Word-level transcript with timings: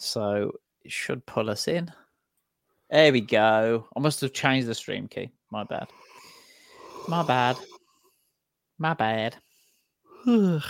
So 0.00 0.52
it 0.82 0.90
should 0.90 1.24
pull 1.26 1.50
us 1.50 1.68
in. 1.68 1.92
There 2.90 3.12
we 3.12 3.20
go. 3.20 3.86
I 3.94 4.00
must 4.00 4.22
have 4.22 4.32
changed 4.32 4.66
the 4.66 4.74
stream 4.74 5.06
key. 5.08 5.30
My 5.50 5.62
bad. 5.64 5.88
My 7.06 7.22
bad. 7.22 7.56
My 8.78 8.94
bad. 8.94 9.36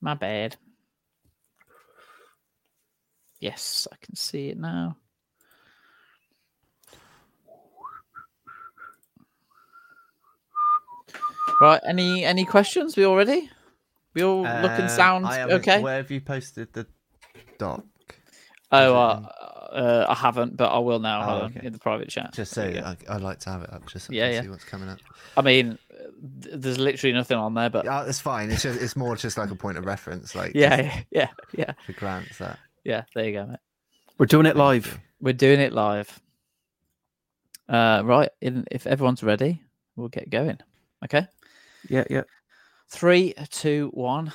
My 0.00 0.14
bad. 0.14 0.56
Yes, 3.40 3.86
I 3.92 3.96
can 4.04 4.16
see 4.16 4.48
it 4.48 4.58
now. 4.58 4.96
Right, 11.60 11.80
any 11.86 12.24
any 12.24 12.44
questions? 12.44 12.96
We 12.96 13.04
all 13.04 13.16
ready? 13.16 13.50
We 14.14 14.22
all 14.22 14.42
look 14.42 14.48
and 14.48 14.84
Uh, 14.84 14.88
sound 14.88 15.26
I 15.26 15.42
okay? 15.44 15.80
Where 15.80 15.96
have 15.96 16.10
you 16.10 16.20
posted 16.20 16.72
the 16.72 16.86
doc? 17.58 17.84
Oh, 18.70 18.94
uh, 18.94 19.28
uh, 19.72 20.06
I 20.08 20.14
haven't, 20.14 20.56
but 20.56 20.68
I 20.70 20.78
will 20.78 20.98
now. 20.98 21.28
Oh, 21.28 21.42
okay. 21.44 21.60
in 21.66 21.72
the 21.72 21.78
private 21.78 22.08
chat. 22.08 22.32
Just 22.34 22.54
There 22.54 22.72
so 22.72 22.78
you. 22.78 22.84
I, 22.84 22.96
I 23.14 23.16
like 23.18 23.38
to 23.40 23.50
have 23.50 23.62
it 23.62 23.72
up, 23.72 23.86
just 23.86 24.06
so 24.06 24.12
I 24.12 24.16
Yeah, 24.16 24.26
can 24.26 24.34
yeah. 24.34 24.42
see 24.42 24.48
what's 24.48 24.64
coming 24.64 24.88
up. 24.88 24.98
I 25.36 25.42
mean, 25.42 25.78
th- 26.42 26.54
there's 26.56 26.78
literally 26.78 27.12
nothing 27.14 27.38
on 27.38 27.54
there, 27.54 27.70
but 27.70 27.84
Yeah, 27.84 28.04
it's 28.06 28.20
fine. 28.20 28.50
It's 28.50 28.62
just 28.62 28.80
it's 28.80 28.96
more 28.96 29.16
just 29.16 29.38
like 29.38 29.50
a 29.50 29.54
point 29.54 29.78
of 29.78 29.84
reference, 29.86 30.34
like 30.34 30.52
yeah, 30.54 30.80
yeah, 30.80 31.00
yeah, 31.10 31.28
yeah, 31.56 31.72
to 31.86 31.92
grant 31.92 32.28
that. 32.38 32.58
yeah. 32.84 33.04
There 33.14 33.24
you 33.24 33.32
go, 33.32 33.46
mate. 33.46 33.58
We're 34.18 34.26
doing 34.26 34.46
it 34.46 34.56
live. 34.56 34.98
We're 35.20 35.32
doing 35.32 35.60
it 35.60 35.72
live. 35.72 36.20
Uh, 37.68 38.02
right. 38.04 38.30
In, 38.40 38.64
if 38.70 38.86
everyone's 38.86 39.22
ready, 39.22 39.62
we'll 39.96 40.08
get 40.08 40.30
going. 40.30 40.58
Okay. 41.04 41.26
Yeah, 41.88 42.04
yeah. 42.10 42.22
Three, 42.88 43.34
two, 43.50 43.90
one, 43.92 44.26
go. 44.26 44.32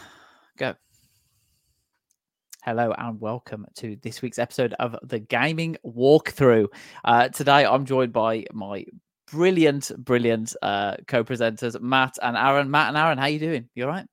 Hello 2.63 2.93
and 2.97 3.19
welcome 3.19 3.65
to 3.75 3.97
this 4.01 4.21
week's 4.21 4.39
episode 4.39 4.73
of 4.79 4.95
the 5.03 5.19
Gaming 5.19 5.75
Walkthrough. 5.85 6.67
Uh, 7.03 7.27
today, 7.29 7.65
I'm 7.65 7.85
joined 7.85 8.13
by 8.13 8.45
my 8.53 8.85
brilliant, 9.29 9.91
brilliant 9.97 10.55
uh, 10.61 10.95
co-presenters, 11.07 11.79
Matt 11.81 12.17
and 12.21 12.37
Aaron. 12.37 12.71
Matt 12.71 12.89
and 12.89 12.97
Aaron, 12.97 13.17
how 13.17 13.25
you 13.25 13.39
doing? 13.39 13.69
You 13.75 13.83
all 13.83 13.89
right? 13.89 14.05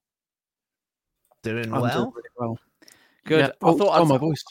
Doing 1.45 1.67
I'm 1.67 1.71
doing 1.71 1.83
well. 1.83 2.13
really 2.15 2.29
well. 2.37 2.59
Good. 3.25 3.39
Yeah. 3.39 3.47
I 3.47 3.51
Oh, 3.63 3.79
thought 3.79 3.89
oh, 3.89 4.03
I'd- 4.03 4.09
my 4.09 4.19
voice. 4.19 4.43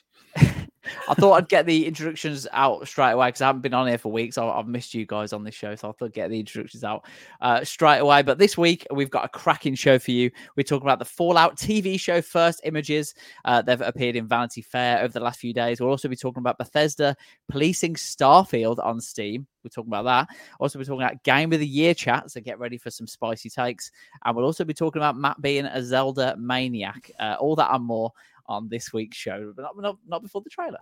I 1.07 1.13
thought 1.13 1.33
I'd 1.33 1.49
get 1.49 1.65
the 1.65 1.85
introductions 1.85 2.47
out 2.51 2.87
straight 2.87 3.11
away 3.11 3.27
because 3.29 3.41
I 3.41 3.47
haven't 3.47 3.61
been 3.61 3.73
on 3.73 3.87
here 3.87 3.97
for 3.97 4.11
weeks. 4.11 4.37
I- 4.37 4.47
I've 4.47 4.67
missed 4.67 4.93
you 4.93 5.05
guys 5.05 5.33
on 5.33 5.43
this 5.43 5.55
show, 5.55 5.75
so 5.75 5.89
I 5.89 5.91
thought 5.91 6.05
I'd 6.05 6.13
get 6.13 6.29
the 6.29 6.39
introductions 6.39 6.83
out 6.83 7.05
uh, 7.41 7.63
straight 7.63 7.99
away. 7.99 8.21
But 8.21 8.37
this 8.37 8.57
week 8.57 8.85
we've 8.91 9.09
got 9.09 9.25
a 9.25 9.29
cracking 9.29 9.75
show 9.75 9.99
for 9.99 10.11
you. 10.11 10.31
We're 10.55 10.63
talking 10.63 10.87
about 10.87 10.99
the 10.99 11.05
Fallout 11.05 11.55
TV 11.57 11.99
show 11.99 12.21
First 12.21 12.61
Images. 12.63 13.13
Uh, 13.45 13.61
they've 13.61 13.81
appeared 13.81 14.15
in 14.15 14.27
Vanity 14.27 14.61
Fair 14.61 14.99
over 14.99 15.13
the 15.13 15.19
last 15.19 15.39
few 15.39 15.53
days. 15.53 15.79
We'll 15.79 15.89
also 15.89 16.07
be 16.07 16.15
talking 16.15 16.41
about 16.41 16.57
Bethesda 16.57 17.15
policing 17.49 17.95
Starfield 17.95 18.83
on 18.83 18.99
Steam. 19.01 19.47
We're 19.63 19.69
talking 19.69 19.91
about 19.91 20.05
that. 20.05 20.37
Also, 20.59 20.79
we're 20.79 20.85
talking 20.85 21.01
about 21.01 21.21
Game 21.23 21.51
of 21.51 21.59
the 21.59 21.67
Year 21.67 21.93
chat, 21.93 22.31
so 22.31 22.39
get 22.39 22.59
ready 22.59 22.77
for 22.77 22.89
some 22.89 23.07
spicy 23.07 23.49
takes. 23.49 23.91
And 24.23 24.35
we'll 24.35 24.45
also 24.45 24.63
be 24.63 24.73
talking 24.73 25.01
about 25.01 25.17
Matt 25.17 25.41
being 25.41 25.65
a 25.65 25.83
Zelda 25.83 26.35
maniac. 26.37 27.11
Uh, 27.19 27.35
all 27.39 27.55
that 27.57 27.73
and 27.73 27.83
more 27.83 28.11
on 28.49 28.67
this 28.67 28.91
week's 28.91 29.15
show, 29.15 29.53
but 29.55 29.61
not, 29.61 29.77
not, 29.77 29.97
not 30.07 30.21
before 30.21 30.41
the 30.41 30.49
trailer. 30.49 30.79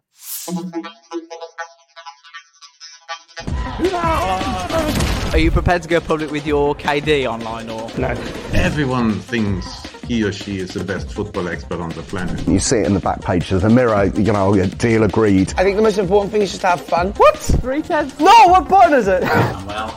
Are 5.33 5.37
you 5.37 5.51
prepared 5.51 5.83
to 5.83 5.89
go 5.89 5.99
public 5.99 6.31
with 6.31 6.47
your 6.47 6.73
KD 6.73 7.29
online 7.31 7.69
or 7.69 7.91
no? 7.99 8.07
Everyone 8.53 9.19
thinks 9.19 9.85
he 10.05 10.23
or 10.23 10.31
she 10.31 10.57
is 10.59 10.73
the 10.73 10.83
best 10.83 11.11
football 11.11 11.47
expert 11.49 11.79
on 11.81 11.89
the 11.89 12.01
planet. 12.01 12.47
You 12.47 12.59
see 12.59 12.77
it 12.77 12.87
in 12.87 12.93
the 12.93 12.99
back 12.99 13.21
page 13.21 13.51
of 13.51 13.61
the 13.61 13.69
mirror, 13.69 14.05
you 14.05 14.31
know, 14.31 14.55
your 14.55 14.67
deal 14.67 15.03
agreed. 15.03 15.53
I 15.57 15.63
think 15.63 15.75
the 15.75 15.83
most 15.83 15.97
important 15.97 16.31
thing 16.31 16.41
is 16.41 16.51
just 16.51 16.61
to 16.61 16.67
have 16.67 16.81
fun. 16.81 17.11
What? 17.13 17.37
Three 17.37 17.81
tenths? 17.81 18.17
No, 18.19 18.47
what 18.47 18.67
button 18.69 18.93
is 18.93 19.07
it? 19.07 19.21
Oh, 19.25 19.65
well, 19.67 19.89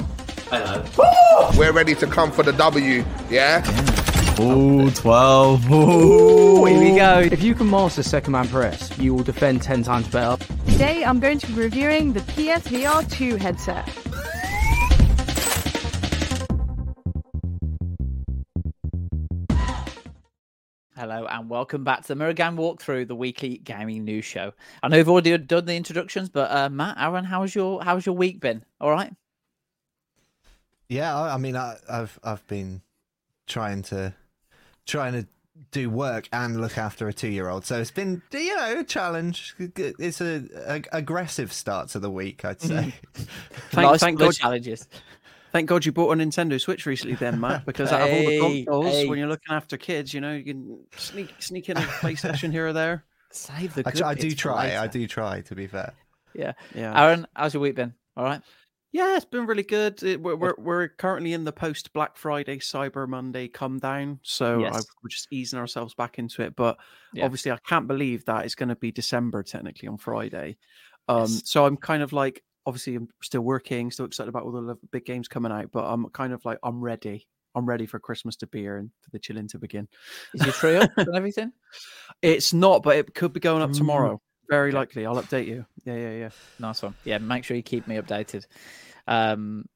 hello. 0.51 1.51
We're 1.57 1.73
ready 1.73 1.95
to 1.95 2.07
come 2.07 2.33
for 2.33 2.43
the 2.43 2.53
W, 2.53 3.05
yeah? 3.31 3.63
Ooh, 4.41 4.91
12. 4.91 5.71
Ooh, 5.71 6.65
here 6.65 6.81
we 6.81 6.97
go. 6.97 7.19
If 7.21 7.43
you 7.43 7.55
can 7.55 7.69
master 7.69 8.03
second 8.03 8.33
man 8.33 8.49
press, 8.49 8.99
you 8.99 9.15
will 9.15 9.23
defend 9.23 9.61
10 9.61 9.83
times 9.83 10.09
better. 10.09 10.43
Today 10.65 11.05
I'm 11.05 11.21
going 11.21 11.39
to 11.41 11.47
be 11.49 11.53
reviewing 11.53 12.15
the 12.15 12.21
PSVR 12.21 13.11
2 13.11 13.37
headset. 13.37 13.87
Hello 20.97 21.27
and 21.27 21.51
welcome 21.51 21.85
back 21.85 22.03
to 22.03 22.09
the 22.09 22.15
Mirror 22.15 22.33
Game 22.33 22.57
Walkthrough, 22.57 23.09
the 23.09 23.15
weekly 23.15 23.59
gaming 23.59 24.07
news 24.07 24.25
show. 24.25 24.55
I 24.83 24.89
know 24.89 24.97
we've 24.97 25.09
already 25.09 25.37
done 25.37 25.67
the 25.67 25.77
introductions, 25.77 26.31
but 26.31 26.51
uh, 26.51 26.71
Matt, 26.71 26.97
Aaron, 26.99 27.27
how's 27.27 27.55
your 27.55 27.83
how's 27.83 28.07
your 28.07 28.15
week 28.15 28.41
been? 28.41 28.65
All 28.81 28.91
right. 28.91 29.13
Yeah, 30.89 31.15
I, 31.15 31.35
I 31.35 31.37
mean, 31.37 31.57
I, 31.57 31.77
I've 31.91 32.19
I've 32.25 32.47
been 32.47 32.81
trying 33.47 33.83
to 33.83 34.15
trying 34.91 35.13
to 35.15 35.27
do 35.73 35.89
work 35.91 36.29
and 36.33 36.61
look 36.61 36.77
after 36.79 37.07
a 37.09 37.13
two 37.13 37.29
year 37.29 37.49
old, 37.49 37.65
so 37.65 37.79
it's 37.81 37.91
been 37.91 38.23
you 38.33 38.57
know 38.57 38.81
a 38.81 38.85
challenge. 38.85 39.55
It's 39.59 40.21
a, 40.21 40.43
a 40.67 40.83
aggressive 40.93 41.53
start 41.53 41.89
to 41.91 41.99
the 42.01 42.11
week, 42.11 42.45
I'd 42.45 42.61
say. 42.61 42.95
Mm-hmm. 43.15 43.23
Thank, 43.71 43.91
nice 43.91 44.01
thank 44.01 44.19
God, 44.19 44.35
challenges. 44.35 44.89
thank 45.53 45.69
God 45.69 45.85
you 45.85 45.93
bought 45.93 46.13
a 46.13 46.17
Nintendo 46.17 46.61
Switch 46.61 46.87
recently, 46.87 47.15
then, 47.17 47.41
Matt. 47.41 47.65
Because 47.67 47.93
out 47.93 48.03
of 48.03 48.13
all 48.13 48.19
the 48.19 48.25
Hey, 48.41 48.65
consoles, 48.65 48.87
hey. 48.87 49.07
when 49.07 49.19
you're 49.19 49.29
looking 49.29 49.55
after 49.55 49.77
kids, 49.77 50.13
you 50.13 50.21
know, 50.21 50.33
you 50.33 50.45
can 50.45 50.85
sneak 50.97 51.35
sneak 51.41 51.69
in 51.69 51.77
a 51.77 51.81
PlayStation 52.03 52.51
here 52.51 52.67
or 52.69 52.73
there. 52.73 53.05
Save 53.31 53.75
the 53.75 53.83
I, 53.87 53.91
good 53.93 53.99
tr- 53.99 54.05
I 54.07 54.15
do 54.15 54.31
try. 54.33 54.77
I 54.77 54.87
do 54.89 55.07
try. 55.07 55.41
To 55.43 55.55
be 55.55 55.69
fair, 55.69 55.93
Yeah. 56.35 56.53
Yeah. 56.75 57.01
Aaron, 57.01 57.27
how's 57.37 57.55
your 57.55 57.61
week 57.61 57.77
been? 57.77 57.95
All 58.17 58.25
right. 58.25 58.43
Yeah, 58.93 59.15
it's 59.17 59.25
been 59.25 59.47
really 59.47 59.63
good. 59.63 60.03
It, 60.03 60.21
we're, 60.21 60.35
we're 60.35 60.55
we're 60.59 60.89
currently 60.89 61.33
in 61.33 61.45
the 61.45 61.53
post 61.53 61.93
Black 61.93 62.17
Friday 62.17 62.59
Cyber 62.59 63.09
Monday 63.09 63.47
come 63.47 63.79
down, 63.79 64.19
so 64.23 64.65
I, 64.65 64.79
we're 65.03 65.09
just 65.09 65.29
easing 65.31 65.61
ourselves 65.61 65.95
back 65.95 66.19
into 66.19 66.43
it. 66.43 66.57
But 66.57 66.77
Yeah. 67.15 67.25
obviously, 67.25 67.53
I 67.53 67.59
can't 67.69 67.87
believe 67.87 68.25
that 68.25 68.45
it's 68.45 68.57
going 68.57 68.69
to 68.69 68.77
be 68.77 68.91
December 68.91 69.45
technically 69.45 69.87
on 69.89 69.97
Friday. 69.97 70.57
Um, 71.09 71.21
Yes. 71.21 71.43
so 71.45 71.65
I'm 71.67 71.77
kind 71.77 72.03
of 72.03 72.13
like, 72.13 72.43
obviously, 72.67 72.97
I'm 72.97 73.09
still 73.23 73.43
working, 73.43 73.93
still 73.93 74.07
excited 74.07 74.29
about 74.29 74.43
all 74.43 74.53
the 74.53 74.77
big 74.91 75.05
games 75.05 75.29
coming 75.29 75.53
out, 75.53 75.71
but 75.71 75.85
I'm 75.85 76.09
kind 76.09 76.33
of 76.33 76.45
like, 76.45 76.59
I'm 76.65 76.81
ready. 76.81 77.29
I'm 77.55 77.67
ready 77.67 77.87
for 77.87 77.99
Christmas 78.01 78.37
to 78.37 78.47
be 78.49 78.61
here 78.61 78.79
and 78.79 78.91
for 79.03 79.11
the 79.11 79.19
chilling 79.21 79.49
to 79.49 79.59
begin. 79.59 79.89
Is 80.35 80.45
your 80.45 80.53
tree 80.53 80.77
up 80.77 80.91
and 80.97 81.15
everything? 81.17 81.53
It's 82.23 82.53
not, 82.53 82.83
but 82.83 82.97
it 82.97 83.15
could 83.15 83.33
be 83.33 83.41
going 83.41 83.63
up 83.63 83.71
Mm. 83.71 83.79
tomorrow. 83.79 84.21
Very 84.51 84.73
likely. 84.73 85.07
I'll 85.07 85.23
update 85.23 85.47
you. 85.47 85.65
Yeah, 85.85 85.95
yeah, 85.95 86.11
yeah. 86.11 86.29
Nice 86.59 86.83
one. 86.83 86.95
Yeah, 87.05 87.19
make 87.19 87.45
sure 87.45 87.57
you 87.57 87.63
keep 87.63 87.87
me 87.87 87.97
updated. 87.97 88.47
Um, 89.07 89.67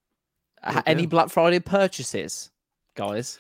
Will 0.67 0.83
any 0.85 1.03
do. 1.03 1.09
Black 1.09 1.31
Friday 1.31 1.61
purchases, 1.61 2.51
guys? 2.97 3.39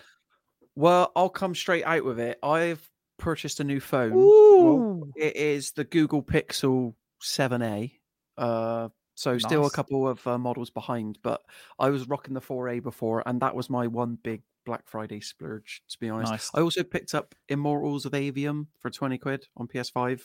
Well, 0.77 1.11
I'll 1.17 1.29
come 1.29 1.55
straight 1.55 1.85
out 1.85 2.05
with 2.05 2.21
it. 2.21 2.39
I've 2.43 2.89
purchased 3.19 3.59
a 3.59 3.65
new 3.65 3.81
phone. 3.81 4.13
Well, 4.15 5.09
it 5.17 5.35
is 5.37 5.73
the 5.73 5.85
Google 5.85 6.23
Pixel 6.23 6.95
7a. 7.21 7.93
Uh, 8.39 8.89
so 9.17 9.39
still 9.39 9.67
a 9.67 9.71
couple 9.71 10.09
of 10.09 10.25
uh, 10.27 10.39
models 10.39 10.71
behind, 10.71 11.19
but 11.23 11.43
I 11.79 11.91
was 11.91 12.09
rocking 12.09 12.35
the 12.35 12.41
4a 12.41 12.83
before, 12.83 13.23
and 13.27 13.41
that 13.41 13.55
was 13.55 13.69
my 13.69 13.87
one 13.87 14.19
big 14.23 14.43
Black 14.65 14.83
Friday 14.87 15.21
splurge. 15.21 15.83
To 15.91 15.99
be 15.99 16.09
honest, 16.09 16.33
Nice. 16.33 16.51
I 16.55 16.61
also 16.61 16.83
picked 16.83 17.15
up 17.15 17.35
Immortals 17.49 18.07
of 18.07 18.13
Aveum 18.13 18.67
for 18.79 18.91
20 18.91 19.19
quid 19.19 19.47
on 19.57 19.69
PS5. 19.69 20.23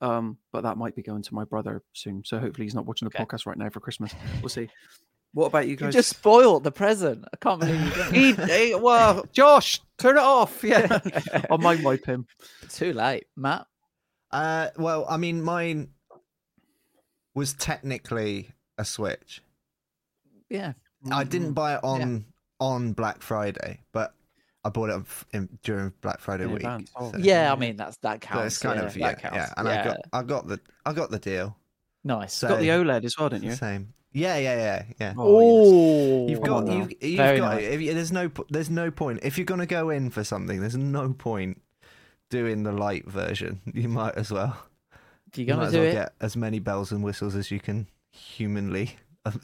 Um, 0.00 0.36
but 0.52 0.62
that 0.62 0.76
might 0.76 0.94
be 0.96 1.02
going 1.02 1.22
to 1.22 1.34
my 1.34 1.44
brother 1.44 1.82
soon. 1.94 2.22
So 2.24 2.38
hopefully 2.38 2.66
he's 2.66 2.74
not 2.74 2.84
watching 2.86 3.08
the 3.08 3.14
Okay. 3.16 3.24
podcast 3.24 3.46
right 3.46 3.56
now 3.56 3.70
for 3.70 3.80
Christmas. 3.80 4.12
We'll 4.42 4.48
see. 4.48 4.68
What 5.32 5.46
about 5.46 5.64
you 5.64 5.72
You 5.72 5.76
guys? 5.78 5.94
just 5.94 6.10
spoiled 6.10 6.62
the 6.62 6.70
present. 6.70 7.24
I 7.32 7.36
can't 7.38 7.58
believe 7.58 7.80
you 7.84 7.90
did. 8.36 8.48
He- 8.48 8.68
he- 8.68 8.74
well, 8.76 9.26
Josh, 9.32 9.80
turn 9.98 10.16
it 10.16 10.22
off. 10.22 10.62
Yeah, 10.62 11.00
I'll 11.50 11.58
mind 11.58 11.82
wipe 11.82 12.06
him. 12.06 12.24
Too 12.68 12.92
late, 12.92 13.26
Matt. 13.34 13.66
uh, 14.30 14.68
well, 14.78 15.04
I 15.10 15.16
mean, 15.16 15.42
mine 15.42 15.88
was 17.34 17.52
technically 17.54 18.50
a 18.78 18.84
Switch. 18.84 19.42
Yeah. 20.48 20.74
I 21.10 21.24
didn't 21.24 21.54
buy 21.54 21.74
it 21.74 21.80
on 21.82 22.00
Yeah. 22.00 22.18
on 22.60 22.92
Black 22.92 23.20
Friday, 23.20 23.80
but 23.92 24.14
I 24.64 24.70
bought 24.70 24.90
it 24.90 25.02
in, 25.32 25.48
during 25.62 25.92
Black 26.00 26.20
Friday 26.20 26.44
In 26.44 26.52
week. 26.52 26.64
Oh, 26.96 27.12
so- 27.12 27.18
Yeah, 27.18 27.52
I 27.52 27.56
mean 27.56 27.76
that's 27.76 27.96
that 27.98 28.22
so 28.24 28.28
counts. 28.28 28.46
it's 28.54 28.62
kind 28.62 28.80
yeah, 28.80 28.86
of 28.86 28.96
yeah, 28.96 29.06
that 29.08 29.20
counts. 29.22 29.36
yeah. 29.36 29.54
And 29.56 29.68
yeah. 29.68 29.80
I 29.80 29.84
got 29.84 29.96
I 30.12 30.22
got 30.22 30.46
the 30.48 30.60
I 30.86 30.92
got 30.92 31.10
the 31.10 31.18
deal. 31.18 31.56
nice. 32.04 32.32
So 32.34 32.48
got 32.48 32.60
the 32.60 32.68
OLED 32.68 33.04
as 33.04 33.18
well, 33.18 33.28
didn't 33.28 33.44
you? 33.44 33.54
Same. 33.54 33.92
Yeah, 34.16 34.36
yeah, 34.38 34.56
yeah, 34.56 34.84
yeah. 35.00 35.14
Oh, 35.18 36.28
You've 36.28 36.40
got 36.42 36.58
on 36.58 36.64
now. 36.66 36.72
you, 36.76 36.88
you've 37.00 37.16
Very 37.16 37.38
got 37.38 37.54
nice. 37.56 37.64
if 37.64 37.80
you, 37.80 37.94
there's 37.94 38.12
no 38.12 38.30
there's 38.48 38.70
no 38.70 38.90
point 38.92 39.20
if 39.22 39.36
you're 39.38 39.44
gonna 39.44 39.66
go 39.66 39.90
in 39.90 40.10
for 40.10 40.22
something. 40.24 40.60
There's 40.60 40.76
no 40.76 41.12
point 41.12 41.60
doing 42.30 42.62
the 42.62 42.72
light 42.72 43.06
version. 43.06 43.60
You 43.74 43.88
might 43.88 44.14
as 44.14 44.30
well. 44.30 44.56
You're 45.34 45.46
You 45.46 45.54
might 45.54 45.56
gonna 45.56 45.66
as 45.66 45.72
do 45.72 45.78
well 45.80 45.88
it. 45.88 45.92
get 45.92 46.12
as 46.20 46.36
many 46.36 46.58
bells 46.60 46.92
and 46.92 47.02
whistles 47.02 47.34
as 47.34 47.50
you 47.50 47.58
can 47.60 47.88
humanly 48.12 48.96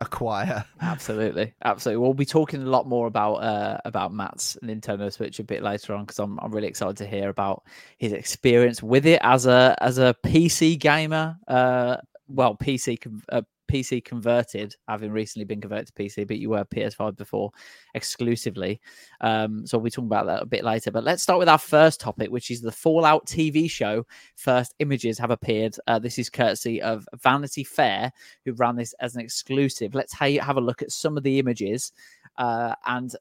acquire. 0.00 0.64
Absolutely, 0.80 1.54
absolutely. 1.64 2.02
We'll 2.02 2.14
be 2.14 2.24
talking 2.24 2.62
a 2.62 2.66
lot 2.66 2.86
more 2.86 3.06
about 3.06 3.36
uh, 3.36 3.78
about 3.84 4.12
Matt's 4.12 4.56
Nintendo 4.62 5.12
Switch 5.12 5.38
a 5.38 5.44
bit 5.44 5.62
later 5.62 5.94
on 5.94 6.04
because 6.04 6.18
I'm 6.18 6.38
I'm 6.40 6.52
really 6.52 6.68
excited 6.68 6.96
to 6.98 7.06
hear 7.06 7.28
about 7.28 7.64
his 7.98 8.12
experience 8.12 8.82
with 8.82 9.06
it 9.06 9.20
as 9.22 9.46
a 9.46 9.76
as 9.80 9.98
a 9.98 10.14
PC 10.24 10.78
gamer. 10.78 11.36
Uh, 11.46 11.96
well, 12.28 12.54
PC 12.56 12.98
uh, 13.30 13.42
PC 13.68 14.04
converted, 14.04 14.74
having 14.88 15.12
recently 15.12 15.44
been 15.44 15.60
converted 15.60 15.88
to 15.88 15.92
PC, 15.92 16.26
but 16.26 16.38
you 16.38 16.50
were 16.50 16.64
PS5 16.64 17.16
before 17.16 17.50
exclusively. 17.94 18.80
Um, 19.20 19.66
so 19.66 19.78
we'll 19.78 19.84
be 19.84 19.90
talking 19.90 20.08
about 20.08 20.26
that 20.26 20.42
a 20.42 20.46
bit 20.46 20.64
later. 20.64 20.90
But 20.90 21.04
let's 21.04 21.22
start 21.22 21.38
with 21.38 21.48
our 21.48 21.58
first 21.58 22.00
topic, 22.00 22.30
which 22.30 22.50
is 22.50 22.60
the 22.60 22.72
Fallout 22.72 23.26
TV 23.26 23.70
show. 23.70 24.06
First 24.36 24.74
images 24.78 25.18
have 25.18 25.30
appeared. 25.30 25.76
Uh, 25.86 25.98
this 25.98 26.18
is 26.18 26.30
courtesy 26.30 26.82
of 26.82 27.06
Vanity 27.22 27.64
Fair, 27.64 28.12
who 28.44 28.52
ran 28.54 28.76
this 28.76 28.94
as 29.00 29.14
an 29.14 29.20
exclusive. 29.20 29.94
Let's 29.94 30.12
ha- 30.12 30.40
have 30.40 30.56
a 30.56 30.62
look 30.62 30.82
at 30.82 30.90
some 30.90 31.16
of 31.16 31.22
the 31.22 31.38
images 31.38 31.92
uh, 32.38 32.74
and 32.86 33.14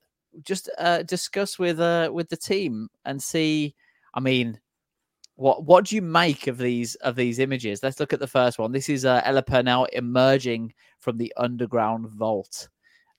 just 0.43 0.69
uh, 0.77 1.03
discuss 1.03 1.57
with 1.59 1.79
uh, 1.79 2.09
with 2.13 2.29
the 2.29 2.37
team 2.37 2.89
and 3.05 3.21
see. 3.21 3.75
I 4.13 4.19
mean, 4.19 4.59
what 5.37 5.63
what 5.63 5.85
do 5.85 5.95
you 5.95 6.01
make 6.01 6.47
of 6.47 6.57
these 6.57 6.95
of 6.95 7.15
these 7.15 7.37
images? 7.39 7.81
Let's 7.83 7.99
look 7.99 8.11
at 8.11 8.19
the 8.19 8.27
first 8.27 8.57
one. 8.57 8.71
This 8.71 8.89
is 8.89 9.05
uh, 9.05 9.21
Ella 9.23 9.43
Purnell 9.43 9.85
emerging 9.93 10.73
from 10.99 11.17
the 11.17 11.31
underground 11.37 12.09
vault. 12.09 12.69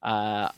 Uh, 0.02 0.48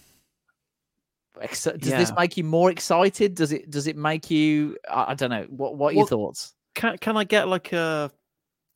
ex- 1.40 1.64
does 1.64 1.78
this 1.78 2.12
make 2.16 2.38
you 2.38 2.44
more 2.44 2.70
excited? 2.70 3.34
Does 3.34 3.52
it 3.52 3.70
does 3.70 3.86
it 3.86 3.96
make 3.96 4.30
you? 4.30 4.78
I, 4.90 5.12
I 5.12 5.14
don't 5.14 5.28
know. 5.28 5.46
What 5.50 5.76
what 5.76 5.88
are 5.88 5.92
your 5.92 6.00
Well, 6.00 6.06
thoughts? 6.06 6.54
Can 6.74 6.96
can 6.96 7.18
I 7.18 7.24
get 7.24 7.46
like 7.46 7.72
a 7.72 8.10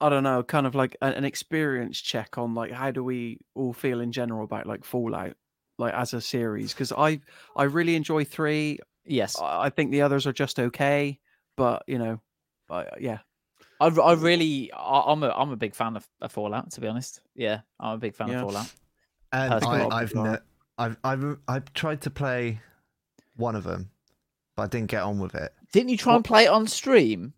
I 0.00 0.10
don't 0.10 0.22
know, 0.22 0.42
kind 0.42 0.66
of 0.66 0.74
like 0.74 0.94
an 1.00 1.24
experience 1.24 1.98
check 1.98 2.36
on 2.36 2.54
like 2.54 2.70
how 2.70 2.90
do 2.90 3.02
we 3.02 3.38
all 3.54 3.72
feel 3.72 4.00
in 4.00 4.12
general 4.12 4.44
about 4.44 4.66
like 4.66 4.84
Fallout, 4.84 5.36
like 5.78 5.94
as 5.94 6.12
a 6.12 6.20
series? 6.20 6.74
Because 6.74 6.92
I 6.92 7.20
I 7.56 7.62
really 7.62 7.96
enjoy 7.96 8.24
three. 8.24 8.78
Yes, 9.06 9.36
I 9.40 9.70
think 9.70 9.90
the 9.90 10.02
others 10.02 10.26
are 10.26 10.34
just 10.34 10.60
okay, 10.60 11.18
but 11.56 11.82
you 11.86 11.98
know, 11.98 12.20
I, 12.70 12.86
yeah, 12.98 13.18
I, 13.80 13.86
I 13.88 14.12
really 14.14 14.72
I, 14.72 15.02
I'm 15.06 15.22
a 15.22 15.30
I'm 15.30 15.50
a 15.50 15.56
big 15.56 15.74
fan 15.74 15.96
of, 15.96 16.06
of 16.20 16.32
Fallout. 16.32 16.70
To 16.72 16.80
be 16.80 16.88
honest, 16.88 17.20
yeah, 17.34 17.60
I'm 17.80 17.94
a 17.94 17.98
big 17.98 18.14
fan 18.14 18.28
Yeah. 18.28 18.36
of 18.42 18.48
Fallout. 18.48 18.72
And 19.32 19.54
I 19.54 19.58
think 19.60 19.72
a 19.72 19.76
lot 19.76 19.92
I, 19.92 20.02
of 20.02 20.02
I've, 20.02 20.14
ne- 20.14 20.38
I've 20.78 20.96
I've 21.04 21.38
I've 21.48 21.72
tried 21.74 22.00
to 22.02 22.10
play 22.10 22.60
one 23.36 23.56
of 23.56 23.64
them, 23.64 23.90
but 24.56 24.62
I 24.62 24.66
didn't 24.68 24.90
get 24.90 25.02
on 25.02 25.18
with 25.18 25.34
it. 25.34 25.52
Didn't 25.72 25.88
you 25.88 25.96
try 25.96 26.14
and 26.14 26.24
play 26.24 26.44
it 26.44 26.50
on 26.50 26.66
stream? 26.68 27.34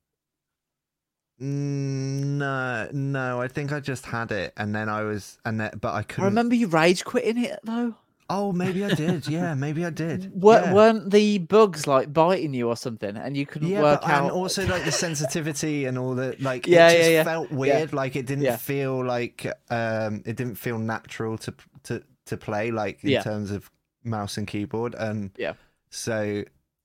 Mm, 1.41 2.37
No, 2.39 2.89
no. 2.93 3.41
I 3.41 3.49
think 3.49 3.73
I 3.73 3.81
just 3.81 4.07
had 4.07 4.31
it, 4.33 4.53
and 4.57 4.75
then 4.75 4.89
I 4.89 5.03
was, 5.03 5.39
and 5.45 5.61
then, 5.61 5.73
but 5.81 5.93
I 5.95 5.99
I 5.99 6.03
couldn't. 6.03 6.25
I 6.25 6.29
remember 6.29 6.55
you 6.55 6.67
rage 6.67 7.05
quitting 7.05 7.43
it 7.45 7.61
though. 7.65 7.95
Oh, 8.29 8.53
maybe 8.53 8.85
I 8.85 8.93
did. 8.95 9.29
Yeah, 9.29 9.55
maybe 9.55 9.85
I 9.85 9.91
did. 9.91 10.33
Were, 10.43 10.55
yeah. 10.61 10.73
Weren't 10.75 11.11
the 11.11 11.39
bugs 11.39 11.87
like 11.87 12.13
biting 12.13 12.55
you 12.55 12.69
or 12.69 12.77
something, 12.77 13.17
and 13.17 13.37
you 13.37 13.47
couldn't 13.47 13.69
yeah, 13.69 13.83
work 13.83 14.01
but, 14.03 14.11
out? 14.11 14.23
and 14.25 14.31
also 14.33 14.67
like 14.67 14.85
the 14.85 14.93
sensitivity 14.93 15.85
and 15.85 15.97
all 15.97 16.15
the 16.15 16.37
like. 16.41 16.67
Yeah, 16.67 16.89
it 16.89 16.93
yeah, 16.93 16.99
just 16.99 17.11
yeah. 17.13 17.25
felt 17.25 17.51
Yeah. 17.51 17.57
weird. 17.57 17.93
Like 17.93 18.17
it 18.17 18.27
didn't 18.27 18.45
Yeah. 18.45 18.57
feel 18.57 19.05
like 19.05 19.47
um, 19.71 20.23
it 20.27 20.37
didn't 20.37 20.57
feel 20.57 20.79
natural 20.79 21.39
to 21.39 21.55
to 21.85 22.03
to 22.27 22.37
play 22.37 22.71
like 22.71 23.05
in 23.05 23.11
Yeah. 23.11 23.23
terms 23.23 23.51
of 23.53 23.71
mouse 24.03 24.37
and 24.37 24.47
keyboard 24.47 24.95
and 24.97 25.31
Yeah. 25.37 25.55
So, 25.91 26.43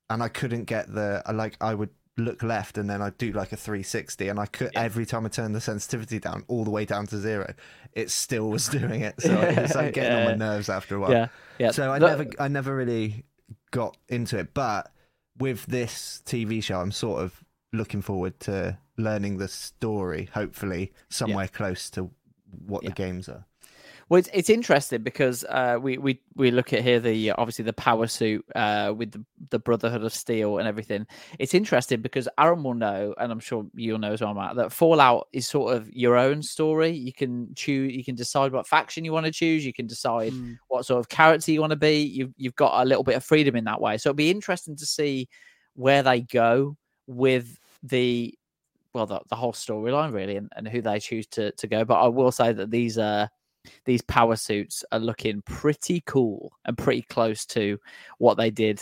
and 0.09 0.21
I 0.23 0.27
couldn't 0.27 0.65
get 0.65 0.93
the 0.93 1.23
I 1.25 1.31
like 1.31 1.57
I 1.59 1.73
would 1.73 1.89
look 2.17 2.43
left 2.43 2.77
and 2.77 2.89
then 2.89 3.01
I'd 3.01 3.17
do 3.17 3.31
like 3.31 3.51
a 3.53 3.55
360 3.57 4.27
and 4.27 4.39
I 4.39 4.45
could 4.45 4.69
every 4.75 5.05
time 5.05 5.25
I 5.25 5.29
turn 5.29 5.53
the 5.53 5.61
sensitivity 5.61 6.19
down 6.19 6.43
all 6.47 6.63
the 6.65 6.69
way 6.69 6.85
down 6.85 7.07
to 7.07 7.17
zero, 7.17 7.53
it 7.93 8.09
still 8.11 8.49
was 8.49 8.67
doing 8.79 9.01
it. 9.01 9.21
So 9.21 9.31
it 9.39 9.57
was 9.61 9.75
like 9.75 9.93
getting 9.93 10.17
on 10.17 10.25
my 10.25 10.35
nerves 10.35 10.69
after 10.69 10.95
a 10.95 10.99
while. 10.99 11.11
yeah, 11.11 11.27
yeah. 11.57 11.71
So 11.71 11.91
I 11.91 11.99
The- 11.99 12.07
never, 12.07 12.25
I 12.39 12.47
never 12.47 12.75
really 12.75 13.23
got 13.71 13.97
into 14.09 14.37
it. 14.39 14.53
But 14.53 14.91
with 15.37 15.65
this 15.67 16.21
TV 16.25 16.61
show, 16.61 16.81
I'm 16.81 16.91
sort 16.91 17.21
of 17.23 17.43
looking 17.73 18.01
forward 18.01 18.39
to 18.41 18.77
learning 18.97 19.37
the 19.37 19.47
story. 19.47 20.29
Hopefully, 20.33 20.91
somewhere 21.09 21.47
close 21.47 21.89
to 21.91 22.11
what 22.65 22.83
Yeah. 22.83 22.89
the 22.89 22.95
games 22.95 23.29
are. 23.29 23.45
Well, 24.11 24.19
it's, 24.19 24.29
it's 24.33 24.49
interesting 24.49 25.03
because 25.03 25.45
uh, 25.45 25.77
we 25.81 25.97
we 25.97 26.19
we 26.35 26.51
look 26.51 26.73
at 26.73 26.83
here 26.83 26.99
the 26.99 27.31
obviously 27.31 27.63
the 27.63 27.71
power 27.71 28.07
suit 28.07 28.43
uh, 28.55 28.93
with 28.93 29.11
the, 29.11 29.23
the 29.51 29.59
Brotherhood 29.59 30.03
of 30.03 30.13
Steel 30.13 30.57
and 30.57 30.67
everything. 30.67 31.07
It's 31.39 31.53
interesting 31.53 32.01
because 32.01 32.27
Aaron 32.37 32.61
will 32.61 32.73
know, 32.73 33.15
and 33.17 33.31
I'm 33.31 33.39
sure 33.39 33.65
you'll 33.73 33.99
know 33.99 34.11
as 34.11 34.19
well, 34.19 34.33
Matt, 34.33 34.57
that 34.57 34.73
Fallout 34.73 35.29
is 35.31 35.47
sort 35.47 35.77
of 35.77 35.89
your 35.93 36.17
own 36.17 36.43
story. 36.43 36.89
You 36.89 37.13
can 37.13 37.55
choose, 37.55 37.95
you 37.95 38.03
can 38.03 38.15
decide 38.15 38.51
what 38.51 38.67
faction 38.67 39.05
you 39.05 39.13
want 39.13 39.27
to 39.27 39.31
choose. 39.31 39.65
You 39.65 39.71
can 39.71 39.87
decide 39.87 40.33
Mm. 40.33 40.57
what 40.67 40.85
sort 40.85 40.99
of 40.99 41.07
character 41.07 41.53
you 41.53 41.61
want 41.61 41.71
to 41.71 41.77
be. 41.77 42.01
You've 42.01 42.33
you've 42.35 42.55
got 42.55 42.83
a 42.83 42.85
little 42.85 43.05
bit 43.05 43.15
of 43.15 43.23
freedom 43.23 43.55
in 43.55 43.63
that 43.63 43.79
way. 43.79 43.97
So 43.97 44.09
it'll 44.09 44.17
be 44.17 44.29
interesting 44.29 44.75
to 44.75 44.85
see 44.85 45.29
where 45.75 46.03
they 46.03 46.19
go 46.19 46.75
with 47.07 47.57
the 47.81 48.37
well 48.93 49.05
the, 49.05 49.21
the 49.29 49.37
whole 49.37 49.53
storyline 49.53 50.11
really 50.11 50.35
and, 50.35 50.51
and 50.57 50.67
who 50.67 50.81
they 50.81 50.99
choose 50.99 51.27
to 51.27 51.53
to 51.53 51.67
go. 51.67 51.85
But 51.85 52.01
I 52.01 52.07
will 52.09 52.33
say 52.33 52.51
that 52.51 52.71
these 52.71 52.97
uh 52.97 53.27
these 53.85 54.01
power 54.01 54.35
suits 54.35 54.83
are 54.91 54.99
looking 54.99 55.41
pretty 55.43 56.01
cool 56.05 56.51
and 56.65 56.77
pretty 56.77 57.03
close 57.03 57.45
to 57.47 57.77
what 58.17 58.35
they 58.37 58.49
did 58.49 58.81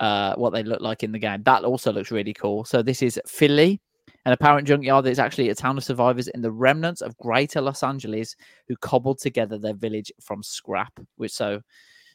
uh 0.00 0.34
what 0.36 0.50
they 0.50 0.62
look 0.62 0.80
like 0.80 1.02
in 1.02 1.12
the 1.12 1.18
game. 1.18 1.42
That 1.44 1.64
also 1.64 1.92
looks 1.92 2.10
really 2.10 2.32
cool. 2.34 2.64
So 2.64 2.82
this 2.82 3.02
is 3.02 3.20
Filly. 3.26 3.80
An 4.26 4.32
apparent 4.32 4.68
junkyard 4.68 5.04
that 5.06 5.10
is 5.10 5.18
actually 5.18 5.48
a 5.48 5.54
town 5.54 5.78
of 5.78 5.84
survivors 5.84 6.28
in 6.28 6.42
the 6.42 6.50
remnants 6.52 7.00
of 7.00 7.16
greater 7.16 7.60
Los 7.62 7.82
Angeles 7.82 8.36
who 8.68 8.76
cobbled 8.76 9.18
together 9.18 9.56
their 9.58 9.72
village 9.74 10.12
from 10.20 10.42
scrap. 10.42 10.92
Which 11.16 11.32
so 11.32 11.60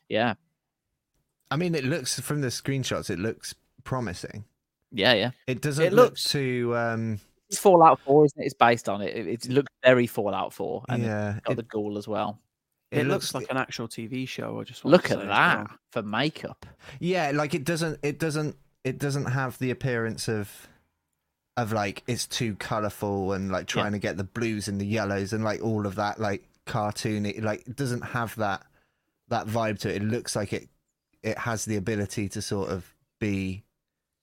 yeah. 0.10 0.36
I 1.52 1.58
mean, 1.58 1.76
it 1.76 1.84
looks 1.84 2.20
from 2.20 2.42
the 2.42 2.48
screenshots, 2.48 3.10
it 3.10 3.20
looks 3.20 3.54
promising. 3.84 4.46
Yeah, 4.92 5.14
yeah. 5.14 5.32
It 5.48 5.62
doesn't 5.62 5.84
It 5.86 5.94
look 5.94 6.12
looks- 6.12 6.24
too. 6.32 6.74
Um, 6.76 7.20
It's 7.50 7.60
Fallout 7.60 8.00
4, 8.02 8.26
isn't 8.26 8.42
it? 8.42 8.46
It's 8.46 8.54
based 8.54 8.90
on 8.90 9.02
it. 9.02 9.16
It, 9.16 9.28
it 9.28 9.50
looks 9.50 9.72
very 9.84 10.08
Fallout 10.08 10.54
4. 10.54 10.86
And 10.90 11.04
yeah, 11.04 11.36
it's 11.38 11.46
got 11.46 11.54
it, 11.54 11.56
the 11.58 11.64
ghoul 11.64 11.98
as 11.98 12.08
well. 12.08 12.40
It, 12.92 13.08
looks, 13.08 13.34
like 13.34 13.48
an 13.50 13.58
actual 13.58 13.88
TV 13.88 14.28
show. 14.28 14.60
I 14.60 14.64
just 14.64 14.86
Look 14.86 15.12
at 15.12 15.20
that 15.20 15.58
well. 15.58 15.68
for 15.92 16.02
makeup. 16.02 16.66
yeah, 17.00 17.32
like 17.34 17.54
it 17.54 17.66
doesn't. 17.66 18.00
It 18.04 18.20
doesn't. 18.20 18.56
It 18.86 19.00
doesn't 19.00 19.26
have 19.26 19.58
the 19.60 19.72
appearance 19.72 20.28
of. 20.28 20.68
Of 21.58 21.72
like 21.72 22.04
it's 22.06 22.28
too 22.28 22.56
colorful 22.56 23.32
and 23.32 23.50
like 23.50 23.66
trying 23.66 23.94
to 23.94 23.98
get 23.98 24.18
the 24.18 24.26
blues 24.26 24.68
and 24.68 24.80
the 24.80 24.86
yellows 24.86 25.32
and 25.32 25.42
like 25.42 25.64
all 25.64 25.86
of 25.88 25.96
that 25.96 26.20
like 26.20 26.44
cartoony 26.66 27.42
like 27.42 27.66
it 27.66 27.78
doesn't 27.78 28.02
have 28.02 28.36
that 28.36 28.66
that 29.30 29.48
vibe 29.48 29.80
to 29.80 29.90
it. 29.90 30.02
It 30.02 30.04
looks 30.04 30.36
like 30.36 30.52
it 30.52 30.68
it 31.24 31.38
has 31.38 31.64
the 31.64 31.78
ability 31.78 32.28
to 32.28 32.42
sort 32.42 32.72
of 32.72 32.94
be 33.22 33.64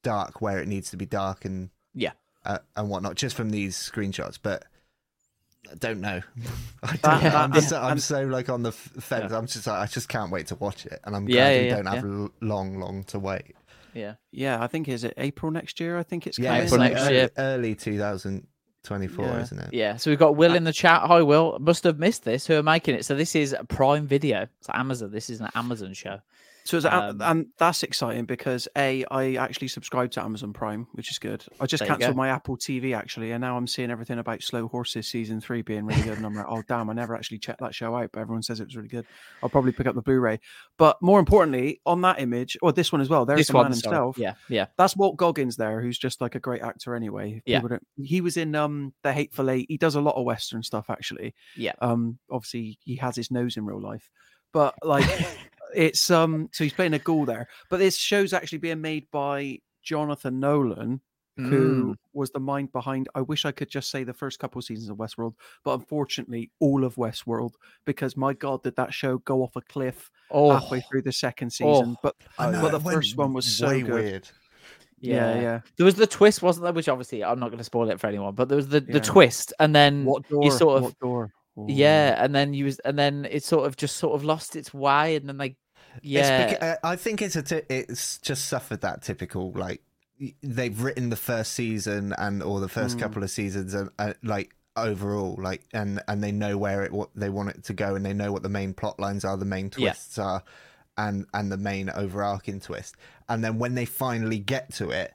dark 0.03 0.43
where 0.43 0.59
it 0.61 0.69
needs 0.69 0.91
to 0.91 0.99
be 0.99 1.07
dark 1.07 1.47
and 1.47 1.71
Yeah. 1.95 2.13
Uh, 2.45 2.59
and 2.77 2.89
whatnot 2.89 3.15
just 3.17 3.37
from 3.37 3.51
these 3.51 3.77
screenshots 3.77 4.39
but 4.43 4.65
I 5.71 5.75
don't 5.77 6.01
know 6.01 6.21
I 6.83 6.87
don't 6.97 7.03
That- 7.03 7.23
know. 7.23 7.31
that- 7.31 7.35
I'm, 7.35 7.53
just, 7.53 7.73
and- 7.73 7.85
I'm 7.85 7.99
so 7.99 8.23
like 8.25 8.49
on 8.49 8.63
the 8.63 8.71
f- 8.71 8.91
fence 9.01 9.33
I'm 9.33 9.47
just 9.47 9.67
like 9.67 9.79
I 9.81 9.87
just 9.87 10.09
can't 10.09 10.31
wait 10.33 10.49
to 10.49 10.55
watch 10.57 10.87
it 10.87 11.01
and 11.05 11.15
I'm 11.17 11.29
Yeah, 11.29 11.35
glad 11.37 11.51
yeah, 11.55 11.63
we 11.63 11.69
don't 11.69 11.87
have 11.95 12.05
yeah. 12.05 12.11
l- 12.23 12.31
long 12.41 12.79
long 12.81 13.05
to 13.05 13.19
wait 13.19 13.55
Yeah. 13.95 14.15
Yeah, 14.33 14.63
I 14.63 14.67
think 14.67 14.89
is 14.89 15.05
it 15.05 15.15
April 15.17 15.53
next 15.53 15.79
year? 15.81 15.99
I 15.99 16.03
think 16.03 16.27
it's 16.27 16.39
yeah 16.39 16.57
April 16.63 16.81
like 16.81 16.93
next 16.93 17.03
early, 17.05 17.15
year. 17.15 17.31
early 17.39 17.75
2024 17.75 19.25
Yeah. 19.25 19.41
isn't 19.41 19.59
it 19.61 19.73
Yeah. 19.73 19.97
So 19.97 20.11
we've 20.11 20.19
got 20.19 20.35
Will 20.37 20.55
in 20.55 20.65
the 20.65 20.73
chat. 20.73 21.03
Hi, 21.03 21.23
Will. 21.23 21.59
Must 21.61 21.85
have 21.85 21.99
missed 21.99 22.25
this. 22.25 22.47
Who 22.47 22.55
are 22.57 22.63
making 22.63 22.95
it? 22.97 23.05
So 23.05 23.15
this 23.15 23.35
is 23.37 23.53
a 23.53 23.65
Prime 23.65 24.07
Video. 24.07 24.49
It's 24.61 24.69
Amazon. 24.73 25.11
This 25.13 25.31
is 25.31 25.41
an 25.41 25.49
Amazon 25.55 25.93
show. 25.95 26.21
So 26.65 26.79
Um, 26.89 27.21
and 27.21 27.47
that's 27.59 27.83
exciting 27.83 28.25
because 28.25 28.69
a 28.77 29.05
I 29.11 29.35
actually 29.35 29.69
subscribe 29.69 30.11
to 30.13 30.23
Amazon 30.23 30.53
Prime, 30.53 30.87
which 30.93 31.11
is 31.11 31.19
good. 31.19 31.45
I 31.61 31.67
just 31.67 31.85
cancelled 31.85 32.17
my 32.17 32.29
Apple 32.29 32.57
TV 32.57 32.97
actually, 32.97 33.33
and 33.33 33.41
now 33.41 33.57
I'm 33.57 33.67
seeing 33.67 33.91
everything 33.91 34.19
about 34.19 34.43
Slow 34.43 34.69
Horses 34.69 35.09
season 35.09 35.41
three 35.41 35.63
being 35.63 35.87
really 35.87 36.03
good, 36.03 36.17
and 36.17 36.27
I'm 36.27 36.35
like, 36.35 36.47
oh 36.49 36.63
damn, 36.69 36.91
I 36.91 36.93
never 36.93 37.15
actually 37.15 37.39
checked 37.39 37.61
that 37.61 37.75
show 37.75 37.97
out, 37.97 38.11
but 38.13 38.21
everyone 38.21 38.43
says 38.43 38.61
it 38.61 38.67
was 38.67 38.77
really 38.77 38.89
good. 38.89 39.07
I'll 39.43 39.49
probably 39.49 39.73
pick 39.73 39.87
up 39.87 39.95
the 39.95 40.03
Blu-ray. 40.03 40.41
But 40.79 41.01
more 41.03 41.19
importantly, 41.19 41.81
on 41.85 42.01
that 42.03 42.21
image, 42.21 42.57
or 42.63 42.73
this 42.73 42.93
one 42.93 43.01
as 43.01 43.09
well, 43.09 43.25
there's 43.25 43.41
this 43.41 43.47
the 43.49 43.55
man 43.55 43.63
one, 43.65 43.75
sorry. 43.75 43.95
himself. 43.95 44.19
Yeah. 44.19 44.35
Yeah. 44.49 44.67
That's 44.77 44.97
Walt 44.97 45.17
Goggins 45.17 45.57
there, 45.57 45.81
who's 45.81 45.99
just 45.99 46.21
like 46.21 46.35
a 46.35 46.41
great 46.41 46.63
actor 46.63 46.95
anyway. 46.95 47.43
Yeah. 47.47 47.61
He 48.03 48.21
was 48.21 48.37
in 48.37 48.55
um 48.55 48.95
The 49.03 49.13
Hateful 49.13 49.51
Eight. 49.51 49.67
He 49.69 49.79
does 49.79 49.95
a 49.95 50.01
lot 50.01 50.17
of 50.17 50.25
Western 50.25 50.63
stuff 50.63 50.91
actually. 50.91 51.35
Yeah. 51.57 51.73
Um 51.81 52.19
obviously 52.31 52.79
he 52.85 52.97
has 52.97 53.17
his 53.17 53.31
nose 53.31 53.57
in 53.57 53.65
real 53.65 53.81
life. 53.81 54.11
But 54.53 54.75
like 54.83 55.05
it's 55.75 56.11
um 56.11 56.49
so 56.53 56.65
he's 56.65 56.73
playing 56.73 56.95
a 56.95 56.99
ghoul 56.99 57.25
there. 57.25 57.49
But 57.71 57.79
this 57.79 57.97
show's 57.97 58.33
actually 58.33 58.59
being 58.59 58.81
made 58.81 59.07
by 59.11 59.59
Jonathan 59.83 60.41
Nolan, 60.41 61.01
who 61.37 61.97
was 62.13 62.31
the 62.31 62.39
mind 62.39 62.71
behind 62.73 63.09
I 63.15 63.23
wish 63.23 63.45
I 63.45 63.53
could 63.53 63.69
just 63.71 63.91
say 63.91 64.05
the 64.05 64.13
first 64.13 64.39
couple 64.39 64.59
of 64.59 64.65
seasons 64.65 64.91
of 64.91 64.99
Westworld, 64.99 65.35
but 65.65 65.73
unfortunately 65.75 66.51
all 66.61 66.85
of 66.85 66.95
Westworld, 66.97 67.53
because 67.85 68.17
my 68.17 68.33
god, 68.35 68.63
did 68.63 68.77
that 68.77 68.95
show 68.95 69.19
go 69.19 69.43
off 69.43 69.57
a 69.57 69.63
cliff 69.63 70.11
Oh, 70.31 70.51
halfway 70.53 70.81
through 70.83 71.03
the 71.03 71.13
second 71.13 71.51
season. 71.51 71.97
Oh. 71.97 72.01
But 72.03 72.15
know, 72.39 72.63
but 72.63 72.73
the 72.73 72.81
first 72.81 73.17
one 73.17 73.33
was 73.33 73.47
so 73.47 73.81
good. 73.81 73.91
weird. 73.93 74.29
Yeah, 75.01 75.41
yeah. 75.41 75.61
There 75.77 75.85
was 75.85 75.97
the 75.97 76.07
twist, 76.07 76.43
wasn't 76.43 76.65
there? 76.65 76.73
Which 76.73 76.89
obviously 76.89 77.25
I'm 77.25 77.41
not 77.41 77.49
going 77.49 77.59
to 77.59 77.65
spoil 77.65 77.91
it 77.91 77.99
for 77.99 78.07
anyone, 78.07 78.35
but 78.37 78.49
there 78.49 78.57
was 78.57 78.69
the, 78.69 78.85
Yeah. 78.87 78.93
the 78.95 79.01
twist, 79.01 79.53
and 79.59 79.75
then 79.75 80.05
What 80.05 80.29
door? 80.29 80.45
you 80.45 80.51
sort 80.53 80.77
of 80.79 80.83
what 80.85 80.99
door? 81.01 81.33
Yeah, 81.67 82.23
and 82.23 82.35
then 82.35 82.55
you 82.55 82.67
was, 82.67 82.79
and 82.81 82.99
then 82.99 83.27
it 83.31 83.43
sort 83.43 83.67
of 83.67 83.77
just 83.77 83.97
sort 83.97 84.15
of 84.15 84.25
lost 84.25 84.55
its 84.55 84.73
way, 84.73 85.17
and 85.17 85.29
then 85.29 85.39
they 85.39 85.57
yeah, 86.01 86.77
I 86.83 86.97
think 86.97 87.21
it's 87.23 87.37
a 87.37 87.43
ty- 87.43 87.63
it's 87.69 88.19
just 88.19 88.47
suffered 88.47 88.81
that 88.81 89.03
typical 89.03 89.53
like 89.53 89.83
they've 90.43 90.81
written 90.81 91.11
the 91.11 91.17
first 91.17 91.53
season 91.53 92.15
and 92.19 92.43
or 92.43 92.61
the 92.61 92.69
first 92.69 92.97
Mm. 92.97 93.01
couple 93.01 93.23
of 93.23 93.31
seasons 93.31 93.75
and 93.75 93.91
uh, 93.99 94.15
like 94.23 94.55
overall 94.77 95.37
like 95.39 95.63
and 95.73 96.01
and 96.09 96.23
they 96.25 96.33
know 96.33 96.57
where 96.57 96.83
it 96.85 96.93
what 96.93 97.11
they 97.15 97.29
want 97.29 97.51
it 97.51 97.63
to 97.65 97.73
go 97.75 97.95
and 97.95 98.07
they 98.07 98.15
know 98.15 98.33
what 98.33 98.43
the 98.43 98.49
main 98.49 98.73
plot 98.73 98.99
lines 99.01 99.25
are, 99.25 99.37
the 99.37 99.45
main 99.45 99.67
Yeah. 99.77 99.91
twists 99.91 100.19
are, 100.19 100.43
and 100.97 101.27
and 101.35 101.51
the 101.53 101.57
main 101.59 101.91
overarching 101.91 102.61
twist. 102.61 102.97
And 103.29 103.43
then 103.45 103.59
when 103.59 103.75
they 103.75 103.85
finally 103.85 104.39
get 104.39 104.73
to 104.75 104.91
it, 104.91 105.13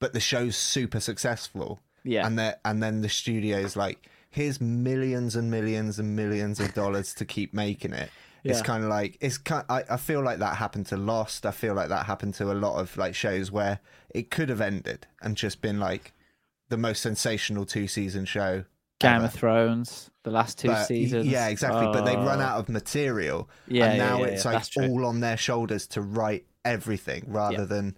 but 0.00 0.12
the 0.12 0.20
show's 0.20 0.56
super 0.56 1.00
successful, 1.00 1.80
yeah, 2.02 2.26
and 2.26 2.38
then 2.38 2.54
and 2.64 2.82
then 2.82 3.00
the 3.02 3.08
studio's 3.08 3.76
like 3.76 4.08
here's 4.30 4.60
millions 4.60 5.36
and 5.36 5.48
millions 5.50 5.98
and 6.00 6.16
millions 6.16 6.58
of 6.58 6.74
dollars 6.74 7.14
to 7.14 7.24
keep 7.24 7.54
making 7.54 7.92
it 7.92 8.10
it's 8.52 8.62
kind 8.62 8.84
of 8.84 8.90
like 8.90 9.16
it's 9.20 9.38
kind 9.38 9.64
I, 9.68 9.82
I 9.90 9.96
feel 9.96 10.22
like 10.22 10.38
that 10.40 10.56
happened 10.56 10.86
to 10.86 10.96
lost 10.96 11.46
i 11.46 11.50
feel 11.50 11.74
like 11.74 11.88
that 11.88 12.06
happened 12.06 12.34
to 12.34 12.52
a 12.52 12.54
lot 12.54 12.78
of 12.78 12.96
like 12.96 13.14
shows 13.14 13.50
where 13.50 13.80
it 14.10 14.30
could 14.30 14.48
have 14.50 14.60
ended 14.60 15.06
and 15.22 15.36
just 15.36 15.60
been 15.62 15.80
like 15.80 16.12
the 16.68 16.76
most 16.76 17.00
sensational 17.02 17.64
two 17.64 17.86
season 17.88 18.24
show 18.24 18.64
Game 19.00 19.16
ever. 19.16 19.24
of 19.24 19.32
Thrones, 19.32 20.10
the 20.22 20.30
last 20.30 20.58
two 20.58 20.68
But- 20.68 20.84
seasons. 20.86 21.26
yeah 21.26 21.48
exactly 21.48 21.86
but 21.92 22.04
they 22.04 22.16
run 22.16 22.40
Oh. 22.40 22.44
out 22.44 22.58
of 22.60 22.68
material 22.68 23.50
Yeah, 23.66 23.86
and 23.86 23.98
now 23.98 24.18
yeah, 24.20 24.26
it's 24.26 24.44
yeah, 24.44 24.52
like 24.52 24.88
all 24.90 25.04
on 25.04 25.20
their 25.20 25.36
shoulders 25.36 25.86
to 25.88 26.00
write 26.00 26.46
everything 26.64 27.24
rather 27.26 27.58
Yeah. 27.58 27.64
than 27.64 27.96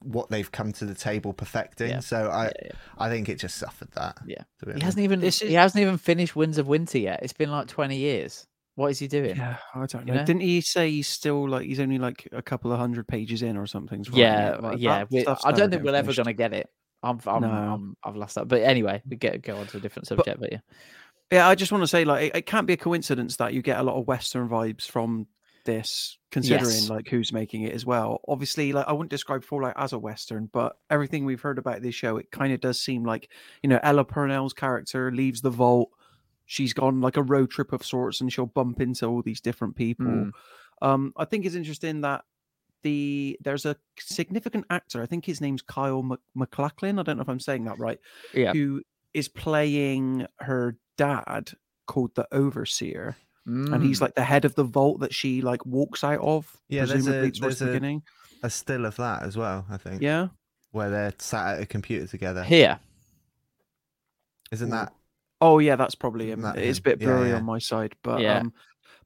what 0.00 0.30
they've 0.30 0.50
come 0.50 0.72
to 0.72 0.84
the 0.84 0.94
table 0.94 1.32
perfecting 1.32 1.90
Yeah. 1.90 2.00
so 2.00 2.30
i 2.30 2.44
Yeah, 2.46 2.50
yeah. 2.64 2.70
i 2.98 3.08
think 3.10 3.28
it 3.28 3.38
just 3.38 3.56
suffered 3.56 3.90
that 3.92 4.18
Yeah. 4.26 4.42
He 4.74 4.80
hasn't 4.82 5.04
even 5.04 5.20
This 5.20 5.38
he 5.40 5.54
hasn't 5.54 5.80
even 5.82 5.98
finished 5.98 6.34
Winds 6.34 6.58
of 6.58 6.66
Winter 6.66 6.98
yet. 6.98 7.20
It's 7.22 7.32
been 7.32 7.50
like 7.50 7.68
twenty 7.68 7.98
years. 7.98 8.46
What 8.78 8.92
is 8.92 9.00
he 9.00 9.08
doing? 9.08 9.34
Yeah, 9.36 9.56
I 9.74 9.86
don't 9.86 10.06
You 10.06 10.12
know. 10.12 10.20
know? 10.20 10.24
Didn't 10.24 10.42
he 10.42 10.60
say 10.60 10.88
he's 10.88 11.08
still 11.08 11.48
like 11.48 11.66
he's 11.66 11.80
only 11.80 11.98
like 11.98 12.28
a 12.30 12.42
couple 12.42 12.70
of 12.72 12.78
hundred 12.78 13.08
pages 13.08 13.42
in 13.42 13.56
or 13.56 13.66
something? 13.66 14.06
Yeah, 14.12 14.56
like, 14.60 14.78
yeah. 14.78 15.04
we- 15.10 15.26
I 15.26 15.50
don't 15.50 15.68
think 15.70 15.82
we're 15.82 15.96
ever 15.96 16.14
going 16.14 16.26
to 16.26 16.32
get 16.32 16.52
it. 16.52 16.68
I'm, 17.02 17.18
I'm, 17.26 17.42
No. 17.42 17.48
I'm, 17.50 17.96
I've 18.04 18.14
lost 18.14 18.36
that. 18.36 18.46
But 18.46 18.62
anyway, 18.62 19.02
we 19.04 19.16
get 19.16 19.42
go 19.42 19.56
on 19.56 19.66
to 19.66 19.78
a 19.78 19.80
different 19.80 20.06
subject. 20.06 20.38
But, 20.38 20.52
yeah, 20.52 20.58
Yeah, 21.32 21.48
I 21.48 21.56
just 21.56 21.72
want 21.72 21.82
to 21.82 21.88
say 21.88 22.04
like 22.04 22.26
it, 22.28 22.36
it 22.36 22.46
can't 22.46 22.68
be 22.68 22.74
a 22.74 22.76
coincidence 22.76 23.36
that 23.38 23.52
you 23.52 23.62
get 23.62 23.80
a 23.80 23.82
lot 23.82 23.96
of 23.96 24.06
Western 24.06 24.48
vibes 24.48 24.86
from 24.88 25.26
this, 25.64 26.16
considering 26.30 26.70
Yes. 26.70 26.88
like 26.88 27.08
who's 27.08 27.32
making 27.32 27.62
it 27.62 27.74
as 27.74 27.84
well. 27.84 28.20
Obviously, 28.28 28.72
like 28.72 28.86
I 28.86 28.92
wouldn't 28.92 29.10
describe 29.10 29.42
Fallout 29.44 29.74
as 29.76 29.92
a 29.92 29.98
Western, 29.98 30.48
but 30.52 30.76
everything 30.88 31.24
we've 31.24 31.40
heard 31.42 31.58
about 31.58 31.82
this 31.82 31.96
show, 31.96 32.16
it 32.16 32.30
kind 32.30 32.52
of 32.52 32.60
does 32.60 32.78
seem 32.80 33.02
like 33.04 33.28
you 33.62 33.68
know 33.68 33.80
Ella 33.82 34.04
Purnell's 34.04 34.52
character 34.54 35.10
leaves 35.10 35.40
the 35.40 35.50
vault. 35.50 35.90
She's 36.50 36.72
gone 36.72 37.00
like 37.02 37.16
a 37.18 37.22
road 37.22 37.50
trip 37.50 37.72
of 37.74 37.84
sorts, 37.84 38.20
and 38.22 38.32
she'll 38.32 38.46
bump 38.46 38.80
into 38.80 39.04
all 39.06 39.20
these 39.22 39.40
different 39.40 39.76
people. 39.76 40.06
Mm. 40.06 40.30
Um, 40.80 41.12
I 41.16 41.26
think 41.26 41.44
it's 41.44 41.54
interesting 41.54 42.00
that 42.00 42.24
the 42.82 43.38
there's 43.42 43.66
a 43.66 43.76
significant 44.00 44.64
actor. 44.70 45.02
I 45.02 45.06
think 45.06 45.26
his 45.26 45.40
name's 45.42 45.60
Kyle 45.62 46.02
Mc, 46.02 46.18
MacLachlan. 46.34 46.98
I 46.98 47.02
don't 47.02 47.16
know 47.18 47.22
if 47.22 47.28
I'm 47.28 47.38
saying 47.38 47.64
that 47.66 47.78
right. 47.78 47.98
yeah. 48.34 48.52
Who 48.54 48.82
is 49.12 49.28
playing 49.28 50.26
her 50.38 50.76
dad 50.96 51.50
called 51.86 52.14
the 52.14 52.26
Overseer, 52.32 53.16
and 53.44 53.82
he's 53.82 53.98
Mm. 53.98 54.02
like 54.02 54.14
the 54.14 54.24
head 54.24 54.44
of 54.46 54.54
the 54.54 54.64
vault 54.64 55.00
that 55.00 55.12
she 55.14 55.42
like 55.42 55.64
walks 55.66 56.02
out 56.02 56.20
of. 56.20 56.56
Yeah, 56.68 56.86
there's 56.86 56.90
a- 56.90 56.94
presumably 57.10 57.30
towards 57.32 57.40
there's 57.40 57.58
the 57.58 57.64
a- 57.70 57.72
beginning. 57.74 58.02
a 58.42 58.48
still 58.50 58.86
of 58.86 58.94
that 58.96 59.22
as 59.24 59.36
well 59.36 59.66
i 59.68 59.76
think 59.76 60.00
Yeah, 60.00 60.28
where 60.70 60.88
they're 60.90 61.12
sat 61.18 61.56
at 61.56 61.62
a 61.62 61.66
computer 61.66 62.06
together 62.06 62.44
here. 62.44 62.78
isn't 64.52 64.70
that 64.70 64.92
Oh 65.40 65.58
yeah, 65.58 65.76
that's 65.76 65.94
probably 65.94 66.30
him. 66.30 66.42
That 66.42 66.58
It's 66.58 66.78
a 66.78 66.82
bit 66.82 66.98
blurry 66.98 67.30
yeah. 67.30 67.36
on 67.36 67.44
my 67.44 67.58
side, 67.58 67.94
but 68.02 68.20
Yeah. 68.20 68.38
um, 68.38 68.52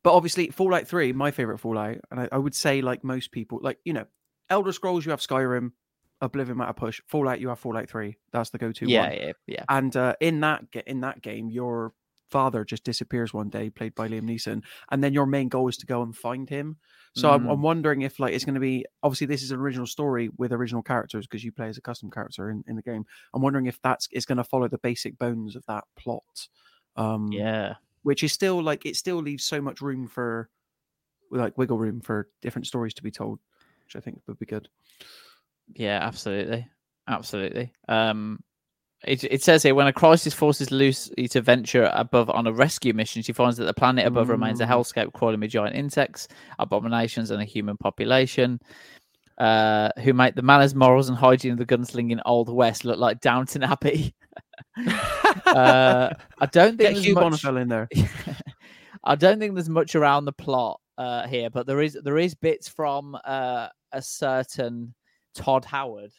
but 0.02 0.14
obviously 0.14 0.48
Fallout 0.50 0.86
Three, 0.88 1.12
my 1.12 1.30
favorite 1.30 1.58
Fallout, 1.58 1.98
and 2.10 2.20
I, 2.20 2.28
I 2.32 2.38
would 2.38 2.54
say 2.54 2.80
like 2.82 3.04
most 3.04 3.32
people, 3.32 3.58
like 3.62 3.78
you 3.84 3.92
know, 3.92 4.06
Elder 4.50 4.72
Scrolls, 4.72 5.04
you 5.04 5.10
have 5.10 5.20
Skyrim, 5.20 5.72
Oblivion, 6.20 6.56
Matter 6.56 6.72
Push, 6.72 7.00
Fallout, 7.08 7.40
you 7.40 7.48
have 7.48 7.58
Fallout 7.58 7.88
Three. 7.88 8.16
That's 8.32 8.50
the 8.50 8.58
go-to 8.58 8.88
Yeah, 8.88 9.08
one. 9.08 9.12
yeah, 9.18 9.32
yeah. 9.46 9.64
And 9.68 9.94
uh, 9.96 10.14
in 10.20 10.40
that 10.40 10.70
ga- 10.70 10.82
in 10.86 11.00
that 11.00 11.20
game, 11.22 11.50
your 11.50 11.92
father 12.32 12.64
just 12.64 12.82
disappears 12.84 13.32
one 13.32 13.50
day, 13.50 13.70
played 13.70 13.94
by 13.94 14.08
Liam 14.08 14.24
Neeson, 14.24 14.64
and 14.90 15.04
then 15.04 15.12
your 15.12 15.26
main 15.26 15.48
goal 15.48 15.68
is 15.68 15.76
to 15.78 15.86
go 15.86 16.02
and 16.02 16.16
find 16.16 16.48
him. 16.48 16.78
So 17.14 17.30
I'm, 17.30 17.44
Mm. 17.44 17.52
I'm 17.52 17.62
wondering 17.62 18.02
if 18.02 18.18
like 18.18 18.32
it's 18.34 18.44
going 18.44 18.54
to 18.54 18.60
be 18.60 18.84
obviously 19.02 19.26
this 19.26 19.42
is 19.42 19.50
an 19.52 19.60
original 19.60 19.86
story 19.86 20.30
with 20.38 20.52
original 20.52 20.82
characters 20.82 21.26
because 21.26 21.44
you 21.44 21.52
play 21.52 21.68
as 21.68 21.76
a 21.78 21.82
custom 21.82 22.10
character 22.10 22.50
in, 22.50 22.64
in 22.66 22.74
the 22.76 22.82
game. 22.82 23.04
I'm 23.34 23.42
wondering 23.42 23.66
if 23.66 23.78
that's 23.82 24.08
is 24.12 24.26
going 24.26 24.38
to 24.38 24.44
follow 24.44 24.66
the 24.68 24.78
basic 24.78 25.18
bones 25.18 25.54
of 25.54 25.64
that 25.66 25.84
plot. 25.96 26.48
Um, 26.96 27.30
Yeah. 27.30 27.74
which 28.02 28.24
is 28.24 28.32
still 28.32 28.62
like 28.62 28.86
it 28.86 28.96
still 28.96 29.18
leaves 29.18 29.44
so 29.44 29.60
much 29.60 29.80
room 29.80 30.08
for 30.08 30.48
like 31.30 31.56
wiggle 31.58 31.78
room 31.78 32.00
for 32.00 32.28
different 32.40 32.66
stories 32.66 32.94
to 32.94 33.02
be 33.02 33.10
told, 33.10 33.38
which 33.84 33.96
I 33.96 34.00
think 34.00 34.20
would 34.26 34.38
be 34.38 34.46
good. 34.46 34.68
Yeah, 35.74 35.98
absolutely, 36.02 36.66
absolutely. 37.08 37.72
Um, 37.88 38.40
it 39.04 39.24
it 39.24 39.42
says 39.42 39.62
here 39.62 39.74
when 39.74 39.86
a 39.86 39.92
crisis 39.92 40.34
forces 40.34 40.70
Lucy 40.70 41.28
to 41.28 41.40
venture 41.40 41.90
above 41.92 42.30
on 42.30 42.46
a 42.46 42.52
rescue 42.52 42.94
mission, 42.94 43.22
she 43.22 43.32
finds 43.32 43.56
that 43.56 43.64
the 43.64 43.74
planet 43.74 44.06
above 44.06 44.28
remains 44.28 44.60
a 44.60 44.64
Mm. 44.64 44.68
hellscape 44.70 45.12
crawling 45.12 45.40
with 45.40 45.50
giant 45.50 45.74
insects, 45.76 46.28
abominations, 46.58 47.30
and 47.30 47.42
a 47.42 47.44
human 47.44 47.76
population. 47.76 48.60
Uh, 49.38 49.88
who 50.04 50.12
make 50.12 50.34
the 50.34 50.42
manners, 50.42 50.74
morals, 50.74 51.08
and 51.08 51.16
hygiene 51.18 51.52
of 51.52 51.58
the 51.58 51.66
gunslinging 51.66 52.20
Old 52.26 52.48
West 52.48 52.84
look 52.84 52.98
like 52.98 53.18
Downton 53.20 53.62
Abbey? 53.64 54.14
uh, 55.46 56.10
I 56.38 56.46
don't 56.46 56.76
think 56.76 56.80
Get 56.80 56.92
there's 56.94 57.04
Hugh 57.04 57.14
much... 57.14 57.22
Bonneville 57.42 57.56
in 57.56 57.68
there. 57.68 57.88
I 59.04 59.16
don't 59.16 59.38
think 59.38 59.54
there's 59.54 59.68
much 59.70 59.94
around 59.96 60.26
the 60.26 60.32
plot 60.32 60.80
uh, 60.98 61.26
here, 61.26 61.50
but 61.50 61.66
there 61.66 61.80
is 61.80 61.98
there 62.04 62.18
is 62.18 62.34
bits 62.34 62.68
from 62.68 63.16
uh, 63.24 63.68
a 63.90 64.02
certain 64.02 64.94
Todd 65.34 65.64
Howard. 65.64 66.12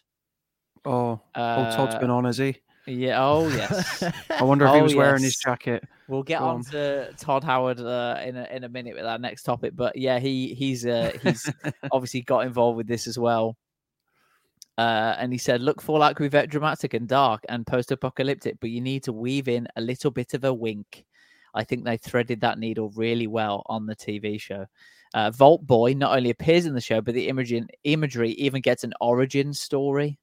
Oh, 0.84 1.22
Uh, 1.34 1.56
old 1.60 1.72
Todd's 1.75 1.96
been 1.96 2.10
on, 2.10 2.25
has 2.25 2.38
he? 2.40 2.58
Yeah. 2.88 3.24
Oh 3.24 3.48
yes. 3.48 4.04
I 4.30 4.44
wonder 4.44 4.66
if 4.66 4.74
he 4.74 4.80
Oh, 4.80 4.84
was 4.84 4.96
wearing 4.96 5.24
his 5.24 5.38
jacket. 5.38 5.84
We'll 6.08 6.24
get 6.24 6.40
Go 6.40 6.46
on 6.46 6.56
on. 6.58 6.63
to 6.66 7.13
Todd 7.18 7.44
Howard 7.44 7.80
uh, 7.80 8.20
in 8.24 8.36
a, 8.36 8.44
in 8.52 8.63
a 8.66 8.70
minute 8.70 8.96
with 8.96 9.06
our 9.06 9.18
next 9.18 9.44
topic, 9.44 9.74
but 9.75 9.96
yeah, 9.96 10.20
he 10.20 10.54
he's 10.54 10.86
uh, 10.86 11.12
he's 11.24 11.50
obviously 11.92 12.22
got 12.22 12.46
involved 12.46 12.78
with 12.78 12.88
this 12.88 13.08
as 13.08 13.18
well. 13.18 13.56
Uh, 14.78 15.16
and 15.20 15.32
he 15.32 15.38
said, 15.38 15.62
"Look, 15.62 15.82
Fallout 15.82 16.16
could 16.16 16.24
be 16.24 16.30
very 16.30 16.48
dramatic 16.48 16.94
and 16.94 17.08
dark 17.08 17.44
and 17.48 17.66
post-apocalyptic, 17.66 18.58
but 18.60 18.70
you 18.72 18.82
need 18.82 19.04
to 19.04 19.13
weave 19.13 19.48
in 19.48 19.68
a 19.75 19.82
little 19.82 20.12
bit 20.12 20.34
of 20.34 20.44
a 20.44 20.54
wink. 20.54 21.06
I 21.54 21.63
think 21.63 21.86
they 21.86 21.98
threaded 21.98 22.42
that 22.42 22.58
needle 22.58 22.90
really 22.96 23.28
well 23.28 23.62
on 23.68 23.86
the 23.86 23.96
TV 23.96 24.42
show. 24.42 24.66
Uh, 25.13 25.30
Vault 25.30 25.66
Boy 25.68 25.94
not 25.94 26.18
only 26.18 26.32
appears 26.32 26.66
in 26.66 26.74
the 26.74 26.82
show, 26.82 27.00
but 27.02 27.13
the 27.13 27.30
imagery 27.30 27.63
imagery 27.84 28.32
even 28.32 28.62
gets 28.62 28.84
an 28.84 28.94
origin 29.00 29.54
story. 29.54 30.18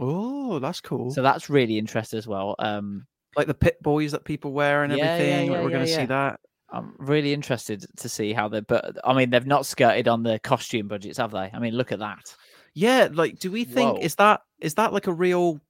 Oh, 0.00 0.58
that's 0.58 0.80
cool. 0.80 1.10
So 1.10 1.22
that's 1.22 1.48
really 1.50 1.78
interesting 1.78 2.18
as 2.18 2.26
well. 2.26 2.54
Um, 2.58 3.06
like 3.36 3.46
the 3.46 3.54
Pip-Boys 3.54 4.12
that 4.12 4.24
people 4.24 4.52
wear 4.52 4.84
and 4.84 4.92
Yeah, 4.92 5.04
yeah, 5.04 5.10
everything. 5.12 5.50
like 5.50 5.56
yeah, 5.58 5.64
we're 5.64 5.70
going 5.70 5.84
to 5.86 5.90
yeah, 5.90 5.96
see 6.00 6.06
that. 6.06 6.40
I'm 6.70 6.94
really 6.98 7.32
interested 7.34 7.84
to 7.98 8.08
see 8.08 8.32
how 8.32 8.48
they. 8.48 8.60
But 8.60 8.96
I 9.04 9.12
mean, 9.14 9.30
they've 9.30 9.46
not 9.46 9.66
skirted 9.66 10.08
on 10.08 10.22
the 10.22 10.38
costume 10.38 10.88
budgets, 10.88 11.18
have 11.18 11.30
they? 11.32 11.50
I 11.52 11.58
mean, 11.58 11.74
look 11.74 11.92
at 11.92 11.98
that. 11.98 12.34
Yeah, 12.74 13.08
like, 13.12 13.38
do 13.38 13.50
we 13.50 13.64
think 13.64 13.96
Whoa. 13.98 14.00
is 14.02 14.14
that 14.14 14.40
is 14.60 14.74
that 14.74 14.92
like 14.94 15.06
a 15.06 15.12
real 15.12 15.60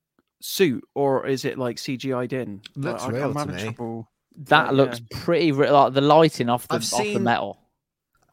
suit 0.40 0.84
or 0.94 1.26
is 1.26 1.44
it 1.44 1.58
like 1.58 1.76
CGI'd 1.76 2.32
in? 2.32 2.62
Like, 2.76 2.92
Looks 2.92 3.02
I- 3.04 3.08
real 3.08 3.34
to 3.34 3.46
me. 3.46 3.62
trouble- 3.62 4.08
That 4.36 4.66
Right, 4.66 4.74
looks 4.74 5.00
yeah. 5.10 5.18
pretty 5.20 5.52
re- 5.52 5.70
like 5.70 5.92
the 5.92 6.00
lighting 6.00 6.48
off 6.48 6.68
the 6.68 6.74
I've 6.76 6.92
off 6.94 7.02
the 7.02 7.18
metal. 7.18 7.58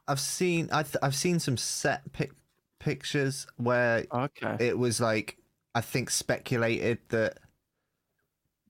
I've 0.07 0.19
seen 0.19 0.69
I 0.71 0.83
th- 0.83 0.97
I've 1.03 1.15
seen 1.15 1.39
some 1.39 1.57
set 1.57 2.11
pic- 2.13 2.31
pictures 2.79 3.47
where 3.57 4.05
Okay. 4.11 4.55
it 4.59 4.77
was 4.77 5.01
like 5.01 5.37
I 5.75 5.81
think 5.81 6.09
speculated 6.09 6.99
that 7.09 7.37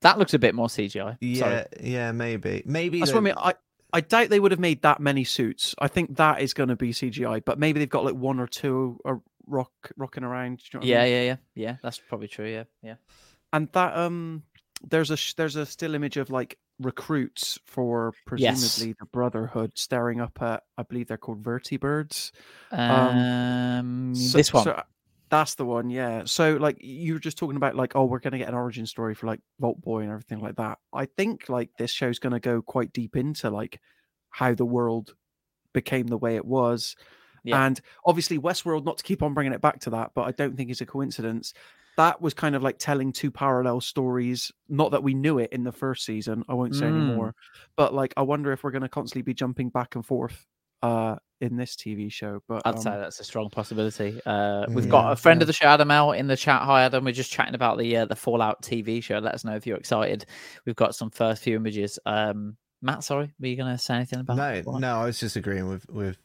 That 0.02 0.18
looks 0.18 0.34
a 0.34 0.40
bit 0.40 0.56
more 0.56 0.68
CGI. 0.68 1.18
yeah 1.22 1.40
Sorry. 1.40 1.66
yeah 1.82 2.12
maybe 2.12 2.64
maybe 2.66 3.00
That's 3.00 3.12
the- 3.12 3.16
what 3.18 3.22
I 3.22 3.24
mean. 3.24 3.34
I, 3.38 3.54
I 3.92 4.02
doubt 4.02 4.30
they 4.30 4.40
would 4.40 4.52
have 4.52 4.60
made 4.60 4.84
that 4.84 5.00
many 5.00 5.24
suits. 5.24 5.74
I 5.80 5.88
think 5.88 6.18
that 6.18 6.42
is 6.42 6.54
going 6.54 6.70
to 6.70 6.76
be 6.76 6.92
CGI, 6.92 7.44
but 7.44 7.58
maybe 7.58 7.80
they've 7.80 7.90
got 7.90 8.06
like 8.06 8.14
one 8.16 8.40
or 8.40 8.46
two 8.48 9.00
are 9.04 9.20
rock 9.48 9.72
rocking 9.98 10.24
around. 10.24 10.60
do 10.60 10.64
you 10.66 10.80
know 10.80 10.80
what 10.82 10.86
I 10.86 10.90
Yeah, 10.90 11.04
mean? 11.04 11.12
yeah, 11.14 11.24
yeah, 11.24 11.36
yeah. 11.56 11.76
That's 11.82 11.98
probably 11.98 12.28
true. 12.28 12.48
Yeah, 12.48 12.66
yeah. 12.84 12.96
And 13.52 13.68
that 13.72 13.98
um, 13.98 14.44
there's 14.88 15.10
a 15.10 15.18
sh- 15.18 15.34
there's 15.34 15.56
a 15.56 15.66
still 15.66 15.96
image 15.96 16.18
of 16.18 16.30
like 16.30 16.60
recruits 16.80 17.58
for 17.66 18.14
Yes. 18.38 18.60
presumably 18.62 18.96
the 19.00 19.06
Brotherhood 19.08 19.72
staring 19.76 20.22
up 20.22 20.40
at, 20.40 20.64
I 20.78 20.84
believe 20.84 21.08
they're 21.08 21.18
called 21.18 21.42
vertibirds. 21.42 22.32
Um, 22.72 24.14
so- 24.16 24.38
this 24.38 24.54
one. 24.54 24.64
so 24.66 24.84
that's 25.30 25.56
the 25.56 25.66
one, 25.66 25.90
yeah. 25.90 26.24
So 26.26 26.56
like 26.56 26.78
you 26.80 27.14
were 27.14 27.20
just 27.20 27.38
talking 27.38 27.58
about 27.58 27.76
like, 27.76 27.96
oh, 27.96 28.06
we're 28.06 28.20
gonna 28.20 28.38
get 28.38 28.48
an 28.50 28.56
origin 28.56 28.86
story 28.86 29.14
for 29.16 29.28
like 29.28 29.40
Vault 29.60 29.80
Boy 29.82 30.02
and 30.02 30.12
everything 30.12 30.40
like 30.40 30.56
that. 30.58 30.80
I 30.94 31.06
think 31.06 31.50
like 31.50 31.70
this 31.78 31.92
show's 31.92 32.20
gonna 32.20 32.40
go 32.40 32.62
quite 32.62 32.94
deep 32.94 33.16
into 33.16 33.50
like 33.50 33.80
how 34.30 34.54
the 34.54 34.66
world 34.66 35.16
became 35.74 36.08
the 36.08 36.18
way 36.18 36.36
it 36.36 36.46
was. 36.46 36.96
Yeah. 37.44 37.66
And 37.66 37.80
obviously 38.06 38.38
Westworld, 38.40 38.86
not 38.86 38.98
to 38.98 39.04
keep 39.04 39.24
on 39.24 39.34
bringing 39.34 39.54
it 39.54 39.62
back 39.62 39.80
to 39.82 39.92
that, 39.92 40.12
but 40.14 40.24
I 40.24 40.32
don't 40.32 40.58
think 40.58 40.70
it's 40.72 40.82
a 40.82 40.86
coincidence. 40.86 41.54
That 41.96 42.22
was 42.22 42.34
kind 42.34 42.56
of 42.56 42.64
like 42.64 42.80
telling 42.80 43.12
two 43.12 43.30
parallel 43.32 43.82
stories. 43.82 44.52
Not 44.68 44.92
that 44.92 45.04
we 45.04 45.14
knew 45.14 45.38
it 45.40 45.52
in 45.52 45.64
the 45.64 45.72
first 45.72 46.06
season. 46.06 46.44
I 46.48 46.54
won't 46.54 46.76
say 46.76 46.86
Mm. 46.86 46.96
anymore. 47.08 47.36
But 47.76 47.94
like, 47.94 48.14
I 48.18 48.22
wonder 48.22 48.52
if 48.52 48.64
we're 48.64 48.72
going 48.72 48.84
to 48.84 48.90
constantly 48.90 49.22
be 49.22 49.34
jumping 49.34 49.70
back 49.70 49.96
and 49.96 50.06
forth 50.06 50.46
uh, 50.82 51.16
in 51.42 51.56
this 51.56 51.76
TV 51.76 52.12
show. 52.12 52.42
But 52.48 52.62
I'd 52.66 52.76
um, 52.76 52.82
say 52.82 52.92
that's 52.92 53.20
a 53.20 53.24
strong 53.24 53.50
possibility. 53.50 54.20
Uh, 54.26 54.66
we've 54.70 54.86
Yeah, 54.86 54.92
got 54.92 55.12
a 55.14 55.16
friend 55.16 55.40
yeah. 55.40 55.44
of 55.44 55.48
the 55.48 55.54
show, 55.54 55.68
Adam, 55.68 55.92
out 55.92 56.12
in 56.12 56.28
the 56.28 56.38
chat. 56.38 56.62
Hi, 56.62 56.84
Adam. 56.84 57.06
We're 57.06 57.12
just 57.14 57.32
chatting 57.32 57.56
about 57.56 57.78
the 57.78 57.98
uh, 57.98 58.06
the 58.06 58.16
Fallout 58.16 58.62
TV 58.62 59.02
show. 59.04 59.20
Let 59.20 59.34
us 59.36 59.44
know 59.44 59.56
if 59.56 59.66
you're 59.66 59.78
excited. 59.78 60.26
We've 60.66 60.76
got 60.76 60.96
some 60.96 61.10
first 61.10 61.44
few 61.44 61.56
images. 61.56 62.00
Um, 62.06 62.58
Matt, 62.82 63.04
sorry, 63.04 63.34
were 63.40 63.48
you 63.48 63.58
going 63.58 63.72
to 63.76 63.78
say 63.78 63.96
anything 63.96 64.20
about? 64.20 64.38
No, 64.38 64.64
Fallout? 64.64 64.82
no, 64.82 65.00
I 65.00 65.06
was 65.06 65.20
just 65.20 65.36
agreeing 65.36 65.68
with 65.68 65.88
with 65.90 66.18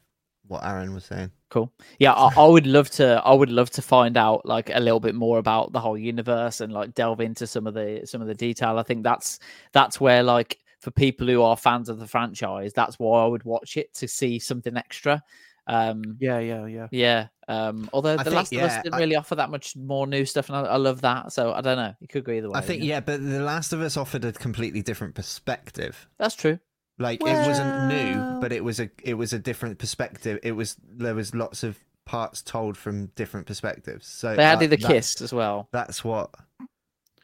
what 0.46 0.64
Aaron 0.64 0.92
was 0.92 1.04
saying. 1.04 1.30
Cool. 1.48 1.72
Yeah, 1.98 2.12
I, 2.12 2.30
I 2.36 2.46
would 2.46 2.66
love 2.66 2.90
to. 2.90 3.22
I 3.24 3.32
would 3.32 3.50
love 3.50 3.70
to 3.70 3.82
find 3.82 4.16
out 4.16 4.44
like 4.44 4.70
a 4.74 4.80
little 4.80 5.00
bit 5.00 5.14
more 5.14 5.38
about 5.38 5.72
the 5.72 5.80
whole 5.80 5.96
universe 5.96 6.60
and 6.60 6.72
like 6.72 6.94
delve 6.94 7.20
into 7.20 7.46
some 7.46 7.66
of 7.66 7.74
the 7.74 8.02
some 8.04 8.20
of 8.20 8.26
the 8.26 8.34
detail. 8.34 8.78
I 8.78 8.82
think 8.82 9.04
that's 9.04 9.38
that's 9.72 10.00
where 10.00 10.22
like 10.22 10.58
for 10.84 10.90
people 10.92 11.26
who 11.26 11.42
are 11.42 11.56
fans 11.56 11.88
of 11.88 11.98
the 11.98 12.06
franchise, 12.06 12.72
that's 12.74 12.98
why 12.98 13.24
I 13.24 13.26
would 13.26 13.42
watch 13.44 13.76
it 13.76 13.92
to 13.94 14.06
see 14.08 14.38
something 14.38 14.76
extra. 14.76 15.22
Um, 15.66 16.18
yeah, 16.20 16.38
yeah, 16.40 16.66
yeah. 16.66 16.88
yeah. 16.90 17.26
Um, 17.48 17.88
although 17.94 18.12
I 18.14 18.16
the 18.18 18.24
think, 18.24 18.36
Last 18.36 18.52
of 18.52 18.60
Us 18.60 18.82
didn't 18.82 18.94
I- 18.94 18.98
really 18.98 19.16
offer 19.16 19.34
that 19.36 19.48
much 19.50 19.74
more 19.76 20.06
new 20.06 20.24
stuff, 20.26 20.48
and 20.50 20.58
I, 20.58 20.60
I 20.62 20.76
love 20.76 21.00
that. 21.00 21.32
So 21.32 21.52
I 21.54 21.62
don't 21.62 21.76
know. 21.78 21.94
It 22.02 22.10
could 22.10 22.24
go 22.24 22.32
either 22.32 22.50
way. 22.50 22.58
I 22.58 22.60
think 22.60 22.82
you 22.82 22.88
know? 22.88 22.94
yeah, 22.96 23.00
but 23.00 23.22
The 23.22 23.40
Last 23.40 23.72
of 23.72 23.80
Us 23.80 23.96
offered 23.96 24.24
a 24.26 24.32
completely 24.32 24.82
different 24.82 25.14
perspective. 25.14 26.06
that's 26.18 26.34
true. 26.34 26.58
Like 26.98 27.20
it 27.22 27.24
wasn't 27.48 27.88
new, 27.88 28.40
but 28.40 28.52
it 28.52 28.62
was 28.62 28.78
a 28.78 28.88
it 29.02 29.14
was 29.14 29.32
a 29.32 29.38
different 29.38 29.78
perspective. 29.78 30.38
It 30.44 30.52
was 30.52 30.76
there 30.86 31.14
was 31.14 31.34
lots 31.34 31.64
of 31.64 31.76
parts 32.04 32.40
told 32.42 32.76
from 32.76 33.06
different 33.16 33.46
perspectives. 33.48 34.06
So 34.06 34.36
They 34.36 34.44
added 34.44 34.70
that- 34.70 34.76
the 34.80 34.86
that- 34.86 34.92
kiss 34.92 35.20
as 35.20 35.32
well. 35.32 35.68
That's 35.72 36.04
what 36.04 36.30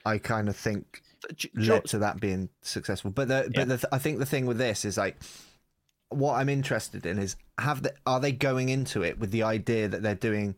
I 0.04 0.18
kind 0.18 0.48
of 0.48 0.56
think 0.56 0.84
J- 0.86 1.00
Jo- 1.02 1.09
led 1.54 1.84
to 1.86 1.98
that 1.98 2.20
being 2.20 2.48
successful. 2.62 3.10
But 3.10 3.28
the 3.28 3.50
Yeah. 3.54 3.64
but 3.64 3.80
the, 3.80 3.88
I 3.92 3.98
think 3.98 4.18
the 4.18 4.26
thing 4.26 4.46
with 4.46 4.58
this 4.58 4.84
is 4.84 4.96
like 4.96 5.16
what 6.08 6.34
I'm 6.34 6.48
interested 6.48 7.06
in 7.06 7.18
is 7.18 7.36
have 7.58 7.82
the, 7.82 7.94
are 8.04 8.20
they 8.20 8.32
going 8.32 8.68
into 8.68 9.02
it 9.02 9.18
with 9.18 9.30
the 9.30 9.44
idea 9.44 9.88
that 9.88 10.02
they're 10.02 10.14
doing 10.14 10.56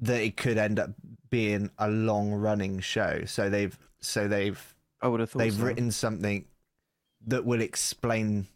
that 0.00 0.22
it 0.22 0.36
could 0.36 0.58
end 0.58 0.78
up 0.78 0.90
being 1.30 1.70
a 1.78 1.88
long 1.88 2.32
running 2.32 2.80
show. 2.80 3.22
So 3.26 3.50
they've 3.50 3.76
so 4.00 4.28
they've 4.28 4.74
I 5.00 5.08
would 5.08 5.20
have 5.20 5.30
thought 5.30 5.38
they've 5.40 5.54
so. 5.54 5.62
written 5.62 5.90
something 5.90 6.46
that 7.26 7.44
will 7.44 7.60
explain 7.60 8.46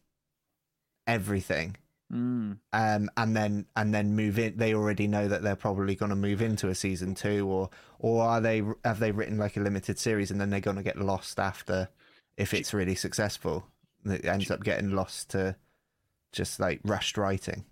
everything 1.07 1.77
Mm. 2.13 2.59
um, 2.73 3.11
and 3.19 3.37
then 3.37 3.67
and 3.77 3.95
then 3.95 4.17
move 4.17 4.39
in. 4.39 4.57
They 4.57 4.73
already 4.73 5.07
know 5.07 5.29
that 5.29 5.43
they're 5.43 5.57
probably 5.57 5.95
going 5.95 6.09
to 6.09 6.17
move 6.17 6.41
into 6.41 6.69
a 6.69 6.75
season 6.75 7.15
two, 7.15 7.47
or 7.47 7.69
or 7.99 8.23
are 8.25 8.41
they 8.41 8.63
have 8.85 8.99
they 8.99 9.11
written 9.11 9.37
like 9.37 9.59
a 9.59 9.61
limited 9.61 9.99
series 9.99 10.31
and 10.31 10.41
then 10.41 10.49
they're 10.49 10.61
going 10.61 10.79
to 10.79 10.83
get 10.83 10.99
lost 10.99 11.39
after 11.39 11.89
if 12.39 12.55
it's 12.55 12.73
really 12.73 12.95
successful? 12.95 13.67
It 14.07 14.25
ends 14.25 14.51
up 14.51 14.65
getting 14.65 14.93
lost 14.93 15.31
to 15.31 15.57
just 16.33 16.61
like 16.61 16.81
rushed 16.85 17.19
writing. 17.19 17.65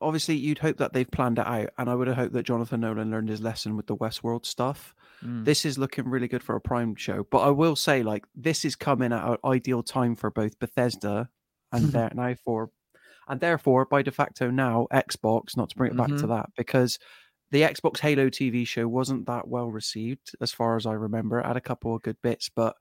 Obviously, 0.00 0.36
you'd 0.36 0.60
hope 0.60 0.76
that 0.76 0.92
they've 0.92 1.10
planned 1.10 1.38
it 1.38 1.46
out, 1.46 1.70
and 1.76 1.90
I 1.90 1.94
would 1.94 2.06
have 2.06 2.16
hoped 2.16 2.32
that 2.34 2.44
Jonathan 2.44 2.80
Nolan 2.80 3.10
learned 3.10 3.28
his 3.28 3.40
lesson 3.40 3.76
with 3.76 3.88
the 3.88 3.96
Westworld 3.96 4.46
stuff. 4.46 4.94
Mm. 5.24 5.44
This 5.44 5.64
is 5.64 5.76
looking 5.76 6.08
really 6.08 6.28
good 6.28 6.42
for 6.42 6.54
a 6.54 6.60
Prime 6.60 6.94
show, 6.94 7.26
but 7.30 7.38
I 7.38 7.50
will 7.50 7.74
say, 7.74 8.04
like, 8.04 8.24
this 8.34 8.64
is 8.64 8.76
coming 8.76 9.12
at 9.12 9.28
an 9.28 9.36
ideal 9.44 9.82
time 9.82 10.14
for 10.14 10.30
both 10.30 10.58
Bethesda 10.60 11.28
and 11.72 11.84
there 11.92 12.12
now 12.14 12.34
for, 12.34 12.70
and 13.28 13.40
therefore 13.40 13.84
by 13.84 14.02
de 14.02 14.10
facto 14.10 14.50
now 14.50 14.86
Xbox. 14.92 15.56
Not 15.56 15.70
to 15.70 15.76
bring 15.76 15.92
it 15.92 15.96
back 15.96 16.08
to 16.08 16.14
Mhm. 16.14 16.28
that 16.28 16.50
because 16.56 16.98
the 17.50 17.62
Xbox 17.62 17.98
Halo 18.00 18.28
TV 18.28 18.64
show 18.66 18.86
wasn't 18.88 19.26
that 19.26 19.48
well 19.48 19.70
received, 19.70 20.32
as 20.40 20.52
far 20.52 20.76
as 20.76 20.84
I 20.86 20.92
remember. 20.92 21.40
It 21.40 21.46
had 21.46 21.56
a 21.56 21.60
couple 21.62 21.94
of 21.94 22.02
good 22.02 22.16
bits, 22.22 22.48
but 22.48 22.74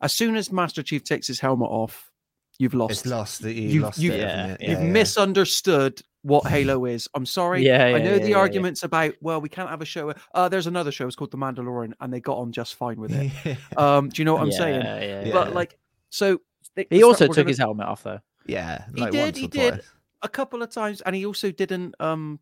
as 0.00 0.12
soon 0.12 0.36
as 0.36 0.50
Master 0.52 0.82
Chief 0.82 1.04
takes 1.04 1.26
his 1.26 1.40
helmet 1.40 1.68
off, 1.70 2.10
you've 2.58 2.72
lost. 2.74 2.92
It's 2.92 3.06
lost. 3.06 3.42
You 3.42 3.50
You've- 3.50 3.78
lost 3.80 3.98
you've- 3.98 4.14
it, 4.16 4.20
Yeah? 4.20 4.56
You've 4.60 4.80
Yeah, 4.82 4.90
misunderstood 4.90 6.00
what 6.22 6.44
Halo 6.46 6.86
is. 6.86 7.06
I'm 7.14 7.26
sorry. 7.26 7.66
Yeah, 7.66 7.84
I 7.86 7.98
know 8.00 8.18
the 8.18 8.32
arguments 8.34 8.82
about 8.82 9.14
well, 9.20 9.40
we 9.42 9.48
can't 9.50 9.68
have 9.68 9.82
a 9.82 9.84
show. 9.84 10.14
Uh, 10.34 10.48
there's 10.48 10.66
another 10.66 10.90
show. 10.92 11.06
It's 11.06 11.16
called 11.16 11.30
The 11.32 11.36
Mandalorian, 11.36 11.92
and 12.00 12.12
they 12.12 12.20
got 12.20 12.38
on 12.38 12.50
just 12.52 12.76
fine 12.76 12.98
with 12.98 13.12
it. 13.12 13.58
Um, 13.76 14.08
do 14.08 14.20
you 14.22 14.24
know 14.24 14.32
what 14.34 14.42
I'm 14.42 14.52
saying? 14.52 14.80
Yeah, 14.82 15.00
yeah. 15.00 15.24
Yeah. 15.26 15.32
But 15.32 15.52
like, 15.52 15.76
so 16.10 16.40
they- 16.76 16.86
he 16.90 17.02
also 17.02 17.26
took 17.26 17.36
gonna- 17.36 17.48
his 17.48 17.58
helmet 17.58 17.86
off 17.86 18.02
though. 18.04 18.20
Yeah, 18.46 18.84
He 18.94 19.00
like 19.00 19.12
did, 19.12 19.36
he 19.36 19.46
did. 19.46 19.74
twice. 19.74 19.90
a 20.22 20.28
couple 20.28 20.62
of 20.62 20.70
times, 20.70 21.00
and 21.02 21.14
he 21.16 21.26
also 21.26 21.50
didn't 21.50 21.94
um 22.00 22.38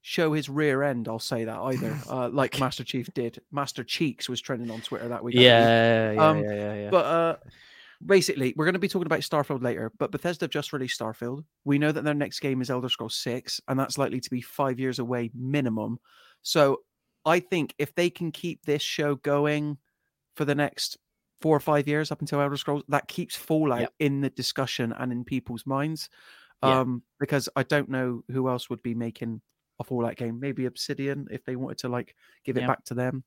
show 0.00 0.32
his 0.32 0.48
rear 0.48 0.82
end. 0.82 1.08
I'll 1.08 1.18
say 1.18 1.44
that 1.44 1.58
either. 1.58 1.96
Uh, 2.08 2.28
like 2.30 2.58
Master 2.58 2.84
Chief 2.84 3.12
did. 3.14 3.40
Master 3.52 3.84
Cheeks 3.84 4.28
was 4.28 4.40
trending 4.40 4.70
on 4.70 4.80
Twitter 4.80 5.08
that 5.08 5.22
week. 5.22 5.34
Yeah, 5.34 6.12
yeah, 6.12 6.28
Um, 6.28 6.42
yeah, 6.42 6.54
yeah, 6.54 6.74
yeah. 6.74 6.90
But 6.90 7.04
uh, 7.04 7.36
basically, 8.04 8.54
we're 8.56 8.64
going 8.64 8.74
to 8.74 8.78
be 8.78 8.88
talking 8.88 9.06
about 9.06 9.20
Starfield 9.20 9.62
later. 9.62 9.92
But 9.98 10.10
Bethesda 10.12 10.44
have 10.44 10.50
just 10.50 10.72
released 10.72 10.98
Starfield. 11.00 11.44
We 11.64 11.78
know 11.78 11.92
that 11.92 12.04
their 12.04 12.14
next 12.14 12.40
game 12.40 12.62
is 12.62 12.70
Elder 12.70 12.88
Scrolls 12.88 13.16
Six, 13.16 13.60
and 13.68 13.78
that's 13.78 13.98
likely 13.98 14.20
to 14.20 14.30
be 14.30 14.40
five 14.40 14.78
years 14.80 14.98
away 14.98 15.30
minimum. 15.34 15.98
So 16.42 16.80
I 17.26 17.40
think 17.40 17.74
if 17.78 17.94
they 17.94 18.08
can 18.08 18.32
keep 18.32 18.64
this 18.64 18.80
show 18.82 19.16
going 19.16 19.76
for 20.36 20.44
the 20.46 20.54
next 20.54 20.96
four 21.40 21.56
or 21.56 21.60
five 21.60 21.86
years 21.86 22.10
up 22.10 22.20
until 22.20 22.40
Elder 22.40 22.56
Scrolls, 22.56 22.82
that 22.88 23.08
keeps 23.08 23.36
Fallout 23.36 23.80
Yep. 23.80 23.92
in 24.00 24.20
the 24.20 24.30
discussion 24.30 24.92
and 24.98 25.12
in 25.12 25.24
people's 25.24 25.66
minds. 25.66 26.08
Yeah. 26.62 26.80
Um, 26.80 27.02
because 27.20 27.48
I 27.54 27.62
don't 27.62 27.88
know 27.88 28.24
who 28.30 28.48
else 28.48 28.68
would 28.70 28.82
be 28.82 28.94
making 28.94 29.40
a 29.78 29.84
Fallout 29.84 30.16
game. 30.16 30.40
Maybe 30.40 30.66
Obsidian 30.66 31.28
if 31.30 31.44
they 31.44 31.54
wanted 31.54 31.78
to 31.78 31.88
like 31.88 32.16
give 32.44 32.56
it 32.56 32.62
Yeah. 32.62 32.66
back 32.66 32.84
to 32.86 32.94
them. 32.94 33.22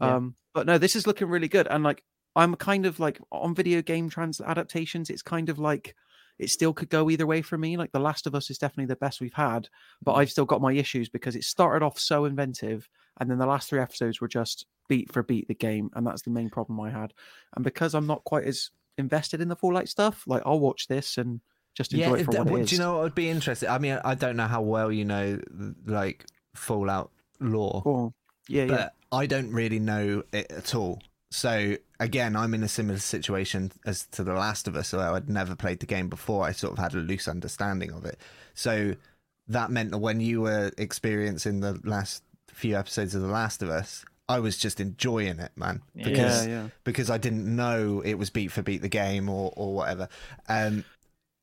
Yeah. 0.00 0.16
Um, 0.16 0.34
but 0.52 0.66
no, 0.66 0.78
this 0.78 0.96
is 0.96 1.06
looking 1.06 1.28
really 1.28 1.48
good. 1.48 1.68
And 1.70 1.84
like 1.84 2.02
I'm 2.36 2.56
kind 2.56 2.84
of 2.84 2.98
like 2.98 3.20
on 3.30 3.54
video 3.54 3.80
game 3.80 4.10
trans 4.10 4.40
adaptations, 4.40 5.08
it's 5.08 5.22
kind 5.22 5.48
of 5.48 5.60
like 5.60 5.94
it 6.40 6.50
still 6.50 6.72
could 6.72 6.88
go 6.90 7.08
either 7.10 7.28
way 7.28 7.42
for 7.42 7.56
me. 7.56 7.76
Like 7.76 7.92
The 7.92 8.00
Last 8.00 8.26
of 8.26 8.34
Us 8.34 8.50
is 8.50 8.58
definitely 8.58 8.86
the 8.86 8.96
best 8.96 9.20
we've 9.20 9.32
had, 9.32 9.68
but 10.02 10.14
Mm. 10.14 10.18
I've 10.18 10.30
still 10.32 10.44
got 10.44 10.60
my 10.60 10.72
issues 10.72 11.08
because 11.08 11.36
it 11.36 11.44
started 11.44 11.84
off 11.84 11.96
so 11.96 12.24
inventive, 12.24 12.88
and 13.20 13.30
then 13.30 13.38
the 13.38 13.46
last 13.46 13.68
three 13.70 13.78
episodes 13.78 14.20
were 14.20 14.26
just 14.26 14.66
beat 14.88 15.12
for 15.12 15.22
beat 15.22 15.48
the 15.48 15.54
game, 15.54 15.90
and 15.94 16.06
that's 16.06 16.22
the 16.22 16.30
main 16.30 16.50
problem 16.50 16.80
I 16.80 16.90
had. 16.90 17.12
And 17.54 17.64
because 17.64 17.94
I'm 17.94 18.06
not 18.06 18.24
quite 18.24 18.44
as 18.44 18.70
invested 18.98 19.40
in 19.40 19.48
the 19.48 19.56
Fallout 19.56 19.88
stuff, 19.88 20.24
like 20.26 20.42
I'll 20.44 20.60
watch 20.60 20.88
this 20.88 21.18
and 21.18 21.40
just 21.74 21.92
enjoy 21.92 22.20
it 22.20 22.24
for 22.24 22.32
what 22.44 22.48
it 22.48 22.62
is. 22.62 22.70
do 22.70 22.76
you 22.76 22.80
know 22.80 22.94
what 22.94 23.02
would 23.02 23.14
be 23.14 23.28
interesting? 23.28 23.68
I 23.68 23.78
mean, 23.78 23.98
I 24.04 24.14
don't 24.14 24.36
know 24.36 24.46
how 24.46 24.62
well 24.62 24.92
you 24.92 25.04
know 25.04 25.40
like 25.86 26.26
Fallout 26.54 27.10
lore. 27.40 27.82
Go 27.84 27.94
on. 27.94 28.14
Yeah, 28.48 28.66
but 28.66 28.80
yeah. 28.80 28.88
I 29.12 29.26
don't 29.26 29.52
really 29.52 29.78
know 29.78 30.22
it 30.32 30.50
at 30.50 30.74
all. 30.74 31.00
So 31.30 31.76
again, 31.98 32.36
I'm 32.36 32.54
in 32.54 32.62
a 32.62 32.68
similar 32.68 32.98
situation 33.00 33.72
as 33.84 34.06
to 34.12 34.22
The 34.22 34.34
Last 34.34 34.68
of 34.68 34.76
Us. 34.76 34.88
So 34.88 35.00
I'd 35.00 35.28
never 35.28 35.56
played 35.56 35.80
the 35.80 35.86
game 35.86 36.08
before. 36.08 36.44
I 36.44 36.52
sort 36.52 36.74
of 36.74 36.78
had 36.78 36.94
a 36.94 36.98
loose 36.98 37.26
understanding 37.26 37.90
of 37.92 38.04
it. 38.04 38.20
So 38.54 38.94
that 39.48 39.70
meant 39.70 39.90
that 39.90 39.98
when 39.98 40.20
you 40.20 40.42
were 40.42 40.70
experiencing 40.78 41.60
the 41.60 41.80
last 41.82 42.22
few 42.48 42.76
episodes 42.76 43.14
of 43.14 43.22
The 43.22 43.28
Last 43.28 43.62
of 43.62 43.68
Us, 43.68 44.04
I 44.28 44.38
was 44.40 44.56
just 44.56 44.80
enjoying 44.80 45.38
it, 45.38 45.52
man, 45.56 45.82
because 45.94 46.46
Yeah, 46.46 46.52
yeah. 46.62 46.68
because 46.84 47.10
I 47.10 47.18
didn't 47.18 47.44
know 47.54 48.00
it 48.04 48.14
was 48.14 48.30
beat 48.30 48.48
for 48.52 48.62
beat 48.62 48.80
the 48.82 48.88
game 48.88 49.28
or 49.28 49.52
or 49.56 49.74
whatever. 49.74 50.08
Um, 50.48 50.84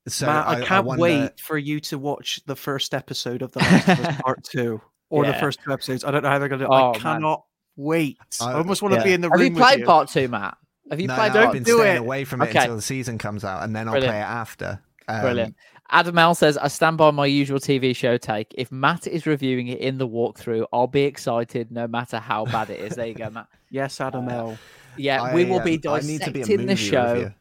so 0.08 0.26
Matt, 0.26 0.48
I, 0.48 0.62
I, 0.62 0.66
can't 0.66 0.86
wonder- 0.88 1.02
wait 1.04 1.40
for 1.40 1.58
you 1.58 1.80
to 1.82 2.00
watch 2.00 2.42
the 2.48 2.56
first 2.56 2.94
episode 2.96 3.42
of 3.44 3.52
The 3.52 3.60
Last 3.60 3.88
of 3.88 4.00
Us 4.06 4.22
Part 4.26 4.44
Two 4.44 4.82
or 5.10 5.26
the 5.26 5.34
first 5.36 5.60
two 5.64 5.72
episodes. 5.72 6.04
I 6.04 6.10
don't 6.12 6.24
know 6.24 6.30
how 6.30 6.40
they're 6.40 6.48
going 6.50 6.62
to. 6.62 6.68
Oh, 6.68 6.74
I 6.74 6.92
man. 6.94 7.00
cannot 7.02 7.44
wait. 7.76 8.18
I, 8.42 8.52
I- 8.52 8.54
almost 8.56 8.82
want 8.82 8.94
to 8.96 9.00
Yeah. 9.02 9.04
be 9.06 9.14
in 9.14 9.22
the 9.22 9.30
Have 9.30 9.40
room 9.40 9.42
Have 9.42 9.52
you 9.52 9.58
played 9.64 9.72
with 9.74 9.80
you. 9.82 9.86
part 9.86 10.10
two, 10.10 10.28
Matt? 10.28 10.58
Have 10.90 11.00
you 11.00 11.08
no, 11.08 11.16
played 11.16 11.28
no, 11.30 11.34
part 11.36 11.46
I've 11.48 11.54
been 11.54 11.64
do 11.64 11.78
staying 11.78 11.96
it. 11.98 12.00
away 12.00 12.24
from 12.26 12.42
it 12.42 12.50
Okay. 12.50 12.60
until 12.60 12.76
the 12.76 12.82
season 12.82 13.18
comes 13.20 13.44
out, 13.46 13.64
and 13.64 13.76
then 13.76 13.88
I'll 13.88 13.94
Brilliant. 13.94 14.12
play 14.14 14.20
it 14.22 14.24
after. 14.24 14.82
Um, 15.08 15.22
Brilliant. 15.22 15.56
Adam 15.92 16.18
L 16.18 16.34
says, 16.36 16.58
I 16.58 16.68
stand 16.70 16.98
by 16.98 17.12
my 17.12 17.26
usual 17.26 17.60
TV 17.60 17.96
show 17.96 18.18
take. 18.18 18.54
If 18.58 18.72
Matt 18.72 19.08
is 19.08 19.26
reviewing 19.26 19.68
it 19.68 19.80
in 19.80 19.98
the 19.98 20.08
walkthrough, 20.08 20.66
I'll 20.72 20.88
be 20.88 21.04
excited 21.04 21.70
no 21.72 21.88
matter 21.88 22.18
how 22.18 22.46
bad 22.46 22.70
it 22.70 22.80
is. 22.80 22.96
There 22.96 23.06
you 23.08 23.14
go, 23.14 23.30
Matt. 23.30 23.48
Yes, 23.74 24.02
Adam 24.02 24.28
L. 24.28 24.58
Yeah, 24.98 25.34
we 25.34 25.46
will 25.46 25.62
be 25.62 25.80
um, 25.88 25.94
I 25.94 26.00
need 26.02 26.22
to 26.24 26.32
be 26.32 26.40
dissecting 26.42 26.66
the 26.66 26.76
show 26.76 27.32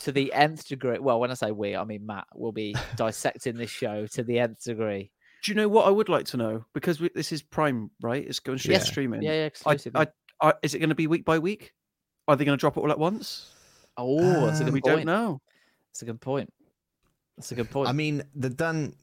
to 0.00 0.12
the 0.12 0.32
nth 0.32 0.66
degree. 0.66 0.98
Well, 0.98 1.20
when 1.20 1.30
I 1.30 1.34
say 1.34 1.50
we, 1.50 1.76
I 1.76 1.84
mean 1.84 2.06
Matt 2.06 2.26
will 2.34 2.52
be 2.52 2.74
dissecting 2.96 3.56
this 3.58 3.68
show 3.70 4.06
to 4.12 4.22
the 4.22 4.38
nth 4.38 4.64
degree. 4.64 5.10
Do 5.44 5.52
you 5.52 5.56
know 5.56 5.68
what 5.68 5.86
I 5.86 5.90
would 5.90 6.08
like 6.08 6.24
to 6.26 6.38
know? 6.38 6.64
Because 6.72 7.00
we, 7.00 7.10
this 7.14 7.32
is 7.32 7.42
Prime, 7.42 7.90
right? 8.00 8.24
It's 8.26 8.40
going 8.40 8.56
straight 8.58 8.74
Yeah. 8.78 8.80
streaming. 8.80 9.20
Yeah, 9.22 9.32
yeah, 9.32 9.44
exclusive. 9.44 9.94
I, 9.94 10.06
I, 10.40 10.54
is 10.62 10.74
it 10.74 10.78
going 10.78 10.88
to 10.88 10.94
be 10.94 11.06
week 11.06 11.26
by 11.26 11.38
week? 11.38 11.74
Are 12.26 12.34
they 12.36 12.46
going 12.46 12.56
to 12.56 12.60
drop 12.60 12.76
it 12.78 12.80
all 12.80 12.90
at 12.90 12.98
once? 12.98 13.52
Oh, 13.98 14.46
that's 14.46 14.60
a 14.60 14.62
Um, 14.62 14.66
good 14.66 14.72
we 14.74 14.80
point. 14.80 14.96
don't 14.96 15.04
know. 15.06 15.40
That's 15.92 16.00
a 16.02 16.06
good 16.06 16.20
point. 16.20 16.50
That's 17.38 17.52
a 17.52 17.54
good 17.54 17.70
point. 17.70 17.88
I 17.88 17.92
mean, 17.92 18.24
the 18.34 18.50
done. 18.50 18.94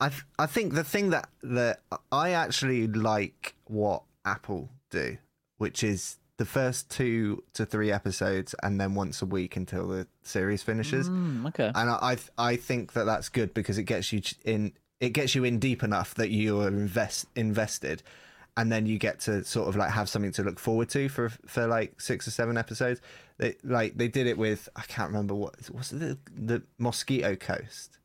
I 0.00 0.10
I 0.38 0.46
think 0.46 0.74
the 0.74 0.84
thing 0.84 1.10
that 1.10 1.28
that 1.42 1.80
I 2.10 2.30
actually 2.30 2.88
like 2.88 3.54
what 3.64 4.02
Apple 4.24 4.68
do, 4.90 5.16
which 5.58 5.84
is 5.84 6.18
the 6.36 6.44
first 6.44 6.90
two 6.90 7.44
to 7.52 7.64
three 7.64 7.92
episodes, 7.92 8.54
and 8.62 8.80
then 8.80 8.94
once 8.94 9.22
a 9.22 9.26
week 9.26 9.56
until 9.56 9.86
the 9.86 10.08
series 10.22 10.62
finishes. 10.62 11.08
Mm, 11.08 11.46
okay. 11.48 11.70
And 11.74 11.88
I 11.90 11.98
I, 12.02 12.14
th- 12.16 12.30
I 12.36 12.56
think 12.56 12.92
that 12.94 13.04
that's 13.04 13.28
good 13.28 13.54
because 13.54 13.78
it 13.78 13.84
gets 13.84 14.12
you 14.12 14.20
in. 14.44 14.72
It 15.00 15.10
gets 15.10 15.34
you 15.34 15.44
in 15.44 15.58
deep 15.58 15.82
enough 15.82 16.14
that 16.14 16.30
you 16.30 16.60
are 16.62 16.68
invest 16.68 17.26
invested, 17.36 18.02
and 18.56 18.70
then 18.70 18.86
you 18.86 18.98
get 18.98 19.20
to 19.20 19.42
sort 19.44 19.68
of 19.68 19.76
like 19.76 19.90
have 19.90 20.08
something 20.08 20.32
to 20.32 20.42
look 20.42 20.58
forward 20.58 20.88
to 20.90 21.08
for 21.08 21.28
for 21.46 21.66
like 21.66 22.00
six 22.00 22.26
or 22.28 22.30
seven 22.30 22.56
episodes. 22.56 23.00
They 23.38 23.56
like 23.64 23.96
they 23.96 24.08
did 24.08 24.26
it 24.26 24.38
with 24.38 24.68
I 24.76 24.82
can't 24.82 25.08
remember 25.10 25.34
what 25.34 25.54
was 25.70 25.92
it 25.92 25.98
the 25.98 26.18
the 26.36 26.62
Mosquito 26.78 27.34
Coast. 27.36 27.98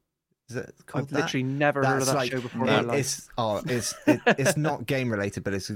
Is 0.49 0.55
it 0.55 0.73
called 0.87 1.03
I've 1.05 1.09
that? 1.11 1.19
literally 1.21 1.43
never 1.43 1.85
heard 1.85 2.01
of 2.01 2.07
that 2.07 2.15
like- 2.15 2.31
show 2.31 2.41
before. 2.41 2.65
it- 2.65 2.69
in 2.69 2.75
my 2.75 2.81
life. 2.93 2.99
it's 2.99 3.29
oh, 3.37 3.61
it's 3.65 3.93
it, 4.07 4.19
it's 4.25 4.57
not 4.57 4.85
game 4.87 5.11
related, 5.11 5.43
but 5.43 5.53
it's. 5.53 5.71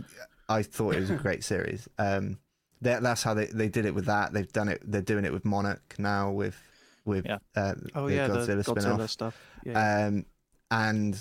I 0.50 0.64
thought 0.64 0.96
it 0.96 1.00
was 1.00 1.10
a 1.12 1.16
great 1.16 1.44
series. 1.44 1.88
Um, 1.98 2.38
that's 2.82 3.24
how 3.24 3.34
they, 3.34 3.46
they 3.46 3.70
did 3.70 3.86
it 3.86 3.96
with 3.96 4.06
that. 4.08 4.34
They've 4.34 4.52
done 4.52 4.68
it. 4.68 4.82
They're 4.84 5.02
doing 5.02 5.24
it 5.24 5.32
with 5.32 5.46
Monarch 5.46 5.96
now 5.98 6.32
with 6.32 6.58
with 7.06 7.26
Yeah. 7.26 7.38
uh, 7.56 7.76
Oh 7.96 8.08
the 8.10 8.16
yeah, 8.16 8.28
Godzilla, 8.28 8.56
the 8.58 8.64
spin-off. 8.64 9.00
Godzilla 9.00 9.10
stuff. 9.10 9.42
Yeah. 9.64 10.06
Um, 10.08 10.26
and 10.72 11.18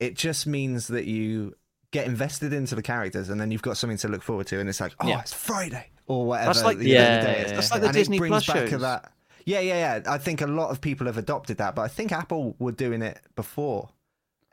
it 0.00 0.14
just 0.16 0.46
means 0.46 0.88
that 0.88 1.06
you 1.06 1.54
get 1.94 2.06
invested 2.06 2.52
into 2.52 2.74
the 2.74 2.82
characters, 2.82 3.28
and 3.30 3.40
then 3.40 3.50
you've 3.50 3.62
got 3.62 3.76
something 3.76 3.96
to 3.98 4.08
look 4.08 4.22
forward 4.22 4.46
to, 4.48 4.58
and 4.60 4.68
it's 4.68 4.80
like, 4.80 4.92
oh, 5.00 5.08
Yeah. 5.08 5.20
it's 5.20 5.32
Friday 5.32 5.86
or 6.06 6.26
whatever. 6.26 6.48
That's 6.52 6.64
like- 6.64 6.78
the 6.78 6.88
Yeah, 6.88 6.98
other 7.00 7.26
day 7.26 7.32
yeah, 7.38 7.44
is. 7.44 7.50
yeah. 7.50 7.56
That's 7.56 7.70
like 7.70 7.80
the 7.80 7.86
And 7.88 7.96
it 7.96 7.98
Disney 8.00 8.18
brings 8.18 8.30
Plus 8.32 8.46
back 8.46 8.68
shows. 8.68 8.80
that. 8.80 9.12
Yeah, 9.46 9.60
yeah, 9.60 9.98
yeah. 10.04 10.12
I 10.12 10.18
think 10.18 10.40
a 10.40 10.46
lot 10.46 10.70
of 10.70 10.80
people 10.80 11.06
have 11.06 11.16
adopted 11.18 11.58
that, 11.58 11.74
but 11.74 11.82
I 11.82 11.88
think 11.88 12.12
Apple 12.12 12.56
were 12.58 12.72
doing 12.72 13.00
it 13.02 13.20
before 13.36 13.90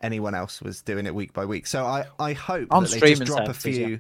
anyone 0.02 0.36
else 0.36 0.62
was 0.62 0.82
doing 0.82 1.06
it 1.08 1.16
week 1.16 1.34
by 1.34 1.46
week. 1.46 1.66
So 1.68 1.86
I, 1.86 2.06
I 2.20 2.34
hope 2.34 2.68
On 2.72 2.84
that 2.84 2.90
they 2.90 3.00
just 3.00 3.06
streaming 3.22 3.26
drop 3.26 3.42
a 3.50 3.54
services, 3.54 3.78
yeah. 3.78 3.86
few. 3.88 4.00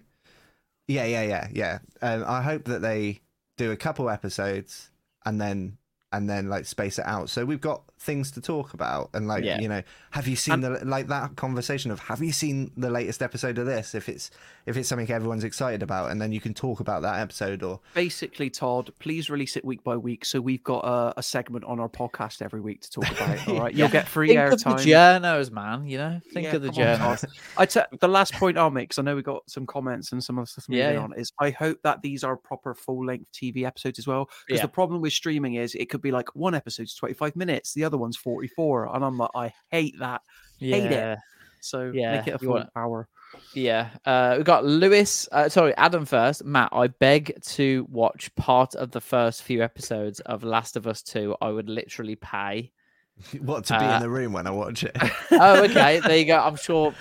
Yeah, 0.87 1.05
yeah, 1.05 1.23
yeah, 1.23 1.47
yeah. 1.51 1.79
Um, 2.01 2.23
I 2.27 2.41
hope 2.41 2.65
that 2.65 2.81
they 2.81 3.21
do 3.57 3.71
a 3.71 3.77
couple 3.77 4.09
episodes 4.09 4.89
and 5.25 5.39
then 5.41 5.77
and 6.11 6.29
then 6.29 6.47
like 6.49 6.65
space 6.65 6.99
it 6.99 7.05
out. 7.05 7.29
So 7.29 7.45
we've 7.45 7.61
got 7.61 7.83
things 8.01 8.31
to 8.31 8.41
talk 8.41 8.73
about 8.73 9.09
and 9.13 9.27
like 9.27 9.43
Yeah. 9.43 9.59
you 9.61 9.67
know, 9.69 9.83
have 10.09 10.27
you 10.27 10.35
seen 10.35 10.61
the 10.61 10.71
like 10.83 11.07
that 11.09 11.35
conversation 11.35 11.91
of 11.91 11.99
have 11.99 12.19
you 12.21 12.31
seen 12.31 12.71
the 12.75 12.89
latest 12.89 13.21
episode 13.21 13.57
of 13.59 13.67
this? 13.67 13.93
If 13.93 14.09
it's 14.09 14.31
if 14.65 14.75
it's 14.75 14.89
something 14.89 15.09
everyone's 15.11 15.43
excited 15.43 15.83
about, 15.83 16.09
and 16.11 16.19
then 16.21 16.31
you 16.31 16.41
can 16.41 16.53
talk 16.53 16.79
about 16.79 17.03
that 17.03 17.19
episode 17.19 17.61
or 17.63 17.79
Basically, 17.93 18.49
Todd, 18.49 18.91
please 18.99 19.29
release 19.29 19.55
it 19.55 19.63
week 19.63 19.83
by 19.83 19.97
week, 19.97 20.25
so 20.25 20.41
we've 20.41 20.63
got 20.63 20.79
a, 20.83 21.13
a 21.19 21.23
segment 21.23 21.63
on 21.65 21.79
our 21.79 21.89
podcast 21.89 22.41
every 22.41 22.61
week 22.61 22.81
to 22.81 22.89
talk 22.89 23.09
about. 23.11 23.35
it, 23.37 23.47
All 23.47 23.59
right, 23.59 23.73
you'll 23.73 23.87
get 23.89 24.07
free 24.07 24.29
Think 24.29 24.39
of 24.39 24.49
the 24.59 24.65
airtime. 24.65 25.21
journos, 25.21 25.51
man. 25.51 25.85
You 25.85 25.97
know, 25.99 26.21
think 26.33 26.45
Yeah, 26.47 26.55
of 26.55 26.61
the 26.63 26.69
come 26.71 26.83
on, 26.83 26.97
journos. 27.17 27.19
Todd. 27.21 27.29
I 27.57 27.65
te- 27.65 27.97
the 27.99 28.07
last 28.07 28.33
point 28.33 28.57
I'll 28.57 28.71
make, 28.71 28.89
because 28.89 28.99
I 28.99 29.03
know 29.03 29.15
we 29.15 29.21
got 29.21 29.43
some 29.49 29.65
comments 29.65 30.11
and 30.11 30.23
some 30.23 30.37
of 30.39 30.45
the 30.45 30.51
stuff 30.51 30.65
moving 30.69 30.83
Yeah, 30.83 30.91
yeah. 30.93 30.99
on, 30.99 31.13
is 31.17 31.31
I 31.39 31.51
hope 31.51 31.77
that 31.83 32.01
these 32.01 32.23
are 32.23 32.35
proper 32.37 32.73
full 32.73 33.05
length 33.05 33.31
TV 33.31 33.63
episodes 33.65 33.99
as 33.99 34.07
well. 34.07 34.29
Because 34.47 34.59
Yeah. 34.59 34.65
the 34.65 34.71
problem 34.71 35.01
with 35.01 35.13
streaming 35.13 35.55
is 35.55 35.75
it 35.75 35.89
could 35.89 36.01
be 36.01 36.11
like 36.11 36.35
one 36.35 36.55
episode's 36.55 36.95
25 36.95 37.35
minutes, 37.35 37.73
the 37.73 37.83
other 37.83 37.90
one's 37.97 38.17
44. 38.17 38.95
And 38.95 39.03
I'm 39.05 39.17
like, 39.17 39.29
I 39.35 39.53
hate 39.69 39.95
that. 39.99 40.21
Hate 40.59 40.85
it. 40.85 40.91
Yeah, 40.91 41.15
So 41.59 41.91
Yeah, 41.93 42.17
make 42.17 42.27
it 42.27 42.31
a 42.31 42.33
you 42.33 42.37
full 42.39 42.49
want- 42.55 42.69
hour. 42.75 43.07
yeah. 43.53 43.89
Uh, 44.05 44.35
we 44.37 44.43
got 44.43 44.65
Lewis. 44.65 45.27
Uh, 45.31 45.47
sorry, 45.49 45.75
Adam 45.77 46.05
first. 46.05 46.43
Matt, 46.43 46.69
I 46.73 46.87
beg 46.87 47.41
to 47.43 47.87
watch 47.89 48.33
part 48.35 48.75
of 48.75 48.91
the 48.91 49.01
first 49.01 49.43
few 49.43 49.63
episodes 49.63 50.19
of 50.21 50.43
Last 50.43 50.75
of 50.75 50.85
Us 50.87 51.01
Two. 51.01 51.35
I 51.41 51.49
would 51.49 51.69
literally 51.69 52.15
pay. 52.15 52.71
what 53.41 53.65
to 53.65 53.77
be 53.79 53.85
Uh, 53.85 53.95
in 53.97 54.01
the 54.01 54.09
room 54.09 54.33
when 54.33 54.47
I 54.47 54.51
watch 54.51 54.83
it. 54.83 54.95
Oh, 55.31 55.63
okay. 55.63 55.99
there 56.05 56.17
you 56.17 56.25
go. 56.25 56.39
I'm 56.39 56.55
sure. 56.55 56.93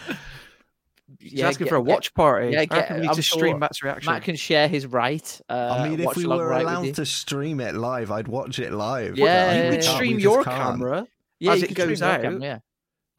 He's 1.18 1.40
asking 1.42 1.64
get- 1.64 1.70
for 1.70 1.76
a 1.76 1.80
watch 1.80 2.14
party. 2.14 2.52
yeah, 2.52 2.60
I 2.60 2.64
get- 2.66 2.90
we 2.94 3.00
need 3.00 3.08
I'm 3.08 3.14
to 3.16 3.22
sure 3.22 3.38
stream 3.38 3.58
Matt's 3.58 3.82
reaction. 3.82 4.12
Matt 4.12 4.22
can 4.22 4.36
share 4.36 4.68
his 4.68 4.86
right. 4.86 5.40
Uh, 5.48 5.76
I 5.78 5.88
mean, 5.88 6.00
if 6.00 6.16
we 6.16 6.26
were 6.26 6.46
right 6.46 6.62
allowed 6.62 6.94
to 6.94 7.04
stream 7.06 7.60
it 7.60 7.74
live, 7.74 8.10
I'd 8.10 8.28
watch 8.28 8.58
it 8.58 8.72
live. 8.72 9.18
Yeah, 9.18 9.24
yeah, 9.52 9.64
you 9.66 9.70
could 9.72 9.84
stream 9.84 10.18
your 10.18 10.44
camera 10.44 11.06
yeah, 11.38 11.52
as 11.52 11.60
you 11.62 11.68
it 11.68 11.74
goes 11.74 12.00
out. 12.02 12.22
cam, 12.22 12.40
yeah. 12.42 12.58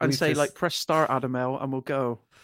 and 0.00 0.10
We 0.10 0.16
say, 0.16 0.28
just- 0.30 0.38
like, 0.38 0.54
press 0.54 0.74
start, 0.76 1.10
Adam 1.10 1.36
L, 1.36 1.58
and 1.58 1.70
we'll 1.72 1.80
go. 1.82 2.20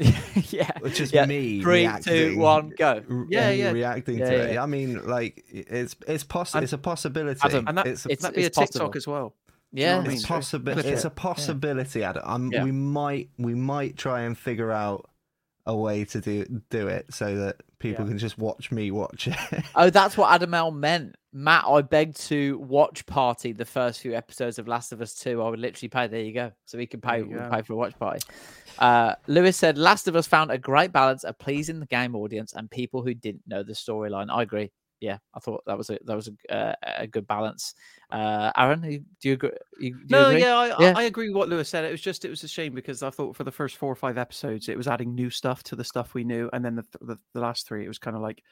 yeah. 0.51 0.71
Which 0.81 1.01
is 1.01 1.13
yeah. 1.13 1.27
me 1.27 1.61
Three, 1.61 1.89
two, 2.03 2.39
one, 2.39 2.73
go. 2.79 3.03
r- 3.11 3.27
Yeah, 3.29 3.51
yeah. 3.51 3.73
reacting 3.73 4.19
Yeah, 4.19 4.31
to 4.31 4.37
yeah, 4.37 4.43
it. 4.45 4.59
I 4.59 4.67
mean, 4.67 5.05
like 5.09 5.45
it's 5.51 5.97
it's 6.07 6.23
possible. 6.23 6.63
It's 6.63 6.73
a 6.73 6.79
possibility. 6.79 7.41
Adam, 7.43 7.67
And 7.67 7.79
that, 7.79 7.87
it's 7.89 8.07
a, 8.07 8.11
it's- 8.13 8.23
that'd 8.23 8.37
be 8.37 8.43
a 8.45 8.51
TikTok 8.51 8.67
possible. 8.93 8.93
as 8.97 9.07
well. 9.09 9.35
Yeah. 9.73 9.97
what 9.97 10.05
I 10.05 10.09
mean? 10.09 10.17
it's 10.19 10.25
possible. 10.27 10.79
It's 10.79 11.05
a 11.05 11.11
possibility, 11.11 12.05
Adam. 12.05 12.23
Um, 12.25 12.51
Yeah. 12.53 12.63
We 12.65 12.71
might 12.71 13.31
we 13.39 13.55
might 13.57 13.97
try 13.97 14.21
and 14.21 14.39
figure 14.39 14.71
out 14.71 15.11
a 15.69 15.77
way 15.77 16.05
to 16.07 16.21
do 16.21 16.45
do 16.71 16.89
it 16.89 17.07
so 17.15 17.37
that 17.37 17.57
people 17.79 18.05
Yeah. 18.05 18.09
can 18.11 18.19
just 18.19 18.39
watch 18.39 18.73
me 18.73 18.91
watch 18.91 19.29
it. 19.29 19.37
Oh, 19.77 19.91
that's 19.91 20.17
what 20.17 20.33
Adam 20.33 20.53
L 20.55 20.73
meant. 20.73 21.15
Matt, 21.33 21.65
I 21.69 21.83
beg 21.83 22.15
to 22.15 22.59
watch 22.59 23.05
party 23.07 23.53
the 23.53 23.67
first 23.67 24.01
few 24.01 24.15
episodes 24.15 24.59
of 24.59 24.67
Last 24.67 24.93
of 24.93 25.01
Us 25.03 25.15
2. 25.15 25.41
I 25.43 25.49
would 25.51 25.61
literally 25.61 25.91
pay. 25.91 26.07
There 26.09 26.23
you 26.23 26.33
go. 26.33 26.51
So 26.65 26.79
we 26.79 26.87
can 26.87 27.01
pay, 27.03 27.23
we'll 27.23 27.49
pay 27.51 27.61
for 27.63 27.75
a 27.75 27.77
watch 27.77 27.97
party. 27.99 28.21
Uh, 28.79 29.15
Lewis 29.27 29.57
said, 29.57 29.77
Last 29.77 30.09
of 30.09 30.17
Us 30.17 30.27
found 30.27 30.51
a 30.51 30.57
great 30.59 30.91
balance 30.91 31.23
of 31.25 31.39
pleasing 31.39 31.81
the 31.81 31.87
game 31.87 32.17
audience 32.17 32.55
and 32.55 32.69
people 32.71 33.03
who 33.03 33.13
didn't 33.13 33.43
know 33.47 33.63
the 33.63 33.75
storyline. 33.75 34.29
I 34.31 34.43
agree. 34.43 34.73
Yeah, 35.01 35.19
I 35.33 35.39
thought 35.39 35.63
that 35.67 35.79
was 35.79 35.91
a 35.91 35.99
that 36.07 36.17
was 36.17 36.29
a, 36.51 36.53
uh, 36.55 36.75
a 36.83 37.07
good 37.07 37.27
balance. 37.29 37.75
Uh, 38.11 38.51
Aaron, 38.57 38.81
do 38.81 39.29
you 39.29 39.35
agree? 39.35 39.51
You, 39.79 39.93
do 39.95 39.99
you 40.01 40.07
No, 40.11 40.29
agree? 40.31 40.41
yeah, 40.41 40.57
I, 40.57 40.67
Yeah. 40.81 40.93
I 40.97 41.03
agree 41.05 41.29
with 41.29 41.37
what 41.37 41.49
Lewis 41.49 41.69
said. 41.69 41.85
It 41.85 41.93
was 41.93 42.01
just, 42.01 42.25
it 42.25 42.31
was 42.31 42.43
a 42.43 42.49
shame 42.49 42.75
because 42.75 43.03
I 43.05 43.11
thought 43.11 43.37
for 43.37 43.45
the 43.45 43.53
first 43.53 43.77
four 43.77 43.93
or 43.93 43.95
five 43.95 44.19
episodes, 44.19 44.69
it 44.69 44.77
was 44.77 44.89
adding 44.89 45.15
new 45.15 45.31
stuff 45.31 45.63
to 45.65 45.77
the 45.77 45.85
stuff 45.85 46.15
we 46.15 46.25
knew, 46.25 46.51
and 46.53 46.65
then 46.65 46.75
the 46.75 46.85
the, 47.01 47.17
the 47.35 47.41
last 47.41 47.69
three, 47.69 47.85
it 47.85 47.89
was 47.89 47.99
kind 48.01 48.17
of 48.17 48.23
like 48.23 48.43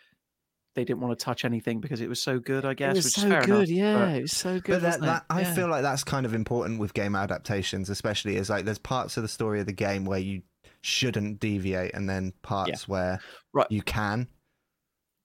they 0.76 0.84
didn't 0.84 1.00
want 1.00 1.18
to 1.18 1.24
touch 1.24 1.44
anything 1.44 1.80
because 1.80 2.00
it 2.00 2.08
was 2.08 2.20
so 2.20 2.38
good. 2.38 2.64
I 2.64 2.74
guess 2.74 2.92
it 2.94 2.98
was 2.98 3.04
which 3.06 3.14
so 3.14 3.22
is 3.26 3.32
fair 3.32 3.42
good. 3.42 3.68
enough, 3.68 3.68
yeah, 3.70 3.94
but- 4.06 4.16
it 4.18 4.22
was 4.22 4.32
so 4.36 4.60
good. 4.60 4.66
But 4.72 4.82
that, 4.82 4.86
wasn't 4.88 5.04
it? 5.04 5.06
that 5.06 5.24
I 5.30 5.40
Yeah. 5.40 5.54
feel 5.54 5.68
like 5.68 5.82
that's 5.82 6.04
kind 6.04 6.26
of 6.26 6.32
important 6.34 6.78
with 6.78 6.94
game 6.94 7.16
adaptations, 7.16 7.90
especially 7.90 8.36
as 8.36 8.50
like 8.50 8.64
there's 8.66 8.78
parts 8.78 9.16
of 9.16 9.24
the 9.24 9.28
story 9.28 9.58
of 9.58 9.66
the 9.66 9.72
game 9.72 10.04
where 10.04 10.20
you 10.20 10.42
shouldn't 10.82 11.40
deviate, 11.40 11.92
and 11.94 12.08
then 12.08 12.32
parts 12.42 12.86
where 12.86 13.18
Right. 13.52 13.66
you 13.68 13.82
can. 13.82 14.28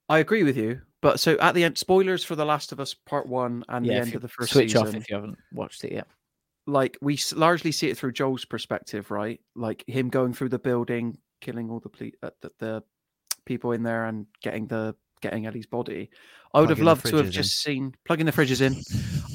I 0.10 0.17
agree 0.17 0.41
with 0.43 0.57
you. 0.57 0.81
But 1.02 1.20
so 1.20 1.38
at 1.40 1.56
the 1.56 1.64
end, 1.64 1.78
spoilers 1.78 2.24
for 2.24 2.36
The 2.36 2.46
Last 2.46 2.72
of 2.72 2.80
Us 2.80 2.94
Part 2.94 3.28
One 3.28 3.64
and 3.70 3.86
yeah, 3.86 3.94
the 3.94 4.00
end 4.02 4.16
of 4.16 4.22
the 4.22 4.28
first 4.28 4.54
switch 4.54 4.72
season. 4.72 4.88
off 4.88 4.94
if 4.96 5.10
you 5.10 5.16
haven't 5.16 5.38
watched 5.52 5.84
it 5.84 5.92
yet. 5.94 6.08
like 6.68 6.98
we 7.02 7.16
s- 7.16 7.34
largely 7.34 7.72
see 7.72 7.90
it 7.90 7.98
through 7.98 8.12
Joel's 8.12 8.46
perspective, 8.46 9.10
right? 9.10 9.40
Like 9.56 9.84
him 9.88 10.10
going 10.10 10.34
through 10.34 10.50
the 10.50 10.60
building, 10.60 11.18
killing 11.42 11.70
all 11.72 11.80
the 11.80 11.90
ple- 11.90 12.12
uh, 12.22 12.30
the, 12.42 12.52
the 12.60 12.84
people 13.46 13.72
in 13.72 13.82
there, 13.84 14.06
and 14.06 14.28
getting 14.44 14.68
the 14.68 14.96
getting 15.22 15.46
Ellie's 15.48 15.66
body. 15.66 16.10
I 16.54 16.60
would 16.62 16.70
have 16.70 16.80
loved 16.80 17.06
to 17.08 17.16
have 17.18 17.26
in. 17.28 17.32
just 17.32 17.62
seen 17.64 17.96
plugging 18.06 18.26
the 18.28 18.32
fridges 18.32 18.62
in. 18.62 18.76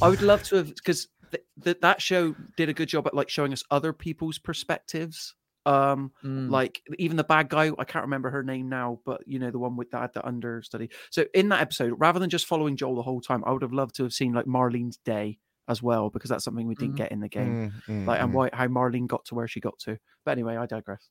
I 0.02 0.08
would 0.08 0.22
love 0.22 0.42
to 0.44 0.56
have 0.56 0.68
because 0.74 1.08
th- 1.32 1.44
th- 1.64 1.80
that 1.80 2.00
show 2.00 2.34
did 2.56 2.68
a 2.68 2.72
good 2.74 2.88
job 2.88 3.06
at 3.08 3.14
like 3.14 3.28
showing 3.28 3.52
us 3.52 3.64
other 3.72 3.92
people's 3.92 4.38
perspectives. 4.38 5.34
Um, 5.66 6.12
Mm. 6.24 6.50
like 6.50 6.80
even 6.98 7.16
the 7.16 7.24
bad 7.24 7.48
guy, 7.48 7.72
I 7.78 7.84
can't 7.84 8.04
remember 8.04 8.30
her 8.30 8.42
name 8.42 8.68
now, 8.68 9.00
but 9.04 9.20
you 9.26 9.38
know 9.38 9.50
the 9.50 9.58
one 9.58 9.76
with 9.76 9.90
that 9.90 10.14
the 10.14 10.24
understudy. 10.24 10.90
So 11.10 11.24
in 11.34 11.48
that 11.50 11.60
episode, 11.60 11.94
rather 11.98 12.20
than 12.20 12.30
just 12.30 12.46
following 12.46 12.76
Joel 12.76 12.94
the 12.94 13.02
whole 13.02 13.20
time, 13.20 13.42
I 13.44 13.52
would 13.52 13.62
have 13.62 13.72
loved 13.72 13.96
to 13.96 14.04
have 14.04 14.12
seen 14.12 14.32
like 14.32 14.46
Marlene's 14.46 14.98
day 14.98 15.38
as 15.68 15.82
well 15.82 16.08
because 16.10 16.30
that's 16.30 16.44
something 16.44 16.68
we 16.68 16.76
didn't 16.76 16.94
Mhm. 16.94 16.98
get 16.98 17.10
in 17.12 17.18
the 17.18 17.28
game 17.28 17.72
Mm, 17.88 17.92
mm, 17.92 18.06
like 18.06 18.20
and 18.20 18.30
mm. 18.30 18.34
why 18.34 18.50
how 18.52 18.68
Marlene 18.68 19.08
got 19.08 19.24
to 19.26 19.34
where 19.34 19.48
she 19.48 19.58
got 19.58 19.76
to. 19.80 19.98
But 20.24 20.30
anyway, 20.30 20.56
I 20.56 20.66
digress. 20.66 21.08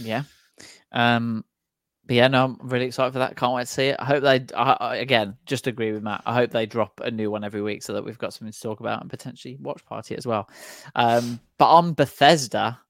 Yeah. 0.00 0.22
Um, 0.92 1.44
but 2.06 2.16
yeah, 2.16 2.28
no, 2.28 2.44
I'm 2.44 2.58
really 2.68 2.86
excited 2.86 3.12
for 3.12 3.18
that. 3.20 3.36
Can't 3.36 3.52
wait 3.52 3.66
to 3.66 3.72
see 3.72 3.88
it. 3.88 3.96
I 3.98 4.04
hope 4.06 4.22
they, 4.22 4.46
I, 4.56 4.72
I, 4.80 4.96
again, 4.96 5.36
just 5.46 5.66
agree 5.66 5.92
with 5.92 6.02
Matt. 6.02 6.22
I 6.24 6.34
hope 6.34 6.50
they 6.50 6.66
drop 6.66 7.00
a 7.04 7.10
new 7.10 7.30
one 7.30 7.44
every 7.44 7.62
week 7.62 7.82
so 7.82 7.92
that 7.92 8.04
we've 8.04 8.18
got 8.18 8.32
something 8.32 8.52
to 8.52 8.60
talk 8.60 8.80
about 8.80 9.02
and 9.02 9.10
potentially 9.10 9.58
watch 9.60 9.84
party 9.84 10.16
as 10.16 10.26
well. 10.26 10.48
Um, 10.94 11.38
but 11.58 11.68
on 11.68 11.92
Bethesda, 11.92 12.80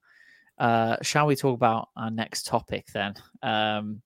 uh, 0.61 0.97
shall 1.01 1.25
we 1.25 1.35
talk 1.35 1.55
about 1.55 1.89
our 1.97 2.11
next 2.11 2.45
topic 2.45 2.85
then? 2.93 3.15
Um, 3.41 4.03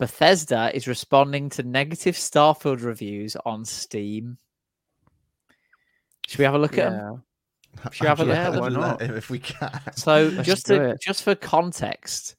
Bethesda 0.00 0.74
is 0.74 0.88
responding 0.88 1.48
to 1.50 1.62
negative 1.62 2.16
Starfield 2.16 2.82
reviews 2.82 3.36
on 3.46 3.64
Steam. 3.64 4.38
Should 6.26 6.40
we 6.40 6.44
have 6.44 6.54
a 6.54 6.58
look 6.58 6.76
at 6.78 6.90
them? 6.90 7.22
Should 7.92 8.02
we 8.02 8.08
have 8.08 8.20
a 8.20 8.24
look 8.24 8.34
Yeah, 8.34 8.48
at 8.48 8.50
them? 8.52 8.60
why 8.60 8.68
not? 8.70 9.02
If 9.02 9.10
if 9.12 9.30
we 9.30 9.38
can. 9.38 9.80
So 9.94 10.42
just 10.42 10.66
to 10.66 10.96
just 11.00 11.22
for 11.22 11.36
context, 11.36 12.34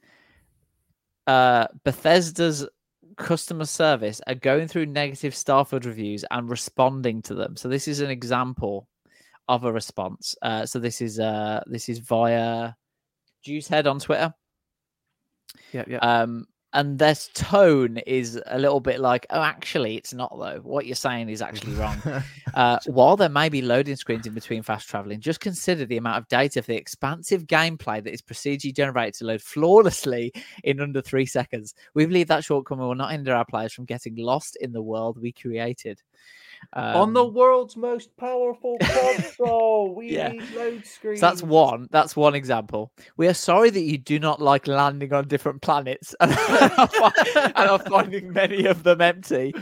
uh, 1.25 1.67
Bethesda's 1.85 2.67
customer 3.15 3.65
service 3.65 4.21
are 4.27 4.35
going 4.35 4.67
through 4.67 4.87
negative 4.87 5.33
Starfield 5.33 5.85
reviews 5.85 6.25
and 6.29 6.49
responding 6.49 7.21
to 7.23 7.35
them. 7.35 7.55
So 7.55 7.69
this 7.69 7.87
is 7.87 8.01
an 8.01 8.09
example 8.09 8.87
of 9.47 9.63
a 9.63 9.71
response. 9.71 10.35
Uh, 10.41 10.65
so 10.65 10.77
this 10.77 11.01
is 11.01 11.21
uh, 11.21 11.63
this 11.67 11.87
is 11.87 11.99
via 11.99 12.73
Juicehead 13.45 13.89
on 13.89 13.99
Twitter. 13.99 14.33
Yeah, 15.71 15.85
yeah. 15.87 15.97
Um, 15.97 16.47
and 16.73 16.99
their 16.99 17.15
tone 17.33 17.97
is 18.05 18.39
a 18.45 18.59
little 18.59 18.79
bit 18.79 18.99
like, 18.99 19.25
oh, 19.31 19.41
actually, 19.41 19.97
it's 19.97 20.13
not 20.13 20.31
though. 20.37 20.59
What 20.61 20.85
you're 20.85 20.95
saying 20.95 21.29
is 21.29 21.41
actually 21.41 21.73
wrong. 21.73 21.99
uh, 22.53 22.77
while 22.85 23.17
there 23.17 23.27
may 23.27 23.49
be 23.49 23.63
loading 23.63 23.95
screens 23.95 24.27
in 24.27 24.35
between 24.35 24.61
fast 24.61 24.87
traveling, 24.87 25.19
just 25.19 25.39
consider 25.39 25.85
the 25.85 25.97
amount 25.97 26.17
of 26.17 26.27
data 26.27 26.61
for 26.61 26.67
the 26.67 26.77
expansive 26.77 27.47
gameplay 27.47 28.03
that 28.03 28.13
is 28.13 28.21
procedurally 28.21 28.75
generated 28.75 29.15
to 29.15 29.25
load 29.25 29.41
flawlessly 29.41 30.31
in 30.63 30.79
under 30.79 31.01
three 31.01 31.25
seconds. 31.25 31.73
We 31.95 32.05
believe 32.05 32.27
that 32.27 32.43
shortcoming 32.43 32.85
will 32.85 32.93
not 32.93 33.11
hinder 33.11 33.33
our 33.33 33.45
players 33.45 33.73
from 33.73 33.85
getting 33.85 34.15
lost 34.15 34.55
in 34.61 34.71
the 34.71 34.81
world 34.81 35.19
we 35.19 35.31
created. 35.31 36.03
On 36.73 37.13
the 37.13 37.25
Um, 37.25 37.33
world's 37.33 37.75
most 37.75 38.15
powerful 38.17 38.77
console, 38.81 39.95
we 39.95 40.11
Yeah. 40.13 40.29
need 40.29 40.49
load 40.51 40.85
screens. 40.85 41.19
So 41.19 41.25
that's 41.27 41.41
one. 41.43 41.87
That's 41.91 42.15
one 42.15 42.35
example. 42.35 42.91
We 43.17 43.27
are 43.27 43.33
sorry 43.33 43.69
that 43.71 43.81
you 43.81 43.97
do 43.97 44.19
not 44.19 44.41
like 44.41 44.67
landing 44.67 45.13
on 45.13 45.27
different 45.27 45.61
planets 45.61 46.13
and 46.19 46.31
are 46.31 46.87
fi- 46.87 47.51
and 47.55 47.69
are 47.69 47.79
finding 47.79 48.31
many 48.33 48.65
of 48.65 48.83
them 48.83 49.01
empty. 49.01 49.53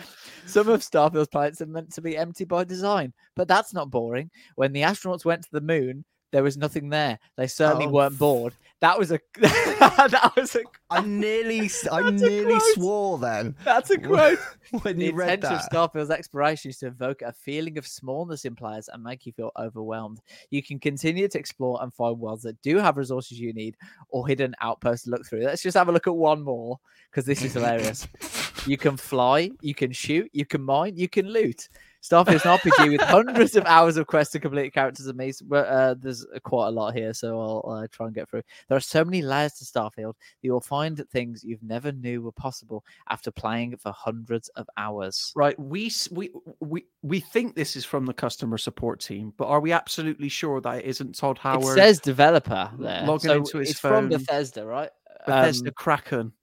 Some 0.45 0.69
of 0.69 0.81
Starfield's 0.81 1.27
planets 1.29 1.62
are 1.62 1.65
meant 1.65 1.93
to 1.93 2.01
be 2.01 2.17
empty 2.17 2.45
by 2.45 2.63
design, 2.63 3.13
but 3.36 3.47
that's 3.47 3.73
not 3.73 3.89
boring. 3.91 4.29
When 4.55 4.73
the 4.73 4.81
astronauts 4.81 5.25
went 5.25 5.43
to 5.43 5.49
the 5.51 5.62
moon, 5.62 6.05
there 6.32 6.44
was 6.44 6.58
nothing 6.58 6.90
there. 6.90 7.20
They 7.38 7.48
certainly 7.48 7.86
Oh, 7.86 7.90
weren't 7.92 8.20
bored. 8.20 8.54
That 8.80 9.00
was 9.00 9.12
a 9.12 9.20
that 9.40 10.34
was 10.36 10.56
a 10.56 10.62
I 10.90 11.02
nearly, 11.02 11.70
I 11.92 12.12
nearly 12.12 12.60
swore 12.74 13.18
then 13.18 13.56
that's 13.63 13.90
a 13.90 13.98
quote. 14.00 14.38
when 14.84 14.98
The 14.98 15.06
you 15.06 15.13
read 15.13 15.42
that. 15.42 15.52
of 15.52 15.62
Starfield's 15.62 16.12
exploration 16.12 16.70
is 16.70 16.78
to 16.80 16.88
evoke 16.88 17.22
a 17.24 17.34
feeling 17.34 17.78
of 17.78 17.88
smallness 17.88 18.46
in 18.46 18.56
players 18.56 18.88
and 18.88 19.02
make 19.04 19.26
you 19.26 19.32
feel 19.32 19.52
overwhelmed. 19.58 20.20
You 20.52 20.62
can 20.62 20.80
continue 20.80 21.28
to 21.28 21.40
explore 21.40 21.82
and 21.82 21.94
find 21.94 22.20
worlds 22.20 22.44
that 22.44 22.62
do 22.62 22.78
have 22.78 22.98
resources 22.98 23.40
you 23.40 23.52
need 23.54 23.76
or 24.10 24.28
hidden 24.28 24.54
outposts 24.62 25.06
to 25.06 25.12
look 25.12 25.26
through. 25.26 25.44
Let's 25.44 25.63
just 25.63 25.78
have 25.78 25.90
a 25.90 25.92
look 25.92 26.08
at 26.08 26.16
one 26.16 26.44
more 26.44 26.78
because 27.10 27.26
this 27.26 27.42
is 27.44 27.54
hilarious. 27.54 28.08
you 28.68 28.78
can 28.78 28.96
fly, 28.98 29.50
you 29.62 29.74
can 29.74 29.92
shoot, 29.92 30.30
you 30.34 30.46
can 30.46 30.62
mine, 30.62 30.96
you 30.98 31.08
can 31.10 31.28
loot. 31.28 31.68
Starfield's 32.08 32.46
an 32.46 32.58
RPG 32.58 32.91
with 32.91 33.02
hundreds 33.02 33.56
of 33.56 33.65
hours 33.65 33.98
of 33.98 34.08
quests 34.08 34.32
to 34.34 34.39
complete 34.39 34.74
characters 34.74 35.08
and 35.08 35.17
maze. 35.17 35.41
But 35.41 35.67
uh, 35.67 35.96
there's 36.00 36.26
quite 36.43 36.67
a 36.67 36.72
lot 36.72 36.96
here, 36.96 37.13
so 37.13 37.39
I'll 37.39 37.72
uh, 37.72 37.88
try 37.91 38.06
and 38.06 38.15
get 38.15 38.30
through. 38.30 38.43
There 38.70 38.78
are 38.78 38.82
so 38.82 39.04
many 39.04 39.22
layers 39.22 39.54
to 39.56 39.65
Starfield. 39.65 40.13
You 40.41 40.54
will 40.54 40.62
find 40.62 41.04
things 41.12 41.43
you've 41.43 41.63
never 41.63 41.91
knew 41.91 42.22
were 42.22 42.32
possible 42.32 42.84
after 43.10 43.32
playing 43.32 43.78
for 43.78 43.91
hundreds 43.91 44.50
of 44.50 44.67
hours. 44.78 45.32
Right, 45.36 45.60
we 45.60 45.91
we 46.12 46.32
we 46.60 46.86
we 47.02 47.20
think 47.20 47.56
this 47.56 47.76
is 47.76 47.86
from 47.86 48.06
the 48.06 48.13
customer 48.13 48.58
support 48.58 49.00
team, 49.00 49.34
but 49.38 49.48
are 49.48 49.60
we 49.60 49.72
absolutely 49.72 50.30
sure 50.30 50.62
that 50.62 50.80
it 50.80 50.86
isn't 50.86 51.15
Todd 51.15 51.38
Howard? 51.38 51.78
It 51.78 51.82
says 51.82 52.00
developer 52.00 52.72
there. 52.80 53.06
logging 53.06 53.30
so 53.30 53.38
into 53.38 53.58
his 53.60 53.72
it's 53.72 53.80
from. 53.80 54.10
Bethesda, 54.10 54.65
right? 54.65 54.89
Bethesda 55.26 55.70
Um, 55.70 55.74
Kraken. 55.76 56.34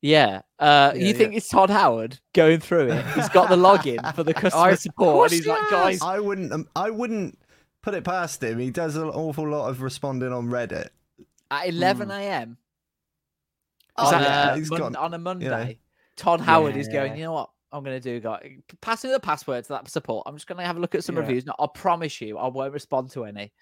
Yeah. 0.00 0.42
Uh, 0.58 0.92
Yeah, 0.94 1.06
you 1.06 1.14
think 1.14 1.34
it's 1.34 1.48
Todd 1.48 1.70
Howard 1.70 2.18
going 2.34 2.60
through 2.60 2.90
it? 2.92 3.06
He's 3.14 3.28
got 3.30 3.48
the 3.48 3.56
login 3.56 4.14
for 4.14 4.22
the 4.24 4.34
customer 4.42 4.76
support, 4.76 5.30
and 5.30 5.36
he's 5.36 5.44
he 5.44 5.50
like, 5.50 5.60
has. 5.62 5.70
guys, 5.70 6.02
I 6.02 6.18
wouldn't, 6.20 6.52
um, 6.52 6.68
I 6.76 6.90
wouldn't 6.90 7.38
put 7.82 7.94
it 7.94 8.04
past 8.04 8.42
him. 8.42 8.58
He 8.58 8.70
does 8.70 8.96
an 8.96 9.08
awful 9.08 9.48
lot 9.48 9.68
of 9.68 9.82
responding 9.82 10.32
on 10.32 10.46
Reddit. 10.48 10.88
at 11.50 11.68
11 11.68 12.10
a.m. 12.10 12.56
Oh, 13.96 14.14
on, 14.14 14.22
yeah, 14.22 14.52
a, 14.52 14.56
he's 14.56 14.70
Mon- 14.70 14.78
gone, 14.80 14.96
on 14.96 15.14
a 15.14 15.18
Monday, 15.18 15.48
know. 15.48 15.74
Todd 16.16 16.40
Howard 16.40 16.76
is 16.76 16.88
going. 16.88 17.12
Yeah. 17.12 17.16
You 17.18 17.22
know 17.24 17.32
what? 17.32 17.50
I'm 17.70 17.84
going 17.84 18.00
to 18.00 18.02
do, 18.02 18.18
guys. 18.20 18.48
Pass 18.80 19.04
me 19.04 19.10
the 19.10 19.20
password 19.20 19.64
to 19.64 19.68
that 19.74 19.88
support. 19.90 20.22
I'm 20.26 20.36
just 20.36 20.46
going 20.46 20.58
to 20.58 20.64
have 20.64 20.76
a 20.78 20.80
look 20.80 20.94
at 20.94 21.04
some 21.04 21.16
Yeah. 21.16 21.20
reviews. 21.22 21.44
No, 21.44 21.54
I 21.58 21.66
promise 21.74 22.18
you, 22.20 22.38
I 22.38 22.48
won't 22.48 22.72
respond 22.72 23.10
to 23.10 23.24
any. 23.24 23.52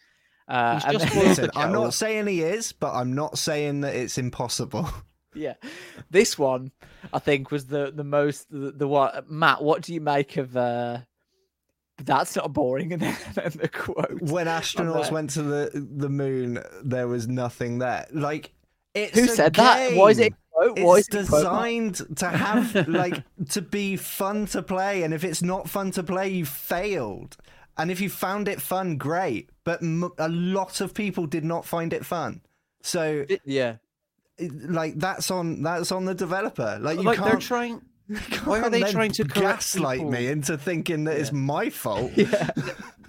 Uh, 0.47 0.75
He's 0.75 0.85
just 0.93 1.13
then- 1.15 1.25
Listen, 1.25 1.51
I'm 1.57 1.73
not 1.73 1.93
saying 1.93 2.27
he 2.29 2.43
is, 2.43 2.71
but 2.73 2.93
I'm 2.95 3.15
not 3.15 3.37
saying 3.39 3.81
that 3.81 3.95
it's 3.97 4.17
impossible. 4.19 4.89
yeah, 5.37 5.55
this 6.11 6.39
one 6.39 6.73
I 7.13 7.19
think 7.19 7.51
was 7.51 7.67
the 7.67 7.93
the 7.95 8.05
most 8.05 8.51
the, 8.51 8.73
the 8.73 8.89
one. 8.89 9.25
Matt, 9.29 9.63
what 9.63 9.83
do 9.83 9.93
you 9.95 10.01
make 10.01 10.37
of? 10.37 10.57
uh 10.57 10.99
That's 11.99 12.37
not 12.37 12.53
boring, 12.53 12.93
and 12.95 13.03
then, 13.03 13.17
the 13.55 13.69
quote. 13.69 14.21
when 14.21 14.47
astronauts 14.47 15.11
went 15.11 15.31
to 15.31 15.43
the 15.43 15.71
the 15.75 16.09
moon, 16.09 16.63
there 16.85 17.09
was 17.09 17.27
nothing 17.29 17.79
there. 17.79 18.07
Like, 18.13 18.53
it's 18.95 19.19
Who 19.19 19.27
said 19.27 19.55
that? 19.55 19.95
Why 19.95 20.09
is 20.11 20.19
it? 20.19 20.35
Quote? 20.53 20.79
Why 20.79 20.99
It's 20.99 21.09
is 21.09 21.15
it 21.15 21.19
designed 21.19 22.17
to 22.17 22.29
have 22.29 22.89
like 22.89 23.23
to 23.51 23.63
be 23.63 23.97
fun 23.97 24.47
to 24.47 24.63
play, 24.63 25.03
and 25.05 25.13
if 25.15 25.25
it's 25.25 25.43
not 25.43 25.69
fun 25.69 25.91
to 25.93 26.03
play, 26.03 26.29
you 26.31 26.45
failed. 26.47 27.37
And 27.79 27.91
if 27.91 28.01
you 28.01 28.09
found 28.09 28.49
it 28.49 28.63
fun, 28.63 28.97
great. 28.97 29.51
But 29.65 29.83
m- 29.83 30.11
a 30.17 30.31
lot 30.31 30.81
of 30.81 30.95
people 30.95 31.27
did 31.27 31.45
not 31.45 31.67
find 31.67 31.93
it 31.93 32.07
fun. 32.07 32.41
So, 32.83 33.27
Yeah. 33.45 33.77
It- 34.39 34.71
like, 34.71 34.95
that's 34.99 35.31
on 35.31 35.63
that's 35.63 35.93
on 35.93 36.05
the 36.05 36.15
developer. 36.15 36.79
Like, 36.81 36.99
you 36.99 37.05
like 37.05 37.19
they're 37.19 37.31
can't. 37.31 37.43
trying. 37.43 37.83
why 38.45 38.61
are 38.61 38.71
they 38.71 38.83
trying 38.93 39.11
to 39.11 39.25
gaslight 39.25 39.99
people? 39.99 40.13
me 40.13 40.29
into 40.29 40.57
thinking 40.57 41.05
that 41.05 41.17
it's 41.17 41.33
my 41.33 41.71
fault? 41.71 42.13
Yeah. 42.17 42.51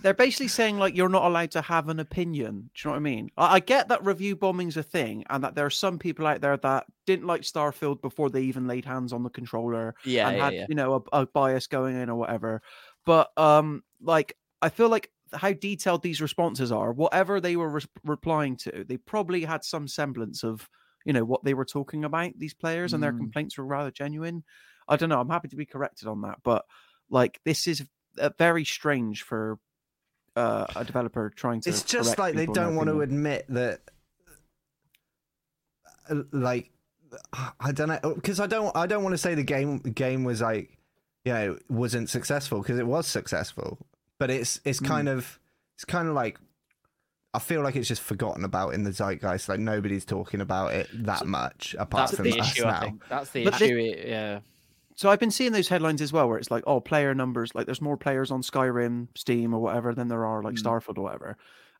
They're 0.03 0.13
basically 0.13 0.47
saying 0.47 0.77
like 0.77 0.95
you're 0.95 1.09
not 1.09 1.25
allowed 1.25 1.51
to 1.51 1.61
have 1.61 1.89
an 1.89 1.99
opinion. 1.99 2.69
Do 2.73 2.79
you 2.79 2.85
know 2.85 2.91
what 2.91 2.97
I 2.97 2.99
mean? 2.99 3.29
I, 3.35 3.55
I 3.55 3.59
get 3.59 3.87
that 3.87 4.05
review 4.05 4.35
bombing's 4.35 4.77
a 4.77 4.83
thing, 4.83 5.25
and 5.29 5.43
that 5.43 5.55
there 5.55 5.65
are 5.65 5.71
some 5.71 5.97
people 5.97 6.27
out 6.27 6.39
there 6.39 6.55
that 6.55 6.85
didn't 7.07 7.25
like 7.25 7.41
Starfield 7.41 8.01
before 8.01 8.29
they 8.29 8.43
even 8.43 8.67
laid 8.67 8.85
hands 8.85 9.11
on 9.11 9.23
the 9.23 9.29
controller. 9.31 9.95
Yeah, 10.05 10.29
and 10.29 10.37
yeah, 10.37 10.43
had 10.43 10.53
yeah. 10.53 10.65
you 10.69 10.75
know 10.75 11.03
a, 11.11 11.21
a 11.21 11.25
bias 11.25 11.65
going 11.65 11.99
in 11.99 12.09
or 12.11 12.15
whatever. 12.15 12.61
But 13.05 13.31
um, 13.37 13.83
like 13.99 14.37
I 14.61 14.69
feel 14.69 14.89
like 14.89 15.09
how 15.33 15.51
detailed 15.51 16.03
these 16.03 16.21
responses 16.21 16.71
are, 16.71 16.93
whatever 16.93 17.41
they 17.41 17.55
were 17.55 17.69
res- 17.69 17.87
replying 18.03 18.55
to, 18.57 18.85
they 18.87 18.97
probably 18.97 19.43
had 19.43 19.63
some 19.63 19.87
semblance 19.87 20.43
of 20.43 20.69
you 21.07 21.13
know 21.13 21.23
what 21.25 21.43
they 21.43 21.53
were 21.55 21.65
talking 21.65 22.03
about. 22.03 22.33
These 22.37 22.53
players 22.53 22.93
and 22.93 23.01
their 23.01 23.13
Mm. 23.13 23.17
complaints 23.19 23.57
were 23.57 23.65
rather 23.65 23.89
genuine. 23.91 24.43
I 24.87 24.97
don't 24.97 25.09
know. 25.09 25.19
I'm 25.19 25.29
happy 25.29 25.47
to 25.47 25.55
be 25.55 25.65
corrected 25.65 26.07
on 26.07 26.21
that, 26.21 26.39
but 26.43 26.65
like 27.09 27.39
this 27.45 27.65
is 27.65 27.83
uh, 28.19 28.29
very 28.37 28.65
strange 28.65 29.23
for 29.23 29.57
uh, 30.35 30.65
a 30.75 30.83
developer 30.85 31.31
trying 31.35 31.61
to. 31.61 31.69
it's 31.69 31.83
just 31.83 32.19
like 32.19 32.35
they 32.35 32.41
people 32.41 32.51
in 32.51 32.53
their 32.55 32.65
don't 32.65 32.75
want 32.75 32.89
to 32.89 33.01
admit 33.01 33.45
that 33.49 33.81
uh, 36.09 36.21
like 36.31 36.69
i 37.61 37.71
don't 37.71 37.87
know 37.87 38.13
because 38.13 38.39
i 38.39 38.45
don't 38.45 38.75
i 38.75 38.85
don't 38.85 39.01
want 39.03 39.13
to 39.13 39.17
say 39.17 39.33
the 39.33 39.43
game 39.43 39.79
game 39.79 40.23
was 40.25 40.41
like 40.41 40.77
you 41.25 41.33
know 41.33 41.57
wasn't 41.69 42.09
successful 42.09 42.61
because 42.61 42.77
it 42.77 42.85
was 42.85 43.07
successful 43.07 43.77
but 44.19 44.29
it's 44.29 44.59
it's 44.65 44.79
Hmm. 44.79 44.85
kind 44.85 45.09
of 45.09 45.39
it's 45.75 45.85
kind 45.85 46.07
of 46.07 46.13
like 46.13 46.37
i 47.37 47.39
feel 47.39 47.61
like 47.61 47.75
it's 47.75 47.87
just 47.87 48.01
forgotten 48.01 48.43
about 48.43 48.73
in 48.73 48.83
the 48.83 48.91
zeitgeist 48.91 49.47
like 49.47 49.59
nobody's 49.59 50.05
talking 50.05 50.41
about 50.41 50.73
it 50.73 50.87
that 51.05 51.25
much 51.25 51.75
apart 51.79 52.09
That's 52.09 52.15
from 52.17 52.25
the 52.29 52.39
us 52.39 52.51
issue. 52.51 52.65
I 52.65 52.71
now 52.71 52.79
think 52.81 53.03
that's 53.09 53.29
the 53.31 53.43
But 53.45 53.61
issue. 53.61 53.77
it- 53.77 54.07
yeah. 54.07 54.39
So 54.95 55.09
I've 55.11 55.19
been 55.19 55.29
seeing 55.31 55.51
those 55.51 55.67
headlines 55.67 56.01
as 56.01 56.11
well, 56.11 56.27
where 56.27 56.39
it's 56.39 56.49
like, 56.49 56.63
oh, 56.65 56.79
player 56.81 57.13
numbers, 57.13 57.53
like 57.53 57.67
there's 57.67 57.81
more 57.81 57.97
players 57.97 58.31
on 58.31 58.41
Skyrim, 58.41 59.09
Steam, 59.15 59.53
or 59.53 59.59
whatever 59.61 59.93
than 59.93 60.07
there 60.07 60.25
are 60.25 60.41
like 60.41 60.55
Mm. 60.55 60.63
Starfield 60.63 60.97
or 60.97 61.03
whatever. 61.03 61.37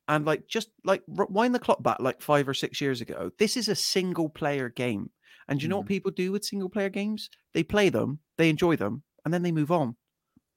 And 0.08 0.24
like, 0.24 0.48
just 0.48 0.70
like 0.86 1.02
r- 1.18 1.26
wind 1.28 1.56
the 1.56 1.60
clock 1.60 1.82
back 1.82 2.00
like 2.00 2.22
five 2.22 2.48
or 2.48 2.54
six 2.54 2.80
years 2.80 3.02
ago, 3.02 3.32
this 3.40 3.58
is 3.58 3.68
a 3.70 3.76
single 3.76 4.30
player 4.30 4.70
game. 4.70 5.10
And 5.48 5.60
do 5.60 5.64
you 5.64 5.68
know 5.70 5.78
Mm. 5.78 5.80
what 5.80 5.88
people 5.88 6.12
do 6.12 6.32
with 6.32 6.46
single 6.46 6.70
player 6.70 6.90
games? 6.90 7.30
They 7.56 7.64
play 7.64 7.90
them, 7.90 8.20
they 8.38 8.50
enjoy 8.52 8.76
them, 8.76 9.02
and 9.26 9.34
then 9.34 9.42
they 9.42 9.52
move 9.52 9.72
on. 9.72 9.96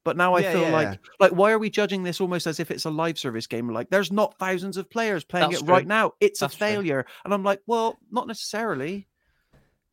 But 0.03 0.17
now 0.17 0.33
I 0.33 0.39
Yeah, 0.39 0.53
feel 0.53 0.61
yeah. 0.63 0.71
like, 0.71 0.99
like, 1.19 1.31
why 1.31 1.51
are 1.51 1.59
we 1.59 1.69
judging 1.69 2.01
this 2.01 2.19
almost 2.19 2.47
as 2.47 2.59
if 2.59 2.71
it's 2.71 2.85
a 2.85 2.89
live 2.89 3.19
service 3.19 3.45
game? 3.45 3.69
Like, 3.69 3.89
there's 3.91 4.11
not 4.11 4.37
thousands 4.39 4.77
of 4.77 4.89
players 4.89 5.23
playing 5.23 5.51
That's 5.51 5.61
it 5.61 5.67
right 5.67 5.85
now. 5.85 6.13
It's 6.19 6.39
That's 6.39 6.55
a 6.55 6.57
true. 6.57 6.67
failure. 6.67 7.05
And 7.23 7.33
I'm 7.33 7.43
like, 7.43 7.61
well, 7.67 7.99
not 8.09 8.27
necessarily. 8.27 9.07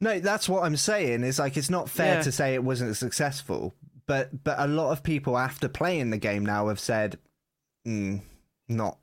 No, 0.00 0.18
that's 0.20 0.48
what 0.48 0.62
I'm 0.64 0.76
saying. 0.76 1.24
Is 1.24 1.38
like 1.38 1.56
it's 1.56 1.70
not 1.70 1.90
fair 1.90 2.14
Yeah. 2.16 2.22
to 2.22 2.32
say 2.32 2.54
it 2.54 2.64
wasn't 2.64 2.96
successful, 2.96 3.74
but 4.06 4.44
but 4.44 4.58
a 4.58 4.66
lot 4.68 4.92
of 4.92 5.02
people 5.02 5.36
after 5.36 5.68
playing 5.68 6.10
the 6.10 6.16
game 6.18 6.46
now 6.46 6.68
have 6.68 6.80
said, 6.80 7.18
mm, 7.86 8.22
not, 8.68 8.98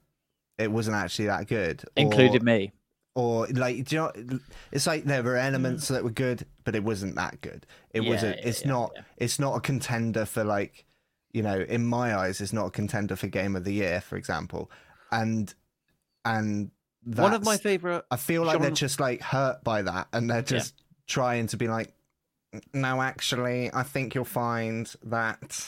it 0.57 0.71
wasn't 0.71 0.95
actually 0.95 1.25
that 1.25 1.47
good, 1.47 1.83
Included 1.97 2.41
or, 2.41 2.45
me. 2.45 2.71
or 3.13 3.47
like 3.47 3.83
do 3.85 3.95
you 3.95 4.01
know, 4.03 4.39
it's 4.71 4.87
like 4.87 5.03
there 5.03 5.21
were 5.21 5.35
elements 5.35 5.89
that 5.89 6.03
were 6.03 6.09
good, 6.09 6.45
but 6.63 6.75
it 6.75 6.83
wasn't 6.83 7.15
that 7.15 7.41
good. 7.41 7.65
It 7.93 8.03
Yeah, 8.03 8.09
wasn't. 8.09 8.37
yeah, 8.37 8.47
It's 8.47 8.61
yeah, 8.61 8.67
not. 8.69 8.91
yeah. 8.95 9.01
It's 9.17 9.37
not 9.37 9.55
a 9.57 9.59
contender 9.59 10.25
for 10.25 10.45
like, 10.45 10.84
you 11.35 11.41
know, 11.41 11.59
in 11.59 11.85
my 11.85 12.17
eyes, 12.17 12.39
is 12.39 12.53
not 12.53 12.67
a 12.67 12.71
contender 12.71 13.17
for 13.17 13.27
game 13.27 13.57
of 13.57 13.65
the 13.65 13.73
year, 13.73 13.99
for 13.99 14.15
example, 14.15 14.71
and 15.11 15.53
and 16.23 16.71
One 17.03 17.33
of 17.33 17.43
my 17.43 17.57
favorite. 17.57 18.05
I 18.09 18.15
feel 18.15 18.43
like 18.43 18.61
they're 18.61 18.71
just 18.71 19.01
like 19.01 19.21
hurt 19.21 19.61
by 19.63 19.81
that, 19.81 20.07
and 20.13 20.29
they're 20.29 20.41
just 20.41 20.81
trying 21.07 21.47
to 21.47 21.57
be 21.57 21.67
like, 21.67 21.93
no, 22.73 23.01
actually, 23.01 23.69
I 23.73 23.83
think 23.83 24.15
you'll 24.15 24.23
find 24.23 24.91
that. 25.03 25.65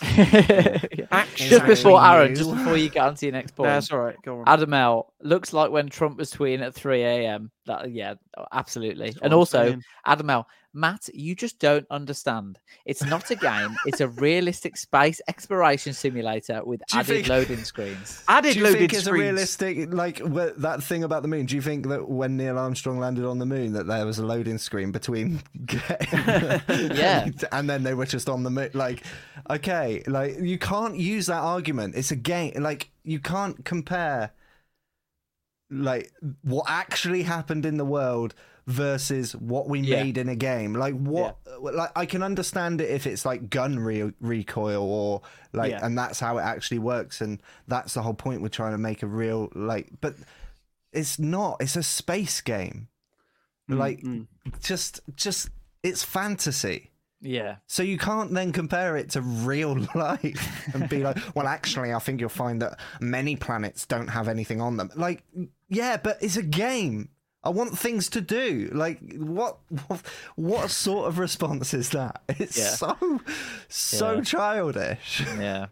Actually, 1.12 1.50
just 1.50 1.66
before 1.66 2.02
Aaron, 2.02 2.34
just 2.34 2.50
before 2.50 2.78
you 2.78 2.88
get 2.90 3.06
onto 3.06 3.26
your 3.26 3.34
next 3.34 3.52
point, 3.56 3.68
That's 3.68 3.92
all 3.92 4.00
right. 4.00 4.16
Go 4.24 4.40
on. 4.40 4.44
Adam 4.48 4.74
L. 4.74 5.14
looks 5.22 5.52
like 5.52 5.70
when 5.70 5.90
Trump 5.90 6.18
was 6.18 6.32
tweeting 6.32 6.62
at 6.62 6.74
3 6.74 7.04
a.m. 7.04 7.52
That 7.68 7.92
yeah, 7.92 8.16
oh, 8.38 8.46
absolutely. 8.52 9.08
what 9.12 9.24
And 9.24 9.34
also, 9.34 9.68
saying. 9.68 9.84
Adam 10.06 10.30
L, 10.30 10.48
Matt, 10.74 11.10
you 11.14 11.36
just 11.36 11.60
don't 11.60 11.86
understand. 11.90 12.60
It's 12.86 13.04
not 13.04 13.30
a 13.32 13.36
game. 13.36 13.76
it's 13.86 14.02
a 14.02 14.08
realistic 14.10 14.78
space 14.78 15.22
exploration 15.28 15.94
simulator 15.94 16.64
with 16.64 16.82
Do 16.88 16.96
you 16.98 17.00
added 17.00 17.14
think- 17.16 17.28
loading 17.30 17.64
screens. 17.64 18.24
Added 18.28 18.54
Do 18.54 18.60
you 18.60 18.66
loaded 18.66 18.80
think 18.80 18.94
it's 18.94 19.08
a 19.08 19.14
realistic 19.14 19.92
like 19.94 20.22
that 20.24 20.84
thing 20.84 21.04
about 21.04 21.22
the 21.24 21.28
moon? 21.28 21.46
Do 21.46 21.56
you 21.56 21.62
think 21.62 21.88
that 21.88 22.08
when 22.10 22.38
Neil 22.38 22.58
Armstrong 22.60 23.00
landed 23.00 23.26
on 23.26 23.40
the 23.40 23.46
moon, 23.46 23.74
that 23.74 23.88
there 23.88 24.06
was 24.06 24.20
a 24.20 24.26
loading 24.26 24.58
screen 24.58 24.92
between, 24.92 25.42
Yeah. 26.70 27.30
and 27.52 27.70
then 27.70 27.84
they 27.84 27.94
were 27.94 28.06
just 28.06 28.30
on 28.30 28.44
the 28.44 28.50
moon? 28.50 28.70
Like, 28.74 29.04
okay, 29.50 30.04
like 30.08 30.38
you 30.40 30.58
can't 30.58 30.96
use 30.98 31.26
that 31.28 31.42
argument. 31.42 31.96
It's 31.96 32.12
a 32.12 32.16
game. 32.16 32.54
Like 32.58 32.90
you 33.04 33.20
can't 33.20 33.64
compare 33.66 34.32
like 35.70 36.12
what 36.44 36.66
actually 36.68 37.24
happened 37.24 37.66
in 37.66 37.78
the 37.78 37.86
world 37.86 38.34
versus 38.68 39.34
what 39.36 39.70
we 39.70 39.80
Yeah. 39.80 40.04
made 40.04 40.18
in 40.18 40.28
a 40.30 40.36
game. 40.36 40.74
Like 40.74 40.94
what? 40.96 41.38
Like 41.62 41.92
I 41.96 42.06
can 42.06 42.22
understand 42.24 42.82
it 42.82 42.90
if 42.90 43.08
it's 43.08 43.26
like 43.26 43.50
gun 43.50 43.80
re- 43.80 44.14
recoil 44.20 44.84
or 44.84 45.22
like, 45.54 45.72
Yeah. 45.72 45.86
and 45.86 45.98
that's 45.98 46.20
how 46.20 46.38
it 46.38 46.42
actually 46.44 46.80
works, 46.80 47.22
and 47.22 47.42
that's 47.68 47.94
the 47.94 48.02
whole 48.02 48.14
point. 48.14 48.42
We're 48.42 48.50
trying 48.50 48.74
to 48.74 48.78
make 48.78 49.04
a 49.04 49.08
real 49.08 49.50
like, 49.56 49.88
but 50.02 50.16
it's 50.94 51.18
not. 51.20 51.58
It's 51.62 51.76
a 51.76 51.84
space 51.84 52.42
game. 52.42 52.88
Mm, 53.70 53.78
Like 53.78 54.02
mm. 54.02 54.28
just, 54.62 55.02
just 55.16 55.50
it's 55.84 56.04
fantasy. 56.04 56.92
Yeah. 57.22 57.56
So 57.68 57.84
you 57.84 57.98
can't 57.98 58.32
then 58.34 58.52
compare 58.52 58.96
it 58.98 59.10
to 59.12 59.22
real 59.22 59.76
life 59.96 60.70
and 60.74 60.88
be 60.90 61.04
like, 61.04 61.18
well, 61.36 61.48
actually, 61.48 61.94
I 61.94 62.00
think 62.00 62.20
you'll 62.20 62.30
find 62.30 62.62
that 62.62 62.80
many 63.02 63.36
planets 63.36 63.86
don't 63.86 64.08
have 64.10 64.28
anything 64.28 64.62
on 64.62 64.78
them. 64.78 64.92
Like, 64.96 65.24
yeah, 65.70 65.98
but 65.98 66.18
it's 66.22 66.38
a 66.38 66.44
game. 66.44 67.10
I 67.44 67.50
want 67.50 67.78
things 67.78 68.10
to 68.10 68.22
do. 68.22 68.70
Like, 68.74 69.00
what, 69.16 69.58
what, 69.88 70.02
what 70.36 70.70
sort 70.72 71.08
of 71.08 71.18
response 71.20 71.74
is 71.74 71.90
that? 71.92 72.22
It's 72.30 72.58
Yeah. 72.58 72.70
so, 72.72 73.22
so 73.70 74.14
Yeah. 74.16 74.22
childish. 74.22 75.22
Yeah. 75.40 75.68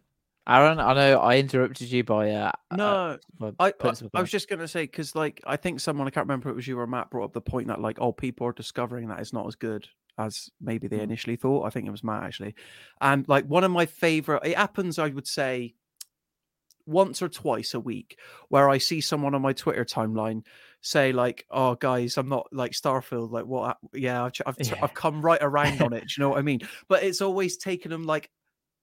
Aaron, 0.47 0.79
I 0.79 0.93
know 0.93 1.17
I 1.19 1.37
interrupted 1.39 1.91
you 1.91 2.03
by 2.03 2.29
uh, 2.29 2.51
uh, 2.69 2.75
No, 2.75 3.17
by 3.39 3.47
I, 3.59 3.73
I, 3.81 3.93
I 4.13 4.21
was 4.21 4.29
just 4.29 4.47
gonna 4.47 4.67
say 4.67 4.83
because 4.83 5.15
like 5.15 5.41
I 5.47 5.57
think 5.57 5.79
someone 5.79 6.05
I 6.07 6.11
can't 6.11 6.27
remember 6.27 6.49
if 6.49 6.53
it 6.53 6.55
was 6.55 6.67
you 6.67 6.79
or 6.79 6.85
Matt 6.85 7.09
brought 7.09 7.23
up 7.25 7.33
the 7.33 7.41
point 7.41 7.67
that 7.69 7.81
like 7.81 7.97
oh 7.99 8.11
people 8.11 8.45
are 8.45 8.51
discovering 8.53 9.07
that 9.07 9.19
it's 9.19 9.33
not 9.33 9.47
as 9.47 9.55
good 9.55 9.87
as 10.19 10.51
maybe 10.61 10.87
Mm. 10.87 10.91
they 10.91 10.99
initially 11.01 11.35
thought. 11.35 11.65
I 11.65 11.71
think 11.71 11.87
it 11.87 11.91
was 11.91 12.03
Matt 12.03 12.21
actually, 12.23 12.53
and 13.01 13.27
like 13.27 13.45
one 13.47 13.63
of 13.63 13.71
my 13.71 13.87
favorite. 13.87 14.45
It 14.45 14.55
happens 14.55 14.99
I 14.99 15.07
would 15.09 15.25
say 15.25 15.73
once 16.85 17.21
or 17.21 17.29
twice 17.29 17.73
a 17.73 17.79
week 17.79 18.19
where 18.49 18.69
I 18.69 18.77
see 18.77 19.01
someone 19.01 19.33
on 19.35 19.41
my 19.41 19.53
Twitter 19.53 19.85
timeline 19.85 20.43
say 20.81 21.11
like 21.11 21.45
oh 21.49 21.75
guys 21.75 22.17
I'm 22.17 22.29
not 22.29 22.47
like 22.51 22.71
Starfield 22.73 23.31
like 23.31 23.45
what 23.45 23.77
yeah 23.93 24.23
I've, 24.23 24.33
I've, 24.45 24.55
Yeah. 24.59 24.75
I've 24.83 24.93
come 24.93 25.21
right 25.23 25.41
around 25.41 25.81
on 25.81 25.93
it 25.93 26.01
do 26.07 26.13
you 26.17 26.21
know 26.23 26.29
what 26.29 26.37
I 26.39 26.43
mean 26.43 26.59
but 26.87 27.03
it's 27.03 27.21
always 27.21 27.57
taken 27.57 27.89
them 27.89 28.03
like 28.03 28.29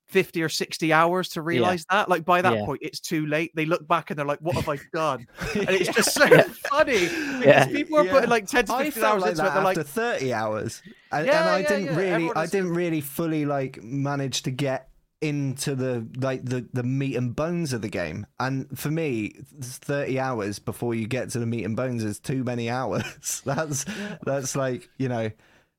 50 0.09 0.43
or 0.43 0.49
60 0.49 0.93
hours 0.93 1.29
to 1.31 1.43
realize 1.43 1.87
that 1.91 2.09
like 2.09 2.25
by 2.25 2.43
that 2.43 2.53
Yeah. 2.53 2.65
point 2.67 2.81
it's 2.83 2.99
too 3.01 3.25
late 3.27 3.53
they 3.55 3.65
look 3.67 3.87
back 3.87 4.11
and 4.11 4.19
they're 4.19 4.27
like 4.27 4.41
what 4.41 4.57
have 4.57 4.69
i 4.69 4.79
done 4.93 5.27
and 5.55 5.71
it's 5.71 5.89
just 5.95 6.13
so 6.13 6.25
Yeah. 6.27 6.43
funny 6.69 7.05
Yeah. 7.05 7.65
because 7.67 7.73
people 7.73 7.99
are 7.99 8.05
Yeah. 8.05 8.13
putting 8.13 8.31
like 8.31 8.47
10 8.47 8.67
to 8.67 8.73
I 8.75 8.85
15 8.87 9.01
felt 9.01 9.15
hours 9.15 9.23
like 9.23 9.31
into 9.31 9.47
it 9.47 9.55
they're 9.55 9.63
like 9.63 9.87
30 9.87 10.33
hours. 10.35 10.83
And, 11.13 11.27
Yeah, 11.27 11.41
and 11.41 11.49
I 11.51 11.59
yeah, 11.61 11.69
didn't 11.69 11.85
yeah, 11.85 11.97
really, 11.97 12.11
everyone 12.11 12.37
I 12.37 12.47
didn't 12.47 12.71
really 12.75 13.01
fully 13.01 13.45
like 13.47 13.83
manage 13.83 14.43
to 14.43 14.51
get 14.51 14.89
into 15.23 15.75
the 15.75 16.07
like 16.19 16.45
the 16.45 16.67
the 16.73 16.83
meat 16.83 17.17
and 17.17 17.35
bones 17.35 17.73
of 17.73 17.81
the 17.83 17.89
game. 17.89 18.27
And 18.41 18.67
for 18.79 18.91
me 18.91 19.35
30 19.61 20.19
hours 20.19 20.59
before 20.59 20.95
you 20.95 21.07
get 21.07 21.31
to 21.31 21.39
the 21.39 21.47
meat 21.47 21.65
and 21.65 21.77
bones 21.77 22.03
is 22.05 22.19
too 22.19 22.45
many 22.45 22.69
hours. 22.69 23.43
That's 23.45 23.85
that's 24.25 24.57
like 24.57 24.89
you 24.99 25.09
know 25.09 25.31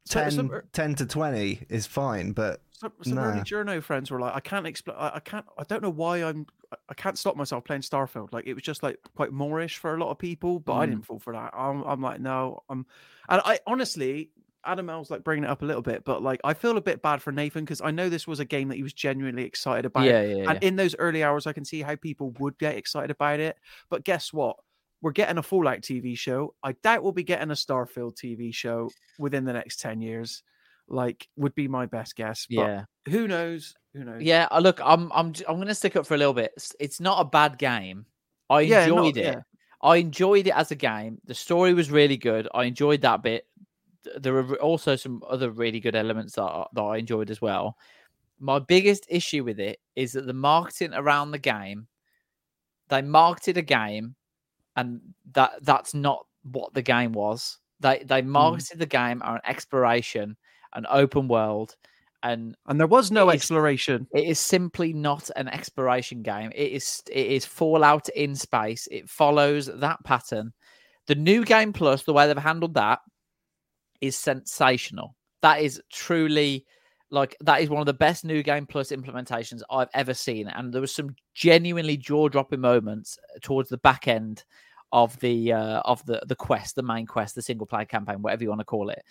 So- 0.05 0.21
10, 0.23 0.31
so- 0.31 0.61
10 0.73 0.95
to 0.95 1.05
20 1.05 1.65
is 1.69 1.85
fine 1.87 2.31
but 2.33 2.61
some, 2.71 2.91
some 3.03 3.17
early 3.19 3.39
journo 3.41 3.81
friends 3.81 4.11
were 4.11 4.19
like 4.19 4.35
i 4.35 4.41
can't 4.41 4.67
explain 4.67 4.97
I, 4.99 5.11
I 5.15 5.19
can't 5.21 5.45
i 5.57 5.63
don't 5.63 5.81
know 5.81 5.89
why 5.89 6.23
i'm 6.23 6.45
I- 6.89 6.93
can't 6.95 7.17
stop 7.17 7.35
myself 7.37 7.63
playing 7.63 7.83
starfield. 7.83 8.33
Like 8.33 8.45
it 8.45 8.53
was 8.55 8.63
just 8.63 8.83
like 8.83 8.97
quite 9.15 9.29
moreish 9.31 9.77
for 9.77 9.93
a 9.95 9.97
lot 9.99 10.09
of 10.11 10.17
people 10.17 10.59
but 10.59 10.73
i 10.73 10.85
Mm. 10.85 10.89
didn't 10.89 11.05
fall 11.05 11.19
for 11.19 11.31
that. 11.33 11.51
I'm, 11.55 11.83
I'm 11.83 12.01
like 12.01 12.19
no 12.19 12.63
i'm 12.69 12.85
and 13.29 13.41
i 13.45 13.59
honestly 13.65 14.29
Adam 14.65 14.89
L's 14.89 15.09
like 15.11 15.23
bringing 15.23 15.43
it 15.43 15.49
up 15.49 15.61
a 15.61 15.65
little 15.65 15.81
bit, 15.81 16.03
but 16.05 16.21
like 16.21 16.39
I 16.43 16.53
feel 16.53 16.77
a 16.77 16.81
bit 16.81 17.01
bad 17.01 17.21
for 17.21 17.31
Nathan 17.31 17.63
because 17.65 17.81
I 17.81 17.91
know 17.91 18.09
this 18.09 18.27
was 18.27 18.39
a 18.39 18.45
game 18.45 18.69
that 18.69 18.75
he 18.75 18.83
was 18.83 18.93
genuinely 18.93 19.43
excited 19.43 19.85
about. 19.85 20.05
Yeah, 20.05 20.21
yeah, 20.21 20.49
And 20.49 20.63
in 20.63 20.75
those 20.75 20.95
early 20.99 21.23
hours, 21.23 21.45
I 21.47 21.53
can 21.53 21.65
see 21.65 21.81
how 21.81 21.95
people 21.95 22.31
would 22.39 22.57
get 22.57 22.75
excited 22.75 23.11
about 23.11 23.39
it. 23.39 23.57
But 23.89 24.03
guess 24.03 24.31
what? 24.33 24.57
We're 25.01 25.11
getting 25.11 25.37
a 25.37 25.43
Fallout 25.43 25.81
TV 25.81 26.17
show. 26.17 26.55
I 26.63 26.71
doubt 26.81 27.03
we'll 27.03 27.11
be 27.11 27.23
getting 27.25 27.51
a 27.51 27.55
Starfield 27.55 28.15
TV 28.15 28.53
show 28.53 28.89
within 29.19 29.43
the 29.43 29.51
next 29.53 29.81
10 29.81 29.99
years. 30.01 30.43
Like, 30.87 31.27
would 31.35 31.55
be 31.55 31.67
my 31.67 31.85
best 31.85 32.15
guess. 32.15 32.45
But 32.49 32.55
Yeah. 32.55 32.83
who 33.09 33.27
knows? 33.27 33.75
Who 33.93 34.03
knows? 34.05 34.21
Yeah, 34.21 34.47
uh, 34.49 34.59
look, 34.59 34.79
I'm 34.83 35.11
I'm 35.13 35.33
I'm 35.47 35.55
going 35.55 35.67
to 35.67 35.75
stick 35.75 35.95
up 35.97 36.05
for 36.07 36.13
a 36.13 36.17
little 36.17 36.33
bit. 36.33 36.51
It's- 36.79 36.99
not 37.01 37.19
a 37.19 37.25
bad 37.25 37.57
game. 37.57 38.05
I 38.49 38.61
Yeah, 38.61 38.85
not- 38.87 38.97
enjoyed 39.05 39.17
it. 39.17 39.23
yeah. 39.25 39.41
I 39.81 39.97
enjoyed 39.97 40.47
it 40.47 40.55
as 40.55 40.71
a 40.71 40.75
game. 40.75 41.19
The 41.25 41.33
story 41.35 41.73
was 41.73 41.91
really 41.91 42.15
good. 42.15 42.47
I 42.53 42.63
enjoyed 42.63 43.01
that 43.01 43.21
bit. 43.21 43.45
Th- 44.03 44.15
There 44.19 44.35
are 44.37 44.55
also 44.61 44.95
some 44.95 45.23
other 45.29 45.51
really 45.51 45.79
good 45.79 45.95
elements 45.95 46.35
that 46.35 46.43
I, 46.43 46.65
that 46.73 46.81
I 46.81 46.97
enjoyed 46.97 47.29
as 47.31 47.41
well. 47.41 47.77
My 48.39 48.59
biggest 48.59 49.05
issue 49.09 49.43
with 49.43 49.59
it 49.59 49.79
is 49.95 50.13
that 50.13 50.25
the 50.25 50.33
marketing 50.33 50.93
around 50.93 51.31
the 51.31 51.39
game, 51.39 51.87
they 52.89 53.01
marketed 53.01 53.57
a 53.57 53.61
game, 53.61 54.15
and 54.75 54.99
that 55.33 55.51
that's 55.61 55.93
not 55.93 56.25
what 56.51 56.73
the 56.73 56.81
game 56.81 57.13
was. 57.13 57.59
They 57.79 58.03
they 58.05 58.21
mm. 58.21 58.27
marketed 58.27 58.79
the 58.79 58.85
game 58.85 59.21
as 59.23 59.35
an 59.35 59.41
exploration, 59.45 60.35
an 60.73 60.85
open 60.89 61.27
world, 61.27 61.75
and 62.23 62.55
And 62.65 62.79
there 62.79 62.87
was 62.87 63.11
no 63.11 63.29
It 63.29 63.35
is- 63.35 63.41
exploration. 63.41 64.07
it 64.13 64.25
is 64.25 64.39
simply 64.39 64.93
not 64.93 65.29
an 65.35 65.47
exploration 65.47 66.21
game. 66.23 66.51
It 66.55 66.71
is 66.73 67.01
it 67.11 67.27
is 67.27 67.45
Fallout 67.45 68.09
in 68.09 68.35
space. 68.35 68.87
It 68.91 69.09
follows 69.09 69.67
that 69.67 70.03
pattern. 70.03 70.53
The 71.05 71.15
new 71.15 71.43
game 71.45 71.71
plus, 71.73 72.03
the 72.03 72.13
way 72.13 72.27
they've 72.27 72.37
handled 72.37 72.73
that, 72.75 72.99
is 74.01 74.17
sensational. 74.17 75.15
That 75.41 75.61
is 75.61 75.81
truly 75.91 76.65
like 77.09 77.37
that 77.41 77.61
is 77.61 77.69
one 77.69 77.79
of 77.79 77.85
the 77.85 77.93
best 77.93 78.25
new 78.25 78.41
game 78.41 78.65
plus 78.65 78.91
implementations 78.91 79.61
I've 79.69 79.89
ever 79.93 80.13
seen. 80.13 80.47
And 80.47 80.73
there 80.73 80.81
was 80.81 80.93
some 80.95 81.15
genuinely 81.35 81.95
jaw 81.97 82.27
dropping 82.27 82.61
moments 82.61 83.17
uh, 83.35 83.39
towards 83.41 83.69
the 83.69 83.77
back 83.77 84.07
end 84.07 84.43
of 84.91 85.19
the 85.19 85.53
uh, 85.53 85.81
of 85.85 86.05
the 86.05 86.21
the 86.27 86.35
quest, 86.35 86.75
the 86.75 86.83
main 86.83 87.05
quest, 87.05 87.35
the 87.35 87.41
single 87.41 87.67
player 87.67 87.85
campaign, 87.85 88.21
whatever 88.21 88.43
you 88.43 88.49
want 88.49 88.61
to 88.61 88.65
call 88.65 88.89
it. 88.89 89.03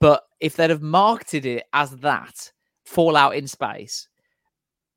But 0.00 0.22
if 0.40 0.56
they'd 0.56 0.70
have 0.70 0.82
marketed 0.82 1.44
it 1.44 1.64
as 1.72 1.90
that 1.98 2.52
Fallout 2.84 3.36
in 3.36 3.46
space, 3.46 4.08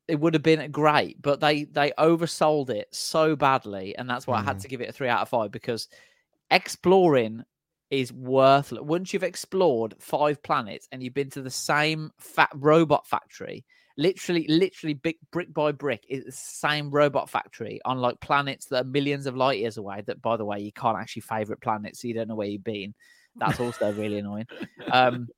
it 0.08 0.18
would 0.18 0.34
have 0.34 0.42
been 0.42 0.70
great. 0.70 1.20
But 1.20 1.40
they 1.40 1.64
they 1.64 1.92
oversold 1.98 2.70
it 2.70 2.88
so 2.92 3.36
badly, 3.36 3.96
and 3.96 4.08
that's 4.08 4.26
why 4.26 4.38
I 4.38 4.42
had 4.42 4.58
Mm. 4.58 4.62
to 4.62 4.68
give 4.68 4.80
it 4.80 4.88
a 4.88 4.92
three 4.92 5.08
out 5.08 5.22
of 5.22 5.28
five 5.28 5.50
because 5.50 5.88
exploring 6.50 7.44
is 7.90 8.12
worthless. 8.12 8.82
Once 8.82 9.12
you've 9.12 9.22
explored 9.22 9.94
five 9.98 10.42
planets 10.42 10.88
and 10.90 11.02
you've 11.02 11.14
been 11.14 11.30
to 11.30 11.42
the 11.42 11.50
same 11.50 12.10
fat 12.18 12.50
robot 12.54 13.06
factory, 13.06 13.64
literally, 13.96 14.46
literally, 14.48 14.94
big 14.94 15.16
brick 15.32 15.52
by 15.52 15.72
brick, 15.72 16.04
it's 16.08 16.26
the 16.26 16.32
same 16.32 16.90
robot 16.90 17.30
factory 17.30 17.80
on 17.84 17.98
like 17.98 18.20
planets 18.20 18.66
that 18.66 18.84
are 18.84 18.88
millions 18.88 19.26
of 19.26 19.36
light 19.36 19.58
years 19.58 19.76
away. 19.76 20.02
That, 20.06 20.20
by 20.20 20.36
the 20.36 20.44
way, 20.44 20.58
you 20.60 20.72
can't 20.72 20.98
actually 20.98 21.22
favorite 21.22 21.60
planets, 21.60 22.02
so 22.02 22.08
you 22.08 22.14
don't 22.14 22.28
know 22.28 22.34
where 22.34 22.48
you've 22.48 22.64
been. 22.64 22.94
That's 23.36 23.60
also 23.60 23.92
really 23.92 24.18
annoying. 24.18 24.46
Um, 24.90 25.28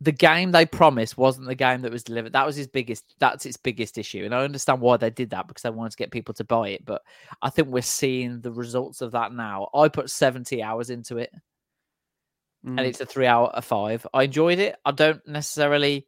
the 0.00 0.12
game 0.12 0.52
they 0.52 0.66
promised 0.66 1.16
wasn't 1.16 1.46
the 1.46 1.54
game 1.54 1.80
that 1.82 1.90
was 1.92 2.02
delivered. 2.02 2.32
That 2.34 2.44
was 2.46 2.54
his 2.56 2.66
biggest. 2.66 3.14
That's 3.18 3.46
its 3.46 3.56
biggest 3.56 3.96
issue, 3.98 4.24
and 4.24 4.34
I 4.34 4.44
understand 4.44 4.80
why 4.80 4.96
they 4.98 5.10
did 5.10 5.30
that 5.30 5.48
because 5.48 5.62
they 5.62 5.70
wanted 5.70 5.92
to 5.92 5.96
get 5.96 6.10
people 6.10 6.34
to 6.34 6.44
buy 6.44 6.68
it. 6.70 6.84
But 6.84 7.02
I 7.40 7.48
think 7.50 7.68
we're 7.68 7.82
seeing 7.82 8.40
the 8.40 8.52
results 8.52 9.00
of 9.00 9.12
that 9.12 9.32
now. 9.32 9.68
I 9.74 9.88
put 9.88 10.10
seventy 10.10 10.62
hours 10.62 10.90
into 10.90 11.16
it, 11.18 11.30
Mm. 12.64 12.78
and 12.78 12.80
it's 12.80 13.00
a 13.00 13.06
three 13.06 13.26
hour 13.26 13.50
a 13.54 13.62
five. 13.62 14.06
I 14.12 14.24
enjoyed 14.24 14.58
it. 14.58 14.76
I 14.84 14.90
don't 14.90 15.26
necessarily. 15.26 16.06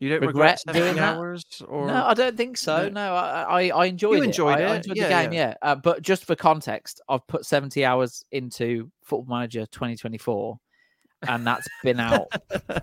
You 0.00 0.10
don't 0.10 0.20
regret 0.20 0.60
regret, 0.64 0.74
doing 0.76 0.94
70 0.94 1.00
that? 1.00 1.16
hours? 1.16 1.44
Or 1.66 1.86
No, 1.88 2.04
I 2.06 2.14
don't 2.14 2.36
think 2.36 2.56
so. 2.56 2.84
No. 2.84 2.90
No, 2.90 3.14
I, 3.14 3.42
I, 3.42 3.68
I 3.70 3.84
enjoyed 3.86 4.20
it. 4.20 4.26
enjoyed 4.26 4.60
I, 4.60 4.62
I 4.62 4.76
enjoyed 4.76 4.96
yeah, 4.96 5.02
the 5.02 5.08
game, 5.08 5.32
yeah. 5.32 5.48
yeah. 5.48 5.54
Uh, 5.60 5.74
but 5.74 6.02
just 6.02 6.24
for 6.24 6.36
context, 6.36 7.00
I've 7.08 7.26
put 7.26 7.44
70 7.44 7.84
hours 7.84 8.24
into 8.30 8.92
Football 9.02 9.38
Manager 9.38 9.66
2024, 9.66 10.56
and 11.26 11.46
that's 11.46 11.66
been 11.82 12.00
out 12.00 12.28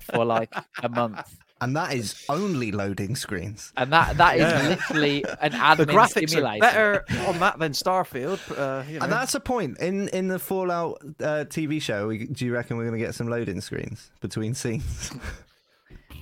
for 0.04 0.26
like 0.26 0.54
a 0.84 0.90
month. 0.90 1.38
and 1.62 1.76
that 1.76 1.94
is 1.94 2.26
only 2.28 2.72
loading 2.72 3.16
screens 3.16 3.72
And 3.78 3.92
that 3.94 4.18
that 4.18 4.36
is 4.36 4.42
Yeah. 4.42 4.68
literally 4.70 5.24
an 5.42 5.52
admin 5.54 5.78
the 5.78 5.94
graphics 5.94 6.30
simulator. 6.32 6.66
are 6.66 7.06
better 7.08 7.28
on 7.30 7.40
that 7.40 7.60
than 7.60 7.72
Starfield. 7.72 8.40
Uh, 8.52 8.84
you 8.90 9.00
know. 9.00 9.04
and 9.06 9.12
that's 9.14 9.36
a 9.36 9.40
point 9.40 9.78
in 9.80 10.10
in 10.10 10.28
the 10.28 10.38
fallout 10.40 10.98
uh, 11.22 11.46
tv 11.48 11.82
show 11.82 12.08
we, 12.10 12.26
do 12.28 12.46
you 12.46 12.54
reckon 12.54 12.76
we're 12.78 12.84
going 12.84 13.00
to 13.00 13.06
get 13.06 13.16
some 13.16 13.28
loading 13.30 13.62
screens 13.62 14.12
between 14.20 14.54
scenes 14.54 15.12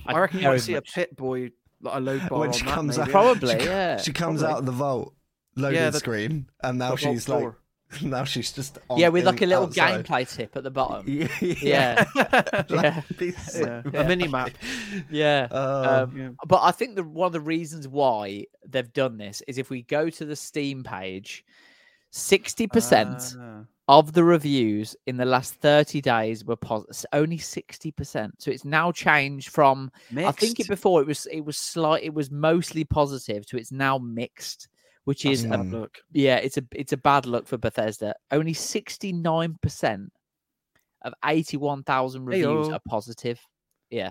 I 0.06 0.18
reckon 0.20 0.38
you 0.38 0.42
very 0.44 0.54
might 0.56 0.60
see 0.62 0.72
a 0.74 0.76
much. 0.76 0.92
Pip-Boy, 0.94 1.50
like 1.80 1.96
a 1.96 2.00
load 2.00 2.28
bar 2.28 2.40
when 2.40 2.52
she 2.52 2.64
that, 2.64 2.74
comes 2.74 2.98
maybe. 2.98 3.08
out 3.08 3.12
Probably, 3.12 3.58
she, 3.58 3.64
yeah, 3.66 3.96
she 3.96 4.12
comes 4.12 4.40
probably. 4.40 4.52
out 4.54 4.58
of 4.60 4.66
the 4.66 4.72
vault 4.72 5.14
loading 5.56 5.80
Yeah, 5.80 5.90
the- 5.90 5.98
screen, 5.98 6.46
and 6.62 6.78
now 6.78 6.90
the 6.94 6.96
vault 6.96 7.14
she's 7.14 7.28
like, 7.28 7.38
floor. 7.40 7.58
now 8.02 8.24
she's 8.24 8.50
just 8.52 8.78
on, 8.90 8.98
yeah, 8.98 9.08
with 9.08 9.24
like 9.24 9.42
a 9.42 9.46
little 9.46 9.64
outside. 9.64 10.04
gameplay 10.04 10.28
tip 10.28 10.56
at 10.56 10.62
the 10.64 10.70
bottom. 10.70 11.04
Yeah, 11.08 11.28
Yeah. 11.62 12.04
Yeah. 12.70 13.02
Yeah. 13.54 13.82
A 13.94 14.04
mini 14.04 14.26
map. 14.28 14.50
Yeah. 15.10 15.48
Oh. 15.50 16.02
Um, 16.02 16.16
Yeah. 16.16 16.28
But 16.46 16.62
I 16.62 16.70
think 16.72 16.96
the 16.96 17.04
one 17.04 17.26
of 17.26 17.32
the 17.32 17.40
reasons 17.40 17.86
why 17.86 18.46
they've 18.68 18.92
done 18.92 19.16
this 19.16 19.42
is 19.46 19.58
if 19.58 19.70
we 19.70 19.82
go 19.82 20.10
to 20.10 20.24
the 20.24 20.36
Steam 20.36 20.82
page, 20.82 21.44
60% 22.12 23.36
Ah. 23.40 23.64
of 23.88 24.12
the 24.12 24.22
reviews 24.24 24.96
in 25.06 25.16
the 25.16 25.24
last 25.24 25.54
30 25.56 26.00
days 26.00 26.44
were 26.44 26.56
positive. 26.56 27.04
Only 27.12 27.38
60%. 27.38 28.30
So 28.38 28.50
it's 28.50 28.64
now 28.64 28.92
changed 28.92 29.48
from 29.50 29.90
I 30.16 30.30
think 30.32 30.60
it 30.60 30.68
before 30.68 31.00
it 31.00 31.06
was 31.06 31.26
it 31.26 31.40
was 31.40 31.56
slight 31.56 32.02
it 32.04 32.14
was 32.14 32.30
mostly 32.30 32.84
positive 32.84 33.44
to 33.46 33.56
it's 33.58 33.72
now 33.72 33.98
mixed, 33.98 34.68
which 35.04 35.22
That's 35.24 35.40
is 35.40 35.44
a 35.44 35.48
a, 35.48 35.50
bad 35.58 35.66
look. 35.70 35.98
yeah, 36.12 36.36
it's 36.36 36.56
a 36.56 36.64
it's 36.72 36.92
a 36.92 36.96
bad 36.96 37.26
look 37.26 37.46
for 37.46 37.58
Bethesda. 37.58 38.14
Only 38.30 38.54
69% 38.54 40.08
of 41.02 41.12
81,000 41.24 42.24
reviews 42.24 42.68
Heyo. 42.68 42.72
are 42.72 42.80
positive. 42.88 43.40
Yeah. 43.90 44.10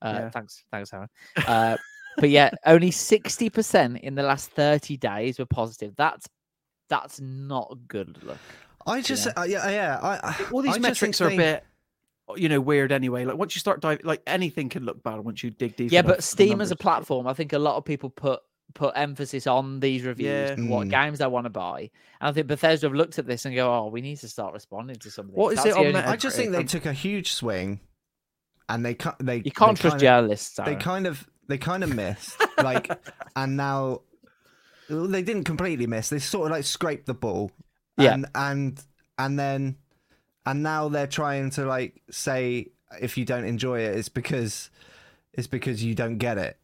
Uh, 0.00 0.16
Yeah. 0.20 0.30
thanks 0.30 0.64
thanks 0.70 0.92
Aaron. 0.92 1.08
Uh, 1.46 1.76
but 2.16 2.30
yeah, 2.30 2.50
only 2.66 2.90
60% 2.90 4.00
in 4.00 4.14
the 4.14 4.22
last 4.22 4.50
30 4.52 4.96
days 4.96 5.38
were 5.38 5.46
positive. 5.46 5.94
That's 5.96 6.26
that's 6.88 7.20
not 7.20 7.68
a 7.72 7.76
good 7.76 8.22
look. 8.22 8.38
I 8.86 9.00
just, 9.00 9.26
know? 9.26 9.32
uh, 9.36 9.44
yeah, 9.44 9.70
yeah. 9.70 9.98
I, 10.02 10.30
I- 10.30 10.46
All 10.50 10.60
these 10.62 10.72
I 10.72 10.74
just 10.74 10.82
metrics 10.82 11.18
think 11.18 11.30
are 11.30 11.34
a 11.34 11.36
bit, 11.36 11.64
you 12.36 12.48
know, 12.48 12.60
weird 12.60 12.90
anyway. 12.92 13.24
Like 13.24 13.36
once 13.36 13.54
you 13.54 13.60
start 13.60 13.80
diving, 13.80 14.04
like 14.04 14.20
anything 14.26 14.68
can 14.68 14.84
look 14.84 15.02
bad 15.02 15.20
once 15.20 15.42
you 15.42 15.50
dig 15.50 15.76
deep. 15.76 15.92
Yeah, 15.92 16.02
but 16.02 16.22
Steam 16.24 16.60
as 16.60 16.70
a 16.70 16.76
platform, 16.76 17.26
I 17.26 17.32
think 17.34 17.52
a 17.52 17.58
lot 17.58 17.76
of 17.76 17.84
people 17.84 18.10
put 18.10 18.40
put 18.74 18.92
emphasis 18.96 19.46
on 19.46 19.80
these 19.80 20.02
reviews 20.04 20.48
Yeah. 20.50 20.52
and 20.54 20.68
what 20.70 20.86
Mm. 20.86 20.90
games 20.90 21.18
they 21.18 21.26
want 21.26 21.44
to 21.46 21.50
buy. 21.50 21.90
And 22.20 22.28
I 22.28 22.32
think 22.32 22.46
Bethesda 22.46 22.86
have 22.86 22.94
looked 22.94 23.18
at 23.18 23.26
this 23.26 23.44
and 23.44 23.54
go, 23.54 23.72
"Oh, 23.72 23.88
we 23.88 24.00
need 24.00 24.16
to 24.18 24.28
start 24.28 24.52
responding 24.54 24.96
to 24.96 25.10
something." 25.10 25.32
of 25.32 25.36
these." 25.36 25.42
What 25.42 25.52
is 25.58 25.64
it 25.64 25.74
the 25.74 25.80
on 25.80 25.86
only- 25.86 26.00
Metacritic? 26.00 26.06
I 26.08 26.16
just 26.16 26.36
think 26.36 26.52
they 26.52 26.64
took 26.64 26.86
a 26.86 26.92
huge 26.92 27.32
swing, 27.32 27.80
and 28.68 28.84
they 28.84 28.94
cut. 28.94 29.16
They 29.18 29.36
You 29.44 29.50
can't 29.52 29.76
they 29.76 29.80
trust 29.82 29.94
kinda- 29.98 30.04
journalists. 30.04 30.58
They 30.64 30.76
kind 30.76 31.06
of 31.06 31.28
they 31.48 31.58
kind 31.58 31.82
of 31.84 31.94
missed, 31.94 32.36
like, 32.58 32.90
and 33.36 33.56
now 33.56 34.02
well, 34.88 35.06
they 35.08 35.22
didn't 35.22 35.44
completely 35.44 35.86
miss. 35.86 36.08
They 36.08 36.18
sort 36.18 36.46
of 36.46 36.52
like 36.52 36.64
scraped 36.64 37.06
the 37.06 37.14
ball, 37.14 37.50
Yeah. 37.98 38.14
and 38.14 38.26
and 38.34 38.80
and 39.18 39.38
then 39.38 39.76
and 40.46 40.62
now 40.62 40.88
they're 40.88 41.06
trying 41.06 41.50
to 41.50 41.64
like 41.66 42.02
say 42.10 42.68
if 43.00 43.16
you 43.16 43.24
don't 43.24 43.44
enjoy 43.44 43.80
it, 43.80 43.96
it's 43.96 44.08
because 44.08 44.70
it's 45.32 45.46
because 45.46 45.82
you 45.82 45.94
don't 45.94 46.18
get 46.18 46.36
it. 46.38 46.58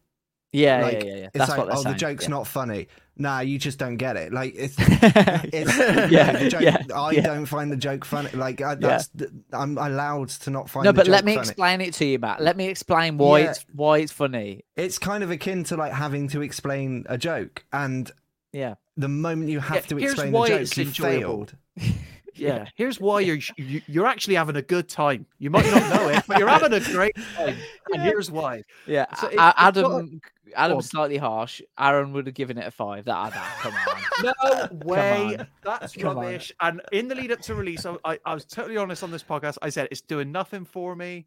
Yeah, 0.53 0.82
like, 0.82 1.03
yeah, 1.03 1.05
yeah, 1.05 1.16
yeah. 1.16 1.24
It's 1.26 1.30
That's 1.34 1.51
like, 1.51 1.59
what 1.59 1.68
oh, 1.70 1.82
saying. 1.82 1.92
the 1.92 1.99
joke's 1.99 2.24
yeah. 2.24 2.30
not 2.30 2.46
funny. 2.46 2.88
Nah, 3.20 3.40
you 3.40 3.59
just 3.59 3.78
don't 3.78 3.96
get 3.96 4.16
it. 4.16 4.32
Like 4.32 4.55
it's, 4.57 4.76
it's 4.78 5.76
yeah, 6.11 6.32
the 6.32 6.49
joke, 6.49 6.61
yeah, 6.62 6.78
I 6.94 7.11
yeah. 7.11 7.20
don't 7.22 7.46
find 7.46 7.70
the 7.70 7.76
joke 7.76 8.05
funny. 8.05 8.30
Like 8.32 8.62
I, 8.62 8.76
that's 8.76 9.11
I'm 9.53 9.76
allowed 9.76 10.28
to 10.30 10.51
not 10.51 10.70
find. 10.70 10.84
No, 10.84 10.92
but 10.92 11.07
let 11.09 11.24
me 11.24 11.34
funny. 11.34 11.49
explain 11.49 11.80
it 11.80 11.94
to 11.94 12.05
you, 12.07 12.18
Matt. 12.18 12.40
Let 12.40 12.57
me 12.57 12.68
explain 12.68 13.18
why 13.18 13.40
it's 13.40 13.66
why 13.72 13.99
it's 13.99 14.12
funny. 14.12 14.64
It's 14.76 14.99
kind 14.99 15.22
of 15.24 15.30
akin 15.30 15.64
to 15.64 15.76
like 15.76 15.92
having 15.92 16.28
to 16.28 16.42
explain 16.42 17.05
a 17.09 17.18
joke, 17.18 17.64
and 17.72 18.11
Yeah, 18.53 18.76
the 18.96 19.09
moment 19.09 19.51
you 19.51 19.61
have 19.61 19.86
to 19.88 19.99
explain 19.99 20.32
the 20.32 20.46
joke, 20.46 20.76
you 20.76 20.84
enjoyable. 20.84 21.46
failed. 21.46 21.55
Yeah, 22.39 22.66
here's 22.76 23.01
why 23.01 23.20
you're 23.20 23.39
you- 23.57 23.82
you're 23.86 24.07
actually 24.07 24.34
having 24.36 24.57
a 24.57 24.62
good 24.62 24.89
time. 24.89 25.26
You 25.39 25.51
might 25.51 25.66
not 25.66 25.95
know 25.95 26.09
it, 26.09 26.24
but 26.26 26.39
you're 26.39 26.49
having 26.49 26.72
a 26.72 26.80
great 26.80 27.16
time. 27.36 27.57
And 27.93 28.03
here's 28.03 28.30
why. 28.30 28.62
yeah. 28.86 29.07
So 29.16 29.28
it- 29.28 29.36
Adam, 29.39 30.20
Adam's 30.57 30.84
on. 30.86 30.89
slightly 30.91 31.16
harsh. 31.18 31.61
Aaron 31.78 32.12
would 32.12 32.26
have 32.26 32.34
given 32.34 32.57
it 32.59 32.66
a 32.66 32.70
five. 32.70 33.05
That, 33.05 33.32
that 33.34 33.57
come 33.61 33.74
on. 33.74 34.03
No 34.24 34.68
way. 34.86 35.36
on. 35.39 35.47
That's 35.62 35.95
Come 35.95 36.16
on. 36.18 36.24
rubbish. 36.24 36.53
And 36.61 36.80
in 36.93 37.09
the 37.09 37.14
lead 37.14 37.32
up 37.32 37.41
to 37.43 37.55
release, 37.55 37.84
I, 37.84 37.97
I, 38.05 38.18
I 38.24 38.34
was 38.34 38.45
totally 38.45 38.76
honest 38.78 39.03
on 39.03 39.11
this 39.11 39.22
podcast. 39.22 39.59
I 39.62 39.68
said 39.68 39.89
it's 39.91 40.01
doing 40.01 40.32
nothing 40.32 40.64
for 40.64 40.97
me. 40.97 41.26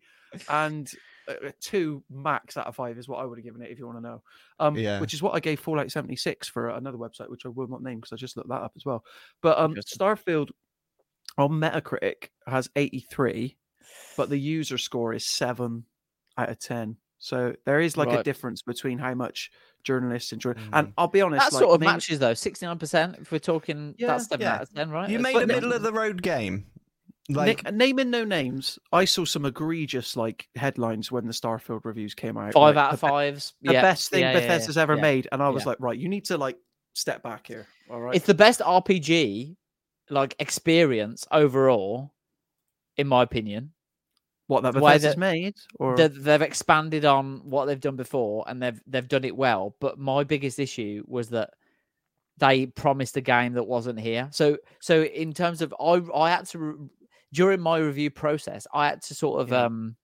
And 0.49 0.89
uh, 1.27 1.51
two 1.59 2.03
max 2.09 2.57
out 2.57 2.65
of 2.65 2.75
five 2.75 2.97
is 2.97 3.07
what 3.07 3.19
I 3.19 3.25
would 3.25 3.37
have 3.37 3.43
given 3.45 3.61
it 3.61 3.69
if 3.69 3.77
you 3.77 3.85
want 3.85 3.97
to 3.99 4.01
know. 4.01 4.21
Um, 4.59 4.75
Yeah. 4.75 4.99
Which 4.99 5.13
is 5.13 5.21
what 5.21 5.35
I 5.35 5.39
gave 5.39 5.59
Fallout 5.59 5.91
76 5.91 6.47
for 6.47 6.69
another 6.69 6.97
website, 6.97 7.29
which 7.29 7.45
I 7.45 7.49
will 7.49 7.67
not 7.67 7.83
name 7.83 7.97
because 7.99 8.13
I 8.13 8.15
just 8.15 8.37
looked 8.37 8.49
that 8.49 8.61
up 8.61 8.71
as 8.75 8.85
well. 8.85 9.03
But 9.41 9.59
um, 9.59 9.75
Starfield 9.75 10.49
on 11.37 11.51
Metacritic 11.51 12.29
has 12.47 12.69
83, 12.75 13.57
but 14.17 14.29
the 14.29 14.37
user 14.37 14.77
score 14.77 15.13
is 15.13 15.25
seven 15.25 15.85
out 16.37 16.49
of 16.49 16.59
10. 16.59 16.97
So 17.19 17.53
there 17.65 17.79
is 17.79 17.97
like 17.97 18.09
a 18.09 18.23
difference 18.23 18.63
between 18.63 18.97
how 18.97 19.13
much 19.13 19.51
journalists 19.83 20.33
enjoy. 20.33 20.53
And 20.73 20.87
mm. 20.87 20.93
I'll 20.97 21.07
be 21.07 21.21
honest, 21.21 21.45
That 21.45 21.53
like, 21.53 21.61
sort 21.61 21.75
of 21.75 21.81
name- 21.81 21.91
matches 21.91 22.17
though. 22.17 22.33
Sixty 22.33 22.65
nine 22.65 22.79
percent. 22.79 23.17
If 23.21 23.31
we're 23.31 23.37
talking, 23.37 23.93
Yeah, 23.97 24.07
that's 24.07 24.27
seven 24.27 24.41
yeah. 24.41 24.55
out 24.55 24.61
of 24.63 24.73
ten, 24.73 24.89
right? 24.89 25.07
You 25.07 25.19
That's 25.19 25.35
made 25.35 25.43
a 25.43 25.47
middle 25.47 25.71
of 25.71 25.83
the 25.83 25.93
road 25.93 26.23
game. 26.23 26.65
Like 27.29 27.63
Nick, 27.63 27.73
naming 27.73 28.09
no 28.09 28.25
names, 28.25 28.79
I 28.91 29.05
saw 29.05 29.23
some 29.25 29.45
egregious 29.45 30.17
like 30.17 30.47
headlines 30.55 31.11
when 31.11 31.27
the 31.27 31.33
Starfield 31.33 31.85
reviews 31.85 32.15
came 32.15 32.37
out. 32.37 32.53
five 32.53 32.75
like, 32.75 32.83
out 32.83 32.93
of 32.93 32.99
the 32.99 33.05
be- 33.05 33.11
fives. 33.11 33.53
The 33.61 33.73
yeah. 33.73 33.81
best 33.81 34.09
thing 34.09 34.21
yeah, 34.21 34.31
yeah, 34.31 34.39
yeah, 34.39 34.47
Bethesda's 34.47 34.77
ever 34.77 34.95
yeah. 34.95 35.01
made, 35.01 35.27
and 35.31 35.43
I 35.43 35.49
was 35.49 35.63
yeah. 35.63 35.69
like, 35.69 35.77
right, 35.79 35.97
you 35.97 36.09
need 36.09 36.25
to 36.25 36.37
like 36.37 36.57
step 36.93 37.21
back 37.21 37.45
here. 37.45 37.67
All 37.89 38.01
right, 38.01 38.15
It's 38.15 38.25
the 38.25 38.33
best 38.33 38.61
RPG 38.61 39.55
like 40.11 40.35
experience 40.39 41.25
overall, 41.31 42.13
in 42.97 43.07
my 43.07 43.23
opinion. 43.23 43.73
what 44.47 44.63
that 44.63 44.73
Bethesda's 44.73 45.13
that- 45.13 45.17
made, 45.17 45.55
or 45.79 45.95
They- 45.95 46.07
They've 46.09 46.41
expanded 46.41 47.05
on 47.05 47.49
what 47.49 47.65
they've 47.67 47.79
done 47.79 47.95
before, 47.95 48.43
and 48.49 48.61
they've 48.61 48.81
they've 48.85 49.07
done 49.07 49.23
it 49.23 49.37
well. 49.37 49.77
But 49.79 49.97
my 49.97 50.25
biggest 50.25 50.59
issue 50.59 51.03
was 51.07 51.29
that 51.29 51.51
they 52.37 52.65
promised 52.65 53.15
a 53.15 53.21
game 53.21 53.53
that 53.53 53.63
wasn't 53.63 53.99
here. 53.99 54.27
So 54.33 54.57
so 54.81 55.03
in 55.03 55.31
terms 55.33 55.61
of 55.61 55.73
I 55.79 56.01
I 56.13 56.29
had 56.31 56.47
to 56.49 56.89
during 57.31 57.61
my 57.61 57.77
review 57.77 58.09
process, 58.11 58.67
I 58.73 58.87
had 58.87 59.01
to 59.03 59.15
sort 59.15 59.39
of 59.41 59.49
Yeah. 59.51 59.65
um 59.67 59.95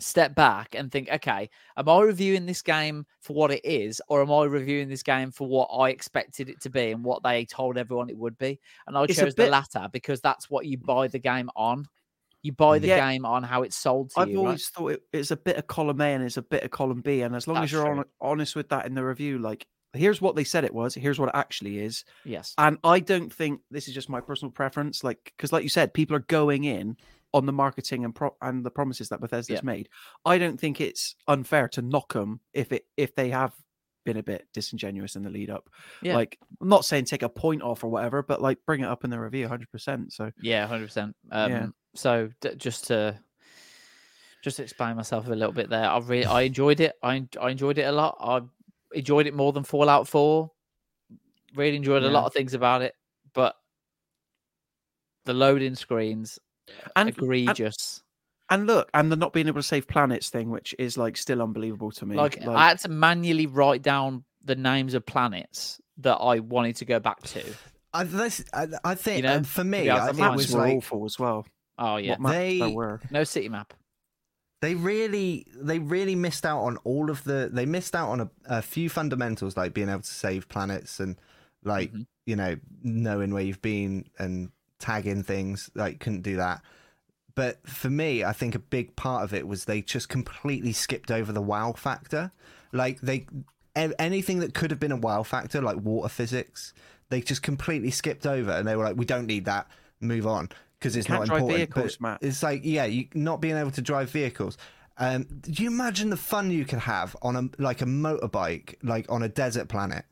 step 0.00 0.34
back 0.34 0.74
and 0.74 0.90
think, 0.92 1.08
okay, 1.10 1.48
am 1.76 1.88
I 1.88 2.00
reviewing 2.02 2.46
this 2.46 2.62
game 2.62 3.04
for 3.20 3.34
what 3.34 3.50
it 3.50 3.64
is, 3.64 4.00
or 4.08 4.22
am 4.22 4.30
I 4.30 4.44
reviewing 4.44 4.88
this 4.88 5.02
game 5.02 5.30
for 5.30 5.48
what 5.48 5.66
I 5.72 5.90
expected 5.90 6.48
it 6.48 6.60
to 6.62 6.70
be 6.70 6.90
and 6.92 7.04
what 7.04 7.22
they 7.22 7.44
told 7.44 7.76
everyone 7.78 8.08
it 8.10 8.16
would 8.16 8.38
be? 8.38 8.60
And 8.86 8.96
I 8.96 9.06
It's 9.06 9.18
chose 9.18 9.34
the 9.34 9.48
latter 9.48 9.88
because 9.92 10.20
that's 10.20 10.48
what 10.50 10.66
you 10.66 10.78
buy 10.78 11.08
the 11.08 11.18
game 11.18 11.50
on. 11.56 11.86
You 12.42 12.52
buy 12.52 12.78
the 12.78 12.86
Yeah. 12.86 12.96
game 13.08 13.24
on 13.24 13.42
how 13.42 13.62
it's 13.62 13.76
sold 13.76 14.10
to 14.12 14.20
I've 14.20 14.28
you. 14.28 14.36
right? 14.36 14.40
always 14.40 14.68
thought 14.68 14.92
it, 14.92 15.02
it's 15.12 15.30
a 15.32 15.36
bit 15.36 15.56
of 15.56 15.66
column 15.66 16.00
A 16.00 16.14
and 16.14 16.24
it's 16.24 16.36
a 16.36 16.42
bit 16.42 16.62
of 16.62 16.70
column 16.70 17.00
B, 17.02 17.22
and 17.22 17.34
as 17.34 17.46
long 17.48 17.56
That's 17.56 17.64
as 17.64 17.72
you're 17.72 17.84
true. 17.84 17.96
hon- 17.96 18.04
honest 18.20 18.54
with 18.56 18.68
that 18.70 18.86
in 18.86 18.94
the 18.94 19.04
review, 19.04 19.38
like 19.38 19.66
here's 19.92 20.20
what 20.20 20.36
they 20.36 20.44
said 20.44 20.64
it 20.64 20.72
was, 20.74 20.94
here's 20.94 21.18
what 21.18 21.28
it 21.30 21.34
actually 21.34 21.78
is, 21.78 22.04
Yes. 22.24 22.58
and 22.58 22.78
I 22.84 23.00
don't 23.00 23.32
think 23.32 23.60
this 23.70 23.88
is 23.88 23.94
just 23.94 24.08
my 24.08 24.20
personal 24.20 24.52
preference, 24.52 25.02
like 25.04 25.32
because 25.36 25.52
like 25.52 25.62
you 25.62 25.68
said, 25.68 25.94
people 25.94 26.16
are 26.16 26.20
going 26.20 26.64
in 26.64 26.96
on 27.34 27.44
the 27.46 27.52
marketing 27.52 28.04
and 28.04 28.14
pro- 28.14 28.36
and 28.40 28.64
the 28.64 28.70
promises 28.70 29.08
that 29.10 29.20
Bethesda's 29.20 29.56
Yeah. 29.56 29.60
made. 29.64 29.88
I 30.24 30.38
don't 30.38 30.58
think 30.58 30.80
it's 30.80 31.14
unfair 31.26 31.68
to 31.68 31.82
knock 31.82 32.12
them 32.14 32.40
if 32.52 32.72
it 32.72 32.86
if 32.96 33.14
they 33.14 33.30
have 33.30 33.54
been 34.04 34.16
a 34.16 34.22
bit 34.22 34.46
disingenuous 34.54 35.16
in 35.16 35.22
the 35.22 35.28
lead 35.30 35.50
up. 35.50 35.68
Yeah. 36.02 36.14
Like 36.16 36.38
I'm 36.60 36.68
not 36.68 36.84
saying 36.86 37.04
take 37.04 37.22
a 37.22 37.28
point 37.28 37.62
off 37.62 37.84
or 37.84 37.88
whatever, 37.90 38.22
but 38.22 38.40
like 38.40 38.58
bring 38.66 38.80
it 38.80 38.86
up 38.88 39.04
in 39.04 39.10
the 39.10 39.20
review 39.20 39.46
100%. 39.46 40.10
So 40.12 40.30
Yeah, 40.40 40.66
hundred 40.66 40.86
percent. 40.86 41.14
Um, 41.30 41.52
Yeah. 41.52 41.66
So 41.94 42.30
d- 42.40 42.54
just 42.56 42.86
to 42.86 43.18
just 44.42 44.60
explain 44.60 44.96
myself 44.96 45.26
a 45.26 45.30
little 45.30 45.52
bit 45.52 45.68
there, 45.68 45.84
I 45.90 45.98
really 45.98 46.24
I 46.24 46.42
enjoyed 46.42 46.80
it. 46.80 46.94
I 47.02 47.26
I 47.40 47.50
enjoyed 47.50 47.76
it 47.76 47.82
a 47.82 47.92
lot. 47.92 48.16
I 48.20 48.40
enjoyed 48.96 49.26
it 49.26 49.34
more 49.34 49.52
than 49.52 49.64
Fallout 49.64 50.08
Four. 50.08 50.52
Really 51.54 51.76
enjoyed 51.76 52.02
a 52.04 52.08
lot 52.10 52.24
of 52.26 52.32
things 52.32 52.54
about 52.54 52.80
it, 52.82 52.94
but 53.34 53.56
the 55.24 55.34
loading 55.34 55.74
screens 55.74 56.38
and 56.96 57.08
egregious. 57.08 58.02
And 58.50 58.66
look, 58.66 58.88
and 58.94 59.12
the 59.12 59.16
not 59.16 59.32
being 59.34 59.46
able 59.48 59.60
to 59.60 59.66
save 59.66 59.86
planets 59.86 60.30
thing, 60.30 60.50
which 60.50 60.74
is 60.78 60.96
like 60.96 61.16
still 61.16 61.42
unbelievable 61.42 61.90
to 61.92 62.06
me. 62.06 62.16
like, 62.16 62.42
I 62.46 62.68
had 62.68 62.78
to 62.80 62.88
manually 62.88 63.46
write 63.46 63.82
down 63.82 64.24
the 64.42 64.56
names 64.56 64.94
of 64.94 65.04
planets 65.04 65.80
that 65.98 66.14
I 66.16 66.38
wanted 66.38 66.76
to 66.76 66.84
go 66.86 66.98
back 66.98 67.20
to. 67.24 67.42
I, 67.92 68.04
this, 68.04 68.42
I, 68.54 68.68
I 68.84 68.94
think 68.94 69.18
You 69.18 69.22
know, 69.24 69.34
uh, 69.36 69.42
for 69.42 69.64
me, 69.64 69.84
Yeah, 69.86 70.04
I, 70.04 70.12
the 70.12 70.18
it 70.18 70.20
maps 70.22 70.36
was 70.36 70.52
were 70.54 70.60
like 70.60 70.76
awful 70.76 71.04
as 71.04 71.18
well. 71.18 71.46
Oh 71.78 71.96
yeah, 71.96 72.16
What 72.18 72.32
They- 72.32 72.58
there 72.58 72.70
were. 72.70 73.00
no 73.10 73.24
city 73.24 73.48
map. 73.50 73.74
they 74.62 74.74
really 74.74 75.46
they 75.54 75.78
really 75.78 76.14
missed 76.16 76.44
out 76.46 76.60
on 76.62 76.76
all 76.78 77.10
of 77.10 77.22
the 77.24 77.48
they 77.52 77.64
missed 77.66 77.94
out 77.94 78.08
on 78.10 78.20
a, 78.22 78.30
a 78.46 78.62
few 78.62 78.88
fundamentals 78.90 79.56
like 79.56 79.72
being 79.74 79.88
able 79.88 80.00
to 80.00 80.06
save 80.10 80.48
planets 80.48 80.98
and 81.00 81.16
like 81.64 81.92
Mhm. 81.92 82.06
you 82.26 82.34
know 82.36 82.56
knowing 82.82 83.32
where 83.32 83.42
you've 83.42 83.62
been 83.62 84.06
and 84.18 84.50
tagging 84.78 85.22
things 85.22 85.70
like 85.74 86.00
couldn't 86.00 86.22
do 86.22 86.36
that. 86.36 86.62
But 87.34 87.66
for 87.68 87.88
me 87.90 88.24
i 88.24 88.32
think 88.32 88.54
a 88.54 88.58
big 88.58 88.96
part 88.96 89.22
of 89.22 89.32
it 89.32 89.46
was 89.46 89.64
they 89.64 89.80
just 89.80 90.08
completely 90.08 90.72
skipped 90.72 91.10
over 91.10 91.32
the 91.32 91.42
wow 91.42 91.72
factor. 91.72 92.32
Like 92.72 93.00
they 93.00 93.26
anything 93.76 94.40
that 94.40 94.54
could 94.54 94.70
have 94.70 94.80
been 94.80 94.92
a 94.92 94.96
wow 94.96 95.22
factor 95.22 95.62
like 95.62 95.76
water 95.76 96.08
physics 96.08 96.74
they 97.10 97.20
just 97.20 97.42
completely 97.44 97.92
skipped 97.92 98.26
over 98.26 98.50
and 98.50 98.66
they 98.66 98.74
were 98.74 98.84
like 98.84 98.96
we 98.96 99.04
don't 99.04 99.26
need 99.26 99.44
that. 99.44 99.68
Move 100.00 100.26
on. 100.26 100.48
Because 100.78 100.94
it's 100.96 101.08
not 101.08 101.22
important. 101.22 101.56
vehicles, 101.56 101.98
it's 102.20 102.42
like 102.42 102.60
yeah 102.64 102.84
you 102.84 103.06
not 103.14 103.40
being 103.40 103.56
able 103.56 103.70
to 103.72 103.82
drive 103.82 104.10
vehicles. 104.10 104.58
Um, 105.00 105.26
do 105.42 105.62
you 105.62 105.68
imagine 105.70 106.10
the 106.10 106.16
fun 106.16 106.50
you 106.50 106.64
could 106.64 106.80
have 106.80 107.16
on 107.22 107.36
a 107.36 107.62
like 107.62 107.82
a 107.82 107.84
motorbike, 107.86 108.74
like 108.82 109.06
on 109.08 109.22
a 109.22 109.28
desert 109.28 109.68
planet? 109.68 110.04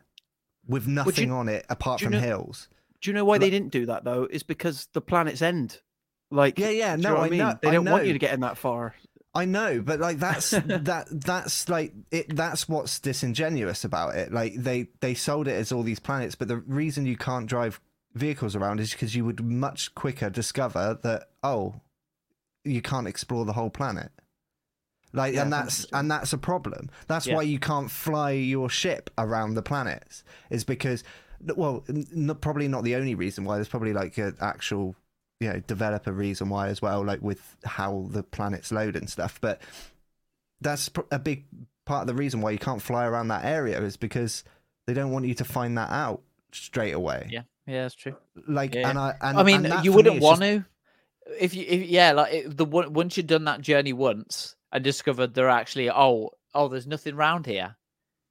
with 0.69 0.87
you- 0.87 0.93
nothing 0.95 1.31
on 1.33 1.49
it 1.49 1.65
apart 1.69 2.01
you 2.01 2.07
from 2.07 2.13
know- 2.15 2.21
hills. 2.21 2.69
Do 3.01 3.11
you 3.11 3.15
know 3.15 3.25
why 3.25 3.39
they 3.39 3.51
didn't 3.51 3.71
do 3.73 3.87
that 3.87 4.05
though? 4.05 4.25
It's 4.25 4.43
because 4.43 4.89
the 4.93 5.01
planet's 5.01 5.43
end. 5.43 5.81
Like 6.31 6.59
Yeah, 6.59 6.71
yeah, 6.71 6.97
you 6.97 7.03
no, 7.03 7.17
I 7.17 7.27
I 7.27 7.29
mean. 7.31 7.39
know- 7.39 7.59
they 7.63 7.71
don't 7.71 7.85
want 7.85 8.07
you 8.07 8.13
to 8.13 8.19
get 8.19 8.35
in 8.35 8.41
that 8.41 8.57
far. 8.59 8.95
I 9.35 9.45
know, 9.45 9.83
but 9.83 10.01
like 10.01 10.19
that's 10.19 10.51
that 10.67 11.07
that's 11.11 11.69
like 11.69 11.93
it 12.11 12.35
that's 12.35 12.69
what's 12.69 12.99
disingenuous 13.01 13.85
about 13.85 14.15
it. 14.17 14.33
Like 14.33 14.55
they 14.55 14.89
they 15.01 15.13
sold 15.15 15.47
it 15.47 15.53
as 15.53 15.73
all 15.73 15.83
these 15.83 16.01
planets, 16.01 16.35
but 16.35 16.49
the 16.49 16.57
reason 16.57 17.05
you 17.07 17.17
can't 17.19 17.47
drive 17.47 17.81
vehicles 18.15 18.57
around 18.57 18.81
is 18.81 18.93
because 18.93 19.15
you 19.15 19.27
would 19.27 19.45
much 19.45 19.95
quicker 19.95 20.31
discover 20.31 20.99
that 21.03 21.29
oh, 21.43 21.75
you 22.65 22.81
can't 22.81 23.07
explore 23.07 23.45
the 23.45 23.53
whole 23.53 23.69
planet. 23.71 24.11
Like 25.13 25.35
Yeah, 25.35 25.43
and 25.43 25.53
that's 25.53 25.85
and 25.93 26.11
that's 26.11 26.33
a 26.33 26.39
problem. 26.39 26.89
That's 27.07 27.27
Yeah. 27.27 27.37
why 27.37 27.43
you 27.43 27.59
can't 27.59 27.91
fly 27.91 28.31
your 28.33 28.71
ship 28.71 29.11
around 29.19 29.55
the 29.55 29.63
planets. 29.63 30.25
Is 30.51 30.65
because 30.65 31.05
well, 31.55 31.85
n- 31.89 32.37
probably 32.41 32.69
not 32.69 32.85
the 32.85 32.95
only 32.97 33.15
reason 33.15 33.45
why. 33.45 33.57
There's 33.57 33.69
probably 33.69 33.93
like 33.93 34.19
an 34.19 34.37
actual 34.41 34.95
you 35.41 35.49
know 35.53 35.61
developer 35.67 36.13
reason 36.13 36.49
why 36.49 36.69
as 36.69 36.81
well 36.81 37.05
like 37.05 37.21
with 37.21 37.57
how 37.65 38.07
the 38.11 38.23
planets 38.23 38.73
load 38.73 38.97
and 38.97 39.11
stuff 39.11 39.39
but 39.43 39.61
that's 40.63 40.89
pr- 40.89 41.03
a 41.11 41.19
big 41.19 41.45
part 41.85 42.01
of 42.01 42.07
the 42.07 42.15
reason 42.15 42.41
why 42.41 42.51
you 42.51 42.59
can't 42.59 42.81
fly 42.81 43.05
around 43.05 43.29
that 43.29 43.45
area 43.45 43.79
is 43.83 43.99
because 43.99 44.45
they 44.87 44.95
don't 44.95 45.11
want 45.11 45.27
you 45.27 45.35
to 45.35 45.45
find 45.45 45.77
that 45.77 45.91
out 45.91 46.23
straight 46.53 46.93
away 46.93 47.29
Yeah, 47.31 47.43
yeah, 47.67 47.83
that's 47.83 47.95
true. 47.95 48.17
like 48.49 48.75
Yeah. 48.75 48.89
and 48.89 48.99
i 48.99 49.15
and 49.21 49.39
I 49.39 49.43
mean, 49.43 49.71
you 49.83 49.93
wouldn't 49.93 50.17
is 50.17 50.23
want 50.23 50.41
just- 50.41 50.65
to. 50.65 50.65
If 51.41 51.55
you, 51.55 51.65
if, 51.69 51.87
yeah, 51.87 52.13
like 52.13 52.33
it, 52.33 52.57
the 52.57 52.65
once 52.65 53.17
you've 53.19 53.27
done 53.27 53.45
that 53.45 53.61
journey 53.61 53.93
once 53.93 54.55
and 54.73 54.83
discovered 54.83 55.35
there 55.35 55.51
actually 55.51 55.91
oh 55.91 56.31
oh 56.55 56.69
there's 56.69 56.87
nothing 56.87 57.15
round 57.15 57.45
here. 57.45 57.77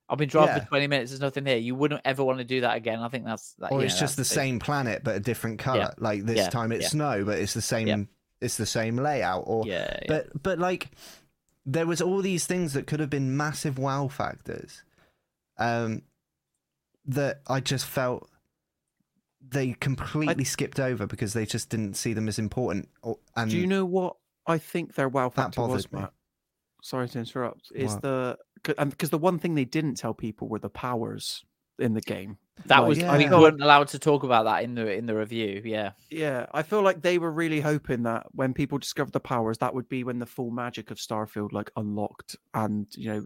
I've 0.08 0.18
been 0.18 0.30
driving 0.30 0.56
Yeah. 0.56 0.60
for 0.64 0.68
twenty 0.68 0.88
minutes. 0.88 1.12
There's 1.12 1.22
nothing 1.22 1.45
here. 1.45 1.58
You 1.58 1.74
wouldn't 1.76 2.01
ever 2.06 2.24
want 2.24 2.38
to 2.39 2.43
do 2.43 2.62
that 2.62 2.78
again. 2.78 2.99
I 2.99 3.08
think 3.10 3.26
that's 3.26 3.53
that, 3.60 3.72
or 3.72 3.80
yeah, 3.80 3.86
it's 3.88 3.99
just 3.99 4.16
the 4.18 4.22
that's 4.22 4.30
same 4.30 4.60
planet 4.60 5.03
but 5.03 5.16
a 5.16 5.20
different 5.20 5.60
color 5.60 5.93
like 5.97 6.26
this 6.26 6.38
Yeah. 6.38 6.49
time 6.49 6.72
it's 6.72 6.84
Yeah. 6.84 6.89
snow 6.89 7.26
but 7.26 7.39
it's 7.39 7.53
the 7.53 7.62
same 7.62 8.08
it's 8.41 8.58
the 8.58 8.66
same 8.66 8.97
layout 8.97 9.43
or 9.47 9.66
Yeah, 9.66 9.97
yeah. 10.01 10.08
but 10.08 10.43
but 10.43 10.60
like 10.60 10.91
there 11.66 11.88
was 11.88 12.01
all 12.01 12.22
these 12.22 12.45
things 12.45 12.74
that 12.74 12.86
could 12.86 12.99
have 12.99 13.10
been 13.10 13.36
massive 13.36 13.80
wow 13.80 14.08
factors 14.08 14.84
um 15.58 16.03
that 17.06 17.41
i 17.47 17.60
just 17.60 17.86
felt 17.86 18.30
they 19.47 19.74
completely 19.74 20.43
skipped 20.43 20.80
over 20.80 21.08
because 21.08 21.34
they 21.34 21.45
just 21.45 21.70
didn't 21.70 21.95
see 21.95 22.14
them 22.14 22.28
as 22.28 22.38
important 22.38 22.89
or, 23.01 23.18
and 23.36 23.49
Do 23.49 23.58
you 23.58 23.68
know 23.68 23.86
what 23.86 24.18
I 24.47 24.58
think 24.60 24.93
their 24.95 25.08
wow 25.10 25.30
That 25.30 25.36
factor 25.36 25.62
was, 25.62 25.86
bothered 25.88 25.93
me. 25.93 25.99
Matt? 26.01 26.14
Sorry 26.84 27.08
to 27.10 27.20
interrupt. 27.20 27.72
Is 27.74 27.93
What? 27.93 28.01
the 28.03 28.38
because 28.66 29.09
the 29.09 29.18
one 29.18 29.39
thing 29.39 29.55
they 29.55 29.66
didn't 29.66 29.95
tell 29.95 30.13
people 30.13 30.47
were 30.47 30.59
the 30.59 30.70
powers 30.70 31.43
in 31.80 31.93
the 31.93 32.01
game. 32.01 32.38
that 32.68 32.80
Like, 32.80 32.88
was 32.89 32.97
Yeah. 32.99 33.18
we 33.18 33.26
weren't 33.30 33.61
allowed 33.61 33.89
to 33.89 33.99
talk 33.99 34.24
about 34.24 34.45
that 34.45 34.63
in 34.63 34.76
the 34.76 34.91
in 34.93 35.05
the 35.05 35.16
review. 35.16 35.61
Yeah, 35.66 35.91
Yeah, 36.09 36.45
I 36.53 36.63
feel 36.63 36.82
like 36.82 37.01
they 37.01 37.18
were 37.18 37.32
really 37.32 37.59
hoping 37.59 38.03
that 38.03 38.28
when 38.32 38.53
people 38.53 38.78
discovered 38.78 39.11
the 39.13 39.20
powers, 39.20 39.57
that 39.57 39.74
would 39.76 39.89
be 39.89 40.03
when 40.05 40.20
the 40.20 40.26
full 40.26 40.51
magic 40.51 40.89
of 40.89 40.97
Starfield 40.97 41.51
like 41.51 41.70
unlocked, 41.76 42.38
and 42.53 42.88
you 42.95 43.09
know 43.13 43.26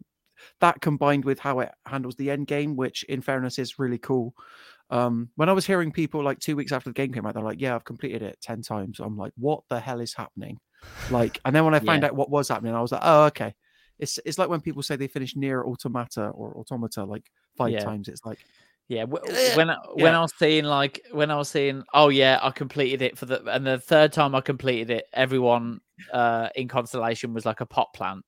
that 0.61 0.81
combined 0.81 1.25
with 1.25 1.37
how 1.39 1.59
it 1.59 1.71
handles 1.85 2.15
the 2.15 2.31
end 2.31 2.47
game, 2.47 2.75
which 2.75 3.03
in 3.03 3.21
fairness 3.21 3.59
is 3.59 3.77
really 3.77 3.97
cool. 3.99 4.33
Um, 4.89 5.29
when 5.35 5.49
I 5.49 5.53
was 5.53 5.67
hearing 5.67 5.91
people 5.91 6.23
like 6.23 6.39
two 6.39 6.55
weeks 6.55 6.71
after 6.71 6.89
the 6.89 6.93
game 6.95 7.13
came 7.13 7.25
out, 7.27 7.35
they're 7.35 7.43
like, 7.43 7.61
"Yeah, 7.61 7.75
I've 7.75 7.83
completed 7.85 8.23
it 8.23 8.39
ten 8.41 8.61
times." 8.63 8.99
I'm 8.99 9.15
like, 9.17 9.33
"What 9.37 9.63
the 9.69 9.79
hell 9.79 9.99
is 9.99 10.15
happening?" 10.15 10.59
Like, 11.11 11.39
and 11.45 11.55
then 11.55 11.65
when 11.65 11.75
I 11.75 11.79
found 11.79 12.01
Yeah. 12.03 12.09
out 12.09 12.15
what 12.15 12.31
was 12.31 12.47
happening, 12.49 12.73
I 12.73 12.81
was 12.81 12.91
like, 12.93 13.01
"Oh, 13.03 13.25
okay." 13.25 13.53
It's 13.99 14.19
it's 14.25 14.37
like 14.37 14.49
when 14.49 14.61
people 14.61 14.81
say 14.81 14.95
they 14.95 15.07
finish 15.07 15.35
NieR 15.35 15.63
Automata 15.65 16.29
or 16.29 16.55
automata 16.57 17.03
like 17.03 17.29
five 17.57 17.71
Yeah. 17.71 17.83
times. 17.83 18.07
It's 18.07 18.25
like 18.25 18.39
yeah. 18.87 19.03
When 19.03 19.69
I, 19.69 19.77
when 19.93 20.13
yeah. 20.13 20.17
I 20.17 20.21
was 20.21 20.33
seeing 20.39 20.63
like 20.65 21.05
when 21.11 21.29
I 21.29 21.35
was 21.35 21.49
seeing 21.49 21.83
oh 21.93 22.09
yeah 22.09 22.39
I 22.41 22.51
completed 22.51 23.01
it 23.01 23.17
for 23.17 23.25
the 23.27 23.43
and 23.45 23.65
the 23.67 23.77
third 23.79 24.13
time 24.13 24.33
I 24.35 24.41
completed 24.41 24.89
it, 24.89 25.05
everyone 25.13 25.81
uh 26.11 26.49
in 26.55 26.67
Constellation 26.67 27.33
was 27.33 27.45
like 27.45 27.61
a 27.61 27.65
pot 27.65 27.89
plant. 27.93 28.25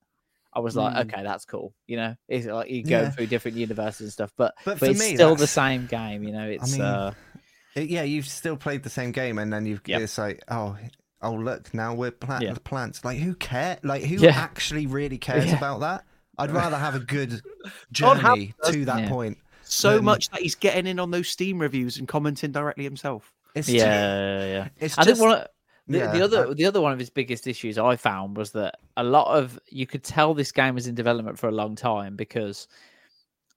I 0.54 0.60
was 0.60 0.76
like, 0.76 0.94
Mm. 0.94 1.02
okay, 1.14 1.24
that's 1.24 1.46
cool. 1.46 1.74
You 1.88 1.96
know, 1.96 2.16
it's 2.28 2.46
like 2.46 2.70
you 2.70 2.84
go 2.84 2.90
Yeah. 3.04 3.10
through 3.12 3.28
different 3.28 3.56
universes 3.58 4.02
and 4.02 4.12
stuff, 4.12 4.34
but 4.38 4.54
But 4.66 4.72
but, 4.72 4.80
for 4.80 4.86
it's 4.88 5.00
me, 5.00 5.16
still 5.16 5.36
the 5.38 5.48
same 5.48 5.88
game. 5.88 6.24
You 6.24 6.34
know, 6.34 6.48
it's 6.48 6.74
mean, 6.74 6.82
uh 6.82 7.14
It- 7.74 7.90
yeah, 7.90 8.04
you've 8.04 8.28
still 8.28 8.58
played 8.58 8.84
the 8.84 8.90
same 8.90 9.14
game, 9.14 9.38
and 9.40 9.52
then 9.54 9.66
you've 9.66 9.82
Yep. 9.86 10.02
it's 10.02 10.18
like, 10.18 10.44
oh, 10.50 10.78
oh, 11.24 11.34
look, 11.34 11.74
now 11.74 11.94
we're 11.94 12.12
plant 12.12 12.44
Yeah. 12.44 12.54
the 12.54 12.60
plants. 12.60 13.04
Like, 13.06 13.20
who 13.20 13.36
care? 13.36 13.78
Like, 13.84 14.04
who 14.04 14.16
Yeah. 14.16 14.32
actually 14.36 14.88
really 14.88 15.18
cares 15.18 15.46
Yeah. 15.46 15.58
about 15.58 15.80
that? 15.82 16.04
I'd 16.38 16.52
rather 16.52 16.78
have 16.78 16.96
a 16.96 17.00
good 17.00 17.42
journey 17.92 18.54
does- 18.64 18.74
to 18.74 18.86
that 18.86 19.02
Yeah. 19.04 19.10
point. 19.10 19.38
so 19.64 19.96
Then- 19.96 20.04
much 20.06 20.30
that 20.30 20.42
he's 20.42 20.56
getting 20.56 20.86
in 20.88 21.00
on 21.00 21.12
those 21.12 21.30
Steam 21.30 21.60
reviews 21.60 21.98
and 21.98 22.08
commenting 22.08 22.52
directly 22.52 22.84
himself. 22.84 23.32
It's 23.56 23.70
yeah, 23.70 23.84
ju- 23.84 23.86
yeah, 23.86 24.46
yeah. 24.48 24.68
it's 24.80 24.98
I 24.98 25.04
just 25.04 25.20
think 25.22 25.30
one 25.30 25.40
of, 25.42 25.48
the, 25.88 25.98
yeah, 25.98 26.12
the 26.12 26.22
other 26.24 26.50
I- 26.50 26.54
the 26.54 26.66
other 26.66 26.82
one 26.82 26.92
of 26.94 27.00
his 27.00 27.10
biggest 27.10 27.48
issues 27.48 27.78
I 27.78 27.96
found 27.96 28.36
was 28.38 28.52
that 28.52 28.76
a 28.98 29.04
lot 29.04 29.28
of 29.38 29.58
you 29.70 29.86
could 29.86 30.04
tell 30.04 30.34
this 30.34 30.52
game 30.52 30.76
was 30.76 30.88
in 30.88 30.96
development 30.96 31.38
for 31.40 31.48
a 31.48 31.52
long 31.52 31.76
time 31.76 32.16
because 32.18 32.68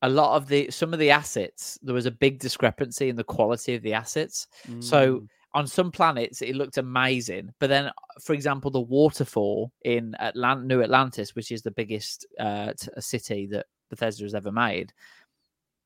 a 0.03 0.09
lot 0.09 0.37
of 0.37 0.49
the 0.49 0.71
some 0.71 0.93
of 0.93 0.99
the 0.99 1.11
assets 1.11 1.79
there 1.83 1.95
was 1.95 2.07
a 2.07 2.11
big 2.11 2.39
discrepancy 2.39 3.09
in 3.09 3.17
the 3.17 3.25
quality 3.25 3.75
of 3.75 3.83
the 3.83 3.95
assets. 3.95 4.47
So 4.81 5.21
Mm. 5.21 5.29
On 5.55 5.67
some 5.67 5.91
planets 5.91 6.43
it 6.43 6.57
looked 6.57 6.79
amazing, 6.79 7.51
but 7.61 7.69
then 7.69 7.91
for 8.21 8.35
example 8.35 8.71
the 8.71 8.81
waterfall 8.81 9.73
in 9.83 10.15
Atlant- 10.21 10.67
New 10.67 10.83
Atlantis, 10.83 11.35
which 11.35 11.53
is 11.53 11.63
the 11.63 11.71
biggest 11.71 12.27
uh, 12.39 12.73
t- 12.79 12.89
city 12.99 13.47
that 13.47 13.67
Bethesda 13.89 14.25
has 14.25 14.35
ever 14.35 14.51
made, 14.51 14.93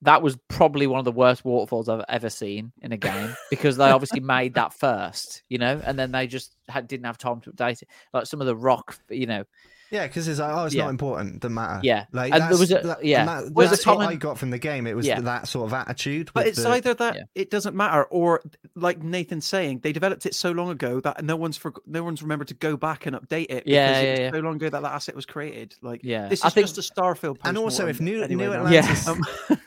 that 0.02 0.22
was 0.22 0.38
probably 0.48 0.86
one 0.86 0.98
of 0.98 1.04
the 1.04 1.12
worst 1.12 1.44
waterfalls 1.44 1.88
I've 1.88 2.04
ever 2.08 2.30
seen 2.30 2.72
in 2.82 2.92
a 2.92 2.96
game 2.96 3.34
because 3.50 3.76
they 3.76 3.90
obviously 3.90 4.20
made 4.20 4.54
that 4.54 4.72
first, 4.72 5.42
you 5.48 5.58
know, 5.58 5.80
and 5.84 5.98
then 5.98 6.12
they 6.12 6.26
just 6.26 6.56
had, 6.68 6.88
didn't 6.88 7.06
have 7.06 7.18
time 7.18 7.40
to 7.42 7.52
update 7.52 7.82
it. 7.82 7.88
Like 8.12 8.26
some 8.26 8.40
of 8.40 8.46
the 8.46 8.56
rock, 8.56 8.98
you 9.10 9.26
know, 9.26 9.44
yeah, 9.90 10.06
because 10.06 10.28
it's 10.28 10.38
like, 10.40 10.52
oh, 10.54 10.64
it's 10.66 10.74
Yeah. 10.74 10.84
not 10.84 10.90
important. 10.90 11.40
Doesn't 11.40 11.54
matter. 11.54 11.80
Yeah. 11.82 12.04
like 12.12 12.32
And 12.32 12.42
there 12.44 12.58
was 12.58 12.70
a- 12.70 12.80
that, 12.80 13.04
yeah. 13.04 13.24
that, 13.24 13.40
There 13.44 13.52
was 13.52 13.66
a 13.68 13.70
that's 13.70 13.86
what 13.86 14.00
I 14.06 14.14
got 14.14 14.38
from 14.38 14.50
the 14.50 14.58
game. 14.58 14.86
It 14.86 14.94
was 14.96 15.06
Yeah. 15.06 15.20
that 15.20 15.48
sort 15.48 15.66
of 15.66 15.72
attitude. 15.74 16.30
But 16.34 16.46
it's 16.46 16.62
the- 16.62 16.68
either 16.70 16.94
that 16.94 17.14
Yeah. 17.16 17.22
it 17.34 17.50
doesn't 17.50 17.74
matter, 17.74 18.04
or 18.04 18.42
like 18.74 19.02
Nathan's 19.02 19.46
saying, 19.46 19.80
they 19.80 19.92
developed 19.92 20.26
it 20.26 20.34
so 20.34 20.50
long 20.52 20.70
ago 20.70 21.00
that 21.00 21.24
no 21.24 21.36
one's 21.36 21.56
for, 21.56 21.72
no 21.86 22.02
one's 22.04 22.22
remembered 22.22 22.48
to 22.48 22.54
go 22.54 22.76
back 22.76 23.06
and 23.06 23.16
update 23.16 23.46
it. 23.50 23.64
Yeah, 23.66 23.88
because 23.88 24.02
yeah, 24.02 24.10
it's 24.10 24.20
yeah. 24.20 24.30
so 24.32 24.38
long 24.40 24.56
ago 24.56 24.68
that 24.70 24.82
that 24.82 24.92
asset 24.92 25.14
was 25.16 25.26
created. 25.26 25.74
Like, 25.82 26.00
Yeah. 26.04 26.28
this 26.28 26.44
I 26.44 26.48
is 26.48 26.54
think- 26.54 26.66
just 26.66 26.78
a 26.90 26.94
Starfield. 26.94 27.38
And 27.44 27.56
also, 27.58 27.86
if 27.88 28.00
New 28.00 28.22
anyway 28.22 28.46
New. 28.46 28.52
Atlantis, 28.52 29.06
Yeah. 29.06 29.12
Um, 29.12 29.24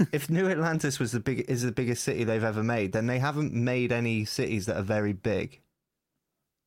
if 0.11 0.29
New 0.29 0.47
Atlantis 0.47 0.99
was 0.99 1.11
the 1.11 1.19
big 1.19 1.45
is 1.49 1.63
the 1.63 1.71
biggest 1.71 2.03
city 2.03 2.23
they've 2.23 2.43
ever 2.43 2.63
made, 2.63 2.91
then 2.91 3.07
they 3.07 3.19
haven't 3.19 3.53
made 3.53 3.91
any 3.91 4.25
cities 4.25 4.65
that 4.67 4.77
are 4.77 4.83
very 4.83 5.13
big. 5.13 5.61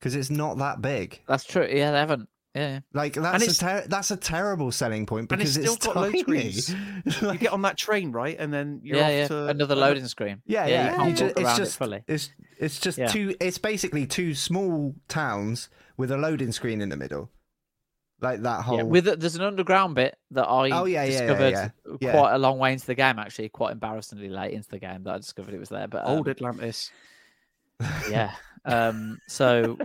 Because 0.00 0.14
it's 0.16 0.28
not 0.28 0.58
that 0.58 0.82
big. 0.82 1.20
that's 1.26 1.44
true. 1.44 1.66
Yeah, 1.70 1.92
they 1.92 1.98
haven't. 1.98 2.28
Yeah, 2.54 2.80
Like 2.92 3.14
that's 3.14 3.48
a 3.48 3.58
ter- 3.58 3.86
that's 3.88 4.12
a 4.12 4.16
terrible 4.16 4.70
selling 4.70 5.06
point 5.06 5.28
point 5.28 5.40
and 5.40 5.48
it's 5.48 5.56
because 5.56 5.72
still 5.74 5.92
got 5.92 6.00
load 6.02 6.12
tiny. 6.12 6.20
screens. 6.52 6.68
you 7.22 7.34
get 7.38 7.52
on 7.52 7.62
that 7.62 7.76
train, 7.76 8.12
right, 8.12 8.36
and 8.38 8.52
then 8.54 8.80
you're 8.84 8.96
yeah, 8.98 9.04
off 9.06 9.10
yeah. 9.12 9.26
to 9.28 9.46
Another 9.48 9.74
loading 9.74 10.06
screen. 10.06 10.40
Yeah, 10.46 10.66
you 10.66 10.72
yeah. 10.72 10.94
can't 10.96 11.08
you 11.10 11.16
ju- 11.16 11.24
walk 11.24 11.32
it's 11.32 11.40
around 11.40 11.56
just 11.56 11.74
it 11.74 11.78
fully. 11.78 12.04
it's 12.06 12.30
it's 12.58 12.78
just 12.78 12.96
Yeah. 12.98 13.08
two. 13.08 13.34
It's 13.40 13.58
basically 13.58 14.06
two 14.06 14.34
small 14.34 14.94
towns 15.08 15.68
with 15.96 16.12
a 16.12 16.16
loading 16.16 16.52
screen 16.52 16.80
in 16.80 16.90
the 16.90 16.96
middle, 16.96 17.28
like 18.20 18.42
that 18.42 18.62
whole. 18.62 18.76
Yeah, 18.76 18.82
with 18.84 19.08
it, 19.08 19.18
there's 19.18 19.34
an 19.34 19.42
underground 19.42 19.96
bit 19.96 20.16
that 20.30 20.44
I 20.46 20.70
Oh, 20.70 20.84
yeah, 20.84 21.02
yeah, 21.02 21.04
yeah, 21.04 21.20
discovered 21.20 21.50
yeah. 21.52 21.68
Yeah. 22.00 22.12
quite 22.12 22.34
a 22.34 22.38
long 22.38 22.58
way 22.58 22.72
into 22.72 22.86
the 22.86 22.94
game. 22.94 23.18
Actually, 23.18 23.48
quite 23.48 23.72
embarrassingly 23.72 24.28
late 24.28 24.52
into 24.52 24.68
the 24.68 24.78
game 24.78 25.02
that 25.04 25.14
I 25.14 25.18
discovered 25.18 25.54
it 25.54 25.58
was 25.58 25.70
there. 25.70 25.88
But 25.88 26.06
um, 26.06 26.18
old 26.18 26.28
Atlantis. 26.28 26.92
yeah. 28.08 28.30
Um, 28.64 29.18
so 29.26 29.76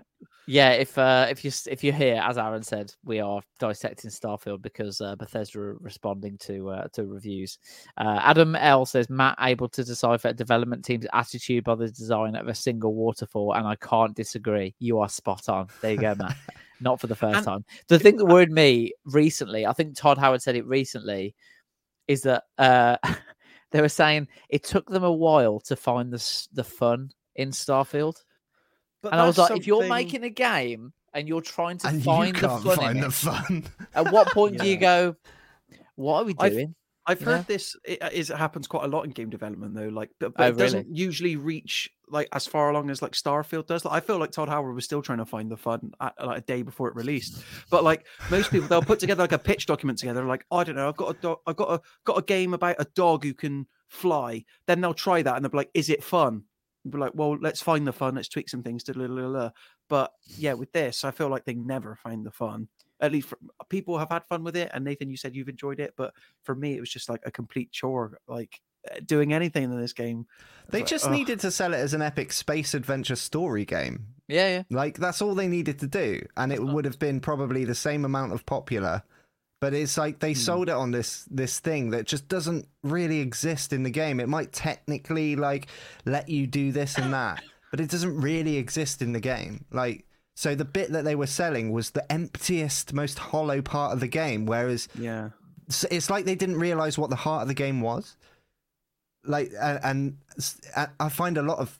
yeah, 0.51 0.71
if 0.71 0.97
uh, 0.97 1.27
if 1.29 1.45
you 1.45 1.51
if 1.67 1.83
you're 1.83 1.93
here, 1.93 2.19
as 2.25 2.39
Aaron 2.39 2.63
said, 2.63 2.91
we 3.05 3.19
are 3.19 3.39
dissecting 3.59 4.09
Starfield 4.09 4.63
because 4.63 4.99
uh, 4.99 5.15
Bethesda 5.15 5.59
are 5.59 5.73
responding 5.75 6.39
to 6.39 6.71
uh, 6.71 6.87
to 6.93 7.05
reviews. 7.05 7.59
Uh, 7.97 8.19
Adam 8.23 8.55
L 8.55 8.83
says 8.87 9.11
Matt 9.11 9.37
able 9.39 9.69
to 9.69 9.83
decipher 9.83 10.29
a 10.29 10.33
development 10.33 10.83
team's 10.83 11.05
attitude 11.13 11.65
by 11.65 11.75
the 11.75 11.89
design 11.91 12.35
of 12.35 12.47
a 12.47 12.55
single 12.55 12.95
waterfall, 12.95 13.53
and 13.53 13.67
I 13.67 13.75
can't 13.75 14.15
disagree. 14.15 14.73
You 14.79 14.97
are 14.97 15.07
spot 15.07 15.49
on. 15.49 15.67
There 15.81 15.91
you 15.91 15.97
go, 15.99 16.15
Matt. 16.15 16.35
Not 16.81 16.99
for 16.99 17.05
the 17.05 17.15
first 17.15 17.37
And- 17.37 17.45
time. 17.45 17.65
The 17.87 17.99
thing 17.99 18.17
that 18.17 18.25
worried 18.33 18.51
me 18.51 18.93
recently, 19.05 19.67
I 19.67 19.73
think 19.73 19.95
Todd 19.95 20.17
Howard 20.17 20.41
said 20.41 20.55
it 20.55 20.65
recently, 20.65 21.35
is 22.07 22.23
that 22.23 22.45
uh, 22.57 22.97
they 23.71 23.81
were 23.81 23.87
saying 23.87 24.27
it 24.49 24.63
took 24.63 24.89
them 24.89 25.03
a 25.03 25.13
while 25.13 25.59
to 25.59 25.75
find 25.75 26.11
the 26.11 26.47
the 26.53 26.63
fun 26.63 27.11
in 27.35 27.51
Starfield. 27.51 28.23
But 29.01 29.13
And 29.13 29.21
I 29.21 29.25
was 29.27 29.35
that's 29.37 29.49
like, 29.51 29.59
if 29.59 29.67
you're 29.67 29.87
making 29.87 30.23
a 30.23 30.29
game 30.29 30.93
and 31.13 31.27
you're 31.27 31.41
trying 31.41 31.77
to 31.79 31.87
and 31.87 32.03
find 32.03 32.35
you 32.35 32.41
the 32.41 32.47
can't 32.47 32.63
fun 32.63 32.75
find 32.77 32.97
in 32.97 33.03
the 33.03 33.11
fun. 33.11 33.63
at 33.95 34.11
what 34.11 34.27
point 34.33 34.57
do 34.59 34.67
you 34.67 34.77
go, 34.77 35.15
"What 35.95 36.21
are 36.21 36.25
we 36.25 36.35
I've- 36.39 36.55
doing?" 36.55 36.75
I've 37.05 37.21
heard 37.21 37.37
know? 37.37 37.45
this 37.47 37.75
it, 37.85 38.03
uh, 38.03 38.09
is 38.13 38.29
it 38.29 38.37
happens 38.37 38.67
quite 38.67 38.83
a 38.83 38.87
lot 38.87 39.03
in 39.03 39.09
game 39.09 39.31
development 39.31 39.73
though. 39.73 39.87
Like, 39.87 40.11
but, 40.19 40.33
Oh, 40.37 40.43
it 40.43 40.49
really? 40.49 40.57
doesn't 40.59 40.95
usually 40.95 41.37
reach 41.37 41.89
like 42.07 42.27
as 42.33 42.45
far 42.45 42.69
along 42.69 42.91
as 42.91 43.01
like 43.01 43.13
Starfield 43.13 43.65
does. 43.65 43.83
Like, 43.83 43.95
I 43.95 43.99
feel 44.05 44.19
like 44.19 44.29
Todd 44.29 44.47
Howard 44.47 44.75
was 44.75 44.85
still 44.85 45.01
trying 45.01 45.17
to 45.17 45.25
find 45.25 45.49
the 45.49 45.57
fun 45.57 45.91
at, 45.99 46.13
like 46.23 46.37
a 46.37 46.41
day 46.41 46.61
before 46.61 46.87
it 46.87 46.95
released. 46.95 47.41
But 47.71 47.83
like 47.83 48.05
most 48.29 48.51
people, 48.51 48.67
they'll 48.67 48.83
put 48.83 48.99
together 48.99 49.23
like 49.23 49.31
a 49.31 49.39
pitch 49.39 49.65
document 49.65 49.97
together. 49.97 50.23
Like, 50.23 50.45
I 50.51 50.63
don't 50.63 50.75
know, 50.75 50.87
I've 50.87 50.97
got 50.97 51.15
a 51.15 51.19
dog, 51.19 51.39
I've 51.47 51.55
got 51.55 51.71
a 51.71 51.81
got 52.05 52.19
a 52.19 52.21
game 52.21 52.53
about 52.53 52.75
a 52.77 52.85
dog 52.93 53.23
who 53.23 53.33
can 53.33 53.65
fly, 53.87 54.45
then 54.67 54.79
they'll 54.79 54.93
try 54.93 55.23
that 55.23 55.35
and 55.35 55.43
they'll 55.43 55.49
be 55.51 55.57
like, 55.57 55.71
"Is 55.73 55.89
it 55.89 56.03
fun?" 56.03 56.43
And 56.84 56.93
be 56.93 56.99
like, 56.99 57.13
"Well, 57.13 57.38
let's 57.39 57.61
find 57.61 57.86
the 57.86 57.93
fun. 57.93 58.15
Let's 58.15 58.30
tweak 58.30 58.49
some 58.49 58.63
things." 58.63 58.84
da, 58.84 58.93
da, 58.93 59.07
da, 59.07 59.32
da." 59.32 59.49
But 59.89 60.11
yeah, 60.38 60.53
with 60.53 60.71
this, 60.71 61.03
I 61.03 61.11
feel 61.11 61.30
like 61.30 61.45
they 61.45 61.55
never 61.55 61.95
find 61.95 62.25
the 62.25 62.32
fun. 62.32 62.67
At 63.01 63.11
least 63.11 63.30
for, 63.30 63.38
people 63.69 63.97
have 63.97 64.09
had 64.09 64.25
fun 64.25 64.43
with 64.43 64.55
it. 64.57 64.71
And 64.73 64.84
Nathan, 64.84 65.09
you 65.09 65.17
said 65.17 65.36
you've 65.36 65.49
enjoyed 65.49 65.80
it, 65.80 65.93
but 65.95 66.13
for 66.43 66.55
me, 66.55 66.75
it 66.75 66.80
was 66.80 66.89
just 66.89 67.09
like 67.09 67.21
a 67.25 67.32
complete 67.32 67.71
chore. 67.71 68.19
Like 68.27 68.61
uh, 68.89 68.99
doing 69.05 69.34
anything 69.34 69.63
in 69.63 69.80
this 69.80 69.93
game. 69.93 70.25
They 70.69 70.80
like, 70.80 70.88
just 70.88 71.05
ugh. 71.05 71.11
needed 71.11 71.41
to 71.41 71.51
sell 71.51 71.73
it 71.73 71.77
as 71.77 71.93
an 71.93 72.01
epic 72.01 72.32
space 72.32 72.73
adventure 72.73 73.17
story 73.17 73.65
game. 73.65 74.05
Yeah, 74.30 74.47
yeah. 74.47 74.63
Like 74.69 74.97
that's 74.97 75.21
all 75.21 75.36
they 75.36 75.47
needed 75.47 75.80
to 75.80 75.88
do, 75.88 76.21
and 76.38 76.53
it 76.53 76.63
would 76.63 76.86
have 76.86 76.99
been 76.99 77.19
probably 77.19 77.65
the 77.65 77.75
same 77.75 78.05
amount 78.05 78.32
of 78.32 78.45
popular. 78.45 79.03
But 79.62 79.74
it's 79.74 79.97
like 79.97 80.20
they 80.20 80.34
hmm. 80.34 80.39
sold 80.39 80.70
it 80.70 80.76
on 80.76 80.91
this 80.91 81.26
this 81.30 81.60
thing 81.60 81.89
that 81.91 82.05
just 82.05 82.28
doesn't 82.28 82.68
really 82.84 83.20
exist 83.20 83.74
in 83.74 83.84
the 83.84 83.89
game. 83.89 84.20
It 84.20 84.30
might 84.30 84.53
technically 84.53 85.36
like 85.36 85.68
let 86.05 86.30
you 86.30 86.47
do 86.47 86.72
this 86.72 86.97
and 86.97 87.14
that, 87.14 87.43
but 87.72 87.80
it 87.80 87.89
doesn't 87.89 88.20
really 88.22 88.57
exist 88.57 89.01
in 89.01 89.12
the 89.12 89.20
game. 89.20 89.66
Like 89.72 90.05
so, 90.39 90.55
the 90.55 90.64
bit 90.64 90.93
that 90.93 91.03
they 91.03 91.16
were 91.16 91.28
selling 91.28 91.74
was 91.74 91.89
the 91.89 92.10
emptiest, 92.10 92.93
most 92.93 93.20
hollow 93.20 93.62
part 93.62 93.91
of 93.91 93.99
the 93.99 94.07
game. 94.07 94.45
Whereas 94.45 94.88
Yeah. 94.97 95.32
it's 95.91 96.10
like 96.10 96.24
they 96.24 96.36
didn't 96.36 96.60
realize 96.60 96.97
what 96.97 97.10
the 97.10 97.18
heart 97.18 97.41
of 97.41 97.49
the 97.49 97.53
game 97.53 97.82
was. 97.82 98.16
Like, 99.26 99.51
and, 99.60 99.80
and 99.84 100.18
I- 100.78 100.88
I 100.97 101.10
find 101.10 101.38
a 101.38 101.41
lot 101.41 101.57
of 101.57 101.78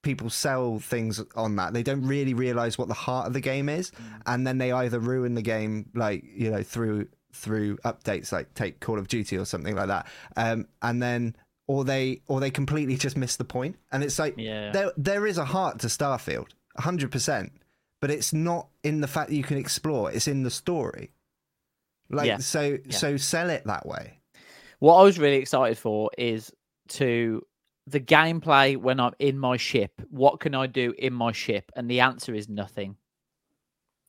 people 0.00 0.30
sell 0.30 0.78
things 0.78 1.22
on 1.36 1.56
that. 1.56 1.74
They 1.74 1.82
don't 1.82 2.06
really 2.06 2.32
realize 2.32 2.78
what 2.78 2.88
the 2.88 2.94
heart 2.94 3.26
of 3.26 3.34
the 3.34 3.42
game 3.42 3.68
is, 3.68 3.90
hmm. 3.90 4.04
and 4.24 4.46
then 4.46 4.56
they 4.56 4.72
either 4.72 4.98
ruin 4.98 5.34
the 5.34 5.42
game, 5.42 5.90
like 5.94 6.24
you 6.24 6.50
know, 6.50 6.62
through 6.62 7.08
through 7.32 7.76
updates, 7.78 8.32
like 8.32 8.52
take 8.54 8.80
Call 8.80 8.98
of 8.98 9.08
Duty 9.08 9.36
or 9.36 9.44
something 9.44 9.76
like 9.76 9.88
that, 9.88 10.06
um, 10.36 10.66
and 10.82 11.02
then 11.02 11.36
or 11.66 11.84
they 11.84 12.22
or 12.26 12.40
they 12.40 12.50
completely 12.50 12.96
just 12.96 13.16
miss 13.16 13.36
the 13.36 13.44
point. 13.44 13.76
And 13.92 14.02
it's 14.02 14.18
like 14.18 14.34
Yeah. 14.36 14.72
there 14.72 14.92
there 14.96 15.26
is 15.26 15.38
a 15.38 15.44
heart 15.44 15.78
to 15.80 15.88
Starfield, 15.88 16.48
hundred 16.78 17.10
percent, 17.10 17.52
but 18.00 18.10
it's 18.10 18.32
not 18.32 18.68
in 18.82 19.00
the 19.00 19.08
fact 19.08 19.30
that 19.30 19.36
you 19.36 19.42
can 19.44 19.58
explore. 19.58 20.10
It's 20.10 20.28
in 20.28 20.42
the 20.42 20.50
story. 20.50 21.12
Like 22.10 22.26
Yeah. 22.26 22.38
so 22.38 22.78
Yeah. 22.84 22.96
so 22.96 23.16
sell 23.16 23.50
it 23.50 23.64
that 23.66 23.86
way. 23.86 24.20
What 24.78 24.96
I 24.96 25.02
was 25.02 25.18
really 25.18 25.36
excited 25.36 25.76
for 25.76 26.10
is 26.16 26.52
to 26.88 27.42
the 27.86 28.00
gameplay 28.00 28.76
when 28.76 29.00
I'm 29.00 29.12
in 29.18 29.38
my 29.38 29.56
ship. 29.56 29.92
What 30.10 30.40
can 30.40 30.54
I 30.54 30.66
do 30.66 30.94
in 30.98 31.12
my 31.12 31.32
ship? 31.32 31.70
And 31.74 31.90
the 31.90 32.00
answer 32.00 32.34
is 32.34 32.48
nothing. 32.48 32.96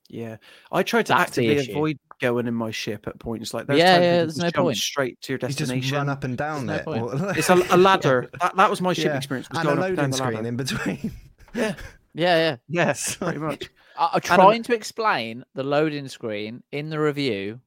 Yeah, 0.10 0.38
I 0.72 0.84
tried 0.84 1.06
to 1.08 1.14
That's 1.14 1.38
actively 1.38 1.58
avoid 1.72 2.00
going 2.20 2.48
in 2.48 2.54
my 2.54 2.72
ship 2.72 3.08
at 3.08 3.20
points. 3.20 3.54
Like, 3.54 3.68
there's 3.68 3.80
Yeah, 3.80 3.94
times 3.96 4.04
yeah, 4.04 4.12
there's 4.18 4.28
just 4.36 4.38
no 4.44 4.50
jump 4.52 4.66
point. 4.68 4.78
straight 4.78 5.22
to 5.22 5.34
your 5.34 5.38
destination. 5.38 5.76
You 5.76 5.82
just 5.82 5.92
destination. 5.92 6.08
run 6.08 6.10
up 6.10 6.24
and 6.24 6.38
down 6.38 6.66
There's 6.66 6.82
it. 6.82 6.86
no 6.86 7.10
or- 7.10 7.38
It's 7.38 7.50
a, 7.50 7.56
a 7.76 7.78
ladder. 7.88 8.30
That, 8.42 8.56
that 8.56 8.70
was 8.70 8.82
my 8.82 8.94
ship 8.94 9.06
Yeah. 9.06 9.18
experience. 9.18 9.50
Was 9.50 9.60
and 9.60 9.68
a 9.70 9.76
going 9.76 9.84
up 9.84 9.88
and 9.90 9.96
down 9.98 10.06
loading 10.06 10.12
the 10.12 10.18
screen 10.18 10.36
ladder. 10.36 10.48
in 10.48 10.56
between. 10.58 11.12
Yeah. 11.56 11.76
Yeah, 12.16 12.38
yeah. 12.38 12.56
Yes, 12.68 13.16
pretty 13.18 13.38
much. 13.38 13.70
I, 13.96 14.06
I 14.06 14.10
And 14.16 14.24
trying 14.24 14.64
to 14.64 14.74
explain 14.74 15.46
the 15.54 15.64
loading 15.64 16.08
screen 16.08 16.64
in 16.72 16.90
the 16.90 17.00
review 17.00 17.62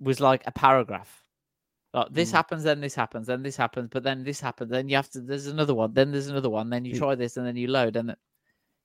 was 0.00 0.20
like 0.20 0.42
a 0.46 0.52
paragraph. 0.52 1.22
Like 1.94 2.08
Mm. 2.08 2.14
this 2.14 2.30
happens, 2.30 2.62
then 2.62 2.80
this 2.80 2.94
happens, 2.94 3.26
then 3.26 3.42
this 3.42 3.56
happens, 3.56 3.88
but 3.90 4.02
then 4.02 4.22
this 4.22 4.38
happens, 4.40 4.70
then 4.70 4.88
you 4.88 4.96
have 4.96 5.08
to. 5.10 5.20
There's 5.22 5.46
another 5.46 5.74
one, 5.74 5.94
then 5.94 6.12
there's 6.12 6.28
another 6.28 6.50
one, 6.50 6.68
then 6.70 6.84
you 6.84 6.96
try 6.96 7.14
this, 7.14 7.36
and 7.38 7.46
then 7.46 7.56
you 7.56 7.68
load, 7.68 7.96
and 7.96 8.14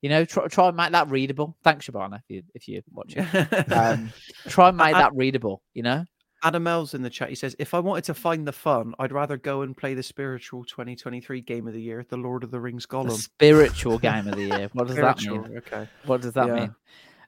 you 0.06 0.10
know, 0.10 0.24
try 0.24 0.46
try 0.46 0.68
and 0.68 0.78
make 0.78 0.92
that 0.92 1.10
readable. 1.10 1.58
Thanks, 1.64 1.88
Shabana, 1.88 2.18
if 2.18 2.24
you 2.30 2.44
if 2.54 2.68
you 2.68 2.84
watch 2.92 3.16
it. 3.18 3.26
Um, 3.74 4.14
try 4.48 4.68
and 4.68 4.78
make 4.78 4.94
that 4.94 5.16
readable. 5.16 5.64
You 5.74 5.82
know, 5.82 6.06
Adam 6.44 6.68
L's 6.68 6.94
in 6.94 7.02
the 7.02 7.10
chat. 7.10 7.30
He 7.30 7.34
says, 7.34 7.56
"If 7.58 7.74
I 7.74 7.80
wanted 7.80 8.04
to 8.04 8.14
find 8.14 8.48
the 8.48 8.52
fun, 8.52 8.94
I'd 9.00 9.12
rather 9.12 9.36
go 9.36 9.64
and 9.64 9.76
play 9.76 9.96
the 9.96 10.04
spiritual 10.04 10.64
2023 10.66 11.42
game 11.42 11.68
of 11.68 11.74
the 11.74 11.82
year, 11.82 12.06
the 12.08 12.18
Lord 12.18 12.44
of 12.44 12.52
the 12.52 12.60
Rings 12.60 12.86
the 12.86 13.10
spiritual 13.10 13.98
game 13.98 14.28
of 14.28 14.36
the 14.36 14.44
year. 14.44 14.70
What 14.74 14.86
does 14.90 14.98
that 14.98 15.20
mean? 15.24 15.58
Okay. 15.58 15.88
What 16.06 16.22
does 16.22 16.34
that 16.34 16.50
Yeah. 16.50 16.54
mean? 16.54 16.76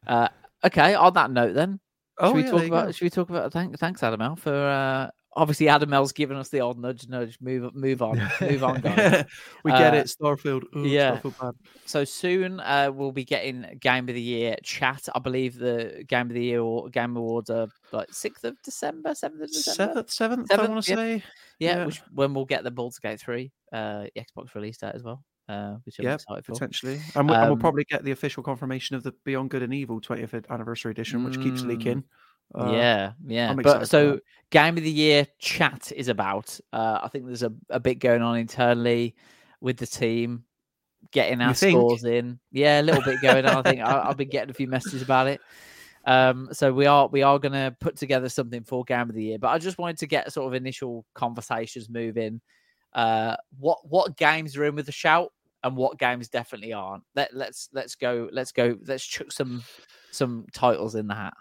Uh, 0.05 0.27
okay, 0.63 0.93
on 0.93 1.13
that 1.13 1.31
note, 1.31 1.55
then 1.55 1.79
Oh, 2.19 2.27
should 2.29 2.35
we 2.35 2.43
yeah, 2.43 2.51
talk 2.51 2.67
about? 2.67 2.93
Should 2.95 3.05
we 3.05 3.09
talk 3.09 3.29
about? 3.31 3.51
Thank, 3.51 3.79
thanks, 3.79 4.03
Adam 4.03 4.21
Adamel, 4.21 4.35
for 4.35 4.53
uh, 4.53 5.09
obviously 5.37 5.69
Adam 5.69 5.93
L's 5.93 6.11
given 6.11 6.35
us 6.35 6.49
the 6.49 6.59
old 6.59 6.77
nudge, 6.77 7.07
nudge. 7.07 7.37
Move, 7.39 7.73
move 7.73 8.01
on, 8.01 8.19
move 8.41 8.63
on, 8.63 8.81
guys. 8.81 9.23
we 9.63 9.71
get 9.71 9.93
Uh, 9.93 9.97
it. 9.97 10.07
Starfield. 10.07 10.63
Ooh, 10.75 10.85
yeah. 10.85 11.19
Starfield. 11.19 11.53
So 11.85 12.03
soon 12.03 12.59
uh, 12.59 12.91
we'll 12.93 13.11
be 13.13 13.23
getting 13.23 13.77
Game 13.79 14.09
of 14.09 14.15
the 14.15 14.21
Year 14.21 14.57
chat. 14.63 15.07
I 15.15 15.19
believe 15.19 15.57
the 15.57 16.03
Game 16.07 16.27
of 16.27 16.33
the 16.33 16.43
Year 16.43 16.59
or 16.61 16.89
Game 16.89 17.15
Awards 17.15 17.49
are 17.49 17.67
like 17.93 18.11
sixth 18.13 18.43
of 18.43 18.61
December, 18.63 19.15
seventh 19.15 19.43
of 19.43 19.47
December. 19.51 20.03
Seventh, 20.09 20.11
seventh, 20.11 20.51
I 20.51 20.67
want 20.67 20.83
to 20.83 20.89
yep. 20.91 20.97
say. 20.99 21.23
Yeah, 21.59 21.77
yeah. 21.77 21.85
which 21.85 22.01
when 22.13 22.33
we'll 22.33 22.45
get 22.45 22.63
the 22.63 22.71
Baldur's 22.71 22.99
Gate 22.99 23.19
three 23.19 23.51
uh, 23.71 24.05
Xbox 24.17 24.53
release 24.55 24.77
date 24.77 24.91
as 24.95 25.03
well, 25.03 25.23
uh, 25.49 25.75
which 25.85 25.95
for. 25.97 26.41
potentially. 26.41 26.99
And, 27.15 27.29
we, 27.29 27.35
and 27.35 27.43
we'll 27.45 27.53
Um, 27.53 27.59
probably 27.59 27.83
get 27.85 28.03
the 28.03 28.11
official 28.11 28.43
confirmation 28.43 28.95
of 28.95 29.03
the 29.03 29.13
Beyond 29.23 29.49
Good 29.49 29.63
and 29.63 29.73
Evil 29.73 30.01
20th 30.01 30.49
anniversary 30.49 30.91
edition, 30.91 31.23
which 31.23 31.39
keeps 31.41 31.61
Mm, 31.61 31.67
leaking. 31.67 32.03
Uh, 32.55 32.71
yeah, 32.71 33.11
yeah. 33.25 33.53
But 33.53 33.87
so 33.87 34.19
game 34.49 34.77
of 34.77 34.83
the 34.83 34.91
year 34.91 35.27
chat 35.39 35.91
is 35.95 36.07
about. 36.07 36.59
Uh, 36.71 36.99
I 37.03 37.07
think 37.09 37.25
there's 37.25 37.43
a, 37.43 37.53
a 37.69 37.79
bit 37.79 37.95
going 37.95 38.21
on 38.21 38.37
internally 38.37 39.15
with 39.61 39.77
the 39.77 39.87
team, 39.87 40.43
getting 41.11 41.41
our 41.41 41.49
You 41.49 41.55
think? 41.55 41.77
scores 41.77 42.03
in. 42.03 42.39
Yeah, 42.51 42.81
a 42.81 42.83
little 42.83 43.03
bit 43.03 43.21
going 43.21 43.45
on. 43.45 43.57
I 43.57 43.69
think 43.69 43.81
I, 43.81 44.07
I've 44.07 44.17
been 44.17 44.29
getting 44.29 44.49
a 44.49 44.53
few 44.53 44.67
messages 44.67 45.01
about 45.01 45.27
it. 45.27 45.41
Um, 46.05 46.49
so 46.53 46.71
we 46.71 46.85
are 46.85 47.07
we 47.07 47.21
are 47.21 47.37
going 47.37 47.51
to 47.51 47.75
put 47.81 47.97
together 47.97 48.29
something 48.29 48.63
for 48.63 48.85
game 48.85 49.09
of 49.09 49.15
the 49.15 49.23
year. 49.23 49.39
But 49.39 49.49
I 49.49 49.57
just 49.57 49.77
wanted 49.77 49.97
to 49.99 50.07
get 50.07 50.31
sort 50.31 50.47
of 50.47 50.53
initial 50.53 51.05
conversations 51.13 51.89
moving. 51.89 52.39
Uh, 52.93 53.35
what 53.59 53.79
what 53.83 54.15
games 54.15 54.55
are 54.55 54.63
in 54.63 54.75
with 54.75 54.85
the 54.85 54.91
shout 54.91 55.31
and 55.63 55.75
what 55.75 55.99
games 55.99 56.29
definitely 56.29 56.71
aren't. 56.71 57.03
Let 57.13 57.35
let's 57.35 57.69
let's 57.73 57.95
go 57.95 58.29
let's 58.31 58.53
go 58.53 58.77
let's 58.87 59.05
chuck 59.05 59.31
some 59.33 59.63
some 60.11 60.45
titles 60.53 60.95
in 60.95 61.07
the 61.07 61.15
hat. 61.15 61.33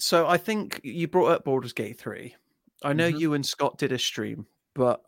So 0.00 0.26
I 0.26 0.36
think 0.38 0.80
you 0.82 1.06
brought 1.08 1.30
up 1.32 1.44
Baldur's 1.44 1.72
Gate 1.72 1.98
3. 1.98 2.34
I 2.82 2.92
know 2.92 3.06
Mhm. 3.06 3.20
you 3.20 3.34
and 3.34 3.44
Scott 3.44 3.78
did 3.78 3.92
a 3.92 3.98
stream, 3.98 4.46
but 4.74 5.02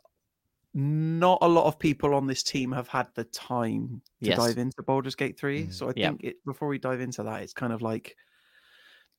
not 0.74 1.38
a 1.42 1.48
lot 1.48 1.66
of 1.66 1.78
people 1.78 2.14
on 2.14 2.26
this 2.26 2.42
team 2.42 2.72
have 2.72 2.88
had 2.88 3.08
the 3.14 3.24
time 3.24 4.02
to 4.24 4.30
Yes. 4.30 4.32
dive 4.32 4.58
into 4.58 4.82
Baldur's 4.82 5.16
Gate 5.16 5.38
3. 5.38 5.68
Mm. 5.68 5.70
So 5.70 5.88
I 5.88 5.94
Yeah. 5.94 6.12
think 6.12 6.24
it, 6.24 6.44
before 6.44 6.68
we 6.68 6.78
dive 6.78 7.00
into 7.00 7.22
that, 7.24 7.42
it's 7.42 7.54
kind 7.54 7.72
of 7.72 7.82
like 7.82 8.16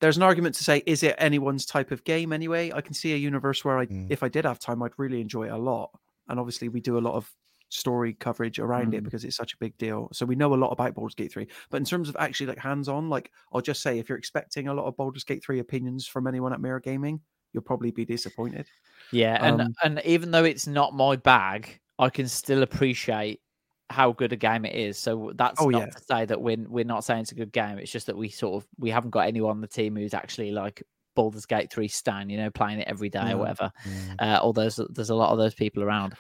there's 0.02 0.18
an 0.18 0.24
argument 0.24 0.56
to 0.56 0.64
say, 0.64 0.84
is 0.86 1.04
it 1.04 1.16
anyone's 1.18 1.66
type 1.66 1.92
of 1.92 2.04
game 2.04 2.34
anyway? 2.34 2.72
I 2.72 2.82
can 2.82 2.94
see 2.94 3.14
a 3.14 3.18
universe 3.18 3.64
where 3.64 3.78
I, 3.80 3.88
Mm. 3.90 4.10
if 4.10 4.22
I 4.24 4.30
did 4.30 4.46
have 4.46 4.60
time, 4.60 4.84
I'd 4.84 4.92
really 4.98 5.22
enjoy 5.22 5.48
it 5.48 5.52
a 5.52 5.58
lot. 5.58 5.92
And 6.28 6.40
obviously, 6.40 6.70
we 6.70 6.82
do 6.82 6.98
a 6.98 7.00
lot 7.00 7.16
of 7.16 7.32
story 7.74 8.14
coverage 8.14 8.60
around 8.60 8.94
it 8.94 9.02
Mm. 9.02 9.04
because 9.06 9.26
it's 9.26 9.36
such 9.36 9.54
a 9.54 9.58
big 9.58 9.78
deal. 9.78 10.10
So 10.14 10.26
we 10.26 10.36
know 10.36 10.54
a 10.54 10.56
lot 10.56 10.72
about 10.72 10.94
Baldur's 10.96 11.16
Gate 11.16 11.32
3. 11.32 11.48
But 11.70 11.78
in 11.78 11.86
terms 11.86 12.08
of 12.10 12.16
actually 12.20 12.48
like 12.48 12.58
hands 12.60 12.88
on, 12.88 13.10
like 13.10 13.32
I'll 13.52 13.62
just 13.62 13.82
say 13.82 14.00
if 14.00 14.10
you're 14.10 14.18
expecting 14.18 14.68
a 14.68 14.74
lot 14.74 14.86
of 14.86 14.96
Baldur's 14.98 15.24
Gate 15.24 15.44
3 15.44 15.60
opinions 15.60 16.08
from 16.08 16.28
anyone 16.28 16.54
at 16.54 16.62
Mirror 16.62 16.82
Gaming, 16.82 17.20
you'll 17.52 17.64
probably 17.64 17.92
be 17.92 18.06
disappointed. 18.06 18.68
Yeah, 19.12 19.38
and 19.46 19.62
Um, 19.62 19.74
and 19.84 20.02
even 20.06 20.32
though 20.32 20.44
it's 20.44 20.68
not 20.68 20.94
my 20.94 21.16
bag, 21.16 21.80
I 22.00 22.10
can 22.10 22.28
still 22.28 22.64
appreciate 22.64 23.42
how 23.90 24.12
good 24.12 24.34
a 24.34 24.36
game 24.38 24.66
it 24.66 24.74
is. 24.76 24.98
So 24.98 25.32
that's 25.36 25.62
Oh, 25.62 25.70
not 25.70 25.80
yeah. 25.80 25.86
to 25.88 26.04
say 26.04 26.26
that 26.26 26.42
we're 26.42 26.58
we're 26.68 26.84
not 26.86 27.04
saying 27.04 27.22
it's 27.22 27.32
a 27.32 27.36
good 27.36 27.52
game. 27.52 27.78
It's 27.78 27.92
just 27.92 28.08
that 28.08 28.18
we 28.18 28.30
sort 28.30 28.64
of 28.64 28.68
we 28.80 28.90
haven't 28.90 29.12
got 29.12 29.28
anyone 29.28 29.52
on 29.52 29.62
the 29.62 29.68
team 29.68 29.96
who's 29.96 30.14
actually 30.16 30.52
like 30.52 30.82
Baldur's 31.16 31.45
Gate 31.45 31.72
three 31.72 31.88
stan, 31.88 32.30
you 32.30 32.38
know, 32.38 32.49
playing 32.49 32.80
it 32.80 32.88
every 32.88 33.09
day 33.09 33.20
Yeah. 33.24 33.34
or 33.34 33.38
whatever. 33.38 33.72
Uh, 34.20 34.39
although 34.41 34.61
there's, 34.61 34.80
there's 34.89 35.09
a 35.09 35.16
lot 35.16 35.32
of 35.32 35.38
those 35.38 35.53
people 35.53 35.84
around. 35.84 36.16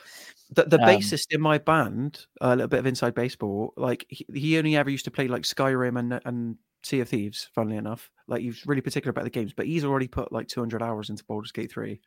The, 0.51 0.63
the 0.65 0.81
Um, 0.81 0.87
bassist 0.89 1.27
in 1.31 1.41
my 1.41 1.57
band, 1.57 2.25
a 2.41 2.49
little 2.55 2.67
bit 2.67 2.79
of 2.79 2.85
inside 2.85 3.15
baseball, 3.15 3.73
like 3.77 4.05
he, 4.09 4.25
he 4.33 4.57
only 4.57 4.75
ever 4.75 4.89
used 4.89 5.05
to 5.05 5.11
play 5.11 5.27
like 5.27 5.43
Skyrim 5.43 5.97
and 5.97 6.21
and 6.25 6.57
Sea 6.83 6.99
of 6.99 7.09
Thieves. 7.09 7.49
Funnily 7.55 7.77
enough, 7.77 8.11
like 8.27 8.41
he's 8.41 8.65
really 8.67 8.81
particular 8.81 9.09
about 9.11 9.23
the 9.23 9.29
games, 9.31 9.53
but 9.53 9.65
he's 9.65 9.83
already 9.85 10.07
put 10.07 10.31
like 10.31 10.47
200 10.47 10.83
hours 10.83 11.09
into 11.09 11.23
Baldur's 11.23 11.51
Gate 11.51 11.71
3. 11.71 11.99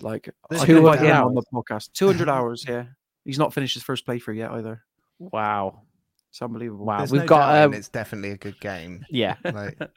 Like 0.00 0.28
There's 0.48 0.62
I 0.62 0.66
could 0.66 0.76
invite 0.76 0.98
200 1.00 1.16
him 1.18 1.24
on 1.26 1.34
the 1.34 1.42
podcast. 1.52 1.92
200 1.92 2.28
hours, 2.28 2.64
yeah. 2.68 2.84
He's 3.24 3.38
not 3.38 3.52
finished 3.54 3.74
his 3.74 3.82
first 3.82 4.06
playthrough 4.06 4.36
yet 4.36 4.50
either. 4.52 4.82
Wow, 5.18 5.82
It's 6.30 6.42
unbelievable. 6.42 6.84
wow. 6.84 6.98
There's 6.98 7.12
We've 7.12 7.20
no 7.22 7.26
got 7.26 7.52
doubting 7.52 7.74
uh, 7.74 7.78
it's 7.78 7.88
definitely 7.88 8.30
a 8.30 8.36
good 8.36 8.58
game. 8.60 9.04
yeah. 9.10 9.36
Like, 9.44 9.78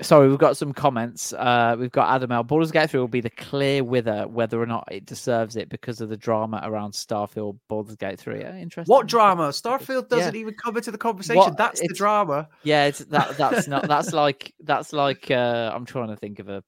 Sorry, 0.00 0.28
we've 0.28 0.38
got 0.38 0.56
some 0.56 0.72
comments. 0.72 1.32
Uh, 1.32 1.74
we've 1.78 1.90
got 1.90 2.14
Adam 2.14 2.30
L. 2.30 2.44
Baldur's 2.44 2.70
Gate 2.70 2.88
3 2.90 3.00
will 3.00 3.08
be 3.08 3.20
the 3.20 3.30
clear 3.30 3.82
wither 3.82 4.28
whether 4.28 4.62
or 4.62 4.66
not 4.66 4.86
it 4.92 5.04
deserves 5.06 5.56
it 5.56 5.68
because 5.68 6.00
of 6.00 6.08
the 6.08 6.16
drama 6.16 6.60
around 6.62 6.92
Starfield 6.92 7.58
Baldur's 7.68 7.96
Gate 7.96 8.20
3. 8.20 8.38
Yeah, 8.40 8.56
interesting. 8.56 8.92
What 8.92 9.08
drama? 9.08 9.48
Starfield 9.48 10.08
doesn't 10.08 10.36
even 10.36 10.54
come 10.54 10.76
into 10.76 10.92
the 10.92 10.98
conversation. 10.98 11.38
What- 11.38 11.56
That's 11.56 11.80
the 11.80 11.88
drama. 11.94 12.48
Yeah, 12.62 12.84
it's 12.86 13.00
that 13.00 13.36
that's 13.36 13.66
not 13.66 13.88
that's 13.88 14.12
like 14.12 14.54
that's 14.60 14.92
like 14.92 15.30
uh 15.32 15.72
I'm 15.74 15.84
trying 15.84 16.08
to 16.08 16.16
think 16.16 16.38
of 16.38 16.48
a 16.48 16.62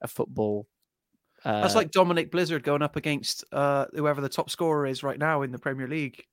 a 0.00 0.06
football 0.06 0.68
uh 1.44 1.60
That's 1.62 1.74
like 1.74 1.90
Dominic 1.90 2.30
Blizzard 2.30 2.62
going 2.62 2.82
up 2.82 2.94
against 2.96 3.44
uh, 3.52 3.86
whoever 3.94 4.20
the 4.20 4.28
top 4.28 4.48
scorer 4.48 4.86
is 4.86 5.02
right 5.02 5.18
now 5.18 5.42
in 5.42 5.50
the 5.50 5.58
Premier 5.58 5.88
League. 5.88 6.24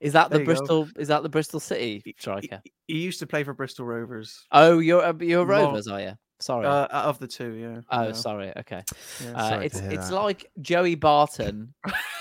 Is 0.00 0.14
that 0.14 0.30
the 0.30 0.38
there 0.38 0.40
you 0.40 0.46
go. 0.46 0.54
Bristol 0.54 0.88
is 0.96 1.08
that 1.08 1.22
the 1.22 1.28
Bristol 1.28 1.60
City 1.60 2.02
He- 2.04 2.14
striker? 2.18 2.60
He, 2.64 2.72
he 2.94 3.00
used 3.00 3.20
to 3.20 3.26
play 3.26 3.44
for 3.44 3.54
Bristol 3.54 3.86
Rovers. 3.86 4.44
Oh, 4.50 4.78
you're 4.78 5.02
uh, 5.04 5.12
you're 5.20 5.40
Long- 5.40 5.48
Rovers, 5.48 5.88
are 5.88 6.00
you? 6.00 6.12
Sorry. 6.40 6.64
Uh, 6.66 6.86
of 6.86 7.18
the 7.18 7.26
two, 7.26 7.52
yeah. 7.52 7.80
oh, 7.90 8.06
yeah. 8.06 8.12
sorry. 8.12 8.50
Okay. 8.56 8.82
Yeah. 9.22 9.32
Uh, 9.32 9.48
Sorry 9.50 9.66
it's 9.66 9.78
it's 9.78 10.08
that. 10.08 10.14
like 10.14 10.46
Joey 10.62 10.94
Barton 10.94 11.74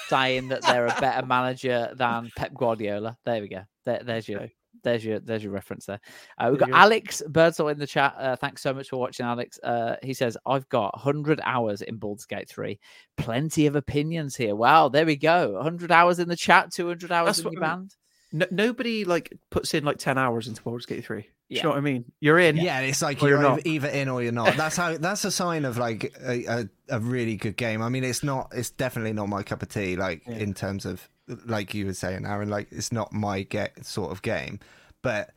saying 0.09 0.49
that 0.49 0.61
they're 0.63 0.87
a 0.87 0.95
better 0.99 1.25
manager 1.25 1.93
than 1.95 2.29
Pep 2.35 2.53
Guardiola. 2.53 3.17
There 3.23 3.41
we 3.41 3.47
go. 3.47 3.61
There, 3.85 4.01
there's 4.03 4.27
you. 4.27 4.37
Okay. 4.37 4.53
There's 4.83 5.03
your 5.05 5.19
there's 5.19 5.43
your 5.43 5.51
reference 5.53 5.85
there. 5.85 5.99
Uh, 6.37 6.47
we've 6.51 6.59
There 6.59 6.67
got. 6.69 6.79
Alex 6.79 7.21
Birdsall 7.27 7.67
in 7.69 7.79
the 7.79 7.87
chat. 7.87 8.15
Uh, 8.17 8.35
thanks 8.35 8.61
so 8.61 8.73
much 8.73 8.89
for 8.89 8.97
watching, 8.97 9.25
Alex. 9.25 9.59
Uh, 9.63 9.95
he 10.03 10.13
says 10.13 10.37
I've 10.45 10.67
got 10.69 10.93
100 10.95 11.39
hours 11.43 11.81
in 11.81 11.97
Baldur's 11.97 12.25
Gate 12.25 12.49
3. 12.49 12.79
Plenty 13.17 13.65
of 13.67 13.75
opinions 13.75 14.35
here. 14.35 14.55
Wow, 14.55 14.89
there 14.89 15.05
we 15.05 15.15
go. 15.15 15.53
100 15.53 15.91
hours 15.91 16.19
in 16.19 16.27
the 16.29 16.35
chat, 16.35 16.71
200 16.73 17.11
hours 17.11 17.25
That's 17.27 17.39
in 17.39 17.45
what 17.45 17.53
your 17.53 17.63
I 17.63 17.69
mean. 17.69 17.77
band. 17.79 17.95
No, 18.31 18.45
nobody 18.51 19.05
like 19.05 19.33
puts 19.49 19.73
in 19.73 19.83
like 19.83 19.97
ten 19.97 20.19
hours 20.19 20.47
into 20.47 20.61
Baldur's 20.61 20.85
Gate 20.85 21.03
three. 21.03 21.21
Do 21.23 21.27
Yeah. 21.49 21.57
You 21.57 21.63
know 21.63 21.69
what 21.69 21.77
I 21.79 21.81
mean? 21.81 22.05
You're 22.19 22.37
in. 22.37 22.57
Yeah, 22.57 22.81
it's 22.81 23.01
like 23.01 23.19
you're, 23.21 23.31
you're 23.41 23.43
either- 23.53 23.61
either 23.65 23.87
in 23.87 24.07
or 24.07 24.21
you're 24.21 24.31
not. 24.31 24.55
That's 24.55 24.77
how. 24.77 24.97
That's 24.97 25.25
a 25.25 25.31
sign 25.31 25.65
of 25.65 25.79
like 25.79 26.13
a, 26.23 26.45
a, 26.45 26.69
a 26.89 26.99
really 26.99 27.37
good 27.37 27.57
game. 27.57 27.81
I 27.81 27.89
mean, 27.89 28.03
it's 28.03 28.21
not. 28.21 28.49
It's 28.53 28.69
definitely 28.69 29.13
not 29.13 29.29
my 29.29 29.41
cup 29.41 29.63
of 29.63 29.69
tea. 29.69 29.95
Like 29.95 30.21
Yeah. 30.27 30.35
in 30.35 30.53
terms 30.53 30.85
of 30.85 31.09
like 31.45 31.73
you 31.73 31.85
were 31.85 31.93
saying, 31.93 32.25
Aaron. 32.25 32.49
Like 32.49 32.67
it's 32.71 32.91
not 32.91 33.13
my 33.13 33.43
get 33.43 33.85
sort 33.85 34.11
of 34.11 34.21
game. 34.21 34.59
But 35.01 35.31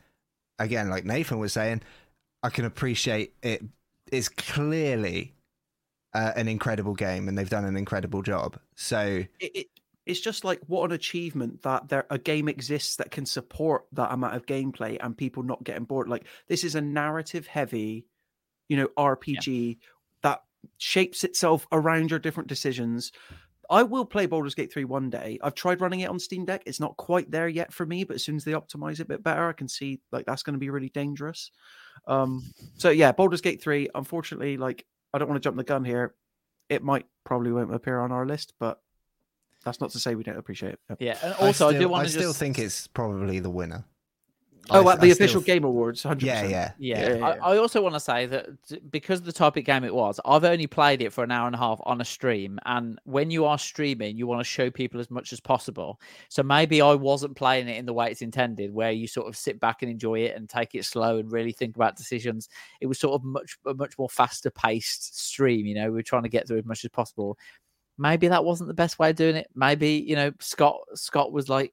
again, 0.59 0.91
like 0.91 1.05
Nathan 1.05 1.39
was 1.39 1.53
saying, 1.53 1.83
I 2.43 2.51
can 2.51 2.65
appreciate 2.65 3.35
it. 3.43 3.63
It's 4.11 4.29
clearly 4.29 5.35
uh, 6.15 6.33
an 6.37 6.49
incredible 6.49 6.95
game, 6.95 7.29
and 7.29 7.37
they've 7.37 7.49
done 7.49 7.65
an 7.65 7.77
incredible 7.77 8.23
job. 8.23 8.59
So 8.75 9.25
It, 9.41 9.57
it, 9.57 9.67
it's 10.05 10.21
just 10.21 10.45
like 10.45 10.61
what 10.67 10.85
an 10.85 10.93
achievement 10.93 11.63
that 11.63 11.89
there 11.89 12.07
a 12.11 12.19
game 12.19 12.49
exists 12.49 12.97
that 12.97 13.11
can 13.11 13.25
support 13.27 13.85
that 13.93 14.13
amount 14.13 14.35
of 14.35 14.47
gameplay 14.47 14.99
and 15.01 15.17
people 15.17 15.43
not 15.43 15.65
getting 15.65 15.85
bored. 15.85 16.09
Like 16.09 16.27
this 16.49 16.65
is 16.65 16.75
a 16.75 16.81
narrative 16.81 17.47
heavy, 17.47 18.07
you 18.69 18.77
know, 18.77 18.89
RPG 18.99 19.79
that 20.23 20.43
shapes 20.79 21.25
itself 21.25 21.67
around 21.71 22.11
your 22.11 22.19
different 22.19 22.49
decisions. 22.49 23.13
I 23.71 23.83
will 23.83 24.05
play 24.05 24.27
Baldur's 24.27 24.55
Gate 24.55 24.73
3 24.73 24.85
one 24.85 25.11
day. 25.11 25.39
I've 25.43 25.55
tried 25.55 25.81
running 25.81 26.01
it 26.01 26.11
on 26.11 26.19
Steam 26.19 26.45
Deck. 26.45 26.63
It's 26.67 26.81
not 26.81 26.97
quite 26.97 27.31
there 27.31 27.49
yet 27.49 27.73
for 27.73 27.87
me, 27.87 28.05
but 28.05 28.15
as 28.15 28.25
soon 28.25 28.37
as 28.37 28.45
they 28.45 28.53
optimize 28.53 28.95
it 28.95 29.03
a 29.03 29.07
bit 29.07 29.23
better, 29.23 29.49
I 29.49 29.53
can 29.53 29.69
see 29.69 30.01
like 30.11 30.27
that's 30.27 30.43
going 30.43 30.55
to 30.55 30.59
be 30.59 30.71
really 30.71 30.91
dangerous. 30.91 31.51
Um, 32.07 32.43
so 32.77 32.91
yeah, 32.91 33.13
Baldur's 33.13 33.41
Gate 33.41 33.63
3, 33.63 33.91
unfortunately, 33.95 34.57
like 34.57 34.85
I 35.15 35.19
don't 35.19 35.29
want 35.29 35.43
to 35.43 35.47
jump 35.47 35.57
the 35.57 35.65
gun 35.65 35.85
here. 35.85 36.15
It 36.69 36.83
might 36.83 37.07
probably 37.25 37.53
won't 37.53 37.75
appear 37.75 38.01
on 38.01 38.13
our 38.13 38.27
list, 38.27 38.55
but 38.59 38.81
that's 39.65 39.81
not 39.81 39.91
to 39.91 39.99
say 39.99 40.15
we 40.15 40.25
don't 40.25 40.39
appreciate 40.39 40.75
it. 40.89 40.97
Yeah, 40.99 41.19
and 41.23 41.35
also 41.35 41.69
I, 41.69 41.71
still, 41.71 41.81
do 41.81 41.89
want 41.89 42.03
I 42.03 42.05
to 42.05 42.11
still 42.11 42.31
just 42.31 42.39
think 42.39 42.59
it's 42.59 42.87
probably 42.89 43.39
the 43.41 43.51
winner. 43.51 43.85
Oh, 44.71 44.87
I- 44.87 44.93
at 44.95 45.01
the 45.01 45.09
I 45.09 45.11
official 45.11 45.41
f- 45.41 45.47
Game 45.47 45.65
Awards, 45.65 46.03
100%. 46.05 46.23
Yeah, 46.23 46.45
yeah. 46.45 46.73
Yeah, 46.79 47.15
yeah, 47.17 47.25
I, 47.43 47.55
I 47.55 47.57
also 47.59 47.83
want 47.83 47.95
to 47.95 48.01
say 48.01 48.27
that 48.27 48.47
because 48.93 49.19
of 49.19 49.27
the 49.27 49.33
type 49.33 49.57
of 49.57 49.65
game 49.65 49.83
it 49.83 49.95
was, 49.95 50.21
I've 50.25 50.45
only 50.45 50.67
played 50.69 51.03
it 51.03 51.13
for 51.13 51.25
an 51.25 51.31
hour 51.33 51.47
and 51.47 51.55
a 51.55 51.59
half 51.59 51.81
on 51.85 52.01
a 52.01 52.05
stream. 52.05 52.59
And 52.65 52.99
when 53.05 53.31
you 53.31 53.45
are 53.45 53.59
streaming, 53.59 54.17
you 54.17 54.27
want 54.27 54.41
to 54.41 54.45
show 54.45 54.71
people 54.71 55.01
as 55.01 55.11
much 55.11 55.33
as 55.33 55.41
possible. 55.41 56.01
So 56.29 56.43
maybe 56.43 56.81
I 56.81 56.95
wasn't 56.95 57.35
playing 57.37 57.69
it 57.69 57.77
in 57.77 57.87
the 57.87 57.93
way 57.93 58.11
it's 58.11 58.23
intended, 58.23 58.73
where 58.73 58.93
you 58.93 59.07
sort 59.09 59.27
of 59.27 59.37
sit 59.37 59.59
back 59.59 59.83
and 59.83 59.91
enjoy 59.91 60.21
it 60.21 60.37
and 60.37 60.49
take 60.49 60.75
it 60.75 60.85
slow 60.85 61.19
and 61.19 61.33
really 61.33 61.53
think 61.53 61.75
about 61.75 61.97
decisions. 61.97 62.49
It 62.81 62.87
was 62.87 62.99
sort 63.01 63.15
of 63.15 63.25
much 63.25 63.59
a 63.67 63.75
much 63.75 63.99
more 63.99 64.09
faster 64.09 64.51
paced 64.51 65.19
stream. 65.21 65.67
You 65.67 65.75
know, 65.75 65.91
we 65.91 65.99
are 66.01 66.05
trying 66.05 66.23
to 66.23 66.29
get 66.29 66.47
through 66.47 66.59
as 66.59 66.65
much 66.65 66.85
as 66.85 66.91
possible. 66.91 67.37
Maybe 67.99 68.29
that 68.29 68.45
wasn't 68.45 68.69
the 68.69 68.75
best 68.75 68.99
way 68.99 69.11
of 69.11 69.17
doing 69.17 69.37
it. 69.37 69.49
Maybe 69.55 69.91
you 70.07 70.17
know 70.17 70.33
Scott 70.41 70.79
Scott 70.95 71.33
was 71.33 71.49
like 71.49 71.73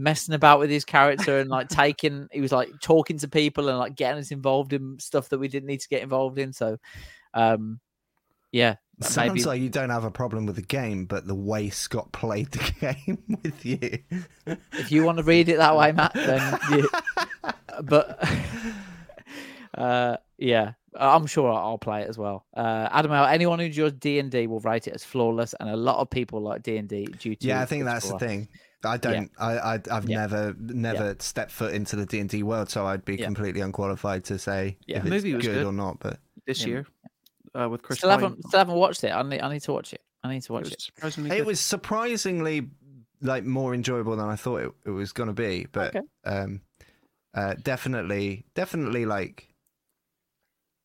messing 0.00 0.34
about 0.34 0.58
with 0.58 0.70
his 0.70 0.84
character 0.84 1.38
and 1.38 1.50
like 1.50 1.68
taking 1.68 2.26
he 2.32 2.40
was 2.40 2.52
like 2.52 2.68
talking 2.80 3.18
to 3.18 3.28
people 3.28 3.68
and 3.68 3.78
like 3.78 3.94
getting 3.94 4.20
us 4.20 4.30
involved 4.30 4.72
in 4.72 4.98
stuff 4.98 5.28
that 5.28 5.38
we 5.38 5.48
didn't 5.48 5.66
need 5.66 5.80
to 5.80 5.88
get 5.88 6.02
involved 6.02 6.38
in 6.38 6.52
so 6.52 6.76
um 7.34 7.78
yeah 8.52 8.76
Sounds 9.02 9.28
maybe 9.28 9.44
like 9.44 9.62
you 9.62 9.70
don't 9.70 9.88
have 9.88 10.04
a 10.04 10.10
problem 10.10 10.44
with 10.44 10.56
the 10.56 10.62
game, 10.62 11.06
but 11.06 11.26
the 11.26 11.34
way 11.34 11.70
Scott 11.70 12.12
played 12.12 12.50
the 12.50 12.94
game 13.06 13.38
with 13.42 13.64
you. 13.64 13.98
if 14.72 14.92
you 14.92 15.04
want 15.04 15.16
to 15.16 15.24
read 15.24 15.48
it 15.48 15.56
that 15.56 15.74
way 15.74 15.90
matt 15.92 16.12
then 16.12 16.58
you, 16.70 16.88
but 17.82 18.28
uh 19.78 20.16
yeah 20.36 20.72
i'm 20.98 21.26
sure 21.26 21.50
i'll 21.50 21.78
play 21.78 22.02
it 22.02 22.08
as 22.08 22.18
well 22.18 22.44
uh 22.56 22.88
adam 22.90 23.12
anyone 23.12 23.58
who 23.58 23.66
enjoys 23.66 23.92
d&d 23.92 24.46
will 24.48 24.60
rate 24.60 24.88
it 24.88 24.94
as 24.94 25.04
flawless 25.04 25.54
and 25.60 25.70
a 25.70 25.76
lot 25.76 25.96
of 25.98 26.10
people 26.10 26.42
like 26.42 26.62
d&d 26.62 27.06
due 27.18 27.36
to 27.36 27.46
Yeah, 27.46 27.62
I 27.62 27.66
think 27.66 27.84
that's 27.84 28.10
the 28.10 28.18
thing. 28.18 28.48
I 28.84 28.96
don't. 28.96 29.30
I, 29.38 29.58
I 29.58 29.80
I've 29.90 30.08
Yeah. 30.08 30.16
never 30.18 30.54
never 30.58 31.16
stepped 31.18 31.50
foot 31.50 31.74
into 31.74 31.96
the 31.96 32.06
D 32.06 32.18
and 32.20 32.28
D 32.28 32.42
world, 32.42 32.70
so 32.70 32.86
I'd 32.86 33.04
be 33.04 33.16
Yeah. 33.16 33.26
completely 33.26 33.60
unqualified 33.60 34.24
to 34.24 34.38
say 34.38 34.78
Yeah. 34.86 34.98
if 34.98 35.04
The 35.04 35.14
it's 35.14 35.24
was 35.24 35.46
good, 35.46 35.54
good. 35.54 35.66
or 35.66 35.72
not. 35.72 35.98
But 36.00 36.18
This 36.46 36.60
Yeah. 36.62 36.66
year 36.68 36.86
uh, 37.54 37.68
with 37.68 37.82
Chris 37.82 37.98
still 37.98 38.10
Pine. 38.10 38.20
haven't 38.20 38.46
still 38.48 38.58
haven't 38.58 38.76
watched 38.76 39.02
it 39.02 39.10
i 39.12 39.20
need, 39.22 39.40
I 39.40 39.52
need 39.52 39.62
to 39.62 39.72
watch 39.72 39.92
it 39.92 40.00
i 40.22 40.32
need 40.32 40.42
to 40.42 40.52
It 40.52 40.54
watch 40.54 40.62
was 41.02 41.16
it 41.18 41.32
it 41.32 41.44
was 41.44 41.58
surprisingly 41.60 42.68
like 43.22 43.44
more 43.44 43.74
enjoyable 43.74 44.16
than 44.16 44.26
I 44.26 44.36
thought 44.36 44.62
it, 44.62 44.72
it 44.86 44.90
was 44.90 45.12
going 45.12 45.26
to 45.26 45.32
be. 45.34 45.66
But 45.72 45.94
Okay. 45.94 46.06
um, 46.24 46.62
uh, 47.34 47.54
definitely, 47.62 48.46
definitely 48.54 49.04
like 49.04 49.48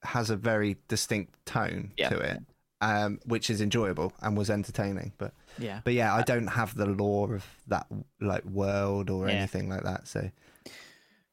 has 0.04 0.30
a 0.30 0.36
very 0.36 0.76
distinct 0.88 1.34
tone 1.46 1.92
Yeah. 1.98 2.10
to 2.10 2.20
it, 2.20 2.40
um, 2.82 3.20
which 3.26 3.50
is 3.50 3.62
enjoyable 3.62 4.14
and 4.22 4.38
was 4.38 4.50
entertaining. 4.50 5.14
But 5.18 5.34
yeah. 5.58 5.82
But 5.84 5.94
yeah, 5.94 6.14
I 6.14 6.22
don't 6.22 6.48
have 6.48 6.76
the 6.76 6.86
lore 6.86 7.36
of 7.36 7.46
that 7.68 7.88
like 8.22 8.46
world 8.46 9.10
or 9.10 9.28
Yeah. 9.28 9.36
anything 9.36 9.70
like 9.70 9.84
that. 9.84 10.08
So. 10.08 10.30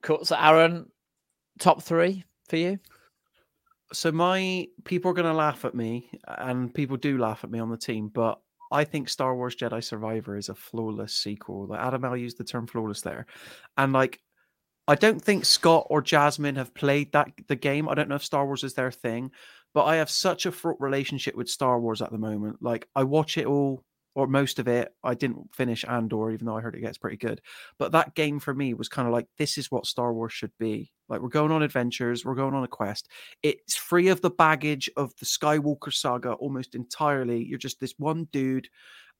Cool. 0.03 0.25
So 0.25 0.37
aaron 0.39 0.91
top 1.59 1.83
three 1.83 2.25
for 2.49 2.57
you? 2.57 2.79
So 3.93 4.11
my 4.11 4.66
people 4.85 5.11
are 5.11 5.14
going 5.14 5.27
to 5.29 5.35
laugh 5.35 5.64
at 5.64 5.75
me 5.75 6.11
and 6.27 6.73
people 6.75 6.97
do 6.97 7.18
laugh 7.18 7.45
at 7.45 7.51
me 7.51 7.59
on 7.59 7.70
the 7.70 7.77
team 7.77 8.09
but 8.09 8.41
i 8.73 8.85
think 8.85 9.07
star 9.11 9.37
wars 9.37 9.55
jedi 9.55 9.85
survivor 9.85 10.35
is 10.37 10.49
a 10.49 10.55
flawless 10.55 11.14
sequel. 11.14 11.66
Like 11.66 11.81
adam 11.81 12.05
l 12.07 12.16
used 12.16 12.39
the 12.39 12.45
term 12.45 12.66
flawless 12.66 13.03
there. 13.03 13.27
And 13.77 13.93
like 13.93 14.18
i 14.89 14.95
don't 14.95 15.20
think 15.23 15.45
scott 15.45 15.87
or 15.91 16.01
jasmine 16.03 16.57
have 16.57 16.75
played 16.75 17.12
that 17.12 17.31
the 17.49 17.57
game. 17.57 17.89
I 17.89 17.95
don't 17.95 18.09
know 18.09 18.14
if 18.16 18.25
star 18.25 18.47
wars 18.47 18.64
is 18.64 18.75
their 18.75 18.91
thing 18.91 19.31
but 19.75 19.85
i 19.85 19.97
have 19.97 20.11
such 20.11 20.47
a 20.47 20.53
fraught 20.53 20.81
relationship 20.81 21.35
with 21.37 21.49
star 21.49 21.79
wars 21.79 22.03
at 22.03 22.11
the 22.11 22.18
moment. 22.18 22.57
Like 22.62 22.89
i 22.97 23.05
watch 23.05 23.37
it 23.37 23.47
all 23.47 23.85
or 24.15 24.27
most 24.27 24.59
of 24.59 24.69
it 24.69 24.95
i 25.05 25.15
didn't 25.15 25.55
finish 25.55 25.85
andor 25.89 26.31
even 26.31 26.47
though 26.47 26.57
i 26.57 26.61
heard 26.61 26.75
it 26.75 26.81
gets 26.81 26.99
pretty 26.99 27.17
good 27.17 27.41
but 27.79 27.93
that 27.93 28.15
game 28.15 28.39
for 28.39 28.55
me 28.55 28.75
was 28.75 28.89
kind 28.89 29.07
of 29.07 29.13
like 29.13 29.27
this 29.39 29.59
is 29.59 29.71
what 29.71 29.87
star 29.87 30.13
wars 30.13 30.33
should 30.33 30.53
be 30.59 30.91
like 31.09 31.21
we're 31.21 31.29
going 31.29 31.51
on 31.51 31.63
adventures 31.63 32.25
we're 32.25 32.35
going 32.35 32.55
on 32.55 32.65
a 32.65 32.69
quest 32.69 33.09
it's 33.43 33.77
free 33.77 34.09
of 34.09 34.21
the 34.21 34.31
baggage 34.31 34.91
of 34.97 35.15
the 35.17 35.27
Skywalker 35.27 35.93
saga 35.93 36.33
almost 36.33 36.75
entirely. 36.75 37.45
You're 37.45 37.59
just 37.59 37.81
this 37.81 37.95
one 37.99 38.29
dude, 38.33 38.69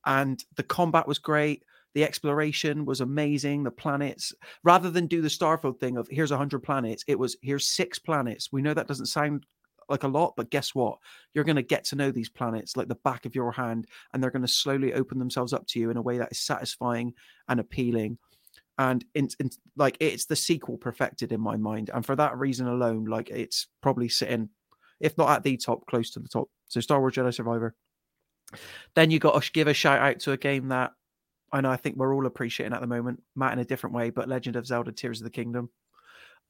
and 0.05 0.43
the 0.55 0.63
combat 0.63 1.07
was 1.07 1.19
great. 1.19 1.63
The 1.93 2.03
exploration 2.03 2.85
was 2.85 3.01
amazing. 3.01 3.63
The 3.63 3.71
planets, 3.71 4.33
rather 4.63 4.89
than 4.89 5.07
do 5.07 5.21
the 5.21 5.27
Starfield 5.27 5.79
thing 5.79 5.97
of 5.97 6.07
here's 6.09 6.31
a 6.31 6.37
hundred 6.37 6.63
planets, 6.63 7.03
it 7.07 7.19
was 7.19 7.35
here's 7.41 7.67
six 7.67 7.99
planets. 7.99 8.51
We 8.51 8.61
know 8.61 8.73
that 8.73 8.87
doesn't 8.87 9.07
sound 9.07 9.45
like 9.89 10.03
a 10.03 10.07
lot, 10.07 10.33
but 10.35 10.49
guess 10.49 10.73
what? 10.73 10.97
You're 11.33 11.43
going 11.43 11.55
to 11.57 11.61
get 11.61 11.83
to 11.85 11.95
know 11.95 12.11
these 12.11 12.29
planets 12.29 12.77
like 12.77 12.87
the 12.87 12.95
back 12.95 13.25
of 13.25 13.35
your 13.35 13.51
hand, 13.51 13.87
and 14.13 14.21
they're 14.21 14.31
going 14.31 14.43
to 14.43 14.47
slowly 14.47 14.93
open 14.93 15.19
themselves 15.19 15.53
up 15.53 15.65
to 15.67 15.79
you 15.79 15.89
in 15.89 15.97
a 15.97 16.01
way 16.01 16.17
that 16.17 16.31
is 16.31 16.39
satisfying 16.39 17.13
and 17.47 17.59
appealing. 17.59 18.17
And 18.77 19.05
in, 19.13 19.29
in 19.39 19.51
like 19.77 19.97
it's 19.99 20.25
the 20.25 20.35
sequel 20.35 20.77
perfected 20.77 21.31
in 21.31 21.39
my 21.39 21.57
mind 21.57 21.91
and 21.93 22.03
for 22.03 22.15
that 22.15 22.35
reason 22.39 22.67
alone 22.67 23.05
like 23.05 23.29
it's 23.29 23.67
probably 23.81 24.09
sitting 24.09 24.49
if 24.99 25.15
not 25.15 25.29
at 25.29 25.43
the 25.43 25.57
top 25.57 25.85
close 25.85 26.09
to 26.11 26.19
the 26.19 26.27
top. 26.27 26.49
So 26.69 26.79
star 26.79 26.99
wars 26.99 27.13
jedi 27.13 27.31
survivor. 27.33 27.75
Then 28.95 29.11
you 29.11 29.19
got 29.19 29.39
to 29.39 29.51
give 29.51 29.67
a 29.67 29.75
shout 29.75 29.99
out 29.99 30.19
to 30.21 30.31
a 30.31 30.37
game 30.37 30.69
that 30.69 30.91
i 31.51 31.61
know 31.61 31.69
i 31.69 31.77
think 31.77 31.95
we're 31.95 32.13
all 32.13 32.25
appreciating 32.25 32.73
at 32.73 32.81
the 32.81 32.87
moment 32.87 33.21
matt 33.35 33.53
in 33.53 33.59
a 33.59 33.65
different 33.65 33.95
way 33.95 34.09
but 34.09 34.27
legend 34.27 34.55
of 34.55 34.65
zelda 34.65 34.91
tears 34.91 35.21
of 35.21 35.23
the 35.23 35.29
kingdom 35.29 35.69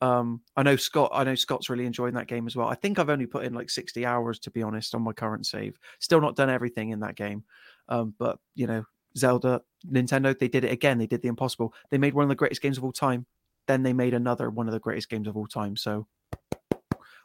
um 0.01 0.41
i 0.57 0.63
know 0.63 0.75
scott 0.75 1.11
i 1.13 1.23
know 1.23 1.35
scott's 1.35 1.69
really 1.69 1.85
enjoying 1.85 2.13
that 2.13 2.27
game 2.27 2.47
as 2.47 2.55
well 2.55 2.67
i 2.67 2.75
think 2.75 2.99
i've 2.99 3.09
only 3.09 3.25
put 3.25 3.45
in 3.45 3.53
like 3.53 3.69
60 3.69 4.05
hours 4.05 4.39
to 4.39 4.51
be 4.51 4.61
honest 4.61 4.95
on 4.95 5.01
my 5.01 5.13
current 5.13 5.45
save 5.45 5.77
still 5.99 6.19
not 6.19 6.35
done 6.35 6.49
everything 6.49 6.89
in 6.89 6.99
that 6.99 7.15
game 7.15 7.43
um 7.89 8.13
but 8.17 8.39
you 8.55 8.67
know 8.67 8.83
Zelda, 9.17 9.61
Nintendo, 9.89 10.37
they 10.37 10.47
did 10.47 10.63
it 10.63 10.71
again. 10.71 10.97
They 10.97 11.07
did 11.07 11.21
the 11.21 11.27
impossible. 11.27 11.73
They 11.89 11.97
made 11.97 12.13
one 12.13 12.23
of 12.23 12.29
the 12.29 12.35
greatest 12.35 12.61
games 12.61 12.77
of 12.77 12.83
all 12.83 12.91
time. 12.91 13.25
Then 13.67 13.83
they 13.83 13.93
made 13.93 14.13
another 14.13 14.49
one 14.49 14.67
of 14.67 14.73
the 14.73 14.79
greatest 14.79 15.09
games 15.09 15.27
of 15.27 15.37
all 15.37 15.47
time. 15.47 15.77
So 15.77 16.07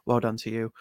well 0.05 0.19
done 0.19 0.37
to 0.37 0.49
you. 0.49 0.73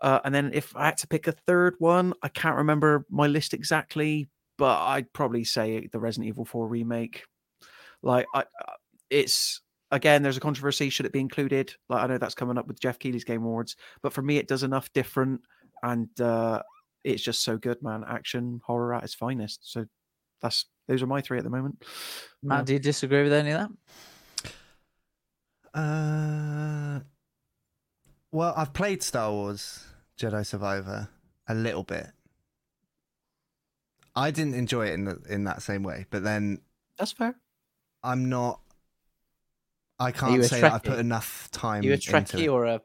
Uh, 0.00 0.20
and 0.24 0.34
then 0.34 0.50
if 0.52 0.74
I 0.76 0.86
had 0.86 0.98
to 0.98 1.06
pick 1.06 1.26
a 1.26 1.32
third 1.32 1.76
one, 1.78 2.14
I 2.22 2.28
can't 2.28 2.56
remember 2.56 3.06
my 3.08 3.26
list 3.26 3.54
exactly, 3.54 4.28
but 4.58 4.80
I'd 4.80 5.12
probably 5.12 5.44
say 5.44 5.88
the 5.92 6.00
Resident 6.00 6.28
Evil 6.28 6.44
4 6.44 6.66
remake. 6.66 7.24
Like, 8.02 8.26
I, 8.34 8.44
it's 9.08 9.60
again, 9.94 10.22
there's 10.22 10.36
a 10.36 10.40
controversy. 10.40 10.90
Should 10.90 11.06
it 11.06 11.12
be 11.12 11.20
included? 11.20 11.74
Like, 11.88 12.02
I 12.02 12.06
know 12.06 12.18
that's 12.18 12.34
coming 12.34 12.58
up 12.58 12.66
with 12.66 12.80
Geoff 12.80 12.98
Keighley's 12.98 13.24
Game 13.24 13.42
Awards, 13.42 13.76
but 14.02 14.12
for 14.12 14.22
me, 14.22 14.36
it 14.36 14.48
does 14.48 14.62
enough 14.62 14.92
different, 14.92 15.40
and 15.82 16.08
uh, 16.20 16.60
it's 17.04 17.22
just 17.22 17.42
so 17.44 17.56
good, 17.56 17.82
man. 17.82 18.04
Action 18.06 18.60
horror 18.64 18.94
at 18.94 19.04
its 19.04 19.14
finest. 19.14 19.60
So 19.72 19.86
that's 20.42 20.66
those 20.88 21.02
are 21.02 21.06
my 21.06 21.20
three 21.22 21.38
at 21.38 21.44
the 21.44 21.50
moment. 21.50 21.82
matt 22.42 22.58
Yeah. 22.60 22.64
do 22.64 22.72
you 22.74 22.78
disagree 22.78 23.22
with 23.22 23.32
any 23.32 23.52
of 23.52 23.70
that 25.72 25.80
Uh, 25.80 27.00
well, 28.30 28.52
I've 28.56 28.72
played 28.72 29.02
Star 29.02 29.30
Wars 29.30 29.84
Jedi 30.18 30.44
Survivor 30.44 31.08
a 31.48 31.54
little 31.54 31.84
bit. 31.84 32.08
I 34.14 34.30
didn't 34.30 34.54
enjoy 34.54 34.86
it 34.88 34.92
in 34.94 35.04
the, 35.04 35.20
in 35.28 35.44
that 35.44 35.62
same 35.62 35.82
way, 35.82 36.06
but 36.10 36.22
then 36.22 36.60
That's 36.98 37.12
fair. 37.12 37.34
I'm 38.02 38.28
not. 38.28 38.60
I 39.98 40.10
can't 40.10 40.44
say 40.44 40.60
that 40.60 40.72
I 40.72 40.78
Trekkie? 40.78 40.84
put 40.84 40.98
enough 40.98 41.48
time. 41.52 41.82
you 41.82 41.90
a 41.90 41.94
into 41.94 42.10
Trekkie 42.12 42.44
it. 42.44 42.48
or 42.48 42.64
a 42.66 42.80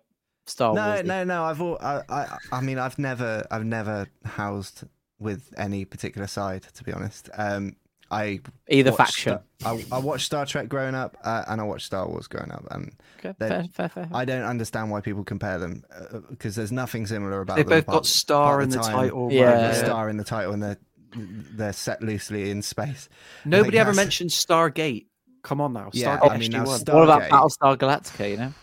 Star 0.45 0.73
no, 0.73 0.87
Wars? 0.87 1.03
no, 1.05 1.23
no. 1.23 1.23
No. 1.35 1.43
I've 1.45 1.61
all, 1.61 1.77
I, 1.81 2.01
I, 2.09 2.37
I 2.51 2.61
mean, 2.61 2.79
I've 2.79 2.97
never, 2.99 3.45
I've 3.51 3.65
never 3.65 4.07
housed 4.25 4.83
with 5.19 5.53
any 5.57 5.85
particular 5.85 6.27
side. 6.27 6.63
To 6.75 6.83
be 6.83 6.91
honest, 6.93 7.29
um, 7.37 7.75
I 8.11 8.39
Either 8.67 8.89
watched 8.91 8.97
faction. 8.97 9.39
Star- 9.59 9.73
I, 9.75 9.85
I 9.91 9.99
watched 9.99 10.25
Star 10.25 10.45
Trek 10.47 10.67
growing 10.69 10.95
up, 10.95 11.15
uh, 11.23 11.43
and 11.47 11.61
I 11.61 11.63
watched 11.63 11.85
Star 11.85 12.07
Wars 12.07 12.27
growing 12.27 12.51
up, 12.51 12.65
and 12.71 12.91
Okay, 13.19 13.35
they're- 13.37 13.49
fair, 13.49 13.67
fair, 13.71 13.89
fair. 13.89 14.09
I 14.11 14.25
don't 14.25 14.41
understand 14.43 14.89
why 14.89 15.01
people 15.01 15.23
compare 15.23 15.59
them 15.59 15.83
because 16.31 16.55
there's 16.55 16.71
nothing 16.71 17.05
similar 17.05 17.41
about 17.41 17.57
They 17.57 17.63
them. 17.63 17.69
both 17.69 17.85
got 17.85 18.05
star 18.07 18.61
in 18.61 18.69
the 18.69 18.77
time- 18.79 18.93
title. 18.95 19.31
Yeah. 19.31 19.51
Yeah. 19.59 19.73
star 19.73 20.09
in 20.09 20.17
the 20.17 20.23
title, 20.23 20.53
and 20.53 20.63
they're 20.63 20.77
they're 21.15 21.73
set 21.73 22.01
loosely 22.03 22.49
in 22.51 22.61
space. 22.61 23.09
Nobody 23.45 23.77
ever 23.79 23.91
that's- 23.91 23.97
mentioned 24.05 24.29
Stargate. 24.31 25.07
Come 25.43 25.61
on 25.61 25.73
now. 25.73 25.89
Yeah, 25.93 26.17
Stargate 26.19 26.31
I 26.31 26.37
mean, 26.37 26.51
now 26.51 26.65
SG-1. 26.65 26.93
What 26.93 27.03
about 27.03 27.21
Battlestar 27.29 27.77
Galactica? 27.77 28.29
You 28.31 28.37
know, 28.37 28.53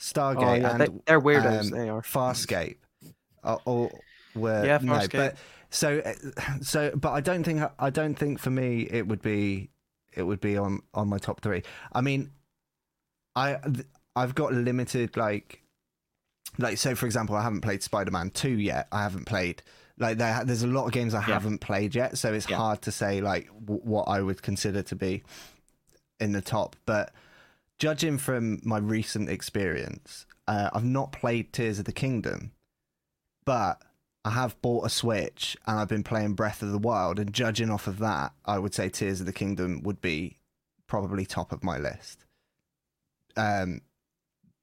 Stargate 0.00 0.36
Oh, 0.42 0.54
yeah, 0.54 0.70
and 0.72 0.80
they, 0.80 0.88
they're 1.06 1.20
weirdos. 1.20 1.60
um, 1.72 1.78
they 1.78 1.88
are. 1.88 2.02
Farscape, 2.02 2.76
are 3.42 3.60
all 3.64 4.04
were 4.34 4.64
Yeah, 4.64 4.78
no, 4.82 4.92
Farscape. 4.94 5.12
but 5.12 5.36
so 5.70 5.98
uh, 6.04 6.58
so, 6.62 6.90
but 6.94 7.12
I 7.12 7.20
don't 7.20 7.42
think 7.44 7.62
I 7.78 7.90
don't 7.90 8.14
think 8.14 8.38
for 8.38 8.50
me 8.50 8.82
it 8.90 9.06
would 9.06 9.22
be 9.22 9.70
it 10.12 10.22
would 10.22 10.40
be 10.40 10.56
on 10.56 10.80
on 10.94 11.08
my 11.08 11.18
top 11.18 11.40
three. 11.40 11.62
I 11.92 12.00
mean, 12.00 12.30
I 13.36 13.56
I've 14.16 14.34
got 14.34 14.52
limited 14.52 15.16
like 15.16 15.62
like 16.58 16.78
so 16.78 16.94
for 16.94 17.06
example, 17.06 17.36
I 17.36 17.42
haven't 17.42 17.60
played 17.62 17.82
Spider 17.82 18.10
Man 18.10 18.30
two 18.30 18.58
yet. 18.58 18.88
I 18.92 19.02
haven't 19.02 19.24
played. 19.26 19.62
Like 19.98 20.16
there, 20.18 20.42
there's 20.44 20.62
a 20.62 20.66
lot 20.66 20.86
of 20.86 20.92
games 20.92 21.12
I 21.14 21.18
Yeah. 21.20 21.34
haven't 21.34 21.58
played 21.58 21.94
yet, 21.94 22.16
so 22.18 22.32
it's 22.32 22.48
Yeah. 22.48 22.56
hard 22.56 22.82
to 22.82 22.92
say 22.92 23.20
like 23.20 23.46
w- 23.66 23.82
what 23.84 24.04
I 24.08 24.20
would 24.22 24.42
consider 24.42 24.82
to 24.82 24.96
be 24.96 25.22
in 26.20 26.32
the 26.32 26.40
top. 26.40 26.76
But 26.86 27.12
judging 27.78 28.18
from 28.18 28.60
my 28.62 28.78
recent 28.78 29.28
experience, 29.28 30.26
uh, 30.46 30.70
I've 30.72 30.84
not 30.84 31.12
played 31.12 31.52
Tears 31.52 31.78
of 31.78 31.84
the 31.84 31.92
Kingdom, 31.92 32.52
but 33.44 33.82
I 34.24 34.30
have 34.30 34.60
bought 34.60 34.86
a 34.86 34.90
Switch 34.90 35.56
and 35.66 35.78
I've 35.78 35.88
been 35.88 36.04
playing 36.04 36.34
Breath 36.34 36.62
of 36.62 36.72
the 36.72 36.78
Wild. 36.78 37.18
And 37.18 37.32
judging 37.32 37.70
off 37.70 37.86
of 37.86 37.98
that, 37.98 38.32
I 38.44 38.58
would 38.58 38.74
say 38.74 38.88
Tears 38.88 39.20
of 39.20 39.26
the 39.26 39.32
Kingdom 39.32 39.82
would 39.82 40.00
be 40.00 40.38
probably 40.86 41.24
top 41.24 41.52
of 41.52 41.64
my 41.64 41.78
list. 41.78 42.24
Um, 43.36 43.80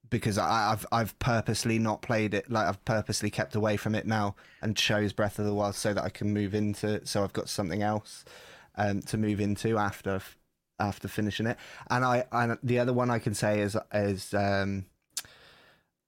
because 0.09 0.37
I, 0.37 0.71
I've 0.71 0.85
I've 0.91 1.19
purposely 1.19 1.79
not 1.79 2.01
played 2.01 2.33
it, 2.33 2.49
like 2.49 2.67
I've 2.67 2.83
purposely 2.85 3.29
kept 3.29 3.55
away 3.55 3.77
from 3.77 3.95
it 3.95 4.05
now 4.05 4.35
and 4.61 4.75
chose 4.75 5.13
Breath 5.13 5.39
of 5.39 5.45
the 5.45 5.53
Wild 5.53 5.75
so 5.75 5.93
that 5.93 6.03
I 6.03 6.09
can 6.09 6.33
move 6.33 6.53
into. 6.53 7.05
So 7.05 7.23
I've 7.23 7.33
got 7.33 7.49
something 7.49 7.81
else 7.81 8.23
um, 8.75 9.01
to 9.03 9.17
move 9.17 9.41
into 9.41 9.77
after 9.77 10.21
after 10.79 11.07
finishing 11.07 11.47
it. 11.47 11.57
And 11.89 12.03
I 12.05 12.25
and 12.31 12.57
the 12.63 12.79
other 12.79 12.93
one 12.93 13.09
I 13.09 13.19
can 13.19 13.33
say 13.33 13.59
is 13.61 13.77
is 13.93 14.33
um, 14.33 14.85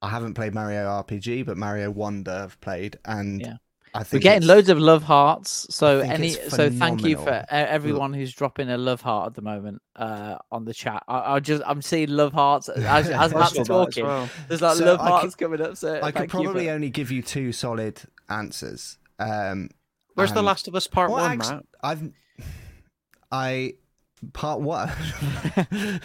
I 0.01 0.09
haven't 0.09 0.33
played 0.35 0.53
Mario 0.53 0.85
RPG, 0.87 1.45
but 1.45 1.57
Mario 1.57 1.91
Wonder 1.91 2.31
I've 2.45 2.61
played, 2.61 2.97
and 3.05 3.41
Yeah. 3.41 3.53
I 3.91 4.03
think 4.03 4.19
we're 4.23 4.31
getting 4.31 4.47
loads 4.47 4.69
of 4.69 4.77
love 4.77 5.01
hearts. 5.01 5.65
So 5.71 5.99
any, 6.01 6.29
so 6.29 6.69
thank 6.69 7.03
you 7.03 7.17
for 7.17 7.43
everyone 7.49 8.13
who's 8.13 8.31
dropping 8.31 8.69
a 8.69 8.77
love 8.77 9.01
heart 9.01 9.29
at 9.29 9.33
the 9.33 9.41
moment 9.41 9.81
uh, 9.95 10.37
on 10.51 10.63
the 10.65 10.75
chat. 10.75 11.01
I, 11.07 11.33
I 11.35 11.39
just 11.39 11.63
I'm 11.65 11.81
seeing 11.81 12.09
love 12.09 12.31
hearts 12.31 12.69
as, 12.69 13.09
as 13.09 13.33
I 13.33 13.39
Matt's 13.39 13.55
saw 13.55 13.55
that 13.55 13.59
as 13.61 13.67
talking. 13.67 14.05
well. 14.05 14.29
There's 14.47 14.61
like 14.61 14.77
So 14.77 14.85
love 14.85 14.99
I 14.99 15.03
could- 15.03 15.09
hearts 15.11 15.35
coming 15.35 15.61
up. 15.61 15.75
So 15.75 15.95
I 15.95 16.11
could 16.11 16.29
thank 16.29 16.33
you 16.33 16.37
for- 16.39 16.43
probably 16.43 16.69
only 16.69 16.91
give 16.91 17.09
you 17.11 17.23
two 17.23 17.51
solid 17.51 17.99
answers. 18.29 18.99
Um, 19.17 19.71
Where's 20.13 20.33
The 20.33 20.43
Last 20.43 20.67
of 20.67 20.75
Us 20.75 20.85
Part 20.85 21.09
Well, 21.09 21.21
One, 21.23 21.41
actu- 21.41 21.53
Matt? 21.55 21.65
I've 21.81 22.11
I 23.31 23.73
part 24.33 24.61
one. 24.61 24.91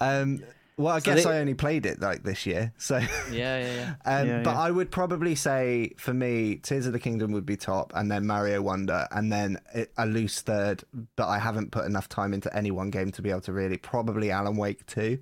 um, 0.00 0.42
well, 0.76 0.94
I 0.94 0.98
So 1.00 1.04
guess 1.14 1.24
they- 1.24 1.30
I 1.30 1.40
only 1.40 1.54
played 1.54 1.86
it 1.86 2.00
like 2.00 2.22
this 2.22 2.46
year, 2.46 2.72
so. 2.78 2.98
yeah, 2.98 3.06
yeah, 3.32 3.74
yeah. 3.74 3.94
Um, 4.04 4.28
Yeah, 4.28 4.42
but 4.44 4.52
yeah. 4.52 4.60
I 4.60 4.70
would 4.70 4.90
probably 4.92 5.34
say 5.34 5.92
for 5.96 6.14
me, 6.14 6.56
Tears 6.56 6.86
of 6.86 6.92
the 6.92 7.00
Kingdom 7.00 7.32
would 7.32 7.46
be 7.46 7.56
top, 7.56 7.92
and 7.96 8.10
then 8.10 8.26
Mario 8.26 8.62
Wonder, 8.62 9.08
and 9.10 9.32
then 9.32 9.58
a 9.96 10.06
loose 10.06 10.40
third. 10.40 10.84
But 11.16 11.26
I 11.26 11.38
haven't 11.40 11.72
put 11.72 11.84
enough 11.84 12.08
time 12.08 12.32
into 12.32 12.54
any 12.56 12.70
one 12.70 12.90
game 12.90 13.10
to 13.12 13.22
be 13.22 13.30
able 13.30 13.40
to 13.42 13.52
really 13.52 13.76
probably 13.76 14.30
Alan 14.30 14.56
Wake 14.56 14.86
two. 14.86 15.18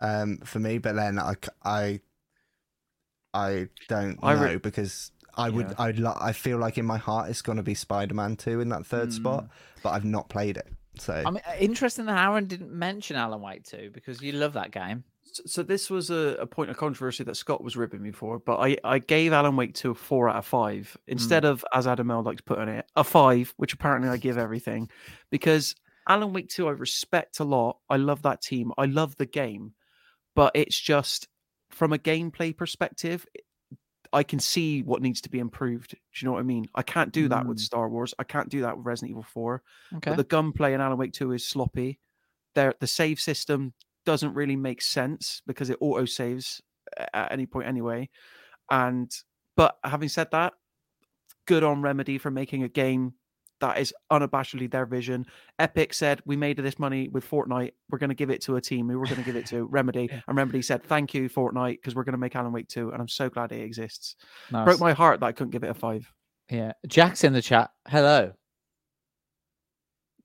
Um, 0.00 0.38
for 0.38 0.58
me, 0.58 0.78
but 0.78 0.96
then 0.96 1.18
I, 1.18 1.34
I, 1.62 2.00
I 3.34 3.68
don't 3.88 4.18
I 4.22 4.34
know 4.34 4.58
because 4.58 5.12
I 5.36 5.50
would 5.50 5.68
Yeah. 5.68 5.74
I'd 5.78 5.98
lo- 5.98 6.16
I 6.18 6.32
feel 6.32 6.56
like 6.58 6.78
in 6.78 6.86
my 6.86 6.96
heart 6.96 7.28
it's 7.30 7.42
going 7.42 7.58
to 7.58 7.62
be 7.62 7.74
Spider 7.74 8.14
Man 8.14 8.34
two 8.36 8.60
in 8.60 8.70
that 8.70 8.86
third 8.86 9.12
spot, 9.12 9.48
but 9.82 9.90
I've 9.90 10.06
not 10.06 10.28
played 10.30 10.56
it. 10.56 10.66
So 11.00 11.22
I 11.24 11.30
mean, 11.30 11.42
interesting 11.58 12.04
that 12.06 12.22
Aaron 12.22 12.46
didn't 12.46 12.72
mention 12.72 13.16
Alan 13.16 13.40
Wake 13.40 13.64
2 13.64 13.90
because 13.92 14.20
you 14.20 14.32
love 14.32 14.52
that 14.52 14.70
game. 14.70 15.04
So, 15.22 15.42
so 15.46 15.62
this 15.62 15.88
was 15.88 16.10
a, 16.10 16.36
a 16.38 16.46
point 16.46 16.70
of 16.70 16.76
controversy 16.76 17.24
that 17.24 17.36
Scott 17.36 17.64
was 17.64 17.76
ripping 17.76 18.02
me 18.02 18.10
for, 18.10 18.38
but 18.38 18.58
I, 18.58 18.76
I 18.84 18.98
gave 18.98 19.32
Alan 19.32 19.56
Wake 19.56 19.74
2 19.74 19.92
a 19.92 19.94
4 19.94 20.28
out 20.28 20.36
of 20.36 20.46
5 20.46 20.98
instead 21.06 21.44
hmm. 21.44 21.50
of, 21.50 21.64
as 21.72 21.86
Adam 21.86 22.10
L 22.10 22.22
likes 22.22 22.38
to 22.38 22.42
put 22.42 22.58
on 22.58 22.68
it, 22.68 22.84
a 22.96 23.02
5, 23.02 23.54
which 23.56 23.72
apparently 23.72 24.10
I 24.10 24.18
give 24.18 24.36
everything. 24.36 24.90
Because 25.30 25.74
Alan 26.06 26.34
Wake 26.34 26.50
2 26.50 26.68
I 26.68 26.72
respect 26.72 27.40
a 27.40 27.44
lot. 27.44 27.78
I 27.88 27.96
love 27.96 28.22
that 28.22 28.42
team. 28.42 28.72
I 28.76 28.84
love 28.84 29.16
the 29.16 29.26
game. 29.26 29.72
But 30.36 30.52
it's 30.54 30.78
just, 30.78 31.28
from 31.70 31.94
a 31.94 31.98
gameplay 31.98 32.54
perspective, 32.54 33.26
I 34.12 34.22
can 34.24 34.40
see 34.40 34.82
what 34.82 35.02
needs 35.02 35.20
to 35.22 35.30
be 35.30 35.38
improved. 35.38 35.90
Do 35.90 35.96
you 36.14 36.26
know 36.26 36.32
what 36.32 36.40
I 36.40 36.44
mean? 36.44 36.66
I 36.74 36.82
can't 36.82 37.12
do 37.12 37.28
that 37.28 37.46
with 37.46 37.58
Mm. 37.58 37.62
Star 37.62 37.88
Wars. 37.88 38.12
I 38.18 38.24
can't 38.24 38.48
do 38.48 38.62
that 38.62 38.76
with 38.76 38.84
Resident 38.86 39.10
Evil 39.10 39.22
4. 39.22 39.62
Okay. 39.96 40.10
But 40.10 40.16
the 40.16 40.24
gunplay 40.24 40.74
in 40.74 40.80
Alan 40.80 40.98
Wake 40.98 41.12
2 41.12 41.32
is 41.32 41.46
sloppy. 41.46 42.00
There, 42.54 42.74
the 42.80 42.86
save 42.88 43.20
system 43.20 43.72
doesn't 44.04 44.34
really 44.34 44.56
make 44.56 44.82
sense 44.82 45.42
because 45.46 45.70
it 45.70 45.78
auto 45.80 46.04
saves 46.06 46.60
at 47.14 47.30
any 47.30 47.46
point 47.46 47.68
anyway. 47.68 48.08
And 48.70 49.12
but 49.56 49.78
having 49.84 50.08
said 50.08 50.30
that, 50.32 50.54
good 51.46 51.62
on 51.62 51.82
Remedy 51.82 52.18
for 52.18 52.30
making 52.30 52.64
a 52.64 52.68
game 52.68 53.14
that 53.60 53.78
is 53.78 53.94
unabashedly 54.10 54.70
their 54.70 54.86
vision. 54.86 55.26
Epic 55.58 55.94
said, 55.94 56.20
"We 56.24 56.36
made 56.36 56.56
this 56.58 56.78
money 56.78 57.08
with 57.08 57.28
Fortnite. 57.28 57.72
We're 57.90 57.98
going 57.98 58.10
to 58.10 58.14
give 58.14 58.30
it 58.30 58.42
to 58.42 58.56
a 58.56 58.60
team. 58.60 58.88
We 58.88 58.96
were 58.96 59.06
going 59.06 59.16
to 59.18 59.24
give 59.24 59.36
it 59.36 59.46
to 59.46 59.64
Remedy." 59.70 60.08
And 60.26 60.36
Remedy 60.36 60.62
said, 60.62 60.82
"Thank 60.82 61.14
you, 61.14 61.28
Fortnite, 61.28 61.74
because 61.74 61.94
we're 61.94 62.04
going 62.04 62.12
to 62.12 62.18
make 62.18 62.36
Alan 62.36 62.52
Wake 62.52 62.68
2. 62.68 62.90
And 62.90 63.00
I'm 63.00 63.08
so 63.08 63.28
glad 63.28 63.52
it 63.52 63.62
exists. 63.62 64.16
Nice. 64.50 64.64
Broke 64.64 64.80
my 64.80 64.92
heart 64.92 65.20
that 65.20 65.26
I 65.26 65.32
couldn't 65.32 65.50
give 65.50 65.64
it 65.64 65.70
a 65.70 65.74
five. 65.74 66.10
Yeah. 66.50 66.72
Jack's 66.86 67.24
in 67.24 67.32
the 67.32 67.42
chat. 67.42 67.70
Hello. 67.88 68.32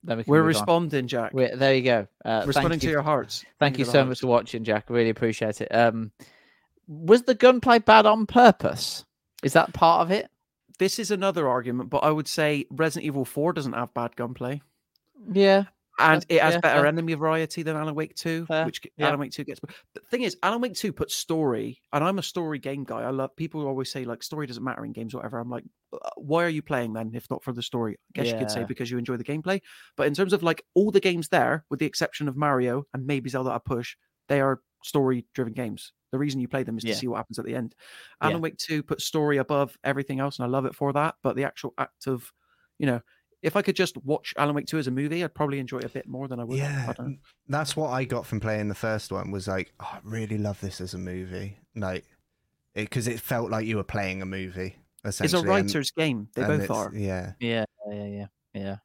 We 0.07 0.15
We're 0.15 0.37
move 0.37 0.43
on. 0.43 0.47
responding, 0.47 1.07
Jack. 1.07 1.33
We're, 1.33 1.55
there 1.55 1.73
you 1.73 1.81
go. 1.81 2.07
Uh, 2.23 2.39
thank 2.39 2.47
responding 2.47 2.79
to 2.79 2.89
your 2.89 3.01
hearts. 3.01 3.43
Thank 3.59 3.79
you 3.79 3.85
so 3.85 3.99
hearts. 3.99 4.09
much 4.09 4.19
for 4.21 4.27
watching, 4.27 4.63
Jack. 4.63 4.89
Really 4.89 5.09
appreciate 5.09 5.61
it. 5.61 5.73
Um, 5.73 6.11
was 6.87 7.23
the 7.23 7.33
gunplay 7.33 7.79
bad 7.79 8.05
on 8.05 8.27
purpose? 8.27 9.03
Is 9.43 9.53
that 9.53 9.73
part 9.73 10.01
of 10.01 10.11
it? 10.11 10.29
This 10.77 10.99
is 10.99 11.11
another 11.11 11.47
argument, 11.47 11.89
but 11.89 11.99
I 11.99 12.11
would 12.11 12.27
say 12.27 12.65
Resident 12.71 13.05
Evil 13.05 13.25
4 13.25 13.53
doesn't 13.53 13.73
have 13.73 13.93
bad 13.93 14.15
gunplay. 14.15 14.61
Yeah. 15.31 15.65
And 15.97 16.25
it 16.27 16.41
has 16.41 16.55
yeah, 16.55 16.59
better 16.59 16.79
fair. 16.81 16.87
enemy 16.87 17.13
variety 17.13 17.63
than 17.63 17.77
Alan 17.77 17.95
Wake 17.95 18.15
2, 18.15 18.47
Fair, 18.47 18.65
which 18.65 18.81
yeah. 18.97 19.07
Alan 19.07 19.19
Wake 19.19 19.31
2 19.31 19.45
gets. 19.45 19.61
The 19.93 20.01
thing 20.11 20.23
is, 20.23 20.35
Alan 20.43 20.59
Wake 20.59 20.73
2 20.73 20.91
puts 20.91 21.15
story, 21.15 21.81
and 21.93 22.03
I'm 22.03 22.19
a 22.19 22.23
story 22.23 22.59
game 22.59 22.83
guy. 22.83 23.01
I 23.01 23.11
love 23.11 23.33
people 23.37 23.65
always 23.65 23.91
say, 23.91 24.03
like, 24.03 24.21
story 24.21 24.45
doesn't 24.45 24.63
matter 24.63 24.83
in 24.83 24.91
games, 24.91 25.13
or 25.13 25.19
whatever. 25.19 25.39
I'm 25.39 25.49
like, 25.49 25.63
"Uh, 25.93 26.09
why 26.17 26.43
are 26.43 26.49
you 26.49 26.61
playing 26.61 26.91
then, 26.91 27.11
if 27.13 27.29
not 27.29 27.45
for 27.45 27.53
the 27.53 27.61
story? 27.61 27.97
I 28.13 28.21
guess 28.21 28.33
you 28.33 28.37
could 28.37 28.51
say 28.51 28.65
because 28.65 28.91
you 28.91 28.97
enjoy 28.97 29.15
the 29.15 29.23
gameplay. 29.23 29.61
But 29.95 30.07
in 30.07 30.13
terms 30.13 30.33
of 30.33 30.43
like 30.43 30.65
all 30.73 30.91
the 30.91 30.99
games 30.99 31.29
there, 31.29 31.63
with 31.69 31.79
the 31.79 31.85
exception 31.85 32.27
of 32.27 32.35
Mario 32.35 32.83
and 32.93 33.07
maybe 33.07 33.29
Zelda 33.29 33.51
I 33.51 33.59
push, 33.63 33.95
they 34.27 34.41
are 34.41 34.59
story 34.85 35.25
driven 35.33 35.53
games. 35.53 35.91
The 36.11 36.17
reason 36.19 36.39
you 36.39 36.47
play 36.47 36.63
them 36.63 36.77
is 36.77 36.83
Yeah. 36.83 36.93
to 36.93 36.99
see 36.99 37.07
what 37.07 37.17
happens 37.17 37.39
at 37.39 37.45
the 37.45 37.55
end. 37.55 37.75
Yeah. 38.21 38.27
Alan 38.29 38.41
Wake 38.41 38.57
2 38.57 38.83
puts 38.83 39.03
story 39.05 39.37
above 39.37 39.77
everything 39.83 40.19
else, 40.19 40.37
and 40.39 40.45
I 40.45 40.49
love 40.49 40.65
it 40.65 40.75
for 40.75 40.93
that. 40.93 41.15
But 41.23 41.35
the 41.35 41.43
actual 41.43 41.73
act 41.77 42.07
of, 42.07 42.31
you 42.79 42.85
know, 42.85 43.01
if 43.41 43.55
I 43.55 43.61
could 43.61 43.75
just 43.75 43.97
watch 43.97 44.33
Alan 44.37 44.55
Wake 44.55 44.65
2 44.67 44.77
as 44.77 44.87
a 44.87 44.91
movie, 44.91 45.23
I'd 45.23 45.33
probably 45.35 45.59
enjoy 45.59 45.79
it 45.79 45.83
a 45.85 45.89
bit 45.89 46.07
more 46.07 46.27
than 46.27 46.39
I 46.39 46.43
would. 46.45 46.57
yeah, 46.57 46.85
I 46.89 46.93
don't- 46.93 47.19
that's 47.47 47.75
what 47.75 47.89
I 47.89 48.05
got 48.05 48.25
from 48.25 48.39
playing 48.39 48.69
the 48.69 48.75
first 48.75 49.11
one. 49.11 49.31
Was 49.31 49.47
like, 49.47 49.73
oh, 49.79 49.89
I 49.93 49.99
really 50.03 50.37
love 50.37 50.59
this 50.61 50.79
as 50.79 50.93
a 50.93 50.97
movie, 50.97 51.57
like 51.75 52.05
because 52.73 53.07
it, 53.07 53.19
felt 53.19 53.49
like 53.51 53.65
you 53.65 53.77
were 53.77 53.83
playing 53.83 54.21
a 54.21 54.25
movie. 54.25 54.77
It's 55.03 55.21
Essentially, 55.21 55.37
a 55.49 55.53
and- 55.53 55.65
writer's 55.67 55.91
game. 55.91 56.29
They 56.35 56.41
and 56.43 56.59
both 56.59 56.71
are. 56.71 56.91
Yeah, 56.95 57.33
Yeah. 57.39 57.65
Yeah. 57.89 58.05
Yeah. 58.05 58.27
Yeah. 58.53 58.69
What 58.71 58.79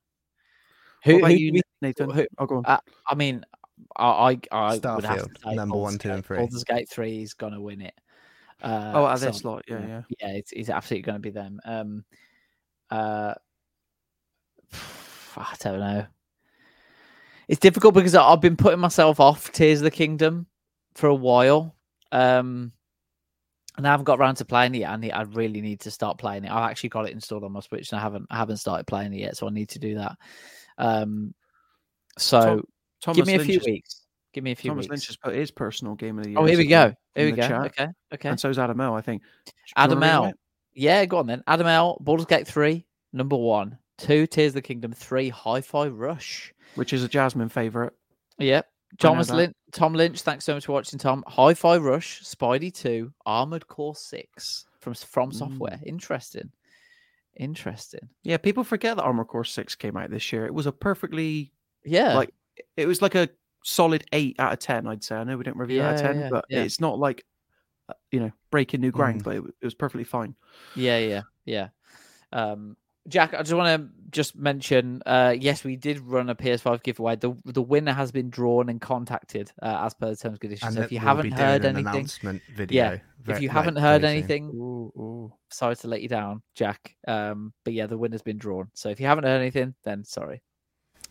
Who, 1.05 1.19
about 1.19 1.31
who 1.31 1.37
you, 1.39 1.53
do 1.53 1.61
Nathan? 1.81 2.11
who- 2.11 2.27
I'll 2.39 2.47
go 2.47 2.57
on. 2.59 2.67
uh, 2.67 2.81
I 3.09 3.15
mean, 3.15 3.45
I, 3.97 4.07
I, 4.07 4.41
I 4.53 4.73
would 4.75 4.85
have 4.85 5.03
to 5.03 5.29
Starfield, 5.29 5.29
say 5.45 5.55
number 5.55 5.73
Baldur's 5.75 5.93
one, 5.93 5.99
two, 5.99 6.09
and 6.11 6.19
Gate- 6.19 6.27
three. 6.27 6.39
Baldur's 6.39 6.65
Gate 6.65 6.89
Three 6.91 7.23
is 7.23 7.35
gonna 7.35 7.61
win 7.61 7.81
it. 7.83 7.95
Uh, 8.63 8.93
oh, 8.95 9.07
at 9.07 9.19
so- 9.19 9.27
this 9.27 9.45
lot. 9.45 9.65
Yeah, 9.69 9.87
yeah. 9.87 10.03
yeah, 10.21 10.29
it's, 10.33 10.53
it's 10.53 10.69
absolutely 10.69 11.03
going 11.03 11.17
to 11.17 11.21
be 11.21 11.31
them. 11.31 11.61
Um, 11.65 12.05
uh, 12.91 13.35
I 15.37 15.55
don't 15.61 15.81
know. 15.81 16.07
It's 17.49 17.61
difficult 17.61 17.95
because 17.95 18.15
I- 18.15 18.23
I've 18.25 18.41
been 18.41 18.57
putting 18.57 18.81
myself 18.81 19.19
off 19.19 19.51
Tears 19.53 19.81
of 19.81 19.85
the 19.85 19.91
Kingdom 19.91 20.47
for 20.95 21.09
a 21.09 21.15
while. 21.15 21.75
Um, 22.13 22.73
and 23.77 23.87
I 23.87 23.91
haven't 23.93 24.05
got 24.05 24.19
around 24.19 24.35
to 24.37 24.45
playing 24.45 24.75
it. 24.75 24.83
and 24.83 25.11
I 25.11 25.23
really 25.23 25.61
need 25.63 25.81
to 25.81 25.91
start 25.91 26.19
playing 26.19 26.45
it. 26.45 26.51
I've 26.51 26.71
actually 26.71 26.91
got 26.91 27.07
it 27.07 27.13
installed 27.13 27.45
on 27.45 27.53
my 27.53 27.61
Switch, 27.61 27.93
and 27.93 27.99
I 27.99 28.03
haven't 28.03 28.27
I 28.31 28.37
haven't 28.37 28.59
started 28.59 28.87
playing 28.87 29.15
it 29.15 29.21
yet, 29.21 29.37
so 29.37 29.47
I 29.47 29.51
need 29.51 29.71
to 29.71 29.79
do 29.79 29.95
that. 29.95 30.17
Um, 30.77 31.35
so 32.19 32.67
Tom- 33.01 33.15
give 33.15 33.27
me 33.27 33.35
a 33.35 33.39
few 33.39 33.55
Lynch 33.55 33.65
weeks. 33.67 34.07
Give 34.33 34.45
me 34.45 34.53
a 34.53 34.55
few 34.55 34.71
weeks. 34.71 34.75
Thomas 34.75 34.85
weeks. 34.85 34.91
Lynch 34.91 35.07
has 35.09 35.17
put 35.17 35.35
his 35.35 35.51
personal 35.51 35.95
game 35.95 36.19
of 36.19 36.25
the 36.25 36.31
oh, 36.31 36.33
year. 36.33 36.39
Oh, 36.41 36.45
here 36.45 36.59
we 36.59 36.67
go. 36.67 36.95
Here 37.15 37.27
we 37.27 37.33
go. 37.33 37.49
chat. 37.49 37.67
Okay. 37.67 37.89
Okay. 38.15 38.29
And 38.29 38.39
so's 38.39 38.59
Adam 38.59 38.81
L, 38.81 38.95
I 38.95 39.01
think. 39.01 39.23
Adam 39.77 40.03
L. 40.03 40.33
Yeah, 40.73 41.05
go 41.05 41.19
on 41.19 41.27
then. 41.27 41.43
Adam 41.47 41.67
L. 41.67 41.99
Baldur's 42.01 42.27
Gate 42.27 42.47
3, 42.47 42.87
number 43.13 43.37
one. 43.37 43.79
Two, 43.99 44.27
Tears 44.27 44.51
of 44.51 44.55
the 44.55 44.63
Kingdom. 44.63 44.93
Three, 44.93 45.29
Hi 45.29 45.61
Fi 45.61 45.89
Rush. 45.89 46.55
Which 46.77 46.93
is 46.93 47.03
a 47.03 47.09
Jasmine 47.09 47.49
favourite. 47.49 47.93
Yep. 48.39 48.67
Thomas. 48.99 49.31
Lynch, 49.31 49.55
Tom 49.73 49.95
Lynch, 49.95 50.23
thanks 50.23 50.45
so 50.45 50.55
much 50.55 50.67
for 50.67 50.73
watching, 50.73 50.99
Tom. 50.99 51.25
Hi 51.27 51.55
Fi 51.55 51.77
Rush, 51.77 52.23
Spidey 52.23 52.73
2, 52.73 53.13
Armored 53.27 53.67
Core 53.67 53.95
6 53.95 54.65
from 54.81 54.95
From 54.95 55.31
mm. 55.31 55.35
Software. 55.35 55.81
Interesting. 55.85 56.51
Interesting. 57.37 58.09
Yeah, 58.23 58.37
people 58.39 58.65
forget 58.65 58.97
that 58.97 59.03
Armored 59.03 59.29
Core 59.29 59.45
6 59.45 59.75
came 59.77 59.97
out 59.97 60.11
this 60.11 60.33
year. 60.33 60.47
It 60.47 60.55
was 60.55 60.67
a 60.67 60.73
perfectly 60.73 61.53
Yeah. 61.85 62.15
like 62.15 62.33
it 62.77 62.87
was 62.87 63.03
like 63.03 63.15
a 63.15 63.29
solid 63.65 64.05
8 64.13 64.37
out 64.39 64.53
of 64.53 64.59
10, 64.59 64.87
I'd 64.87 65.05
say. 65.05 65.17
I 65.17 65.25
know 65.25 65.37
we 65.37 65.45
didn't 65.45 65.59
review 65.59 65.81
it 65.81 65.85
out 65.85 65.95
of 65.95 66.01
10, 66.01 66.21
yeah, 66.21 66.29
but 66.31 66.45
yeah. 66.49 66.63
it's 66.63 66.81
not 66.81 66.99
like 66.99 67.25
uh, 67.89 67.95
you 68.11 68.21
know, 68.21 68.31
breaking 68.51 68.81
new 68.81 68.91
ground, 68.91 69.21
Mm. 69.21 69.25
but 69.25 69.37
it, 69.37 69.43
it 69.61 69.65
was 69.65 69.75
perfectly 69.75 70.05
fine. 70.05 70.35
Yeah, 70.77 70.99
yeah, 70.99 71.23
yeah. 71.45 71.69
Um, 72.33 72.77
Jack, 73.09 73.35
I 73.35 73.39
just 73.39 73.55
want 73.55 73.83
to 73.83 73.89
just 74.11 74.37
mention. 74.37 75.03
Uh, 75.07 75.35
yes, 75.37 75.65
we 75.65 75.75
did 75.75 75.99
run 76.01 76.29
a 76.29 76.35
PS5 76.35 76.83
giveaway. 76.83 77.17
The 77.17 77.35
the 77.47 77.63
winner 77.63 77.93
has 77.93 78.13
been 78.13 78.29
drawn 78.29 78.69
and 78.69 78.81
contacted 78.81 79.51
uh, 79.63 79.81
as 79.87 79.95
per 79.95 80.11
the 80.11 80.17
terms 80.17 80.35
and 80.35 80.41
conditions. 80.41 80.69
And 80.69 80.77
so 80.77 80.83
if 80.83 80.93
you 80.93 80.99
haven't 80.99 81.33
heard 81.33 81.65
an 81.65 81.77
anything, 81.77 81.87
announcement 81.89 82.43
video 82.55 82.83
yeah. 82.83 82.99
very- 83.23 83.37
if 83.37 83.43
you 83.43 83.49
like, 83.49 83.57
haven't 83.57 83.77
heard 83.77 84.03
very 84.03 84.21
soon. 84.23 84.31
anything, 84.31 85.31
sorry 85.51 85.77
to 85.77 85.89
let 85.89 86.03
you 86.03 86.09
down, 86.09 86.43
Jack. 86.55 86.95
Um, 87.09 87.53
but 87.65 87.73
yeah, 87.73 87.87
the 87.87 87.99
winner's 87.99 88.23
been 88.23 88.39
drawn. 88.39 88.71
So 88.75 88.91
if 88.91 89.01
you 89.01 89.07
haven't 89.07 89.25
heard 89.25 89.41
anything, 89.41 89.75
then 89.83 90.05
sorry. 90.05 90.43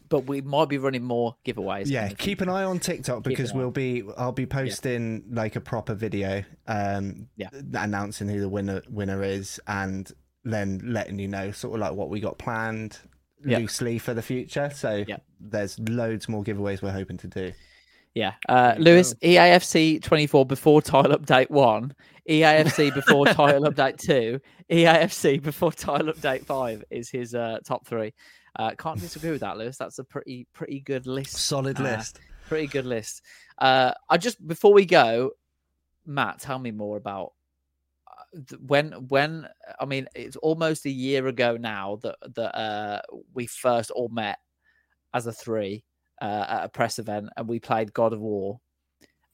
But 0.09 0.25
we 0.25 0.41
might 0.41 0.69
be 0.69 0.77
running 0.79 1.03
more 1.03 1.35
giveaways. 1.45 1.85
Yeah, 1.87 2.09
keep 2.09 2.41
an 2.41 2.49
eye 2.49 2.63
on 2.63 2.79
TikTok 2.79 3.23
because 3.23 3.53
we'll 3.53 3.71
be 3.71 4.03
I'll 4.17 4.31
be 4.31 4.45
posting 4.47 5.23
like 5.29 5.55
a 5.55 5.61
proper 5.61 5.93
video 5.93 6.43
um 6.67 7.27
Yeah. 7.35 7.49
announcing 7.73 8.27
who 8.27 8.39
the 8.39 8.49
winner 8.49 8.81
winner 8.89 9.23
is 9.23 9.59
and 9.67 10.11
then 10.43 10.81
letting 10.83 11.19
you 11.19 11.27
know 11.27 11.51
sort 11.51 11.75
of 11.75 11.81
like 11.81 11.93
what 11.93 12.09
we 12.09 12.19
got 12.19 12.37
planned 12.39 12.97
Yeah. 13.45 13.59
loosely 13.59 13.99
for 13.99 14.13
the 14.13 14.21
future. 14.21 14.71
So 14.73 15.03
Yeah. 15.07 15.17
there's 15.39 15.77
loads 15.79 16.27
more 16.27 16.43
giveaways 16.43 16.81
we're 16.81 16.91
hoping 16.91 17.17
to 17.17 17.27
do. 17.27 17.51
Yeah. 18.15 18.33
Uh, 18.49 18.73
Lewis, 18.79 19.13
EAFC 19.21 20.01
24 20.01 20.45
before 20.45 20.81
title 20.81 21.15
update 21.15 21.51
1, 21.51 21.93
EAFC 22.27 22.91
before 22.93 23.27
title 23.27 23.61
update 23.69 23.97
2, 23.97 24.39
EAFC 24.71 25.41
before 25.41 25.71
title 25.71 26.07
update 26.11 26.43
5 26.45 26.83
is 26.89 27.09
his 27.11 27.35
uh, 27.35 27.59
top 27.63 27.85
three. 27.85 28.13
Uh, 28.57 28.71
can't 28.77 28.99
disagree 28.99 29.31
with 29.31 29.41
that, 29.41 29.57
Lewis. 29.57 29.77
That's 29.77 29.99
a 29.99 30.03
pretty 30.03 30.47
pretty 30.53 30.79
good 30.79 31.05
list. 31.07 31.35
Solid 31.37 31.79
Uh, 31.79 31.83
list. 31.83 32.19
Pretty 32.47 32.67
good 32.67 32.85
list. 32.85 33.21
Uh, 33.57 33.93
I 34.09 34.17
just 34.17 34.45
before 34.47 34.73
we 34.73 34.85
go, 34.85 35.31
Matt, 36.05 36.39
tell 36.39 36.57
me 36.57 36.71
more 36.71 36.97
about 36.97 37.33
uh, 38.07 38.55
when 38.65 38.91
when 39.07 39.47
I 39.79 39.85
mean 39.85 40.07
it's 40.15 40.35
almost 40.37 40.85
a 40.85 40.89
year 40.89 41.27
ago 41.27 41.57
now 41.57 41.99
that 42.01 42.15
that 42.35 42.57
uh, 42.57 43.01
we 43.33 43.45
first 43.45 43.91
all 43.91 44.09
met 44.09 44.39
as 45.13 45.27
a 45.27 45.31
three 45.33 45.83
uh, 46.21 46.45
at 46.47 46.65
a 46.65 46.69
press 46.69 46.99
event 46.99 47.29
and 47.37 47.47
we 47.47 47.59
played 47.59 47.93
God 47.93 48.13
of 48.13 48.19
War, 48.19 48.59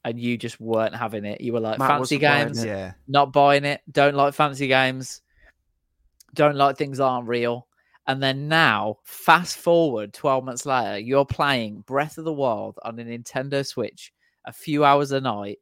and 0.04 0.20
you 0.20 0.38
just 0.38 0.60
weren't 0.60 0.96
having 0.96 1.24
it. 1.26 1.40
You 1.40 1.54
were 1.54 1.60
like 1.62 1.80
Matt 1.80 1.90
fancy 1.90 2.18
games. 2.18 2.64
Yeah. 2.66 2.94
not 3.08 3.32
buying 3.32 3.64
it. 3.66 3.82
Don't 3.90 4.16
like 4.16 4.34
fancy 4.34 4.68
games. 4.68 5.22
Don't 6.34 6.56
like 6.58 6.76
things 6.78 6.98
that 6.98 7.06
aren't 7.06 7.30
real. 7.30 7.68
And 8.08 8.22
then 8.22 8.48
now, 8.48 8.98
fast 9.04 9.58
forward 9.58 10.14
12 10.14 10.44
months 10.44 10.66
later, 10.66 11.00
you're 11.00 11.26
playing 11.26 11.82
Breath 11.82 12.18
of 12.18 12.26
the 12.26 12.34
Wild 12.34 12.78
on 12.84 13.00
a 13.00 13.04
Nintendo 13.04 13.66
Switch 13.66 14.12
a 14.46 14.54
few 14.54 14.86
hours 14.86 15.12
a 15.12 15.20
night. 15.22 15.58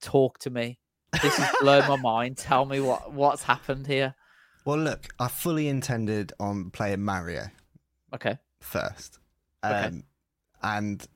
Talk 0.00 0.38
to 0.40 0.50
me. 0.50 0.78
This 1.20 1.36
has 1.36 1.48
blown 1.60 1.86
my 1.86 1.96
mind. 2.02 2.38
Tell 2.38 2.64
me 2.64 2.80
what 2.80 3.12
what's 3.12 3.42
happened 3.42 3.86
here. 3.86 4.14
Well 4.64 4.78
look, 4.78 5.08
I 5.18 5.28
fully 5.28 5.68
intended 5.68 6.32
on 6.40 6.70
playing 6.70 7.02
Mario 7.04 7.48
Okay. 8.14 8.38
first. 8.60 9.18
Okay. 9.64 9.86
Um, 9.86 10.04
and 10.62 11.06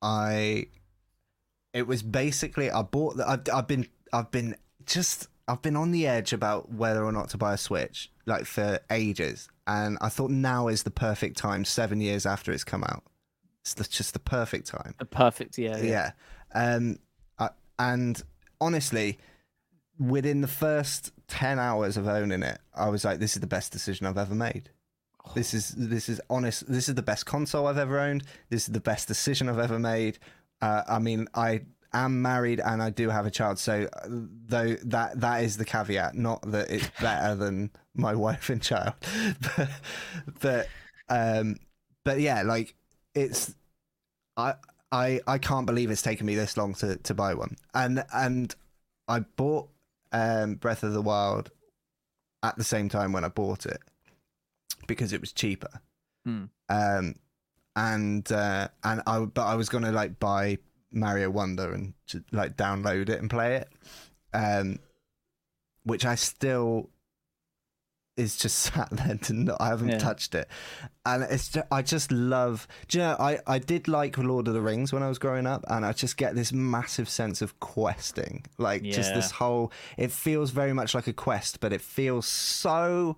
I 0.00 0.66
it 1.72 1.86
was 1.86 2.02
basically 2.02 2.70
I 2.70 2.82
bought 2.82 3.16
the 3.16 3.28
I've, 3.28 3.42
I've 3.52 3.66
been 3.66 3.86
I've 4.12 4.30
been 4.30 4.56
just 4.86 5.28
I've 5.48 5.62
been 5.62 5.76
on 5.76 5.90
the 5.90 6.06
edge 6.06 6.32
about 6.32 6.70
whether 6.72 7.04
or 7.04 7.12
not 7.12 7.30
to 7.30 7.38
buy 7.38 7.54
a 7.54 7.58
Switch 7.58 8.10
like 8.26 8.44
for 8.44 8.78
ages 8.90 9.48
and 9.66 9.98
I 10.00 10.08
thought 10.08 10.30
now 10.30 10.68
is 10.68 10.82
the 10.82 10.90
perfect 10.90 11.36
time 11.36 11.64
7 11.64 12.00
years 12.00 12.26
after 12.26 12.52
it's 12.52 12.64
come 12.64 12.84
out. 12.84 13.02
It's 13.62 13.74
the, 13.74 13.84
just 13.84 14.12
the 14.12 14.18
perfect 14.18 14.66
time. 14.68 14.94
A 15.00 15.04
perfect, 15.04 15.58
yeah. 15.58 15.78
Yeah. 15.78 16.12
Yeah. 16.54 16.74
Um 16.74 16.98
I, 17.38 17.50
and 17.78 18.22
honestly 18.60 19.18
within 19.98 20.42
the 20.42 20.48
first 20.48 21.12
10 21.28 21.58
hours 21.58 21.96
of 21.96 22.06
owning 22.06 22.42
it 22.42 22.58
I 22.74 22.88
was 22.88 23.04
like 23.04 23.18
this 23.18 23.34
is 23.34 23.40
the 23.40 23.46
best 23.46 23.72
decision 23.72 24.06
I've 24.06 24.18
ever 24.18 24.34
made. 24.34 24.70
This 25.34 25.54
is 25.54 25.74
this 25.76 26.08
is 26.08 26.20
honest. 26.30 26.70
This 26.70 26.88
is 26.88 26.94
the 26.94 27.02
best 27.02 27.26
console 27.26 27.66
I've 27.66 27.78
ever 27.78 27.98
owned. 27.98 28.24
This 28.50 28.66
is 28.66 28.72
the 28.72 28.80
best 28.80 29.08
decision 29.08 29.48
I've 29.48 29.58
ever 29.58 29.78
made. 29.78 30.18
Uh, 30.60 30.82
I 30.88 30.98
mean, 30.98 31.28
I 31.34 31.62
am 31.92 32.22
married 32.22 32.60
and 32.60 32.82
I 32.82 32.90
do 32.90 33.08
have 33.10 33.26
a 33.26 33.30
child, 33.30 33.58
so 33.58 33.88
uh, 33.92 34.06
though 34.08 34.74
that 34.84 35.20
that 35.20 35.44
is 35.44 35.56
the 35.56 35.64
caveat. 35.64 36.14
Not 36.14 36.42
that 36.50 36.70
it's 36.70 36.88
better 37.00 37.34
than 37.34 37.70
my 37.94 38.14
wife 38.14 38.50
and 38.50 38.62
child, 38.62 38.94
but 39.56 39.70
but 40.40 40.68
um, 41.08 41.56
but 42.04 42.20
yeah, 42.20 42.42
like 42.42 42.74
it's 43.14 43.54
I 44.36 44.54
I 44.92 45.20
I 45.26 45.38
can't 45.38 45.66
believe 45.66 45.90
it's 45.90 46.02
taken 46.02 46.26
me 46.26 46.34
this 46.34 46.56
long 46.56 46.74
to 46.74 46.96
to 46.96 47.14
buy 47.14 47.34
one, 47.34 47.56
and 47.74 48.04
and 48.12 48.54
I 49.06 49.20
bought 49.20 49.68
um 50.12 50.54
Breath 50.54 50.82
of 50.82 50.92
the 50.92 51.02
Wild 51.02 51.50
at 52.42 52.56
the 52.56 52.64
same 52.64 52.88
time 52.88 53.12
when 53.12 53.24
I 53.24 53.28
bought 53.28 53.66
it 53.66 53.80
because 54.86 55.12
it 55.12 55.20
was 55.20 55.32
cheaper. 55.32 55.80
Hmm. 56.24 56.44
Um, 56.68 57.14
and 57.76 58.30
uh, 58.32 58.68
and 58.82 59.02
I 59.06 59.20
but 59.20 59.46
I 59.46 59.54
was 59.54 59.68
gonna 59.68 59.92
like 59.92 60.18
buy 60.18 60.58
Mario 60.90 61.30
Wonder 61.30 61.72
and 61.72 61.94
ju- 62.06 62.24
like 62.32 62.56
download 62.56 63.08
it 63.08 63.20
and 63.20 63.28
play 63.30 63.56
it, 63.56 63.68
um, 64.32 64.78
which 65.84 66.04
I 66.04 66.14
still 66.14 66.90
is 68.16 68.36
just 68.36 68.58
sat 68.74 68.88
there 68.90 69.16
to 69.16 69.32
not. 69.32 69.56
I 69.60 69.68
haven't 69.68 69.90
Yeah. 69.90 69.98
touched 69.98 70.34
it, 70.34 70.48
and 71.06 71.22
it's 71.22 71.50
just, 71.50 71.66
I 71.70 71.82
just 71.82 72.10
love. 72.10 72.66
Do 72.88 72.98
you 72.98 73.04
know 73.04 73.16
I 73.20 73.38
I 73.46 73.58
did 73.58 73.86
like 73.86 74.18
Lord 74.18 74.48
of 74.48 74.54
the 74.54 74.60
Rings 74.60 74.92
when 74.92 75.02
I 75.02 75.08
was 75.08 75.18
growing 75.18 75.46
up, 75.46 75.64
and 75.68 75.84
I 75.86 75.92
just 75.92 76.16
get 76.16 76.34
this 76.34 76.52
massive 76.52 77.08
sense 77.08 77.42
of 77.42 77.60
questing, 77.60 78.44
like 78.58 78.82
just 78.82 79.14
this 79.14 79.30
whole. 79.32 79.70
It 79.96 80.10
feels 80.10 80.50
very 80.50 80.72
much 80.72 80.94
like 80.94 81.06
a 81.06 81.12
quest, 81.12 81.60
but 81.60 81.72
it 81.72 81.80
feels 81.80 82.26
so 82.26 83.16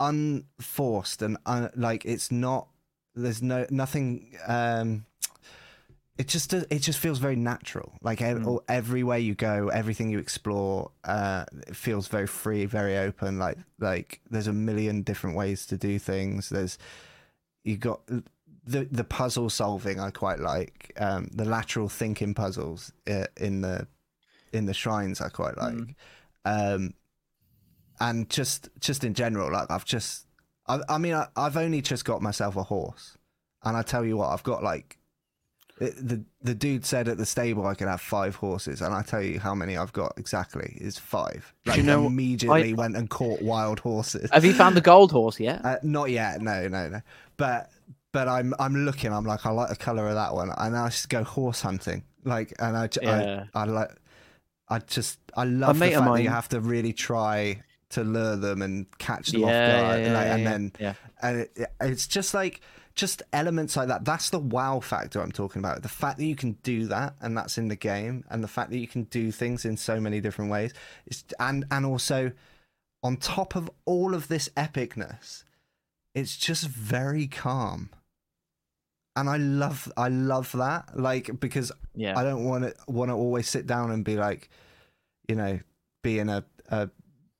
unforced 0.00 1.22
and 1.22 1.36
un, 1.46 1.70
like 1.76 2.04
it's 2.04 2.30
not 2.32 2.68
there's 3.14 3.40
no 3.42 3.64
nothing 3.70 4.36
um 4.48 5.04
it 6.16 6.28
just 6.28 6.50
does- 6.50 6.66
it 6.70 6.78
just 6.80 6.98
feels 6.98 7.18
very 7.18 7.36
natural. 7.36 7.92
Like 8.00 8.20
or 8.22 8.62
everywhere 8.68 9.18
you 9.18 9.34
go 9.34 9.68
everything 9.68 10.10
you 10.10 10.18
explore 10.18 10.90
uh 11.04 11.44
it 11.66 11.74
feels 11.76 12.08
very 12.08 12.26
free 12.26 12.66
very 12.66 12.96
open. 12.96 13.38
Like 13.38 13.58
like 13.78 14.20
there's 14.30 14.46
a 14.46 14.52
million 14.52 15.02
different 15.02 15.36
ways 15.36 15.66
to 15.66 15.76
do 15.76 15.98
things. 15.98 16.48
There's 16.50 16.78
you 17.64 17.76
got 17.76 18.00
the 18.06 18.84
the 18.90 19.04
puzzle 19.04 19.50
solving 19.50 20.00
i 20.00 20.10
quite 20.10 20.38
like 20.40 20.92
um 20.98 21.28
the 21.32 21.44
lateral 21.44 21.88
thinking 21.88 22.32
puzzles 22.32 22.92
uh, 23.06 23.26
in 23.36 23.60
the 23.60 23.86
in 24.54 24.64
the 24.66 24.72
shrines 24.74 25.20
i 25.20 25.28
quite 25.28 25.58
like. 25.58 25.94
Um 26.46 26.94
and 28.00 28.28
just 28.30 28.68
just 28.80 29.04
in 29.04 29.14
general 29.14 29.52
like 29.52 29.70
i've 29.70 29.84
just 29.84 30.26
i, 30.66 30.80
I 30.88 30.98
mean 30.98 31.14
I, 31.14 31.26
i've 31.36 31.56
only 31.56 31.80
just 31.82 32.04
got 32.04 32.22
myself 32.22 32.56
a 32.56 32.62
horse. 32.62 33.18
And 33.64 33.76
i 33.76 33.82
tell 33.82 34.04
you 34.04 34.16
what 34.16 34.30
i've 34.30 34.42
got 34.42 34.62
like 34.62 34.98
it, 35.80 35.96
the 35.96 36.24
the 36.42 36.54
dude 36.54 36.84
said 36.84 37.08
at 37.08 37.18
the 37.18 37.26
stable 37.26 37.66
I 37.66 37.74
could 37.74 37.88
have 37.88 38.00
five 38.00 38.36
horses, 38.36 38.80
and 38.80 38.94
I 38.94 39.02
tell 39.02 39.22
you 39.22 39.40
how 39.40 39.54
many 39.54 39.76
I've 39.76 39.92
got 39.92 40.12
exactly 40.16 40.76
is 40.80 40.98
five. 40.98 41.52
Like 41.66 41.78
you 41.78 41.82
know, 41.82 42.06
immediately 42.06 42.70
I- 42.72 42.74
went 42.76 42.96
and 42.96 43.10
caught 43.10 43.42
wild 43.42 43.80
horses. 43.80 44.30
Have 44.32 44.44
you 44.44 44.54
found 44.54 44.76
the 44.76 44.80
gold 44.80 45.10
horse 45.12 45.40
yet? 45.40 45.64
Uh, 45.64 45.76
not 45.82 46.10
yet, 46.10 46.40
no, 46.40 46.68
no, 46.68 46.88
no. 46.88 47.00
But 47.36 47.70
but 48.12 48.28
I'm 48.28 48.54
I'm 48.60 48.84
looking. 48.84 49.12
I'm 49.12 49.24
like 49.24 49.44
I 49.46 49.50
like 49.50 49.68
the 49.68 49.76
color 49.76 50.08
of 50.08 50.14
that 50.14 50.32
one, 50.34 50.50
and 50.56 50.76
I 50.76 50.88
just 50.88 51.08
go 51.08 51.24
horse 51.24 51.60
hunting. 51.60 52.04
Like, 52.24 52.52
and 52.58 52.76
I 52.76 52.88
Yeah. 53.02 53.44
I, 53.54 53.62
I 53.62 53.64
like 53.64 53.90
I 54.68 54.78
just 54.78 55.18
I 55.36 55.44
love 55.44 55.78
the 55.78 55.90
fact 55.90 56.04
that 56.04 56.22
you 56.22 56.28
have 56.30 56.48
to 56.50 56.60
really 56.60 56.92
try 56.92 57.62
to 57.90 58.02
lure 58.04 58.36
them 58.36 58.62
and 58.62 58.86
catch 58.98 59.28
them 59.28 59.42
Yeah, 59.42 59.46
off 59.46 59.82
guard, 59.82 60.00
yeah, 60.00 60.12
like, 60.14 60.26
and 60.28 60.46
then 60.46 60.72
yeah. 60.80 60.94
and 61.22 61.40
it, 61.40 61.66
it's 61.80 62.06
just 62.06 62.32
like 62.34 62.60
just 62.94 63.22
elements 63.32 63.76
like 63.76 63.88
that. 63.88 64.04
That's 64.04 64.30
the 64.30 64.38
wow 64.38 64.80
factor 64.80 65.20
I'm 65.20 65.32
talking 65.32 65.60
about. 65.60 65.82
The 65.82 65.88
fact 65.88 66.18
that 66.18 66.26
you 66.26 66.36
can 66.36 66.52
do 66.62 66.86
that 66.86 67.14
and 67.20 67.36
that's 67.36 67.58
in 67.58 67.68
the 67.68 67.76
game, 67.76 68.24
and 68.30 68.42
the 68.42 68.48
fact 68.48 68.70
that 68.70 68.78
you 68.78 68.86
can 68.86 69.04
do 69.04 69.32
things 69.32 69.64
in 69.64 69.76
so 69.76 70.00
many 70.00 70.20
different 70.20 70.50
ways. 70.50 70.72
It's, 71.06 71.24
and 71.40 71.64
and 71.70 71.84
also 71.84 72.32
on 73.02 73.16
top 73.16 73.54
of 73.56 73.70
all 73.84 74.14
of 74.14 74.28
this 74.28 74.48
epicness, 74.56 75.44
it's 76.14 76.36
just 76.36 76.66
very 76.66 77.26
calm. 77.26 77.90
And 79.16 79.28
I 79.28 79.36
love 79.36 79.92
I 79.96 80.08
love 80.08 80.52
that. 80.52 80.98
Like 80.98 81.38
because 81.40 81.72
Yeah. 81.94 82.18
I 82.18 82.24
don't 82.24 82.44
want 82.44 82.64
to 82.64 82.74
want 82.86 83.10
to 83.10 83.14
always 83.14 83.48
sit 83.48 83.66
down 83.66 83.90
and 83.90 84.04
be 84.04 84.16
like, 84.16 84.48
you 85.28 85.36
know, 85.36 85.60
be 86.02 86.18
in 86.18 86.28
a, 86.28 86.44
a 86.68 86.90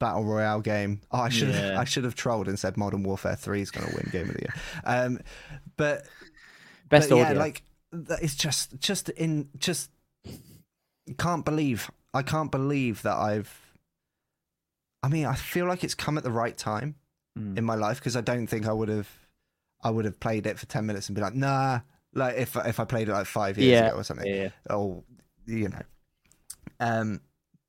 battle 0.04 0.24
royale 0.24 0.60
game. 0.60 1.00
Oh, 1.10 1.20
I 1.20 1.30
should 1.30 1.48
have 1.48 1.64
Yeah. 1.72 1.80
I 1.80 1.84
should 1.84 2.04
have 2.04 2.14
trolled 2.14 2.46
and 2.48 2.58
said 2.58 2.76
Modern 2.76 3.02
Warfare 3.02 3.36
Three 3.36 3.62
is 3.62 3.70
going 3.70 3.86
to 3.88 3.94
win 3.96 4.08
Game 4.12 4.28
of 4.30 4.34
the 4.36 4.42
Year. 4.42 4.54
Um, 4.84 5.20
but 5.76 6.04
Best 6.88 7.08
but 7.08 7.16
yeah, 7.16 7.24
audio. 7.28 7.38
like 7.38 7.62
that- 7.92 8.22
it's 8.22 8.34
just 8.36 8.78
just 8.78 9.08
in 9.10 9.48
just 9.58 9.90
can't 11.18 11.44
believe 11.44 11.90
I 12.12 12.22
can't 12.22 12.50
believe 12.50 13.02
that 13.02 13.16
I've. 13.16 13.50
I 15.02 15.08
mean, 15.08 15.26
I 15.26 15.34
feel 15.34 15.66
like 15.66 15.84
it's 15.84 15.94
come 15.94 16.16
at 16.18 16.24
the 16.24 16.30
right 16.30 16.56
time 16.56 16.94
Mm. 17.38 17.58
in 17.58 17.64
my 17.64 17.74
life 17.74 17.98
because 17.98 18.14
I 18.16 18.20
don't 18.20 18.46
think 18.46 18.66
I 18.66 18.72
would 18.72 18.88
have 18.88 19.08
I 19.82 19.90
would 19.90 20.04
have 20.04 20.20
played 20.20 20.46
it 20.46 20.58
for 20.58 20.66
ten 20.66 20.86
minutes 20.86 21.08
and 21.08 21.16
be 21.16 21.22
like, 21.22 21.34
nah. 21.34 21.80
Like 22.14 22.36
if 22.36 22.54
if 22.56 22.78
I 22.78 22.84
played 22.84 23.08
it 23.08 23.12
like 23.12 23.26
five 23.26 23.58
years 23.58 23.72
Yeah, 23.80 23.88
ago 23.88 23.96
or 23.98 24.04
something, 24.04 24.26
yeah, 24.32 24.50
or 24.70 25.02
you 25.46 25.68
know, 25.68 25.82
um, 26.78 27.20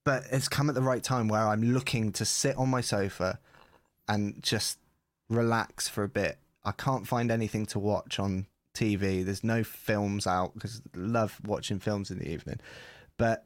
but 0.05 0.23
it's 0.31 0.47
come 0.47 0.69
at 0.69 0.75
the 0.75 0.81
right 0.81 1.03
time 1.03 1.27
where 1.27 1.41
I'm 1.41 1.73
looking 1.73 2.13
to 2.13 2.23
sit 2.23 2.55
on 2.55 2.69
my 2.69 2.79
sofa 2.79 3.39
and 4.07 4.41
just 4.41 4.79
relax 5.29 5.89
for 5.89 6.03
a 6.03 6.07
bit. 6.07 6.37
I 6.63 6.71
can't 6.71 7.07
find 7.07 7.31
anything 7.31 7.65
to 7.67 7.79
watch 7.79 8.19
on 8.19 8.45
TV. 8.75 9.25
There's 9.25 9.43
no 9.43 9.63
films 9.63 10.27
out 10.27 10.53
because 10.53 10.81
I 10.93 10.97
love 10.97 11.41
watching 11.45 11.79
films 11.79 12.11
in 12.11 12.19
the 12.19 12.31
evening, 12.31 12.59
but 13.17 13.45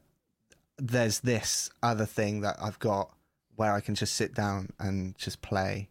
there's 0.76 1.20
this 1.20 1.70
other 1.82 2.06
thing 2.06 2.42
that 2.42 2.56
I've 2.60 2.78
got 2.78 3.14
where 3.56 3.72
I 3.72 3.80
can 3.80 3.94
just 3.94 4.14
sit 4.14 4.34
down 4.34 4.70
and 4.78 5.16
just 5.16 5.42
play, 5.42 5.88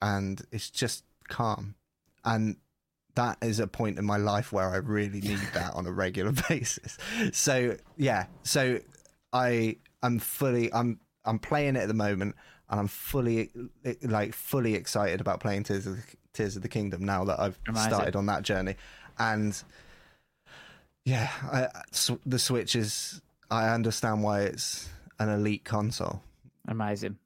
and 0.00 0.42
it's 0.50 0.70
just 0.70 1.04
calm, 1.28 1.74
and 2.24 2.56
that 3.14 3.38
is 3.42 3.58
a 3.58 3.66
point 3.66 3.98
in 3.98 4.04
my 4.04 4.18
life 4.18 4.52
where 4.52 4.68
I 4.68 4.76
really 4.76 5.20
need 5.20 5.40
that 5.54 5.74
on 5.74 5.86
a 5.86 5.92
regular 5.92 6.32
basis. 6.48 6.96
So 7.32 7.76
yeah, 7.96 8.26
so 8.42 8.80
I 9.32 9.76
I'm 10.06 10.18
fully 10.18 10.72
I'm 10.72 11.00
I'm 11.24 11.38
playing 11.38 11.76
it 11.76 11.80
at 11.80 11.88
the 11.88 11.94
moment, 11.94 12.36
and 12.70 12.80
I'm 12.80 12.86
fully 12.88 13.50
eh, 13.84 13.94
like 14.02 14.32
fully 14.34 14.74
excited 14.74 15.20
about 15.20 15.40
playing 15.40 15.64
Tears 15.64 15.86
of 15.86 15.96
the, 15.96 16.02
Tears 16.32 16.56
of 16.56 16.62
the 16.62 16.68
Kingdom 16.68 17.04
now 17.04 17.24
that 17.24 17.40
I've 17.40 17.58
Amazing. 17.68 17.90
started 17.90 18.16
on 18.16 18.26
that 18.26 18.42
journey, 18.42 18.76
and 19.18 19.60
yeah, 21.04 21.30
I, 21.52 21.68
s- 21.92 22.10
the 22.24 22.38
Switch 22.38 22.74
is. 22.76 23.20
I 23.50 23.68
understand 23.68 24.22
why 24.24 24.40
it's 24.40 24.88
an 25.20 25.28
elite 25.28 25.64
console. 25.64 26.20
Amazing. 26.66 27.16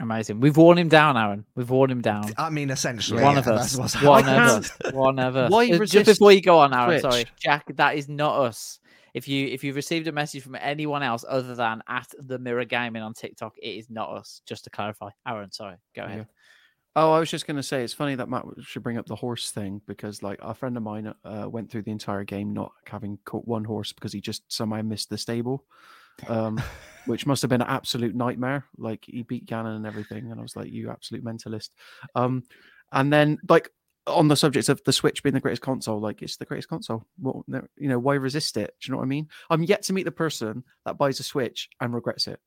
Amazing. 0.00 0.40
We've 0.40 0.56
worn 0.56 0.78
him 0.78 0.88
down, 0.88 1.18
Aaron. 1.18 1.44
We've 1.54 1.68
worn 1.68 1.90
him 1.90 2.00
down. 2.00 2.32
I 2.38 2.48
mean, 2.48 2.70
essentially, 2.70 3.22
One 3.22 3.34
yeah, 3.34 3.40
of 3.40 3.48
us. 3.48 3.76
that's 3.76 3.94
what's 3.94 4.02
One 4.02 4.20
of 4.20 4.24
happened. 4.24 4.64
us. 4.86 4.92
One 4.94 5.18
of 5.18 5.36
us. 5.36 5.50
Why 5.50 5.68
Just 5.68 5.80
resist 5.80 6.06
before 6.06 6.32
you 6.32 6.40
go 6.40 6.58
on, 6.60 6.72
Aaron, 6.72 6.88
Twitch? 6.88 7.02
sorry, 7.02 7.24
Jack. 7.38 7.64
That 7.76 7.96
is 7.96 8.08
not 8.08 8.40
us. 8.40 8.80
If 9.14 9.28
you 9.28 9.46
if 9.46 9.64
you've 9.64 9.76
received 9.76 10.06
a 10.08 10.12
message 10.12 10.42
from 10.42 10.56
anyone 10.56 11.02
else 11.02 11.24
other 11.28 11.54
than 11.54 11.82
at 11.88 12.08
the 12.18 12.38
Mirror 12.38 12.66
Gaming 12.66 13.02
on 13.02 13.14
TikTok, 13.14 13.56
it 13.58 13.76
is 13.76 13.90
not 13.90 14.10
us. 14.10 14.42
Just 14.46 14.64
to 14.64 14.70
clarify, 14.70 15.10
Aaron. 15.26 15.52
Sorry, 15.52 15.76
go 15.94 16.04
ahead. 16.04 16.26
Oh, 16.96 17.12
I 17.12 17.20
was 17.20 17.30
just 17.30 17.46
going 17.46 17.56
to 17.56 17.62
say 17.62 17.84
it's 17.84 17.94
funny 17.94 18.16
that 18.16 18.28
Matt 18.28 18.44
should 18.62 18.82
bring 18.82 18.98
up 18.98 19.06
the 19.06 19.14
horse 19.14 19.52
thing 19.52 19.80
because, 19.86 20.24
like, 20.24 20.40
a 20.42 20.52
friend 20.52 20.76
of 20.76 20.82
mine 20.82 21.14
uh, 21.24 21.48
went 21.48 21.70
through 21.70 21.82
the 21.82 21.92
entire 21.92 22.24
game 22.24 22.52
not 22.52 22.72
having 22.84 23.16
caught 23.24 23.46
one 23.46 23.62
horse 23.62 23.92
because 23.92 24.12
he 24.12 24.20
just 24.20 24.42
somehow 24.52 24.82
missed 24.82 25.08
the 25.08 25.16
stable, 25.16 25.64
um, 26.26 26.60
which 27.06 27.26
must 27.26 27.42
have 27.42 27.48
been 27.48 27.62
an 27.62 27.68
absolute 27.68 28.16
nightmare. 28.16 28.64
Like, 28.76 29.04
he 29.04 29.22
beat 29.22 29.46
Ganon 29.46 29.76
and 29.76 29.86
everything, 29.86 30.32
and 30.32 30.40
I 30.40 30.42
was 30.42 30.56
like, 30.56 30.72
"You 30.72 30.90
absolute 30.90 31.24
mentalist." 31.24 31.70
Um, 32.16 32.42
and 32.90 33.12
then, 33.12 33.38
like, 33.48 33.70
on 34.10 34.28
the 34.28 34.36
subject 34.36 34.68
of 34.68 34.82
the 34.84 34.92
Switch 34.92 35.22
being 35.22 35.34
the 35.34 35.40
greatest 35.40 35.62
console, 35.62 36.00
like, 36.00 36.22
it's 36.22 36.36
the 36.36 36.44
greatest 36.44 36.68
console. 36.68 37.04
Well, 37.20 37.44
you 37.78 37.88
know, 37.88 37.98
why 37.98 38.14
resist 38.14 38.56
it? 38.56 38.74
Do 38.80 38.86
you 38.88 38.92
know 38.92 38.98
what 38.98 39.04
I 39.04 39.08
mean? 39.08 39.28
I'm 39.50 39.62
yet 39.62 39.82
to 39.84 39.92
meet 39.92 40.04
the 40.04 40.12
person 40.12 40.64
that 40.84 40.98
buys 40.98 41.20
a 41.20 41.22
Switch 41.22 41.68
and 41.80 41.94
regrets 41.94 42.26
it. 42.26 42.40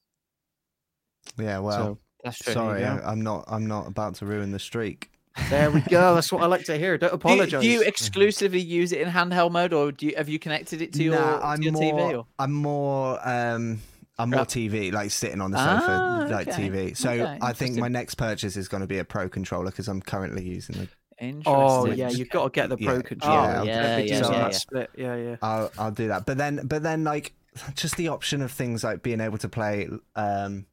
Yeah, 1.38 1.59
well, 1.59 1.78
So, 1.78 1.97
That's 2.24 2.39
true. 2.39 2.53
sorry, 2.53 2.82
yeah. 2.82 2.99
I, 3.03 3.11
I'm 3.11 3.22
not. 3.22 3.45
I'm 3.47 3.66
not 3.68 3.88
about 3.88 4.16
to 4.16 4.26
ruin 4.26 4.51
the 4.51 4.59
streak. 4.59 5.09
there 5.49 5.72
we 5.72 5.82
go. 5.82 6.14
That's 6.16 6.32
what 6.32 6.43
I 6.43 6.45
like 6.45 6.66
to 6.66 6.78
hear. 6.78 6.97
Don't 6.97 7.09
Do 7.09 7.14
you, 7.30 7.34
apologize. 7.34 7.61
do 7.61 7.68
you 7.68 7.82
exclusively 7.82 8.59
use 8.61 8.91
it 8.91 9.01
in 9.01 9.09
handheld 9.09 9.51
mode, 9.51 9.74
or 9.74 9.91
do 9.91 10.05
you 10.07 10.14
have 10.16 10.30
you 10.30 10.38
connected 10.39 10.82
it 10.82 10.93
to 10.93 11.03
your, 11.03 11.16
Nah, 11.16 11.39
I'm 11.41 11.61
your 11.61 11.72
more. 11.74 11.82
TV? 11.93 12.18
Or? 12.20 12.28
I'm 12.38 12.53
more. 12.53 13.20
Um, 13.28 13.80
I'm 14.20 14.30
more. 14.30 14.45
TV, 14.45 14.91
like 14.93 15.09
sitting 15.09 15.41
on 15.41 15.49
the 15.49 15.57
sofa, 15.57 15.88
Ah, 15.89 16.28
like 16.30 16.47
okay, 16.49 16.70
TV. 16.70 16.95
So 16.95 17.09
okay, 17.09 17.39
I 17.41 17.51
think 17.53 17.78
my 17.78 17.88
next 17.88 18.14
purchase 18.16 18.55
is 18.55 18.68
going 18.68 18.82
to 18.82 18.88
be 18.88 18.99
a 18.99 19.03
pro 19.05 19.28
controller 19.28 19.72
because 19.72 19.88
I'm 19.88 20.01
currently 20.01 20.43
using 20.43 20.76
the. 20.78 20.88
Interesting. 21.24 21.53
Oh 21.53 21.86
yeah, 21.86 22.09
you've 22.09 22.30
got 22.30 22.43
to 22.43 22.49
get 22.49 22.69
the 22.69 22.78
pro 22.78 22.95
Yeah, 22.95 23.01
controller. 23.01 23.36
yeah, 23.36 23.59
Oh, 23.59 23.63
yeah, 23.63 23.76
yeah, 23.76 23.95
Big 23.97 24.09
yeah, 24.09 24.19
deal 24.19 24.32
yeah, 24.32 24.39
yeah. 24.39 24.49
split. 24.51 24.89
Yeah, 24.97 25.15
yeah. 25.15 25.36
I'll 25.41 25.71
I'll 25.78 25.91
do 25.91 26.07
that, 26.09 26.26
but 26.26 26.38
then 26.38 26.61
but 26.65 26.84
then 26.84 27.03
like 27.03 27.34
just 27.76 27.97
the 27.97 28.07
option 28.09 28.41
of 28.41 28.51
things 28.51 28.84
like 28.84 29.01
being 29.03 29.21
able 29.21 29.38
to 29.39 29.49
play. 29.49 29.88
Um, 30.15 30.65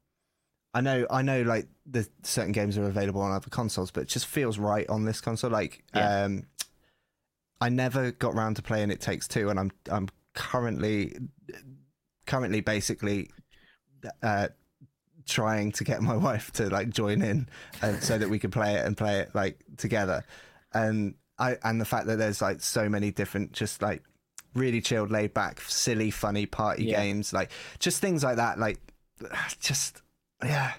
I 0.74 0.80
know 0.80 1.07
I 1.11 1.22
know 1.22 1.42
like 1.42 1.68
the 1.86 2.09
certain 2.22 2.53
games 2.53 2.78
are 2.78 2.84
available 2.84 3.20
on 3.22 3.32
other 3.32 3.51
consoles, 3.51 3.90
but 3.90 4.03
it 4.03 4.09
just 4.09 4.26
feels 4.26 4.59
right 4.59 4.88
on 4.88 5.05
this 5.05 5.20
console. 5.20 5.51
Like 5.51 5.82
Yeah. 5.94 6.24
um, 6.24 6.46
I 7.61 7.68
never 7.68 8.11
got 8.12 8.34
round 8.34 8.57
to 8.57 8.62
playing 8.62 8.90
It 8.90 9.01
Takes 9.01 9.28
Two, 9.28 9.51
and 9.51 9.59
I'm 9.59 9.70
I'm 9.90 10.09
currently 10.34 11.16
currently 12.26 12.61
basically 12.61 13.30
uh, 14.22 14.48
trying 15.31 15.72
to 15.72 15.85
get 15.85 16.03
my 16.03 16.16
wife 16.28 16.51
to 16.53 16.68
like 16.68 16.91
join 16.91 17.22
in, 17.22 17.49
and 17.83 18.03
so 18.03 18.18
that 18.18 18.28
we 18.28 18.39
could 18.39 18.53
play 18.53 18.74
it 18.74 18.85
and 18.85 18.97
play 18.97 19.20
it 19.20 19.31
like 19.35 19.59
together. 19.78 20.24
And 20.74 21.14
I 21.39 21.57
and 21.62 21.81
the 21.81 21.85
fact 21.87 22.07
that 22.09 22.16
there's 22.16 22.43
like 22.43 22.61
so 22.61 22.89
many 22.89 23.11
different 23.11 23.53
just 23.53 23.81
like 23.83 24.03
really 24.55 24.81
chilled, 24.81 25.11
laid 25.11 25.33
back, 25.33 25.61
silly, 25.61 26.11
funny 26.11 26.45
party 26.47 26.85
Yeah. 26.85 27.01
games, 27.01 27.33
like 27.33 27.51
just 27.78 28.01
things 28.01 28.22
like 28.24 28.37
that. 28.37 28.59
Like 28.59 28.78
just 29.61 30.03
yeah, 30.45 30.72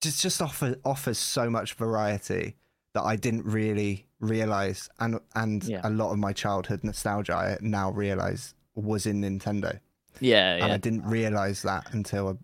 just 0.00 0.22
just 0.22 0.40
offer 0.42 0.76
offers 0.84 1.18
so 1.18 1.50
much 1.50 1.74
variety 1.74 2.54
that 2.94 3.02
I 3.02 3.16
didn't 3.16 3.44
really 3.44 4.06
realize, 4.20 4.88
and 4.98 5.20
and 5.34 5.64
Yeah. 5.64 5.80
a 5.84 5.90
lot 5.90 6.12
of 6.12 6.18
my 6.18 6.32
childhood 6.32 6.84
nostalgia 6.84 7.34
I 7.34 7.58
now 7.60 7.90
realize 7.90 8.54
was 8.74 9.06
in 9.06 9.20
Nintendo, 9.22 9.80
yeah, 10.20 10.54
and 10.54 10.72
I 10.72 10.76
didn't 10.76 11.04
realize 11.06 11.62
that 11.62 11.92
until 11.92 12.38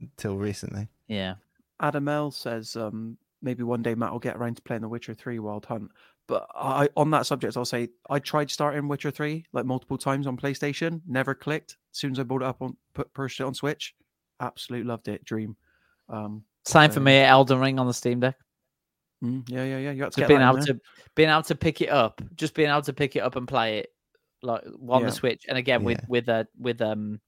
until 0.00 0.36
recently. 0.36 0.88
yeah. 1.08 1.34
Adam 1.82 2.08
L 2.08 2.30
says 2.30 2.76
um, 2.76 3.16
maybe 3.40 3.62
one 3.62 3.80
day 3.82 3.94
Matt 3.94 4.12
will 4.12 4.18
get 4.18 4.36
around 4.36 4.56
to 4.56 4.62
playing 4.62 4.82
The 4.82 4.88
Witcher 4.88 5.14
Three 5.14 5.38
Wild 5.38 5.64
Hunt. 5.64 5.90
But 6.26 6.46
I, 6.54 6.88
on 6.96 7.10
that 7.12 7.24
subject, 7.26 7.56
I'll 7.56 7.64
say 7.64 7.88
I 8.10 8.18
tried 8.18 8.50
starting 8.50 8.86
Witcher 8.86 9.10
Three 9.10 9.46
like 9.52 9.64
multiple 9.64 9.96
times 9.98 10.26
on 10.26 10.36
PlayStation, 10.36 11.00
never 11.06 11.34
clicked. 11.34 11.78
As 11.92 11.98
soon 11.98 12.12
as 12.12 12.18
I 12.20 12.22
bought 12.24 12.42
it 12.42 12.46
up 12.46 12.60
on 12.60 12.76
put 12.94 13.12
purchased 13.14 13.40
it 13.40 13.44
on 13.44 13.54
Switch, 13.54 13.94
absolute 14.40 14.84
loved 14.86 15.08
it. 15.08 15.24
Dream. 15.24 15.56
Um, 16.10 16.44
Same 16.66 16.90
for 16.90 17.00
me. 17.00 17.18
Elden 17.20 17.58
Ring 17.58 17.78
on 17.78 17.86
the 17.86 17.94
Steam 17.94 18.20
Deck. 18.20 18.36
mm, 19.24 19.42
yeah, 19.48 19.64
yeah, 19.64 19.78
yeah. 19.78 19.90
You 19.92 19.98
got 20.00 20.12
to 20.12 20.20
Just 20.20 20.28
get 20.28 20.28
being 20.28 20.40
able 20.42 20.60
to 20.62 20.78
being 21.14 21.30
able 21.30 21.42
to 21.44 21.54
pick 21.54 21.80
it 21.80 21.88
up, 21.88 22.20
just 22.36 22.54
being 22.54 22.68
able 22.68 22.82
to 22.82 22.92
pick 22.92 23.16
it 23.16 23.20
up 23.20 23.36
and 23.36 23.48
play 23.48 23.78
it 23.78 23.92
like 24.42 24.62
on 24.88 25.00
Yeah. 25.00 25.06
the 25.06 25.12
Switch, 25.12 25.46
and 25.48 25.56
again 25.56 25.82
with 25.82 25.98
Yeah. 25.98 26.04
with 26.08 26.28
uh, 26.28 26.44
with 26.58 26.80
um 26.82 27.20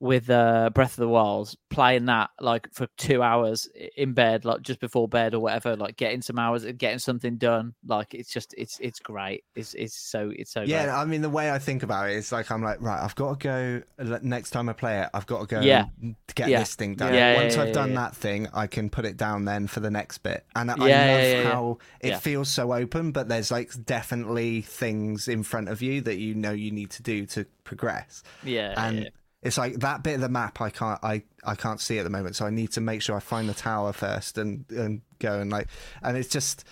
with 0.00 0.28
uh 0.28 0.70
Breath 0.74 0.92
of 0.92 0.96
the 1.02 1.08
Wild, 1.08 1.54
playing 1.70 2.06
that 2.06 2.30
like 2.40 2.68
for 2.72 2.86
two 2.98 3.22
hours 3.22 3.68
in 3.96 4.12
bed, 4.12 4.44
like 4.44 4.62
just 4.62 4.80
before 4.80 5.08
bed 5.08 5.34
or 5.34 5.40
whatever, 5.40 5.76
like 5.76 5.96
getting 5.96 6.20
some 6.20 6.38
hours, 6.38 6.64
and 6.64 6.78
getting 6.78 6.98
something 6.98 7.36
done. 7.36 7.74
Like 7.86 8.12
it's 8.14 8.30
just 8.30 8.54
it's 8.58 8.78
it's 8.80 8.98
great. 8.98 9.44
It's 9.54 9.72
it's 9.74 9.96
so 9.96 10.30
it's 10.34 10.52
so 10.52 10.62
Yeah, 10.62 10.84
great. 10.84 10.92
I 10.94 11.04
mean 11.04 11.22
the 11.22 11.30
way 11.30 11.50
I 11.50 11.58
think 11.58 11.82
about 11.82 12.10
it 12.10 12.16
is 12.16 12.32
like 12.32 12.50
I'm 12.50 12.62
like 12.62 12.80
right, 12.82 13.02
I've 13.02 13.14
got 13.14 13.40
to 13.40 13.82
go 13.98 14.18
next 14.22 14.50
time 14.50 14.68
I 14.68 14.72
play 14.72 15.00
it. 15.00 15.08
I've 15.14 15.26
got 15.26 15.40
to 15.40 15.46
go 15.46 15.60
Yeah. 15.60 15.86
get 16.34 16.48
Yeah. 16.48 16.58
this 16.60 16.74
thing 16.74 16.96
done. 16.96 17.14
Yeah, 17.14 17.34
Once 17.36 17.56
I've 17.56 17.72
done 17.72 17.94
that 17.94 18.14
thing, 18.14 18.48
I 18.52 18.66
can 18.66 18.90
put 18.90 19.04
it 19.04 19.16
down 19.16 19.44
then 19.44 19.66
for 19.68 19.80
the 19.80 19.90
next 19.90 20.18
bit. 20.18 20.44
And 20.54 20.70
I 20.70 20.74
love 20.74 21.44
how 21.44 21.78
it 22.00 22.18
feels 22.18 22.48
so 22.48 22.72
open, 22.74 23.12
but 23.12 23.28
there's 23.28 23.50
like 23.50 23.72
definitely 23.84 24.62
things 24.62 25.28
in 25.28 25.42
front 25.42 25.68
of 25.68 25.80
you 25.80 26.00
that 26.02 26.18
you 26.18 26.34
know 26.34 26.52
you 26.52 26.70
need 26.70 26.90
to 26.90 27.02
do 27.02 27.26
to 27.26 27.46
progress. 27.64 28.22
Yeah, 28.42 28.74
and 28.76 28.98
yeah. 29.04 29.08
It's 29.44 29.56
like 29.58 29.74
that 29.80 30.02
bit 30.02 30.14
of 30.16 30.20
the 30.22 30.28
map 30.28 30.60
I 30.60 30.70
can't 30.70 30.98
I, 31.04 31.22
I 31.44 31.54
can't 31.54 31.80
see 31.80 31.98
at 31.98 32.04
the 32.04 32.10
moment, 32.10 32.34
so 32.36 32.46
I 32.46 32.50
need 32.50 32.72
to 32.72 32.80
make 32.80 33.02
sure 33.02 33.14
I 33.16 33.20
find 33.20 33.48
the 33.48 33.54
tower 33.54 33.92
first 33.92 34.38
and 34.38 34.64
and 34.70 35.02
go 35.18 35.38
and 35.40 35.50
like 35.52 35.68
and 36.02 36.16
it's 36.16 36.28
just 36.28 36.64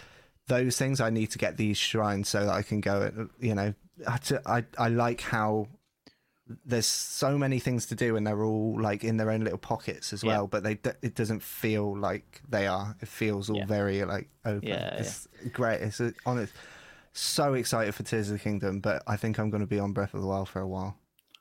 those 0.49 0.77
things 0.77 1.01
I 1.01 1.11
need 1.11 1.31
to 1.33 1.39
get 1.39 1.57
these 1.57 1.77
shrines 1.79 2.29
so 2.29 2.45
that 2.47 2.53
I 2.53 2.63
can 2.63 2.81
go. 2.81 3.03
and, 3.03 3.31
You 3.39 3.55
know, 3.55 3.75
I, 4.09 4.19
I 4.47 4.65
I 4.79 4.89
like 4.89 5.21
how 5.21 5.69
there's 6.67 6.87
so 6.87 7.39
many 7.39 7.59
things 7.61 7.87
to 7.87 7.95
do 7.95 8.17
and 8.17 8.27
they're 8.27 8.43
all 8.43 8.79
like 8.81 9.05
in 9.05 9.17
their 9.17 9.31
own 9.31 9.43
little 9.43 9.59
pockets 9.59 10.13
as 10.13 10.23
Yeah. 10.23 10.31
well 10.31 10.47
but 10.49 10.63
they 10.65 10.73
it 11.01 11.15
doesn't 11.15 11.43
feel 11.43 11.97
like 11.97 12.43
they 12.49 12.67
are 12.67 12.97
it 13.01 13.09
feels 13.09 13.49
all 13.49 13.59
Yeah. 13.59 13.67
very 13.67 14.05
like 14.05 14.29
open 14.45 14.69
Yeah, 14.69 14.97
it's 14.97 15.29
great 15.53 15.81
it's 15.81 16.01
honest 16.27 16.53
so 17.13 17.55
excited 17.55 17.95
for 17.95 18.03
tears 18.03 18.29
of 18.29 18.35
the 18.35 18.43
kingdom 18.43 18.81
but 18.81 19.03
i 19.07 19.17
think 19.17 19.39
i'm 19.39 19.51
going 19.51 19.61
to 19.63 19.67
be 19.67 19.79
on 19.79 19.93
breath 19.93 20.15
of 20.15 20.21
the 20.21 20.27
wild 20.27 20.49
for 20.49 20.61
a 20.61 20.67
while 20.67 20.97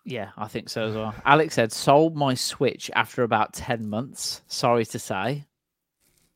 Yeah, 0.06 0.30
I 0.38 0.48
think 0.48 0.70
so 0.70 0.88
as 0.88 0.96
well. 0.96 1.14
Alex 1.26 1.56
said, 1.56 1.72
sold 1.72 2.16
my 2.16 2.34
Switch 2.34 2.90
after 2.96 3.24
about 3.24 3.54
10 3.54 3.88
months. 3.88 4.42
Sorry 4.48 4.86
to 4.86 5.00
say. 5.00 5.46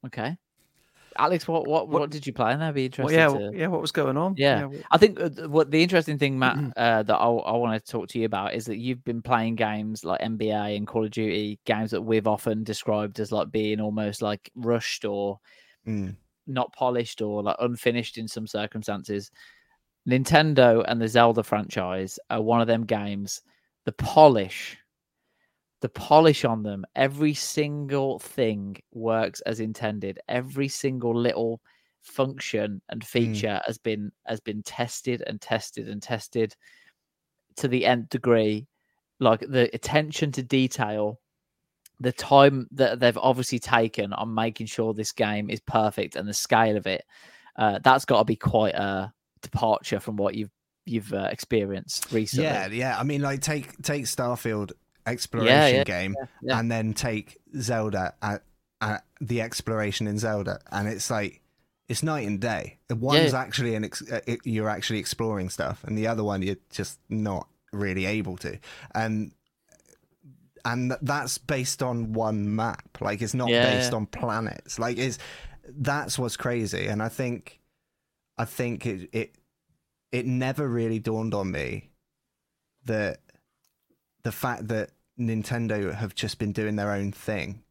Okay. 0.06 0.38
Alex, 1.18 1.48
what 1.48 1.66
what, 1.66 1.88
what, 1.88 2.10
did 2.10 2.28
you 2.28 2.34
play 2.34 2.52
in 2.52 2.60
there? 2.60 2.74
Be 2.74 2.92
Well, 2.98 3.08
interested 3.08 3.42
yeah, 3.42 3.52
to... 3.52 3.58
yeah. 3.58 3.68
What 3.68 3.80
was 3.82 3.94
going 3.94 4.18
on? 4.18 4.36
Yeah, 4.38 4.66
what- 4.66 4.82
I 4.92 4.98
think 4.98 5.18
uh, 5.20 5.30
what 5.48 5.72
the 5.72 5.82
interesting 5.82 6.18
thing, 6.18 6.38
Matt, 6.38 6.58
uh, 6.76 7.04
that 7.04 7.16
I, 7.16 7.26
I 7.26 7.52
want 7.54 7.84
to 7.84 7.92
talk 7.92 8.10
to 8.10 8.20
you 8.20 8.26
about 8.26 8.54
is 8.54 8.66
that 8.66 8.78
you've 8.78 9.04
been 9.06 9.22
playing 9.22 9.56
games 9.56 10.04
like 10.04 10.20
NBA 10.20 10.76
and 10.76 10.86
Call 10.86 11.06
of 11.06 11.12
Duty, 11.12 11.58
games 11.66 11.92
that 11.92 12.02
we've 12.02 12.28
often 12.28 12.66
described 12.66 13.20
as 13.22 13.32
like 13.32 13.50
being 13.50 13.80
almost 13.80 14.22
like 14.22 14.52
rushed 14.56 15.06
or 15.06 15.40
Mm. 15.88 16.16
not 16.48 16.74
polished 16.74 17.22
or 17.22 17.44
like 17.44 17.56
unfinished 17.60 18.18
in 18.18 18.28
some 18.28 18.46
circumstances. 18.48 19.32
Nintendo 20.10 20.84
and 20.88 21.00
the 21.02 21.08
Zelda 21.08 21.44
franchise 21.44 22.20
are 22.30 22.42
one 22.42 22.60
of 22.60 22.68
them 22.68 22.86
games. 22.86 23.42
The 23.86 23.94
polish, 23.94 24.78
the 25.82 25.90
polish 25.90 26.44
on 26.44 26.64
them, 26.64 26.86
every 26.96 27.34
single 27.34 28.20
thing 28.20 28.78
works 28.92 29.42
as 29.42 29.60
intended. 29.60 30.20
Every 30.28 30.68
single 30.68 31.16
little 31.16 31.62
function 32.02 32.82
and 32.90 33.04
feature 33.04 33.62
has 33.66 33.78
been 33.78 34.12
has 34.26 34.40
been 34.40 34.64
tested 34.64 35.24
and 35.28 35.42
tested 35.42 35.90
and 35.90 36.02
tested 36.02 36.56
to 37.58 37.68
the 37.68 37.86
nth 37.86 38.10
degree. 38.10 38.68
Like 39.20 39.42
the 39.42 39.70
attention 39.74 40.32
to 40.34 40.44
detail, 40.44 41.20
the 42.00 42.12
time 42.12 42.68
that 42.72 43.00
they've 43.00 43.18
obviously 43.18 43.60
taken 43.60 44.12
on 44.14 44.34
making 44.34 44.68
sure 44.68 44.94
this 44.94 45.12
game 45.12 45.50
is 45.50 45.62
perfect 45.62 46.16
and 46.16 46.28
the 46.28 46.34
scale 46.34 46.76
of 46.76 46.86
it, 46.88 47.06
uh, 47.56 47.80
that's 47.84 48.06
got 48.06 48.20
to 48.20 48.26
be 48.26 48.36
quite 48.36 48.76
a 48.76 49.14
departure 49.42 50.00
from 50.00 50.18
what 50.18 50.36
you've 50.36 50.52
you've 50.86 51.12
uh, 51.14 51.28
experienced 51.32 52.12
recently. 52.12 52.46
yeah 52.46 52.68
yeah 52.68 53.00
i 53.00 53.04
mean 53.04 53.22
like 53.22 53.42
take 53.42 53.76
take 53.82 54.06
starfield 54.06 54.72
exploration 55.08 55.76
yeah, 55.78 55.84
game 55.84 56.16
yeah, 56.20 56.26
yeah. 56.42 56.60
and 56.60 56.72
then 56.72 56.94
take 56.94 57.38
zelda 57.60 58.14
at, 58.22 58.44
at 58.82 59.04
the 59.22 59.42
exploration 59.42 60.08
in 60.08 60.18
zelda 60.18 60.60
and 60.72 60.88
it's 60.88 61.10
like 61.10 61.42
it's 61.88 62.02
night 62.02 62.26
and 62.28 62.40
day 62.42 62.78
one's 62.90 63.32
Yeah. 63.34 63.40
actually 63.40 63.76
an 63.76 63.84
ex- 63.86 64.10
uh, 64.12 64.22
it, 64.26 64.40
you're 64.44 64.70
actually 64.70 65.00
exploring 65.00 65.50
stuff 65.50 65.84
and 65.84 65.98
the 65.98 66.08
other 66.08 66.24
one 66.24 66.42
you're 66.42 66.56
just 66.72 67.00
not 67.10 67.48
really 67.72 68.06
able 68.06 68.38
to 68.38 68.58
and 68.94 69.32
and 70.64 70.96
that's 71.02 71.38
based 71.38 71.84
on 71.84 72.14
one 72.14 72.56
map 72.56 72.98
like 73.02 73.22
it's 73.22 73.34
not 73.36 73.50
Yeah, 73.50 73.76
based 73.76 73.92
yeah. 73.92 73.98
on 73.98 74.06
planets 74.08 74.80
like 74.80 74.98
is 74.98 75.20
that's 75.78 76.18
what's 76.18 76.38
crazy 76.38 76.88
and 76.88 77.02
i 77.04 77.10
think 77.10 77.60
i 78.38 78.46
think 78.46 78.86
it 78.86 79.10
it 79.14 79.36
it 80.12 80.26
never 80.26 80.68
really 80.68 81.00
dawned 81.00 81.34
on 81.34 81.52
me 81.52 81.90
that 82.86 83.20
the 84.24 84.32
fact 84.32 84.68
that 84.68 84.92
nintendo 85.20 85.94
have 85.94 86.14
just 86.16 86.40
been 86.40 86.52
doing 86.52 86.76
their 86.76 86.92
own 86.92 87.12
thing 87.12 87.64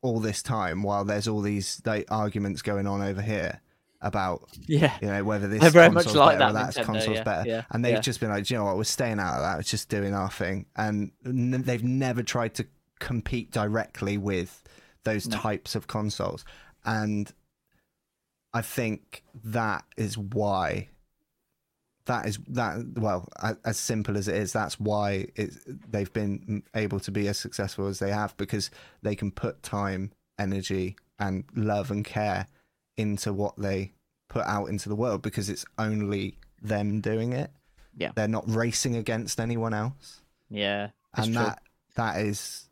all 0.00 0.20
this 0.20 0.42
time 0.42 0.82
while 0.82 1.04
there's 1.04 1.28
all 1.28 1.40
these 1.40 1.82
like 1.84 2.06
arguments 2.10 2.62
going 2.62 2.86
on 2.86 3.02
over 3.02 3.20
here 3.20 3.60
about 4.00 4.48
Yeah. 4.66 4.96
you 5.02 5.08
know 5.08 5.24
whether 5.24 5.48
this 5.48 5.60
They're 5.60 5.70
very 5.70 5.90
much 5.90 6.06
like 6.14 6.38
better 6.38 6.50
or 6.50 6.52
that, 6.54 6.74
that 6.74 6.82
Nintendo, 6.82 6.86
console's 6.86 7.16
yeah, 7.16 7.22
better 7.24 7.48
yeah, 7.48 7.64
and 7.70 7.84
they've 7.84 7.94
yeah. 7.94 8.00
just 8.00 8.20
been 8.20 8.30
like 8.30 8.44
"Do 8.44 8.54
you 8.54 8.58
know 8.58 8.64
what 8.64 8.76
we're 8.76 8.84
staying 8.84 9.18
out 9.18 9.34
of 9.34 9.42
that 9.42 9.58
it's 9.60 9.70
just 9.70 9.88
doing 9.88 10.14
our 10.14 10.30
thing 10.30 10.66
and 10.76 11.10
n- 11.26 11.62
they've 11.66 11.82
never 11.84 12.22
tried 12.22 12.54
to 12.54 12.66
compete 13.00 13.50
directly 13.50 14.16
with 14.16 14.62
those 15.04 15.26
No. 15.26 15.36
types 15.36 15.74
of 15.74 15.88
consoles 15.88 16.44
and 16.84 17.32
i 18.54 18.62
think 18.62 19.24
that 19.44 19.84
is 19.96 20.16
why 20.16 20.88
that 22.08 22.26
is 22.26 22.38
that 22.48 22.78
well 22.96 23.28
as 23.64 23.78
simple 23.78 24.16
as 24.16 24.26
it 24.28 24.34
is 24.34 24.52
that's 24.52 24.80
why 24.80 25.26
it's, 25.36 25.58
they've 25.66 26.12
been 26.12 26.62
able 26.74 26.98
to 26.98 27.10
be 27.10 27.28
as 27.28 27.38
successful 27.38 27.86
as 27.86 27.98
they 28.00 28.10
have 28.10 28.36
because 28.36 28.70
they 29.02 29.14
can 29.14 29.30
put 29.30 29.62
time 29.62 30.10
energy 30.38 30.96
and 31.18 31.44
love 31.54 31.90
and 31.90 32.04
care 32.04 32.46
into 32.96 33.32
what 33.32 33.56
they 33.58 33.92
put 34.28 34.44
out 34.46 34.66
into 34.66 34.88
the 34.88 34.96
world 34.96 35.22
because 35.22 35.48
it's 35.48 35.64
only 35.78 36.38
them 36.62 37.00
doing 37.00 37.32
it 37.32 37.50
Yeah. 37.96 38.12
they're 38.14 38.26
not 38.26 38.44
racing 38.48 38.96
against 38.96 39.38
anyone 39.38 39.74
else 39.74 40.22
Yeah. 40.50 40.90
and 41.14 41.26
true. 41.34 41.34
that 41.44 41.62
that 41.94 42.20
is 42.20 42.67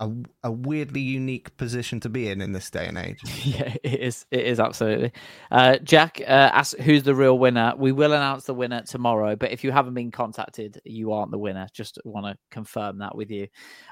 a, 0.00 0.10
a 0.42 0.50
weirdly 0.50 1.00
unique 1.00 1.56
position 1.56 2.00
to 2.00 2.08
be 2.08 2.28
in 2.28 2.40
in 2.40 2.52
this 2.52 2.68
day 2.68 2.86
and 2.86 2.98
age 2.98 3.20
yeah, 3.44 3.74
it 3.82 4.00
is. 4.00 4.26
It 4.30 4.44
is 4.44 4.58
absolutely. 4.58 5.12
Uh, 5.50 5.76
Jack 5.78 6.20
uh, 6.20 6.50
asks 6.52 6.80
who's 6.82 7.04
the 7.04 7.14
real 7.14 7.38
winner. 7.38 7.74
We 7.76 7.92
will 7.92 8.12
announce 8.12 8.44
the 8.44 8.54
winner 8.54 8.82
tomorrow, 8.82 9.36
but 9.36 9.52
if 9.52 9.62
you 9.62 9.70
haven't 9.70 9.94
been 9.94 10.10
contacted, 10.10 10.80
you 10.84 11.12
aren't 11.12 11.30
the 11.30 11.38
winner. 11.38 11.68
Just 11.72 11.98
want 12.04 12.26
to 12.26 12.36
confirm 12.50 12.98
that 12.98 13.14
with 13.14 13.30
you. 13.30 13.46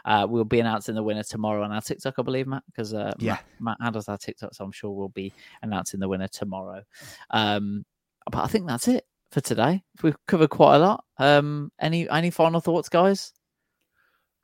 Uh, 0.05 0.27
we'll 0.29 0.45
be 0.45 0.61
announcing 0.61 0.95
the 0.97 1.03
winner 1.03 1.23
tomorrow 1.23 1.63
on 1.63 1.71
our 1.73 1.81
TikTok, 1.81 2.15
I 2.19 2.23
believe, 2.23 2.47
Matt, 2.49 2.65
because 2.67 2.93
uh, 2.95 3.13
Yeah. 3.19 3.35
Matt, 3.35 3.45
Matt 3.61 3.77
handles 3.81 4.09
our 4.09 4.19
TikTok, 4.19 4.55
so 4.55 4.65
I'm 4.65 4.73
sure 4.73 4.91
we'll 4.91 5.09
be 5.09 5.33
announcing 5.63 6.01
the 6.01 6.09
winner 6.09 6.29
tomorrow. 6.29 6.83
Um, 7.31 7.85
but 8.31 8.43
I 8.43 8.49
think 8.49 8.67
that's 8.67 8.89
it 8.89 9.05
for 9.31 9.41
today. 9.41 9.83
We've 10.03 10.17
covered 10.27 10.51
quite 10.51 10.77
a 10.77 10.79
lot. 10.81 11.05
Um, 11.19 11.71
any 11.81 12.09
any 12.09 12.31
final 12.31 12.61
thoughts, 12.61 12.89
guys? 12.89 13.33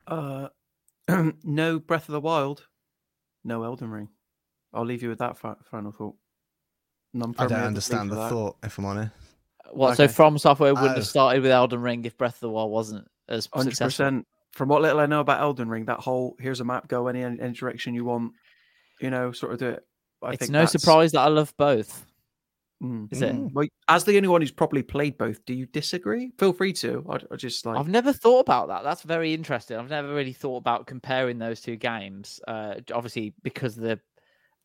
Uh, 0.07 0.47
no 1.43 1.79
Breath 1.79 2.07
of 2.09 2.13
the 2.13 2.19
Wild, 2.21 2.65
no 3.43 3.63
Elden 3.63 3.89
Ring. 3.89 4.09
I'll 4.73 4.85
leave 4.85 5.01
you 5.03 5.09
with 5.09 5.19
that 5.19 5.37
fi- 5.37 5.55
final 5.69 5.91
thought. 5.91 6.15
None 7.13 7.33
i 7.39 7.47
don't 7.47 7.59
understand 7.59 8.11
the 8.11 8.15
that. 8.15 8.29
thought 8.29 8.57
if 8.63 8.77
i'm 8.77 8.85
honest 8.85 9.11
What? 9.71 9.97
So 9.97 10.07
From 10.07 10.37
Software 10.37 10.73
wouldn't 10.75 10.91
Oh. 10.91 10.95
have 10.95 11.07
started 11.07 11.41
with 11.41 11.51
Elden 11.51 11.81
Ring 11.81 12.05
if 12.05 12.15
Breath 12.17 12.35
of 12.35 12.39
the 12.41 12.49
Wild 12.49 12.71
wasn't 12.71 13.07
as 13.27 13.47
Hundred 13.51 13.71
successful. 13.71 13.87
percent. 14.05 14.27
From 14.53 14.69
what 14.69 14.81
little 14.83 14.99
I 14.99 15.05
know 15.07 15.19
about 15.21 15.41
Elden 15.41 15.69
Ring, 15.69 15.85
that 15.85 15.99
whole 15.99 16.35
here's 16.39 16.59
a 16.59 16.65
map, 16.65 16.87
go 16.87 17.07
any 17.07 17.23
any 17.23 17.53
direction 17.53 17.93
you 17.95 18.05
want. 18.05 18.33
You 19.01 19.09
know, 19.09 19.31
sort 19.31 19.53
of 19.53 19.59
do 19.59 19.67
it. 19.69 19.83
I 20.21 20.31
it's 20.31 20.39
think 20.39 20.51
no 20.51 20.59
that's- 20.59 20.71
surprise 20.73 21.11
that 21.13 21.21
I 21.21 21.27
love 21.29 21.53
both. 21.57 22.05
Mm. 22.81 23.11
Is 23.11 23.21
it? 23.21 23.35
Well, 23.35 23.67
as 23.89 24.05
the 24.05 24.15
only 24.15 24.29
one 24.29 24.41
who's 24.41 24.51
probably 24.51 24.83
played 24.83 25.17
both, 25.17 25.43
do 25.45 25.53
you 25.53 25.65
disagree? 25.65 26.31
Feel 26.37 26.53
free 26.53 26.71
to. 26.73 27.05
I, 27.09 27.19
I 27.31 27.35
just 27.35 27.65
like. 27.65 27.77
I've 27.77 27.89
never 27.89 28.13
thought 28.13 28.39
about 28.39 28.69
that. 28.69 28.83
That's 28.83 29.01
very 29.01 29.33
interesting. 29.33 29.77
I've 29.77 29.89
never 29.89 30.13
really 30.13 30.31
thought 30.31 30.57
about 30.57 30.87
comparing 30.87 31.39
those 31.39 31.59
two 31.59 31.75
games. 31.75 32.39
Uh, 32.47 32.75
obviously, 32.93 33.33
because 33.43 33.75
the 33.75 33.99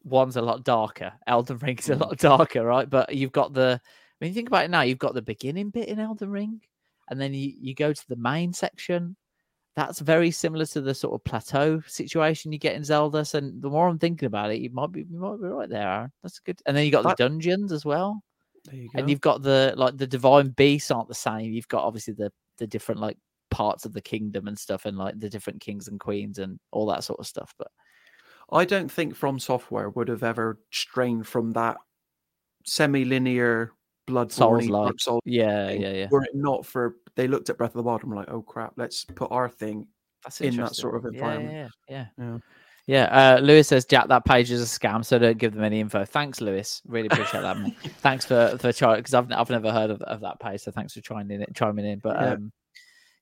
one's 0.04 0.36
a 0.36 0.42
lot 0.42 0.64
darker. 0.64 1.12
Elden 1.26 1.58
Ring's 1.58 1.88
a 1.90 1.96
lot 1.96 2.16
darker, 2.18 2.64
right? 2.64 2.88
But 2.88 3.14
you've 3.14 3.32
got 3.32 3.52
the. 3.52 3.80
When 4.18 4.28
you 4.28 4.34
think 4.34 4.48
about 4.48 4.64
it 4.64 4.70
now, 4.70 4.82
you've 4.82 4.98
got 4.98 5.14
the 5.14 5.22
beginning 5.22 5.70
bit 5.70 5.88
in 5.88 5.98
Elden 5.98 6.30
Ring, 6.30 6.60
and 7.10 7.20
then 7.20 7.34
you, 7.34 7.52
you 7.60 7.74
go 7.74 7.92
to 7.92 8.08
the 8.08 8.16
main 8.16 8.52
section. 8.52 9.16
That's 9.76 9.98
very 9.98 10.30
similar 10.30 10.66
to 10.66 10.80
the 10.80 10.94
sort 10.94 11.14
of 11.14 11.24
plateau 11.24 11.80
situation 11.86 12.52
you 12.52 12.58
get 12.58 12.76
in 12.76 12.84
Zelda. 12.84 13.24
So 13.24 13.40
the 13.40 13.68
more 13.68 13.88
I'm 13.88 13.98
thinking 13.98 14.26
about 14.26 14.52
it, 14.52 14.60
you 14.60 14.70
might 14.70 14.92
be 14.92 15.00
you 15.10 15.18
might 15.18 15.40
be 15.40 15.48
right 15.48 15.68
there, 15.68 15.88
Aaron. 15.88 16.12
That's 16.22 16.38
good. 16.38 16.60
And 16.66 16.76
then 16.76 16.84
you 16.84 16.92
got 16.92 17.02
That- 17.02 17.16
the 17.16 17.24
dungeons 17.28 17.72
as 17.72 17.84
well. 17.84 18.22
there 18.66 18.76
you 18.76 18.88
go. 18.88 18.98
and 18.98 19.10
you've 19.10 19.20
got 19.20 19.42
the 19.42 19.74
like 19.76 19.96
the 19.96 20.06
divine 20.06 20.48
beasts 20.50 20.90
aren't 20.90 21.08
the 21.08 21.14
same 21.14 21.52
you've 21.52 21.68
got 21.68 21.84
obviously 21.84 22.14
the 22.14 22.32
the 22.56 22.66
different 22.66 22.98
like 23.00 23.18
parts 23.50 23.84
of 23.84 23.92
the 23.92 24.00
kingdom 24.00 24.48
and 24.48 24.58
stuff 24.58 24.86
and 24.86 24.96
like 24.96 25.18
the 25.20 25.28
different 25.28 25.60
kings 25.60 25.86
and 25.88 26.00
queens 26.00 26.38
and 26.38 26.58
all 26.70 26.86
that 26.86 27.04
sort 27.04 27.20
of 27.20 27.26
stuff 27.26 27.52
but 27.58 27.68
I 28.50 28.64
don't 28.64 28.90
think 28.90 29.14
From 29.14 29.38
Software 29.38 29.90
would 29.90 30.08
have 30.08 30.22
ever 30.22 30.58
strained 30.70 31.26
from 31.28 31.52
that 31.52 31.76
semi-linear 32.64 33.72
blood 34.06 34.30
souls 34.32 34.68
like 34.68 34.94
Soul 35.00 35.20
yeah 35.24 35.68
thing, 35.68 35.80
yeah 35.82 35.92
yeah 35.92 36.08
were 36.10 36.22
it 36.24 36.34
not 36.34 36.66
for 36.66 36.96
they 37.16 37.26
looked 37.28 37.48
at 37.50 37.56
Breath 37.58 37.70
of 37.70 37.76
the 37.76 37.82
Wild 37.82 38.02
and 38.02 38.10
were 38.10 38.16
like, 38.16 38.30
oh 38.30 38.42
crap, 38.42 38.72
let's 38.76 39.04
put 39.04 39.30
our 39.30 39.48
thing 39.48 39.86
that's 40.22 40.40
in 40.40 40.56
that 40.56 40.74
sort 40.74 40.96
of 40.96 41.04
environment. 41.04 41.70
yeah 41.88 42.06
yeah, 42.18 42.24
Yeah. 42.26 42.38
yeah. 42.86 43.36
Uh, 43.36 43.40
Lewis 43.40 43.68
says, 43.68 43.84
Jack, 43.84 44.08
that 44.08 44.24
page 44.24 44.50
is 44.50 44.60
a 44.62 44.78
scam, 44.78 45.04
so 45.04 45.18
don't 45.18 45.38
give 45.38 45.54
them 45.54 45.64
any 45.64 45.80
info. 45.80 46.04
Thanks, 46.04 46.40
Lewis. 46.40 46.82
Really 46.86 47.06
appreciate 47.06 47.40
that. 47.42 47.58
man. 47.58 47.74
thanks 48.00 48.24
for 48.24 48.56
for 48.58 48.72
trying 48.72 48.96
because 48.98 49.14
I've 49.14 49.30
I've 49.32 49.50
never 49.50 49.70
heard 49.72 49.90
of, 49.90 50.00
of 50.02 50.20
that 50.20 50.40
page, 50.40 50.60
so 50.62 50.70
thanks 50.70 50.92
for 50.94 51.00
chiming 51.00 51.36
in. 51.36 51.42
it, 51.42 51.54
Chiming 51.54 51.86
in, 51.86 51.98
but 52.00 52.16
Yeah. 52.20 52.32
um, 52.32 52.52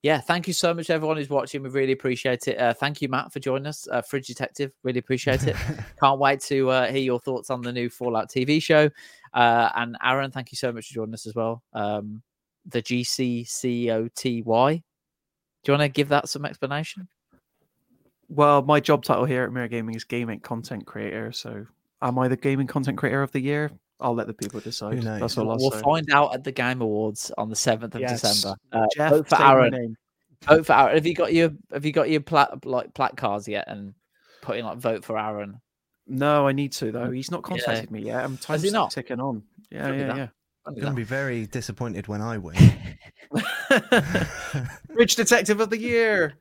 yeah, 0.03 0.21
thank 0.21 0.49
you 0.49 0.53
so 0.53 0.75
much, 0.75 0.91
everyone 0.91 1.17
who's 1.17 1.31
watching. 1.31 1.63
We 1.63 1.71
really 1.71 1.93
appreciate 1.93 2.49
it. 2.49 2.59
Uh, 2.59 2.75
thank 2.75 3.01
you, 3.01 3.09
Matt, 3.09 3.33
for 3.33 3.39
joining 3.39 3.69
us. 3.69 3.87
Uh, 3.91 4.03
Fridge 4.03 4.27
Detective, 4.27 4.73
really 4.83 4.99
appreciate 4.99 5.47
it. 5.47 5.55
Can't 6.01 6.19
wait 6.19 6.41
to 6.43 6.71
uh, 6.71 6.91
hear 6.91 7.03
your 7.03 7.21
thoughts 7.21 7.51
on 7.51 7.63
the 7.63 7.73
new 7.73 7.89
Fallout 7.89 8.29
TV 8.29 8.61
show. 8.61 8.91
Uh, 9.33 9.71
and 9.77 9.97
Aaron, 10.03 10.33
thank 10.33 10.51
you 10.51 10.57
so 10.57 10.73
much 10.73 10.89
for 10.89 10.95
joining 10.95 11.15
us 11.15 11.27
as 11.27 11.37
well. 11.37 11.63
Um, 11.73 12.21
the 12.67 12.83
GCCOTY. 12.83 14.83
Do 15.65 15.73
you 15.73 15.79
want 15.79 15.83
to 15.83 15.89
give 15.89 16.09
that 16.09 16.29
some 16.29 16.45
explanation? 16.45 17.07
Well, 18.29 18.63
my 18.63 18.81
job 18.81 19.05
title 19.05 19.25
here 19.25 19.45
at 19.45 19.53
Mirror 19.53 19.69
Gaming 19.69 19.95
is 19.95 20.03
gaming 20.03 20.41
content 20.41 20.85
creator. 20.85 21.31
So, 21.31 21.67
am 22.01 22.19
I 22.19 22.27
the 22.27 22.37
gaming 22.37 22.67
content 22.67 22.99
creator 22.99 23.23
of 23.23 23.31
the 23.31 23.41
year? 23.41 23.71
I'll 24.03 24.15
let 24.15 24.27
the 24.27 24.35
people 24.35 24.61
decide. 24.61 25.03
knows? 25.03 25.21
That's 25.21 25.39
all 25.39 25.51
I'll 25.51 25.57
we'll 25.59 25.71
say. 25.71 25.81
find 25.81 26.11
out 26.13 26.35
at 26.35 26.45
the 26.45 26.53
Game 26.53 26.81
Awards 26.83 27.31
on 27.39 27.49
the 27.49 27.55
7th 27.57 27.95
of 27.95 28.01
Yes. 28.01 28.21
December. 28.21 28.57
Uh, 28.73 28.87
Geoff, 28.95 29.11
vote 29.11 29.29
for 29.29 29.41
Aaron. 29.43 29.97
vote 30.47 30.67
for 30.67 30.73
Aaron. 30.75 30.95
Have 30.95 31.07
you 31.07 31.15
got 31.15 31.33
your 31.33 31.51
Have 31.73 31.85
you 31.87 31.93
got 31.93 32.11
your 32.11 32.21
plat 32.21 32.65
like 32.67 32.93
plat 32.95 33.17
cards 33.17 33.47
yet? 33.49 33.65
And 33.69 33.95
putting 34.43 34.65
like 34.65 34.79
vote 34.79 35.05
for 35.05 35.19
Aaron. 35.19 35.61
No, 36.07 36.47
I 36.49 36.53
need 36.53 36.73
to 36.73 36.91
though. 36.93 37.11
He's 37.11 37.31
not 37.31 37.43
contacted 37.43 37.91
me 37.91 38.03
yet. 38.03 38.25
I'm 38.25 38.37
Has 38.49 38.63
he 38.63 38.71
not? 38.71 38.91
ticking 38.91 39.21
on. 39.21 39.45
Yeah, 39.71 39.93
yeah, 39.93 40.17
yeah. 40.17 40.29
I'm 40.65 40.75
going 40.75 40.87
to 40.87 40.93
be 40.93 41.03
very 41.03 41.47
disappointed 41.47 42.07
when 42.07 42.21
I 42.21 42.39
win. 42.39 42.57
Rich 44.91 45.17
Detective 45.17 45.61
of 45.61 45.71
the 45.71 45.79
Year. 45.79 46.35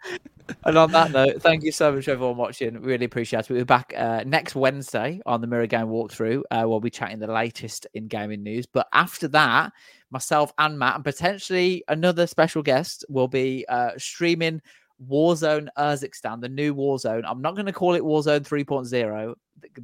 And 0.65 0.77
on 0.77 0.91
that 0.91 1.11
note, 1.11 1.41
thank 1.41 1.63
you 1.63 1.71
so 1.71 1.91
much 1.91 2.07
everyone 2.07 2.37
watching. 2.37 2.79
Really 2.81 3.05
appreciate 3.05 3.39
it. 3.39 3.49
We'll 3.49 3.61
be 3.61 3.63
back 3.63 3.93
uh, 3.97 4.23
next 4.25 4.55
Wednesday 4.55 5.21
on 5.25 5.41
the 5.41 5.47
Mirror 5.47 5.67
Game 5.67 5.87
walkthrough. 5.87 6.43
Uh, 6.51 6.65
we'll 6.67 6.79
be 6.79 6.91
chatting 6.91 7.17
the 7.17 7.31
latest 7.31 7.87
in 7.95 8.07
gaming 8.07 8.43
news. 8.43 8.67
But 8.67 8.87
after 8.93 9.27
that, 9.29 9.73
myself 10.11 10.53
and 10.59 10.77
Matt, 10.77 10.95
and 10.95 11.03
potentially 11.03 11.83
another 11.87 12.27
special 12.27 12.61
guest, 12.61 13.03
will 13.09 13.27
be 13.27 13.65
uh, 13.69 13.91
streaming 13.97 14.61
Warzone 15.09 15.67
Urzikstan, 15.77 16.41
the 16.41 16.49
new 16.49 16.75
Warzone. 16.75 17.23
I'm 17.25 17.41
not 17.41 17.55
going 17.55 17.65
to 17.65 17.73
call 17.73 17.95
it 17.95 18.03
Warzone 18.03 18.47
3.0. 18.47 19.33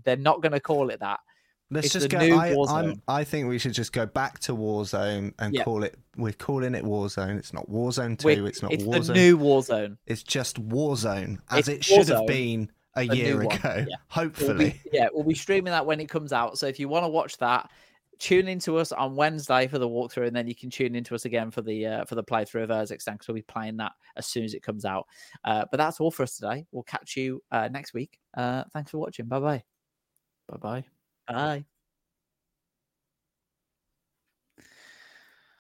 They're 0.04 0.16
not 0.16 0.42
going 0.42 0.52
to 0.52 0.60
call 0.60 0.90
it 0.90 1.00
that. 1.00 1.22
Let's 1.70 1.88
It's 1.88 1.94
just 1.96 2.10
go. 2.10 2.18
I, 2.20 2.56
I'm, 2.70 3.02
I 3.10 3.24
think 3.26 3.50
we 3.50 3.58
should 3.60 3.74
just 3.74 3.92
go 3.92 4.06
back 4.06 4.40
to 4.40 4.54
Warzone 4.56 5.34
and 5.38 5.54
Yeah. 5.54 5.64
call 5.64 5.84
it. 5.84 5.98
We're 6.16 6.32
calling 6.32 6.76
it 6.76 6.86
Warzone. 6.86 7.38
It's 7.38 7.52
not 7.54 7.70
Warzone 7.70 8.18
2 8.18 8.26
We're- 8.26 8.48
it's 8.48 8.62
not 8.62 8.72
it's 8.72 8.84
Warzone. 8.84 9.08
the 9.08 9.14
new 9.16 9.38
Warzone. 9.38 9.98
It's 10.06 10.24
just 10.24 10.66
Warzone, 10.70 11.40
as 11.50 11.68
It's 11.68 11.68
it 11.70 11.84
should 11.84 12.08
have 12.08 12.26
been 12.26 12.72
a, 12.96 13.02
a 13.02 13.04
year 13.04 13.42
ago. 13.42 13.58
yeah. 13.64 13.84
We'll 13.86 13.98
Hopefully. 14.08 14.80
be, 14.84 14.90
yeah, 14.94 15.10
we'll 15.14 15.26
be 15.26 15.34
streaming 15.36 15.72
that 15.72 15.86
when 15.86 16.00
it 16.00 16.08
comes 16.08 16.32
out. 16.32 16.58
So 16.58 16.68
if 16.68 16.80
you 16.80 16.88
want 16.88 17.04
to 17.04 17.10
watch 17.10 17.38
that, 17.40 17.70
tune 18.18 18.48
into 18.48 18.78
us 18.78 18.92
on 18.94 19.16
Wednesday 19.18 19.68
for 19.68 19.78
the 19.78 19.90
walkthrough, 19.90 20.28
and 20.28 20.36
then 20.36 20.48
you 20.48 20.56
can 20.56 20.70
tune 20.70 20.96
into 20.96 21.14
us 21.16 21.26
again 21.26 21.52
for 21.52 21.62
the 21.62 21.86
uh, 21.86 22.06
for 22.06 22.16
the 22.16 22.24
playthrough 22.24 22.64
of 22.64 22.70
Urzikstan 22.70 23.12
because 23.14 23.28
we'll 23.28 23.36
be 23.36 23.42
playing 23.44 23.76
that 23.78 23.92
as 24.16 24.26
soon 24.26 24.44
as 24.46 24.54
it 24.54 24.64
comes 24.64 24.86
out. 24.86 25.06
Uh, 25.44 25.66
but 25.70 25.78
that's 25.78 26.00
all 26.00 26.12
for 26.12 26.24
us 26.24 26.38
today. 26.38 26.66
We'll 26.72 26.84
catch 26.84 27.18
you 27.18 27.44
uh, 27.52 27.68
next 27.68 27.94
week. 27.94 28.18
Uh, 28.36 28.64
thanks 28.74 28.90
for 28.92 29.00
watching. 29.00 29.26
Bye 29.28 29.40
bye. 29.42 29.64
Bye 30.48 30.58
bye. 30.58 30.97
Bye. 31.28 31.66